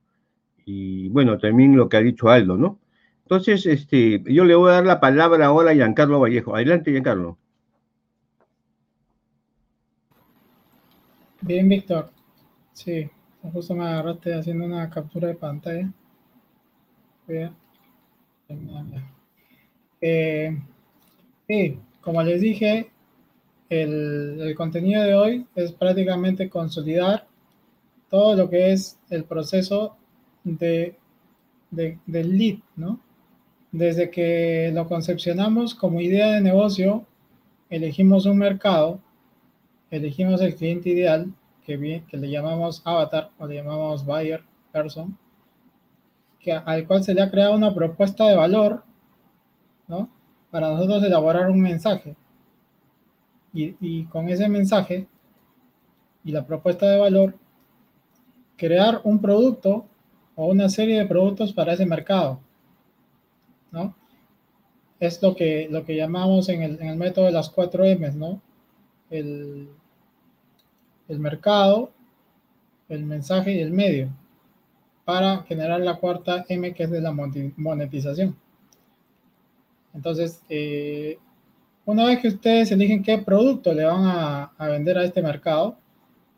Y 0.64 1.08
bueno, 1.10 1.38
también 1.38 1.76
lo 1.76 1.88
que 1.88 1.96
ha 1.98 2.00
dicho 2.00 2.28
Aldo, 2.28 2.56
¿no? 2.56 2.80
Entonces, 3.22 3.66
este, 3.66 4.22
yo 4.24 4.44
le 4.44 4.54
voy 4.54 4.70
a 4.70 4.74
dar 4.74 4.86
la 4.86 5.00
palabra 5.00 5.46
ahora 5.46 5.72
a 5.72 5.74
Giancarlo 5.74 6.20
Vallejo. 6.20 6.54
Adelante, 6.54 6.92
Giancarlo. 6.92 7.38
Bien, 11.40 11.68
Víctor. 11.68 12.10
Sí, 12.72 13.10
justo 13.52 13.74
me 13.74 13.84
agarraste 13.84 14.34
haciendo 14.34 14.64
una 14.64 14.88
captura 14.90 15.28
de 15.28 15.34
pantalla. 15.34 15.92
Bien. 17.26 17.65
Eh, 20.00 20.56
sí, 21.48 21.78
como 22.00 22.22
les 22.22 22.40
dije, 22.40 22.90
el, 23.68 24.54
contenido 24.56 25.02
de 25.02 25.14
hoy 25.14 25.46
es 25.54 25.72
prácticamente 25.72 26.48
consolidar 26.48 27.26
todo 28.08 28.36
lo 28.36 28.48
que 28.48 28.72
es 28.72 28.98
el 29.10 29.24
proceso 29.24 29.96
de, 30.44 30.96
de, 31.70 31.98
del 32.06 32.38
lead, 32.38 32.58
¿no? 32.76 33.00
Desde 33.72 34.10
que 34.10 34.70
lo 34.72 34.86
concepcionamos 34.86 35.74
como 35.74 36.00
idea 36.00 36.32
de 36.32 36.40
negocio, 36.40 37.04
elegimos 37.68 38.26
un 38.26 38.38
mercado, 38.38 39.00
elegimos 39.90 40.40
el 40.40 40.54
cliente 40.54 40.90
ideal, 40.90 41.32
que 41.64 41.76
le 42.12 42.30
llamamos 42.30 42.80
avatar 42.84 43.30
o 43.38 43.46
le 43.46 43.56
llamamos 43.56 44.06
buyer 44.06 44.40
person, 44.72 45.18
al 46.52 46.86
cual 46.86 47.02
se 47.04 47.14
le 47.14 47.22
ha 47.22 47.30
creado 47.30 47.54
una 47.54 47.74
propuesta 47.74 48.26
de 48.26 48.36
valor, 48.36 48.84
¿no? 49.88 50.08
Para 50.50 50.70
nosotros 50.70 51.02
elaborar 51.02 51.50
un 51.50 51.60
mensaje. 51.60 52.16
Y, 53.52 54.04
con 54.04 54.28
ese 54.28 54.48
mensaje 54.50 55.06
y 56.24 56.30
la 56.30 56.46
propuesta 56.46 56.90
de 56.90 56.98
valor, 56.98 57.34
crear 58.58 59.00
un 59.04 59.18
producto 59.18 59.86
o 60.34 60.46
una 60.48 60.68
serie 60.68 60.98
de 60.98 61.06
productos 61.06 61.54
para 61.54 61.72
ese 61.72 61.86
mercado. 61.86 62.38
¿no? 63.70 63.94
Es 65.00 65.22
lo 65.22 65.34
que, 65.34 65.68
lo 65.70 65.86
que 65.86 65.96
llamamos 65.96 66.50
en 66.50 66.62
el, 66.62 66.96
método 66.96 67.26
de 67.26 67.32
las 67.32 67.48
cuatro 67.48 67.84
M, 67.84 68.10
¿no? 68.12 68.42
El, 69.08 69.70
el 71.08 71.18
mercado, 71.18 71.92
el 72.90 73.04
mensaje 73.04 73.52
y 73.52 73.60
el 73.60 73.70
medio, 73.70 74.10
para 75.06 75.44
generar 75.44 75.80
la 75.80 75.94
cuarta 75.94 76.44
M 76.48 76.74
que 76.74 76.82
es 76.82 76.90
de 76.90 77.00
la 77.00 77.12
monetización. 77.12 78.36
Entonces, 79.94 80.42
eh, 80.50 81.16
una 81.84 82.04
vez 82.06 82.18
que 82.18 82.28
ustedes 82.28 82.72
eligen 82.72 83.04
qué 83.04 83.18
producto 83.18 83.72
le 83.72 83.84
van 83.84 84.04
a, 84.04 84.68
vender 84.68 84.98
a 84.98 85.04
este 85.04 85.22
mercado, 85.22 85.78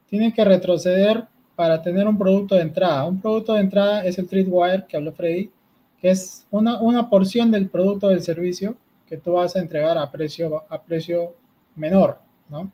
tienen 0.06 0.32
que 0.32 0.44
retroceder 0.44 1.26
para 1.56 1.82
tener 1.82 2.06
un 2.06 2.18
producto 2.18 2.54
de 2.54 2.60
entrada. 2.60 3.06
Un 3.06 3.20
producto 3.20 3.54
de 3.54 3.60
entrada 3.60 4.04
es 4.04 4.18
el 4.18 4.28
Treatwire 4.28 4.84
que 4.86 4.98
habló 4.98 5.12
Freddy, 5.12 5.50
que 5.98 6.10
es 6.10 6.46
una, 6.50 6.78
una 6.80 7.08
porción 7.08 7.50
del 7.50 7.70
producto 7.70 8.08
del 8.08 8.22
servicio 8.22 8.76
que 9.08 9.16
tú 9.16 9.32
vas 9.32 9.56
a 9.56 9.60
entregar 9.60 9.96
a 9.96 10.10
precio, 10.10 10.64
a 10.68 10.82
precio 10.82 11.34
menor, 11.74 12.18
¿no? 12.50 12.70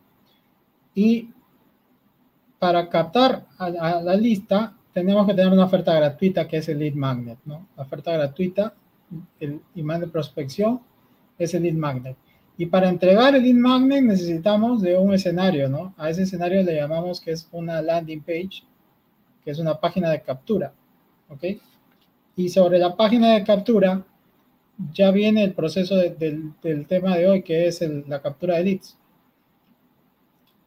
Y 0.93 1.31
para 2.59 2.89
captar 2.89 3.47
a, 3.59 4.01
la 4.01 4.17
lista, 4.17 4.75
tenemos 4.95 5.27
que 5.27 5.35
tener 5.35 5.53
una 5.53 5.65
oferta 5.65 5.93
gratuita 5.95 6.49
que 6.49 6.59
es 6.59 6.69
el 6.69 6.79
lead 6.79 6.95
magnet, 6.95 7.39
¿no? 7.45 7.67
La 7.77 7.83
oferta 7.83 8.13
gratuita, 8.13 8.73
el 9.41 9.61
imán 9.75 10.01
de 10.01 10.07
prospección, 10.07 10.81
es 11.37 11.53
el 11.53 11.65
lead 11.65 11.75
magnet. 11.75 12.17
Y 12.57 12.67
para 12.67 12.89
entregar 12.89 13.35
el 13.35 13.43
lead 13.43 13.57
magnet 13.57 14.05
necesitamos 14.05 14.81
de 14.81 14.97
un 14.97 15.13
escenario, 15.13 15.69
¿no? 15.69 15.93
A 15.99 16.09
ese 16.09 16.23
escenario 16.23 16.63
le 16.63 16.77
llamamos 16.77 17.21
que 17.21 17.33
es 17.33 17.49
una 17.53 17.83
landing 17.83 18.23
page 18.23 18.63
que 19.45 19.51
es 19.51 19.59
una 19.59 19.79
página 19.79 20.11
de 20.11 20.23
captura. 20.23 20.73
¿Ok? 21.29 21.45
Y 22.37 22.49
sobre 22.49 22.79
la 22.79 22.97
página 22.97 23.35
de 23.35 23.45
captura 23.45 24.05
ya 24.93 25.11
viene 25.11 25.45
el 25.45 25.53
proceso 25.53 25.97
del 25.97 26.87
tema 26.89 27.17
de 27.17 27.29
hoy, 27.29 27.43
que 27.43 27.67
es 27.69 27.81
la 28.09 28.21
captura 28.21 28.57
de 28.57 28.65
leads. 28.65 28.97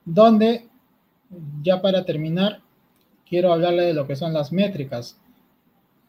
Donde, 0.05 0.67
ya 1.61 1.81
para 1.81 2.05
terminar, 2.05 2.61
quiero 3.27 3.51
hablarle 3.51 3.83
de 3.83 3.93
lo 3.93 4.07
que 4.07 4.15
son 4.15 4.33
las 4.33 4.51
métricas. 4.51 5.19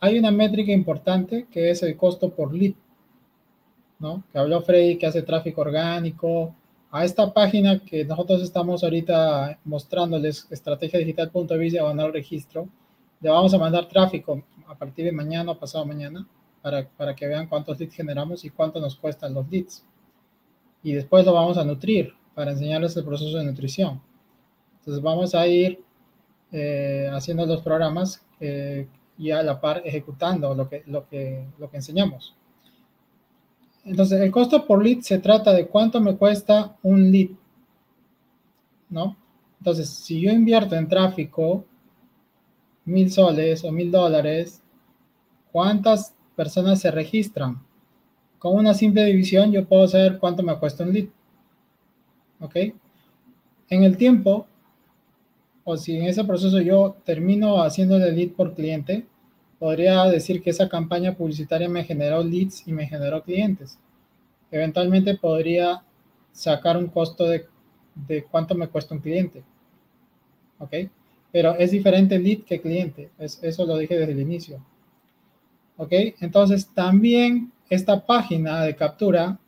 Hay 0.00 0.18
una 0.18 0.30
métrica 0.30 0.72
importante 0.72 1.46
que 1.50 1.70
es 1.70 1.82
el 1.82 1.96
costo 1.96 2.30
por 2.30 2.54
lead, 2.54 2.74
¿no? 3.98 4.22
Que 4.32 4.38
habló 4.38 4.60
Freddy 4.62 4.96
que 4.96 5.06
hace 5.06 5.22
tráfico 5.22 5.62
orgánico, 5.62 6.54
a 6.90 7.04
esta 7.04 7.32
página 7.32 7.80
que 7.80 8.04
nosotros 8.04 8.42
estamos 8.42 8.82
ahorita 8.82 9.58
mostrándoles, 9.64 10.46
estrategiadigital.biz 10.50 11.74
el 11.74 12.12
registro, 12.12 12.68
le 13.20 13.30
vamos 13.30 13.52
a 13.52 13.58
mandar 13.58 13.88
tráfico 13.88 14.42
a 14.66 14.74
partir 14.74 15.04
de 15.04 15.12
mañana 15.12 15.52
o 15.52 15.58
pasado 15.58 15.84
mañana 15.84 16.26
para, 16.62 16.88
para 16.88 17.14
que 17.14 17.26
vean 17.26 17.46
cuántos 17.46 17.78
leads 17.78 17.94
generamos 17.94 18.44
y 18.44 18.50
cuánto 18.50 18.80
nos 18.80 18.96
cuestan 18.96 19.34
los 19.34 19.50
leads. 19.50 19.84
Y 20.82 20.92
después 20.92 21.26
lo 21.26 21.34
vamos 21.34 21.58
a 21.58 21.64
nutrir 21.64 22.14
para 22.34 22.52
enseñarles 22.52 22.96
el 22.96 23.04
proceso 23.04 23.36
de 23.36 23.44
nutrición. 23.44 24.00
Entonces 24.78 25.02
vamos 25.02 25.34
a 25.34 25.46
ir 25.46 25.82
eh, 26.52 27.08
haciendo 27.12 27.46
los 27.46 27.62
programas 27.62 28.24
y 29.18 29.32
a 29.32 29.42
la 29.42 29.60
par 29.60 29.82
ejecutando 29.84 30.54
lo 30.54 30.68
que, 30.68 30.84
lo 30.86 31.08
que, 31.08 31.44
lo 31.58 31.68
que 31.68 31.76
enseñamos. 31.76 32.36
Entonces, 33.84 34.20
el 34.20 34.30
costo 34.30 34.66
por 34.66 34.84
lead 34.84 35.00
se 35.00 35.18
trata 35.18 35.52
de 35.52 35.66
cuánto 35.66 36.00
me 36.00 36.16
cuesta 36.16 36.76
un 36.82 37.10
lead, 37.10 37.30
¿no? 38.90 39.16
Entonces, 39.58 39.88
si 39.88 40.20
yo 40.20 40.30
invierto 40.30 40.76
en 40.76 40.88
tráfico 40.88 41.64
mil 42.84 43.10
soles 43.10 43.64
o 43.64 43.72
mil 43.72 43.90
dólares, 43.90 44.62
¿cuántas 45.50 46.14
personas 46.36 46.80
se 46.80 46.90
registran? 46.90 47.60
Con 48.38 48.54
una 48.54 48.72
simple 48.72 49.04
división 49.04 49.50
yo 49.50 49.66
puedo 49.66 49.88
saber 49.88 50.18
cuánto 50.18 50.42
me 50.42 50.56
cuesta 50.58 50.84
un 50.84 50.92
lead. 50.92 51.08
¿Ok? 52.40 52.56
En 53.70 53.82
el 53.82 53.96
tiempo, 53.96 54.46
o 55.70 55.76
si 55.76 55.98
en 55.98 56.04
ese 56.04 56.24
proceso 56.24 56.62
yo 56.62 56.96
termino 57.04 57.62
haciendo 57.62 57.98
el 57.98 58.16
lead 58.16 58.30
por 58.30 58.54
cliente, 58.54 59.04
podría 59.58 60.04
decir 60.04 60.42
que 60.42 60.48
esa 60.48 60.66
campaña 60.66 61.14
publicitaria 61.14 61.68
me 61.68 61.84
generó 61.84 62.24
leads 62.24 62.66
y 62.66 62.72
me 62.72 62.86
generó 62.86 63.22
clientes. 63.22 63.78
Eventualmente 64.50 65.14
podría 65.18 65.82
sacar 66.32 66.78
un 66.78 66.86
costo 66.86 67.28
de, 67.28 67.44
de 67.94 68.24
cuánto 68.24 68.54
me 68.54 68.68
cuesta 68.68 68.94
un 68.94 69.02
cliente. 69.02 69.44
¿Ok? 70.58 70.72
Pero 71.30 71.54
es 71.56 71.70
diferente 71.70 72.18
lead 72.18 72.44
que 72.44 72.62
cliente. 72.62 73.10
Es, 73.18 73.38
eso 73.42 73.66
lo 73.66 73.76
dije 73.76 73.98
desde 73.98 74.12
el 74.12 74.20
inicio. 74.20 74.64
¿Ok? 75.76 75.92
Entonces 76.20 76.66
también 76.72 77.52
esta 77.68 78.06
página 78.06 78.62
de 78.62 78.74
captura 78.74 79.38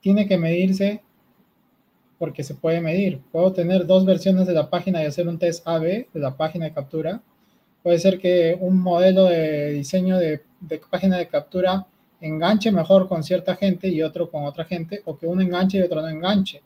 tiene 0.00 0.26
que 0.26 0.38
medirse 0.38 1.02
porque 2.18 2.44
se 2.44 2.54
puede 2.54 2.80
medir. 2.80 3.20
Puedo 3.32 3.52
tener 3.52 3.86
dos 3.86 4.04
versiones 4.04 4.46
de 4.46 4.54
la 4.54 4.70
página 4.70 5.02
y 5.02 5.06
hacer 5.06 5.28
un 5.28 5.38
test 5.38 5.66
AB 5.66 5.82
de 6.12 6.20
la 6.20 6.36
página 6.36 6.66
de 6.66 6.72
captura 6.72 7.20
Puede 7.86 8.00
ser 8.00 8.18
que 8.18 8.58
un 8.60 8.82
modelo 8.82 9.26
de 9.26 9.70
diseño 9.70 10.18
de, 10.18 10.42
página 10.90 11.18
de 11.18 11.28
captura 11.28 11.86
enganche 12.20 12.72
mejor 12.72 13.06
con 13.06 13.22
cierta 13.22 13.54
gente 13.54 13.86
y 13.86 14.02
otro 14.02 14.28
con 14.28 14.44
otra 14.44 14.64
gente, 14.64 15.02
o 15.04 15.16
que 15.16 15.28
uno 15.28 15.40
enganche 15.40 15.78
y 15.78 15.82
otro 15.82 16.02
no 16.02 16.08
enganche. 16.08 16.62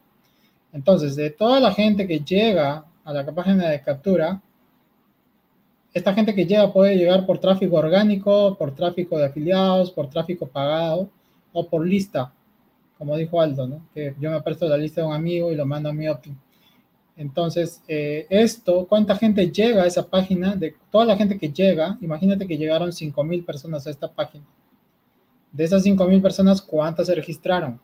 Entonces, 0.72 1.16
de 1.16 1.28
toda 1.28 1.60
la 1.60 1.74
gente 1.74 2.06
que 2.06 2.20
llega 2.20 2.86
a 3.04 3.12
la 3.12 3.26
página 3.26 3.68
de 3.68 3.82
captura, 3.82 4.40
esta 5.92 6.14
gente 6.14 6.34
que 6.34 6.46
llega 6.46 6.72
puede 6.72 6.96
llegar 6.96 7.26
por 7.26 7.38
tráfico 7.38 7.76
orgánico, 7.76 8.56
por 8.56 8.74
tráfico 8.74 9.18
de 9.18 9.26
afiliados, 9.26 9.90
por 9.90 10.08
tráfico 10.08 10.46
pagado 10.46 11.10
o 11.52 11.68
por 11.68 11.86
lista, 11.86 12.32
como 13.00 13.16
dijo 13.16 13.40
Aldo, 13.40 13.80
que 13.94 14.14
yo 14.20 14.30
me 14.30 14.42
presto 14.42 14.68
la 14.68 14.76
lista 14.76 15.00
de 15.00 15.06
un 15.06 15.14
amigo 15.14 15.50
y 15.50 15.56
lo 15.56 15.64
mando 15.64 15.88
a 15.88 15.92
mi 15.94 16.06
Optim. 16.06 16.36
Entonces, 17.16 17.82
eh, 17.88 18.26
esto, 18.28 18.86
¿cuánta 18.86 19.16
gente 19.16 19.50
llega 19.50 19.84
a 19.84 19.86
esa 19.86 20.06
página? 20.06 20.54
De 20.54 20.74
toda 20.90 21.06
la 21.06 21.16
gente 21.16 21.38
que 21.38 21.50
llega, 21.50 21.96
imagínate 22.02 22.46
que 22.46 22.58
llegaron 22.58 22.90
5.000 22.90 23.46
personas 23.46 23.86
a 23.86 23.90
esta 23.90 24.12
página. 24.12 24.44
De 25.50 25.64
esas 25.64 25.82
5.000 25.82 26.20
personas, 26.20 26.60
¿cuántas 26.60 27.06
se 27.06 27.14
registraron? 27.14 27.80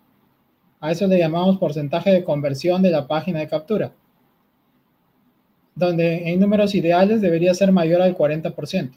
A 0.81 0.93
eso 0.93 1.07
le 1.07 1.19
llamamos 1.19 1.57
porcentaje 1.57 2.11
de 2.11 2.23
conversión 2.23 2.83
de 2.83 2.91
la 2.91 3.07
página 3.07 3.39
de 3.39 3.49
captura, 3.49 3.95
donde 5.75 6.31
en 6.31 6.41
números 6.41 6.75
ideales 6.75 7.23
debería 7.23 7.55
ser 7.55 7.73
mayor 7.73 8.03
al 8.03 8.15
40%. 8.15 8.91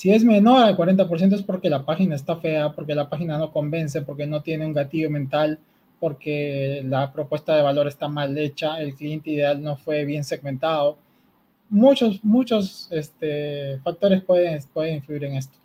Si 0.00 0.10
es 0.10 0.24
menor 0.24 0.62
al 0.62 0.78
40% 0.78 1.34
es 1.34 1.42
porque 1.42 1.68
la 1.68 1.84
página 1.84 2.14
está 2.16 2.34
fea, 2.36 2.72
porque 2.72 2.94
la 2.94 3.10
página 3.10 3.36
no 3.36 3.52
convence, 3.52 4.00
porque 4.00 4.26
no 4.26 4.40
tiene 4.40 4.64
un 4.64 4.72
gatillo 4.72 5.10
mental, 5.10 5.58
porque 5.98 6.82
la 6.86 7.12
propuesta 7.12 7.54
de 7.54 7.60
valor 7.60 7.86
está 7.86 8.08
mal 8.08 8.38
hecha, 8.38 8.80
el 8.80 8.94
cliente 8.94 9.28
ideal 9.30 9.62
no 9.62 9.76
fue 9.76 10.06
bien 10.06 10.24
segmentado. 10.24 10.96
Muchos, 11.68 12.24
muchos 12.24 12.88
este, 12.90 13.78
factores 13.80 14.22
pueden, 14.22 14.58
pueden 14.72 14.94
influir 14.94 15.24
en 15.24 15.36
esto. 15.36 15.58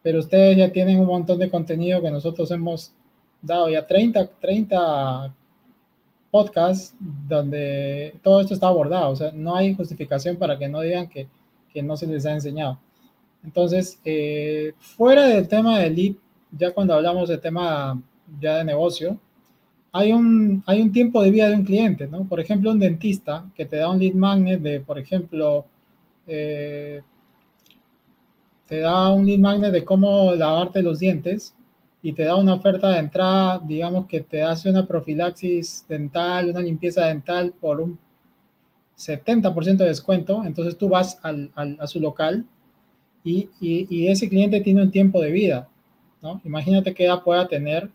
Pero 0.00 0.20
ustedes 0.20 0.56
ya 0.56 0.70
tienen 0.70 1.00
un 1.00 1.06
montón 1.06 1.40
de 1.40 1.50
contenido 1.50 2.00
que 2.00 2.12
nosotros 2.12 2.48
hemos 2.52 2.92
dado 3.42 3.68
ya 3.68 3.84
30, 3.84 4.28
30 4.40 5.34
podcasts 6.30 6.94
donde 7.00 8.14
todo 8.22 8.42
esto 8.42 8.54
está 8.54 8.68
abordado. 8.68 9.10
O 9.10 9.16
sea, 9.16 9.32
no 9.32 9.56
hay 9.56 9.74
justificación 9.74 10.36
para 10.36 10.56
que 10.56 10.68
no 10.68 10.82
digan 10.82 11.08
que, 11.08 11.26
que 11.72 11.82
no 11.82 11.96
se 11.96 12.06
les 12.06 12.24
ha 12.26 12.32
enseñado. 12.32 12.78
Entonces, 13.44 14.00
eh, 14.04 14.72
fuera 14.78 15.26
del 15.26 15.48
tema 15.48 15.78
del 15.78 15.94
lead, 15.94 16.14
ya 16.50 16.72
cuando 16.72 16.94
hablamos 16.94 17.28
de 17.28 17.38
tema 17.38 18.00
ya 18.40 18.56
de 18.58 18.64
negocio, 18.64 19.18
hay 19.92 20.12
un, 20.12 20.62
hay 20.66 20.82
un 20.82 20.92
tiempo 20.92 21.22
de 21.22 21.30
vida 21.30 21.48
de 21.48 21.56
un 21.56 21.64
cliente, 21.64 22.06
¿no? 22.06 22.24
Por 22.28 22.40
ejemplo, 22.40 22.70
un 22.70 22.78
dentista 22.78 23.46
que 23.54 23.64
te 23.64 23.76
da 23.76 23.90
un 23.90 23.98
lead 23.98 24.14
magnet 24.14 24.60
de, 24.60 24.80
por 24.80 24.98
ejemplo, 24.98 25.64
eh, 26.26 27.02
te 28.66 28.80
da 28.80 29.12
un 29.12 29.24
lead 29.24 29.38
magnet 29.38 29.72
de 29.72 29.84
cómo 29.84 30.34
lavarte 30.34 30.82
los 30.82 30.98
dientes 30.98 31.54
y 32.02 32.12
te 32.12 32.24
da 32.24 32.36
una 32.36 32.54
oferta 32.54 32.90
de 32.90 32.98
entrada, 32.98 33.58
digamos 33.64 34.06
que 34.06 34.20
te 34.20 34.42
hace 34.42 34.70
una 34.70 34.86
profilaxis 34.86 35.86
dental, 35.88 36.50
una 36.50 36.60
limpieza 36.60 37.06
dental 37.06 37.54
por 37.58 37.80
un 37.80 37.98
70% 38.98 39.76
de 39.78 39.86
descuento, 39.86 40.44
entonces 40.44 40.76
tú 40.76 40.88
vas 40.88 41.18
al, 41.22 41.50
al, 41.54 41.76
a 41.80 41.86
su 41.86 42.00
local 42.00 42.44
y, 43.26 44.06
ese 44.08 44.28
cliente 44.28 44.60
tiene 44.60 44.82
un 44.82 44.90
tiempo 44.90 45.20
de 45.20 45.32
vida, 45.32 45.68
¿no? 46.22 46.40
Imagínate 46.44 46.94
qué 46.94 47.06
edad 47.06 47.22
pueda 47.22 47.48
tener 47.48 47.90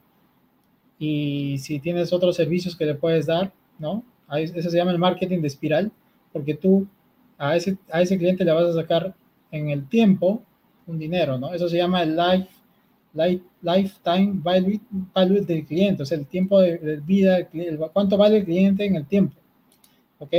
y 0.99 1.58
si 1.60 1.80
tienes 1.80 2.12
otros 2.12 2.36
servicios 2.36 2.76
que 2.76 2.86
le 2.86 2.95
puedes 2.95 3.26
dar, 3.26 3.52
¿no? 3.80 4.03
Eso 4.34 4.70
se 4.70 4.78
llama 4.78 4.91
el 4.91 4.99
marketing 4.99 5.40
de 5.40 5.48
espiral, 5.48 5.91
porque 6.32 6.53
tú 6.53 6.88
a 7.38 7.56
ese, 7.56 7.78
a 7.91 8.02
ese 8.02 8.18
cliente 8.18 8.45
le 8.45 8.52
vas 8.52 8.66
a 8.66 8.74
sacar 8.74 9.14
en 9.52 9.70
el 9.70 9.88
tiempo 9.88 10.44
un 10.86 10.99
dinero, 10.99 11.38
¿no? 11.38 11.53
Eso 11.53 11.70
se 11.70 11.78
llama 11.78 12.03
el 12.03 12.16
life, 12.16 12.49
life 13.14 13.44
lifetime 13.62 14.34
value, 14.36 14.80
value, 15.14 15.41
del 15.41 15.66
cliente, 15.66 16.03
o 16.03 16.06
sea, 16.06 16.18
el 16.18 16.26
tiempo 16.26 16.60
de, 16.60 17.02
vida, 17.06 17.38
el, 17.53 17.80
cuánto 17.94 18.18
vale 18.18 18.38
el 18.38 18.45
cliente 18.45 18.86
en 18.86 18.95
el 18.95 19.06
tiempo, 19.06 19.36
¿ok? 20.20 20.34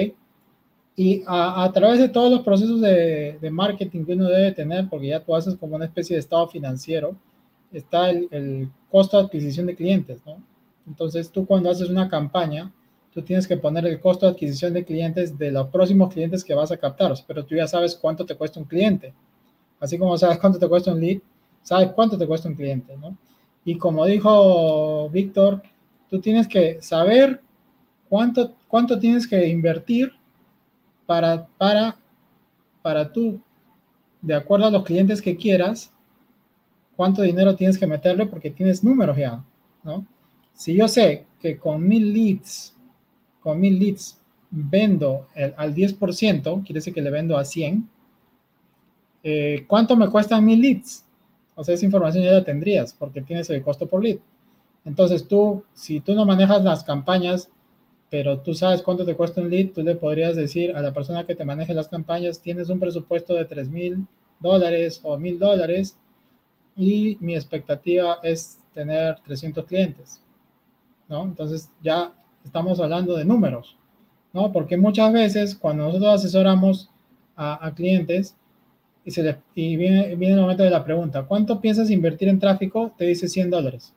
Y 1.03 1.25
a, 1.27 1.65
a 1.65 1.73
través 1.73 1.99
de 1.99 2.09
todos 2.09 2.31
los 2.31 2.43
procesos 2.43 2.81
de, 2.81 3.37
de, 3.41 3.51
marketing 3.51 4.05
que 4.05 4.13
uno 4.13 4.29
debe 4.29 4.53
tener, 4.53 4.89
porque 4.89 5.09
ya 5.09 5.19
tú 5.19 5.35
haces 5.35 5.57
como 5.57 5.75
una 5.75 5.87
especie 5.87 6.15
de 6.15 6.21
estado 6.21 6.47
financiero, 6.47 7.17
está 7.73 8.09
el, 8.09 8.29
el 8.31 8.69
costo 8.89 9.19
de 9.19 9.25
adquisición 9.25 9.67
de 9.67 9.75
clientes, 9.75 10.21
¿no? 10.25 10.41
Entonces 10.87 11.29
tú 11.29 11.45
cuando 11.45 11.71
haces 11.71 11.91
una 11.91 12.09
campaña, 12.09 12.71
tú 13.13 13.21
tienes 13.21 13.49
que 13.49 13.57
poner 13.57 13.85
el 13.85 13.99
costo 13.99 14.27
de 14.27 14.33
adquisición 14.33 14.75
de 14.75 14.85
clientes 14.85 15.37
de 15.37 15.51
los 15.51 15.67
próximos 15.71 16.13
clientes 16.13 16.45
que 16.45 16.55
vas 16.55 16.71
a 16.71 16.77
captar, 16.77 17.13
pero 17.27 17.45
tú 17.45 17.57
ya 17.57 17.67
sabes 17.67 17.97
cuánto 17.97 18.25
te 18.25 18.37
cuesta 18.37 18.61
un 18.61 18.67
cliente. 18.67 19.13
Así 19.81 19.99
como 19.99 20.17
sabes 20.17 20.39
cuánto 20.39 20.61
te 20.61 20.69
cuesta 20.69 20.93
un 20.93 21.01
lead, 21.01 21.19
sabes 21.65 21.91
cuánto 21.97 22.17
te 22.17 22.29
cuesta 22.29 22.49
un 22.49 22.55
cliente, 22.55 22.97
¿no? 22.97 23.17
Y 23.65 23.77
como 23.77 24.07
dijo 24.07 25.09
Víctor, 25.11 25.63
tú 26.09 26.21
tienes 26.21 26.47
que 26.47 26.81
saber 26.81 27.41
cuánto, 28.09 28.55
cuánto 28.69 29.01
tienes 29.01 29.27
que 29.27 29.49
invertir 29.49 30.13
para, 31.13 31.47
para, 31.59 31.95
para 32.81 33.13
tú, 33.13 33.39
de 34.23 34.35
acuerdo 34.35 34.65
a 34.65 34.71
los 34.71 34.83
clientes 34.83 35.21
que 35.21 35.37
quieras, 35.37 35.93
cuánto 36.97 37.21
dinero 37.21 37.55
tienes 37.55 37.77
que 37.77 37.87
meterle 37.87 38.25
porque 38.25 38.51
tienes 38.51 38.83
números 38.83 39.19
ya, 39.19 39.45
¿no? 39.85 40.07
Si 40.55 40.75
yo 40.75 40.89
sé 40.89 41.27
que 41.39 41.59
con 41.59 41.87
mil 41.87 42.15
leads 42.15 42.75
con 43.41 43.61
mil 43.61 43.79
leads 43.79 44.19
vendo 44.51 45.27
al 45.59 45.75
10%, 45.75 46.65
quiere 46.65 46.79
decir 46.79 46.95
que 46.95 47.03
le 47.03 47.11
vendo 47.11 47.37
a 47.37 47.45
100, 47.45 47.87
eh, 49.23 49.67
¿cuánto 49.69 49.95
me 49.97 50.09
cuestan 50.09 50.47
mil 50.47 50.63
leads? 50.63 51.05
O 51.55 51.63
sea, 51.63 51.75
esa 51.75 51.85
información 51.85 52.25
ya 52.25 52.33
la 52.33 52.43
tendrías 52.43 52.95
porque 52.95 53.21
tienes 53.21 53.51
el 53.51 53.63
costo 53.63 53.87
por 53.87 54.03
lead. 54.03 54.17
Entonces 54.87 55.29
tú, 55.29 55.63
si 55.75 56.01
tú 56.01 56.15
no 56.15 56.25
manejas 56.25 56.65
las 56.65 56.83
campañas, 56.85 57.51
pero 58.13 58.41
tú 58.41 58.53
sabes 58.53 58.83
cuánto 58.83 59.07
te 59.07 59.17
cuesta 59.17 59.41
un 59.41 59.49
lead, 59.49 59.71
tú 59.71 59.83
le 59.83 59.95
podrías 59.95 60.37
decir 60.37 60.77
a 60.77 60.83
la 60.83 60.93
persona 60.93 61.25
que 61.25 61.35
te 61.35 61.47
maneje 61.47 61.73
las 61.73 61.89
campañas, 61.89 62.43
tienes 62.43 62.69
un 62.69 62.79
presupuesto 62.79 63.33
de 63.33 63.47
3 63.47 63.71
mil 63.71 64.07
dólares 64.39 65.01
o 65.03 65.17
mil 65.17 65.39
dólares 65.39 65.97
y 66.77 67.17
mi 67.21 67.35
expectativa 67.35 68.19
es 68.23 68.59
tener 68.75 69.19
300 69.25 69.65
clientes. 69.65 70.21
¿no? 71.09 71.25
Entonces 71.25 71.71
ya 71.83 72.13
estamos 72.45 72.81
hablando 72.81 73.17
de 73.17 73.25
números, 73.25 73.79
¿no? 74.35 74.53
Porque 74.53 74.77
muchas 74.77 75.11
veces 75.11 75.55
cuando 75.55 75.85
nosotros 75.85 76.17
asesoramos 76.17 76.91
a, 77.35 77.73
clientes 77.75 78.37
y, 79.07 79.77
viene 79.77 80.13
el 80.13 80.37
momento 80.37 80.65
de 80.65 80.71
la 80.71 80.85
pregunta, 80.85 81.23
¿cuánto 81.23 81.63
piensas 81.63 81.89
invertir 81.89 82.29
en 82.29 82.39
tráfico? 82.39 82.93
Te 82.95 83.07
dice 83.07 83.27
100 83.27 83.49
dólares. 83.49 83.95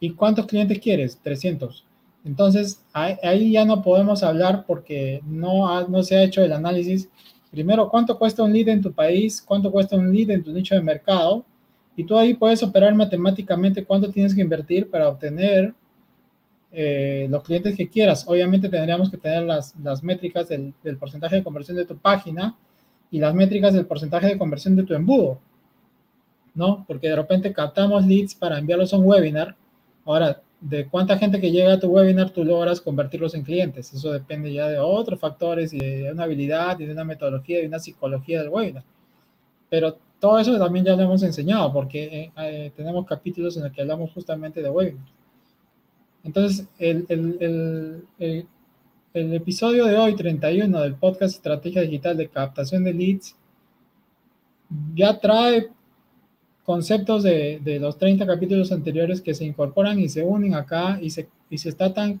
¿Y 0.00 0.10
cuántos 0.10 0.46
clientes 0.46 0.80
quieres? 0.80 1.20
300. 1.22 1.84
Entonces, 2.24 2.84
ahí, 2.92 3.52
ya 3.52 3.64
no 3.64 3.82
podemos 3.82 4.22
hablar 4.22 4.64
porque 4.66 5.22
no, 5.26 5.88
no 5.88 6.02
se 6.02 6.16
ha 6.16 6.22
hecho 6.22 6.42
el 6.42 6.52
análisis. 6.52 7.08
Primero, 7.50 7.88
¿cuánto 7.88 8.18
cuesta 8.18 8.42
un 8.42 8.52
lead 8.52 8.68
en 8.68 8.82
tu 8.82 8.92
país? 8.92 9.42
¿Cuánto 9.42 9.70
cuesta 9.72 9.96
un 9.96 10.12
lead 10.12 10.30
en 10.30 10.44
tu 10.44 10.52
nicho 10.52 10.74
de 10.74 10.82
mercado? 10.82 11.44
Y 11.96 12.04
tú 12.04 12.16
ahí 12.16 12.34
puedes 12.34 12.62
operar 12.62 12.94
matemáticamente 12.94 13.84
cuánto 13.84 14.10
tienes 14.10 14.34
que 14.34 14.40
invertir 14.40 14.88
para 14.88 15.08
obtener 15.08 15.74
eh, 16.72 17.26
los 17.28 17.42
clientes 17.42 17.76
que 17.76 17.88
quieras. 17.88 18.24
Obviamente 18.28 18.68
tendríamos 18.68 19.10
que 19.10 19.16
tener 19.16 19.42
las, 19.42 19.74
las 19.82 20.02
métricas 20.04 20.48
del, 20.48 20.72
del, 20.84 20.98
porcentaje 20.98 21.36
de 21.36 21.42
conversión 21.42 21.76
de 21.76 21.84
tu 21.84 21.96
página 21.96 22.56
y 23.10 23.18
las 23.18 23.34
métricas 23.34 23.74
del 23.74 23.86
porcentaje 23.86 24.28
de 24.28 24.38
conversión 24.38 24.76
de 24.76 24.84
tu 24.84 24.94
embudo, 24.94 25.40
¿no? 26.54 26.84
Porque 26.86 27.08
de 27.08 27.16
repente 27.16 27.52
captamos 27.52 28.06
leads 28.06 28.36
para 28.36 28.58
enviarlos 28.58 28.92
a 28.92 28.98
un 28.98 29.06
webinar. 29.06 29.56
Ahora, 30.04 30.40
de 30.60 30.86
cuánta 30.88 31.16
gente 31.16 31.40
que 31.40 31.50
llega 31.50 31.74
a 31.74 31.80
tu 31.80 31.88
webinar 31.88 32.30
tú 32.30 32.44
logras 32.44 32.80
convertirlos 32.80 33.34
en 33.34 33.42
clientes. 33.42 33.92
Eso 33.92 34.12
depende 34.12 34.52
ya 34.52 34.68
de 34.68 34.78
otros 34.78 35.18
factores 35.18 35.72
y 35.72 35.78
de 35.78 36.12
una 36.12 36.24
habilidad 36.24 36.78
y 36.78 36.86
de 36.86 36.92
una 36.92 37.04
metodología 37.04 37.58
y 37.58 37.62
de 37.62 37.68
una 37.68 37.78
psicología 37.78 38.40
del 38.40 38.50
webinar. 38.50 38.84
Pero 39.70 39.96
todo 40.18 40.38
eso 40.38 40.58
también 40.58 40.84
ya 40.84 40.94
lo 40.94 41.02
hemos 41.02 41.22
enseñado 41.22 41.72
porque 41.72 42.04
eh, 42.04 42.32
eh, 42.36 42.72
tenemos 42.76 43.06
capítulos 43.06 43.56
en 43.56 43.64
los 43.64 43.72
que 43.72 43.80
hablamos 43.80 44.12
justamente 44.12 44.62
de 44.62 44.70
webinars. 44.70 45.10
Entonces, 46.22 46.68
el, 46.78 47.06
el, 47.08 48.04
el, 48.18 48.46
el, 49.14 49.34
episodio 49.34 49.86
de 49.86 49.96
hoy, 49.96 50.14
31 50.14 50.80
del 50.82 50.94
podcast 50.96 51.36
Estrategia 51.36 51.80
Digital 51.80 52.18
de 52.18 52.28
Captación 52.28 52.84
de 52.84 52.92
Leads, 52.92 53.34
ya 54.94 55.18
trae 55.18 55.70
conceptos 56.64 57.22
de, 57.22 57.60
de, 57.62 57.78
los 57.80 57.98
30 57.98 58.26
capítulos 58.26 58.72
anteriores 58.72 59.20
que 59.20 59.34
se 59.34 59.44
incorporan 59.44 59.98
y 59.98 60.08
se 60.08 60.22
unen 60.22 60.54
acá 60.54 60.98
y 61.00 61.10
se, 61.10 61.28
y 61.48 61.58
se 61.58 61.68
está 61.68 61.92
tan 61.92 62.20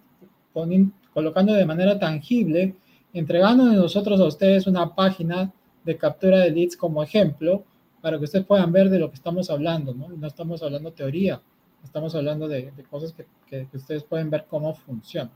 colocando 1.12 1.52
de 1.52 1.66
manera 1.66 1.98
tangible, 1.98 2.74
entregando 3.12 3.64
nosotros 3.64 4.20
a 4.20 4.24
ustedes 4.24 4.66
una 4.66 4.94
página 4.94 5.52
de 5.84 5.96
captura 5.96 6.38
de 6.38 6.50
leads 6.50 6.76
como 6.76 7.02
ejemplo 7.02 7.64
para 8.00 8.18
que 8.18 8.24
ustedes 8.24 8.46
puedan 8.46 8.72
ver 8.72 8.90
de 8.90 8.98
lo 8.98 9.10
que 9.10 9.16
estamos 9.16 9.50
hablando, 9.50 9.94
¿no? 9.94 10.08
No 10.08 10.26
estamos 10.26 10.62
hablando 10.62 10.92
teoría, 10.92 11.40
Estamos 11.84 12.14
hablando 12.14 12.46
de, 12.46 12.72
cosas 12.90 13.12
que, 13.12 13.26
que, 13.46 13.76
ustedes 13.76 14.04
pueden 14.04 14.30
ver 14.30 14.46
cómo 14.48 14.74
funcionan. 14.74 15.32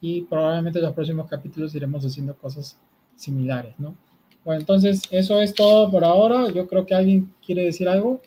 Y 0.00 0.22
probablemente 0.22 0.78
en 0.78 0.84
los 0.84 0.94
próximos 0.94 1.28
capítulos 1.28 1.74
iremos 1.74 2.04
haciendo 2.04 2.36
cosas 2.36 2.78
similares, 3.16 3.74
¿no? 3.78 3.96
Bueno, 4.44 4.60
entonces 4.60 5.02
eso 5.10 5.40
es 5.40 5.54
todo 5.54 5.90
por 5.90 6.04
ahora. 6.04 6.50
Yo 6.50 6.66
creo 6.66 6.84
que 6.86 6.94
alguien 6.94 7.32
quiere 7.44 7.64
decir 7.64 7.88
algo. 7.88 8.20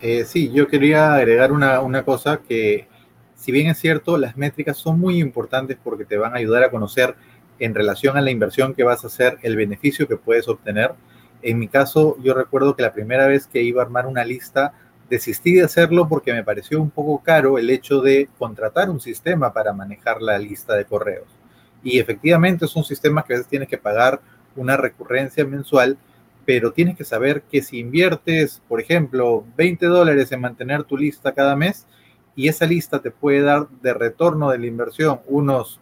Eh, 0.00 0.24
sí, 0.24 0.50
yo 0.52 0.68
quería 0.68 1.14
agregar 1.14 1.50
una, 1.50 1.80
una 1.80 2.04
cosa 2.04 2.40
que, 2.46 2.86
si 3.34 3.50
bien 3.50 3.66
es 3.68 3.78
cierto, 3.78 4.16
las 4.16 4.36
métricas 4.36 4.76
son 4.76 5.00
muy 5.00 5.18
importantes 5.20 5.76
porque 5.82 6.04
te 6.04 6.16
van 6.16 6.34
a 6.34 6.38
ayudar 6.38 6.62
a 6.62 6.70
conocer 6.70 7.16
en 7.58 7.74
relación 7.74 8.16
a 8.16 8.20
la 8.20 8.30
inversión 8.30 8.74
que 8.74 8.84
vas 8.84 9.02
a 9.02 9.08
hacer, 9.08 9.38
el 9.42 9.56
beneficio 9.56 10.06
que 10.06 10.16
puedes 10.16 10.46
obtener 10.46 10.94
en 11.42 11.58
mi 11.58 11.68
caso, 11.68 12.16
yo 12.20 12.34
recuerdo 12.34 12.74
que 12.74 12.82
la 12.82 12.92
primera 12.92 13.26
vez 13.26 13.46
que 13.46 13.62
iba 13.62 13.82
a 13.82 13.84
armar 13.84 14.06
una 14.06 14.24
lista, 14.24 14.72
desistí 15.08 15.54
de 15.54 15.62
hacerlo 15.62 16.08
porque 16.08 16.32
me 16.32 16.44
pareció 16.44 16.82
un 16.82 16.90
poco 16.90 17.22
caro 17.22 17.58
el 17.58 17.70
hecho 17.70 18.00
de 18.00 18.28
contratar 18.38 18.90
un 18.90 19.00
sistema 19.00 19.52
para 19.52 19.72
manejar 19.72 20.20
la 20.20 20.38
lista 20.38 20.74
de 20.74 20.84
correos. 20.84 21.37
Y 21.82 21.98
efectivamente 21.98 22.64
es 22.64 22.76
un 22.76 22.84
sistema 22.84 23.24
que 23.24 23.34
a 23.34 23.36
veces 23.36 23.50
tienes 23.50 23.68
que 23.68 23.78
pagar 23.78 24.20
una 24.56 24.76
recurrencia 24.76 25.44
mensual, 25.44 25.96
pero 26.44 26.72
tienes 26.72 26.96
que 26.96 27.04
saber 27.04 27.42
que 27.42 27.62
si 27.62 27.78
inviertes, 27.78 28.62
por 28.68 28.80
ejemplo, 28.80 29.44
20 29.56 29.86
dólares 29.86 30.32
en 30.32 30.40
mantener 30.40 30.84
tu 30.84 30.96
lista 30.96 31.32
cada 31.32 31.54
mes, 31.56 31.86
y 32.34 32.48
esa 32.48 32.66
lista 32.66 33.00
te 33.00 33.10
puede 33.10 33.42
dar 33.42 33.68
de 33.82 33.92
retorno 33.94 34.50
de 34.50 34.58
la 34.58 34.66
inversión 34.66 35.20
unos 35.26 35.80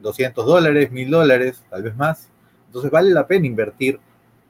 200 0.00 0.44
dólares, 0.44 0.90
1000 0.90 1.10
dólares, 1.10 1.64
tal 1.70 1.84
vez 1.84 1.96
más, 1.96 2.30
entonces 2.66 2.90
vale 2.90 3.10
la 3.10 3.28
pena 3.28 3.46
invertir 3.46 4.00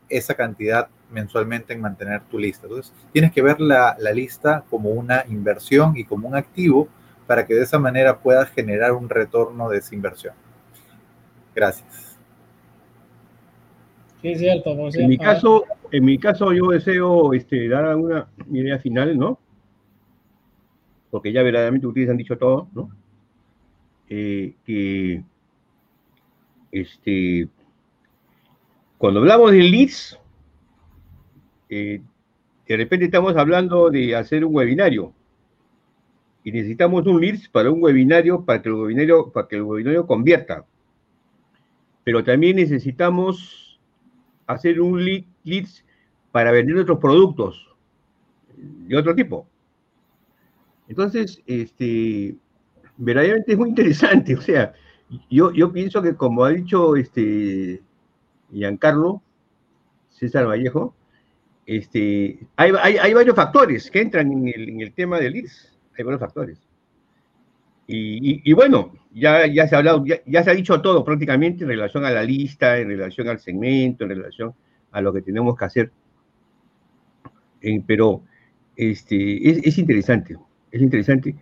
esa 0.08 0.34
cantidad 0.34 0.88
mensualmente 1.10 1.74
en 1.74 1.82
mantener 1.82 2.22
tu 2.22 2.38
lista. 2.38 2.66
Entonces, 2.66 2.92
tienes 3.12 3.30
que 3.30 3.42
ver 3.42 3.60
la, 3.60 3.94
la, 3.98 4.12
lista 4.12 4.64
como 4.70 4.90
una 4.90 5.24
inversión 5.28 5.96
y 5.96 6.04
como 6.04 6.28
un 6.28 6.34
activo 6.34 6.88
para 7.26 7.46
que 7.46 7.54
de 7.54 7.62
esa 7.62 7.78
manera 7.78 8.18
puedas 8.18 8.50
generar 8.50 8.92
un 8.92 9.08
retorno 9.08 9.68
de 9.68 9.78
esa 9.78 9.94
inversión. 9.94 10.34
Gracias. 11.54 12.18
Sí, 14.22 14.28
es 14.32 14.38
cierto. 14.38 14.70
En 14.94 15.08
mi 15.08 15.18
caso, 15.18 15.64
en 15.92 16.04
mi 16.04 16.18
caso 16.18 16.52
yo 16.52 16.68
deseo 16.68 17.34
este, 17.34 17.68
dar 17.68 17.84
alguna 17.84 18.28
idea 18.50 18.78
final, 18.78 19.18
¿no? 19.18 19.38
Porque 21.10 21.32
ya 21.32 21.42
verdaderamente 21.42 21.86
ustedes 21.86 22.08
han 22.08 22.16
dicho 22.16 22.38
todo, 22.38 22.68
¿no? 22.74 22.90
Eh, 24.08 24.54
que 24.64 25.22
este, 26.72 27.48
cuando 28.98 29.20
hablamos 29.20 29.52
de 29.52 29.58
leads, 29.58 30.18
eh, 31.68 32.00
de 32.66 32.76
repente 32.76 33.04
estamos 33.04 33.36
hablando 33.36 33.90
de 33.90 34.16
hacer 34.16 34.44
un 34.44 34.54
webinario. 34.54 35.12
Y 36.42 36.52
necesitamos 36.52 37.06
un 37.06 37.20
leads 37.20 37.48
para 37.48 37.70
un 37.70 37.82
webinario, 37.82 38.44
para 38.44 38.62
que 38.62 38.70
el 38.70 38.74
webinario, 38.74 39.30
para 39.30 39.48
que 39.48 39.56
el 39.56 39.62
webinario 39.62 40.06
convierta. 40.06 40.64
Pero 42.04 42.22
también 42.22 42.56
necesitamos 42.56 43.80
hacer 44.46 44.80
un 44.80 45.04
lead, 45.04 45.24
leads 45.42 45.84
para 46.30 46.52
vender 46.52 46.76
otros 46.76 46.98
productos 46.98 47.74
de 48.56 48.96
otro 48.96 49.14
tipo. 49.14 49.48
Entonces, 50.88 51.42
este, 51.46 52.36
verdaderamente 52.96 53.52
es 53.52 53.58
muy 53.58 53.70
interesante. 53.70 54.34
O 54.36 54.40
sea, 54.40 54.74
yo, 55.30 55.52
yo 55.52 55.72
pienso 55.72 56.02
que 56.02 56.14
como 56.14 56.44
ha 56.44 56.50
dicho 56.50 56.96
este, 56.96 57.82
Giancarlo, 58.52 59.22
César 60.10 60.46
Vallejo, 60.46 60.94
este, 61.66 62.38
hay, 62.56 62.72
hay, 62.80 62.96
hay, 62.98 63.14
varios 63.14 63.34
factores 63.34 63.90
que 63.90 64.02
entran 64.02 64.30
en 64.30 64.48
el, 64.48 64.68
en 64.68 64.80
el 64.82 64.92
tema 64.92 65.18
del 65.18 65.32
leads. 65.32 65.72
Hay 65.96 66.04
varios 66.04 66.20
factores. 66.20 66.63
Y, 67.86 68.52
bueno, 68.54 68.92
ya, 69.12 69.46
se 69.68 69.74
ha 69.74 69.78
hablado, 69.78 70.04
ya, 70.06 70.42
se 70.42 70.50
ha 70.50 70.54
dicho 70.54 70.80
todo 70.80 71.04
prácticamente 71.04 71.64
en 71.64 71.70
relación 71.70 72.04
a 72.04 72.10
la 72.10 72.22
lista, 72.22 72.78
en 72.78 72.88
relación 72.88 73.28
al 73.28 73.38
segmento, 73.38 74.04
en 74.04 74.10
relación 74.10 74.54
a 74.92 75.00
lo 75.00 75.12
que 75.12 75.22
tenemos 75.22 75.56
que 75.56 75.64
hacer. 75.64 75.92
Eh, 77.60 77.82
pero 77.86 78.22
este, 78.76 79.68
es, 79.68 79.78
interesante, 79.78 80.36
es 80.70 80.80
interesante. 80.80 81.34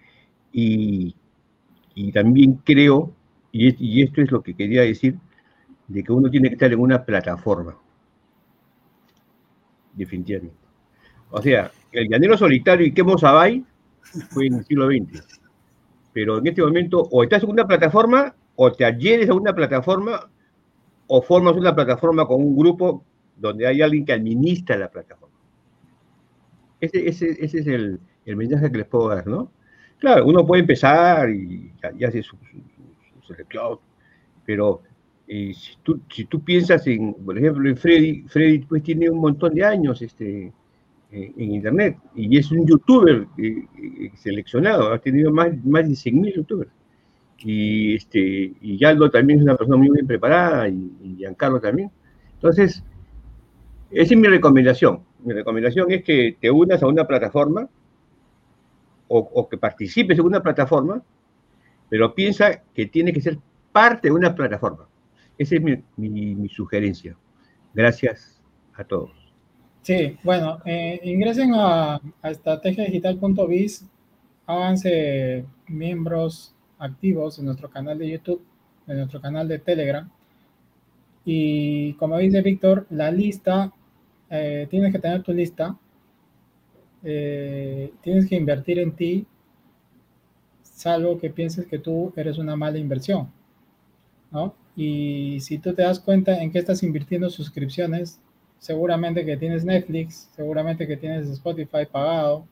Y, 0.53 1.15
también 2.13 2.55
creo, 2.65 3.15
y, 3.53 3.75
y 3.79 4.03
esto 4.03 4.21
es 4.23 4.31
lo 4.33 4.43
que 4.43 4.55
quería 4.55 4.83
decir, 4.83 5.17
de 5.87 6.03
que 6.03 6.13
uno 6.13 6.31
tiene 6.31 6.49
que 6.49 6.55
estar 6.55 6.73
en 6.73 6.81
una 6.81 7.05
plataforma. 7.05 7.77
Definitivamente. 9.95 10.57
O 11.31 11.41
sea, 11.41 11.71
el 11.93 12.09
llanero 12.09 12.37
solitario 12.37 12.87
y 12.87 12.93
Quemo 12.93 13.17
Sabay 13.17 13.65
fue 14.31 14.47
en 14.47 14.55
el 14.55 14.65
siglo 14.65 14.89
XX. 14.89 15.42
Pero 16.13 16.39
en 16.39 16.47
este 16.47 16.63
momento, 16.63 17.01
o 17.11 17.23
estás 17.23 17.43
en 17.43 17.51
una 17.51 17.67
plataforma, 17.67 18.35
o 18.57 18.73
te 18.73 18.85
adhieres 18.85 19.29
a 19.31 19.35
una 19.35 19.55
plataforma, 19.55 20.31
o 21.07 21.23
formas 21.23 21.57
una 21.57 21.75
plataforma 21.75 22.27
con 22.27 22.41
un 22.41 22.57
grupo 22.57 23.05
donde 23.37 23.67
hay 23.67 23.83
alguien 23.83 24.05
que 24.05 24.13
administra 24.13 24.77
la 24.77 24.91
plataforma. 24.91 25.37
Ese, 26.81 27.09
es 27.09 27.55
el, 27.67 28.01
mensaje 28.27 28.71
que 28.71 28.79
les 28.79 28.87
puedo 28.87 29.09
dar, 29.09 29.27
¿no? 29.27 29.51
Claro, 29.99 30.27
uno 30.27 30.45
puede 30.45 30.63
empezar 30.63 31.31
y, 31.31 31.73
ya 31.97 32.09
hace 32.09 32.23
su, 32.23 32.37
su, 33.23 33.35
pero 34.45 34.83
eh, 35.29 35.55
si, 35.55 35.77
tú, 35.83 36.01
si 36.11 36.25
tú 36.25 36.43
piensas 36.43 36.87
en, 36.87 37.15
por 37.15 37.39
ejemplo, 37.39 37.69
en 37.69 37.77
Freddy, 37.77 38.23
Freddy 38.23 38.59
pues 38.61 38.83
tiene 38.83 39.09
un 39.09 39.21
montón 39.21 39.55
de 39.55 39.65
años 39.65 40.03
este, 40.03 40.53
eh, 41.13 41.33
en 41.37 41.53
Internet 41.53 41.99
y 42.15 42.39
es 42.39 42.51
un 42.51 42.67
youtuber 42.67 43.27
eh, 43.39 44.11
seleccionado, 44.17 44.93
ha 44.93 44.99
tenido 44.99 45.31
más, 45.31 45.53
más 45.65 45.89
de 45.89 45.95
100.000 45.95 46.35
youtubers. 46.35 46.71
Y, 47.39 47.97
este, 47.97 48.53
y 48.61 48.79
Yaldo 48.79 49.11
también 49.11 49.41
es 49.41 49.45
una 49.45 49.57
persona 49.57 49.77
muy 49.77 49.91
bien 49.91 50.07
preparada 50.07 50.69
y, 50.69 50.93
y 51.03 51.17
Giancarlo 51.17 51.61
también. 51.61 51.91
Entonces, 52.35 52.85
esa 53.91 54.15
es 54.15 54.21
mi 54.21 54.29
recomendación. 54.29 55.01
Mi 55.25 55.33
recomendación 55.33 55.91
es 55.91 56.05
que 56.05 56.37
te 56.41 56.51
unas 56.51 56.83
a 56.83 56.87
una 56.87 57.07
plataforma 57.07 57.69
o, 59.09 59.19
o 59.19 59.49
que 59.49 59.59
participes 59.59 60.19
en 60.19 60.25
una 60.25 60.43
plataforma, 60.43 61.03
pero 61.89 62.15
piensa 62.15 62.63
que 62.75 62.87
tiene 62.87 63.13
que 63.13 63.21
ser 63.21 63.39
parte 63.73 64.09
de 64.09 64.15
una 64.15 64.35
plataforma 64.35 64.87
esa 65.39 65.57
es 65.57 65.63
mi, 65.97 66.49
sugerencia. 66.49 67.17
Gracias 67.75 68.43
a 68.75 68.85
todos. 68.85 69.11
Sí, 69.83 70.17
bueno, 70.23 70.61
eh, 70.65 71.01
ingresen 71.03 71.55
a, 71.55 71.97
a 71.97 72.31
estrategiadigital.biz, 72.31 73.85
háganse 74.47 75.45
miembros 75.67 76.55
activos 76.79 77.39
en 77.39 77.47
nuestro 77.47 77.69
canal 77.69 77.99
de 77.99 78.11
YouTube, 78.11 78.45
en 78.87 78.99
nuestro 78.99 79.21
canal 79.21 79.49
de 79.49 79.59
Telegram. 79.59 80.09
Y 81.25 81.95
como 81.95 82.19
dice 82.19 82.43
Víctor, 82.43 82.87
la 82.91 83.11
lista, 83.11 83.73
eh, 84.31 84.67
tienes 84.71 84.93
que 84.93 84.99
tener 85.01 85.23
tu 85.23 85.33
lista, 85.33 85.77
eh, 87.03 87.93
tienes 88.03 88.29
que 88.29 88.37
invertir 88.37 88.79
en 88.79 88.93
ti, 88.93 89.27
salvo 90.63 91.19
que 91.19 91.31
pienses 91.31 91.67
que 91.67 91.79
tú 91.79 92.13
eres 92.17 92.39
una 92.39 92.57
mala 92.57 92.79
inversión, 92.79 93.31
¿no? 94.31 94.55
Y 94.77 95.39
si 95.41 95.59
tú 95.59 95.75
te 95.75 95.83
das 95.83 96.01
cuenta 96.01 96.41
en 96.43 96.51
qué 96.53 96.59
estás 96.61 96.83
invirtiendo 96.83 97.31
suscripciones, 97.31 98.21
seguramente 98.63 99.25
que 99.25 99.37
tienes 99.37 99.65
Netflix, 99.65 100.31
seguramente 100.37 100.87
que 100.87 100.97
tienes 100.97 101.29
Spotify 101.29 101.85
pagado, 101.91 102.47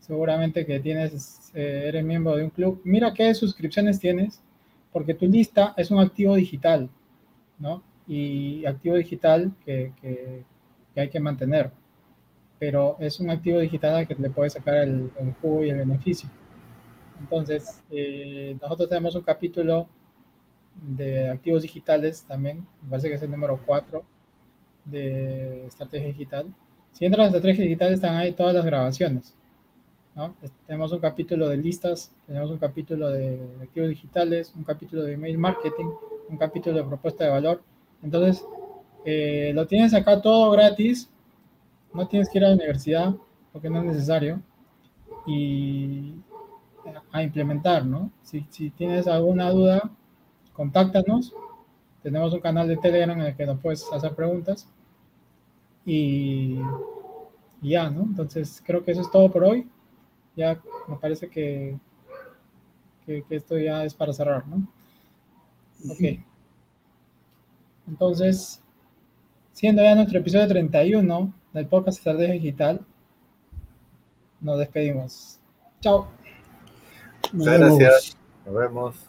seguramente 0.00 0.66
que 0.66 0.78
tienes, 0.80 1.50
eh, 1.54 1.84
eres 1.86 2.04
miembro 2.04 2.36
de 2.36 2.44
un 2.44 2.50
club. 2.50 2.82
Mira 2.84 3.14
qué 3.14 3.32
suscripciones 3.34 3.98
tienes, 3.98 4.42
porque 4.92 5.14
tu 5.14 5.26
lista 5.26 5.72
es 5.78 5.90
un 5.90 5.98
activo 5.98 6.34
digital, 6.34 6.90
¿no? 7.58 7.82
Y 8.06 8.66
activo 8.66 8.96
digital 8.96 9.50
que, 9.64 9.94
que, 10.02 10.44
hay 11.00 11.08
que 11.08 11.20
mantener, 11.20 11.70
pero 12.58 12.98
es 13.00 13.18
un 13.18 13.30
activo 13.30 13.58
digital 13.58 13.94
al 13.94 14.06
que 14.06 14.14
le 14.14 14.28
puedes 14.28 14.52
sacar 14.52 14.76
el, 14.76 15.10
jugo 15.40 15.64
y 15.64 15.70
el 15.70 15.78
beneficio. 15.78 16.28
Entonces, 17.18 17.82
eh, 17.90 18.58
nosotros 18.60 18.90
tenemos 18.90 19.14
un 19.14 19.22
capítulo 19.22 19.88
de 20.74 21.30
activos 21.30 21.62
digitales 21.62 22.26
también, 22.28 22.66
me 22.82 22.90
parece 22.90 23.08
que 23.08 23.14
es 23.14 23.22
el 23.22 23.30
número 23.30 23.58
4 23.64 24.15
de 24.86 25.66
estrategia 25.66 26.08
digital. 26.08 26.46
Si 26.92 27.04
entran 27.04 27.24
a 27.24 27.26
estrategia 27.26 27.64
digital 27.64 27.92
están 27.92 28.16
ahí 28.16 28.32
todas 28.32 28.54
las 28.54 28.64
grabaciones. 28.64 29.34
¿no? 30.14 30.34
Tenemos 30.66 30.92
un 30.92 31.00
capítulo 31.00 31.48
de 31.48 31.58
listas, 31.58 32.10
tenemos 32.26 32.50
un 32.50 32.58
capítulo 32.58 33.10
de 33.10 33.38
activos 33.62 33.90
digitales, 33.90 34.52
un 34.56 34.64
capítulo 34.64 35.02
de 35.02 35.12
email 35.12 35.36
marketing, 35.36 35.90
un 36.28 36.38
capítulo 36.38 36.78
de 36.78 36.84
propuesta 36.84 37.24
de 37.24 37.30
valor. 37.30 37.62
Entonces, 38.02 38.44
eh, 39.04 39.52
lo 39.54 39.66
tienes 39.66 39.92
acá 39.92 40.22
todo 40.22 40.50
gratis, 40.52 41.10
no 41.92 42.08
tienes 42.08 42.30
que 42.30 42.38
ir 42.38 42.44
a 42.44 42.48
la 42.48 42.54
universidad 42.54 43.14
porque 43.52 43.68
no 43.68 43.80
es 43.80 43.84
necesario. 43.84 44.40
Y 45.26 46.14
a 47.12 47.22
implementar, 47.22 47.84
¿no? 47.84 48.10
Si 48.22 48.70
tienes 48.70 49.06
alguna 49.06 49.50
duda, 49.50 49.90
contáctanos. 50.52 51.34
Tenemos 52.02 52.32
un 52.32 52.40
canal 52.40 52.68
de 52.68 52.76
Telegram 52.76 53.18
en 53.20 53.26
el 53.26 53.36
que 53.36 53.46
nos 53.46 53.60
puedes 53.60 53.90
hacer 53.92 54.14
preguntas. 54.14 54.68
Y, 55.86 56.58
ya, 57.62 57.88
¿no? 57.88 58.02
Entonces, 58.02 58.62
creo 58.66 58.84
que 58.84 58.90
eso 58.90 59.00
es 59.00 59.10
todo 59.10 59.30
por 59.30 59.44
hoy. 59.44 59.70
Ya 60.36 60.60
me 60.88 60.96
parece 60.96 61.30
que, 61.30 61.78
que, 63.06 63.24
esto 63.30 63.56
ya 63.56 63.84
es 63.84 63.94
para 63.94 64.12
cerrar, 64.12 64.46
¿no? 64.46 64.66
Ok. 65.90 66.20
Entonces, 67.88 68.60
siendo 69.52 69.82
ya 69.82 69.94
nuestro 69.94 70.18
episodio 70.18 70.48
31 70.48 71.32
del 71.52 71.66
podcast 71.66 71.98
Estrategia 71.98 72.34
Digital, 72.34 72.84
nos 74.40 74.58
despedimos. 74.58 75.38
Chao. 75.80 76.08
Muchas 77.32 77.58
gracias. 77.58 78.16
Nos 78.44 78.54
vemos. 78.54 79.05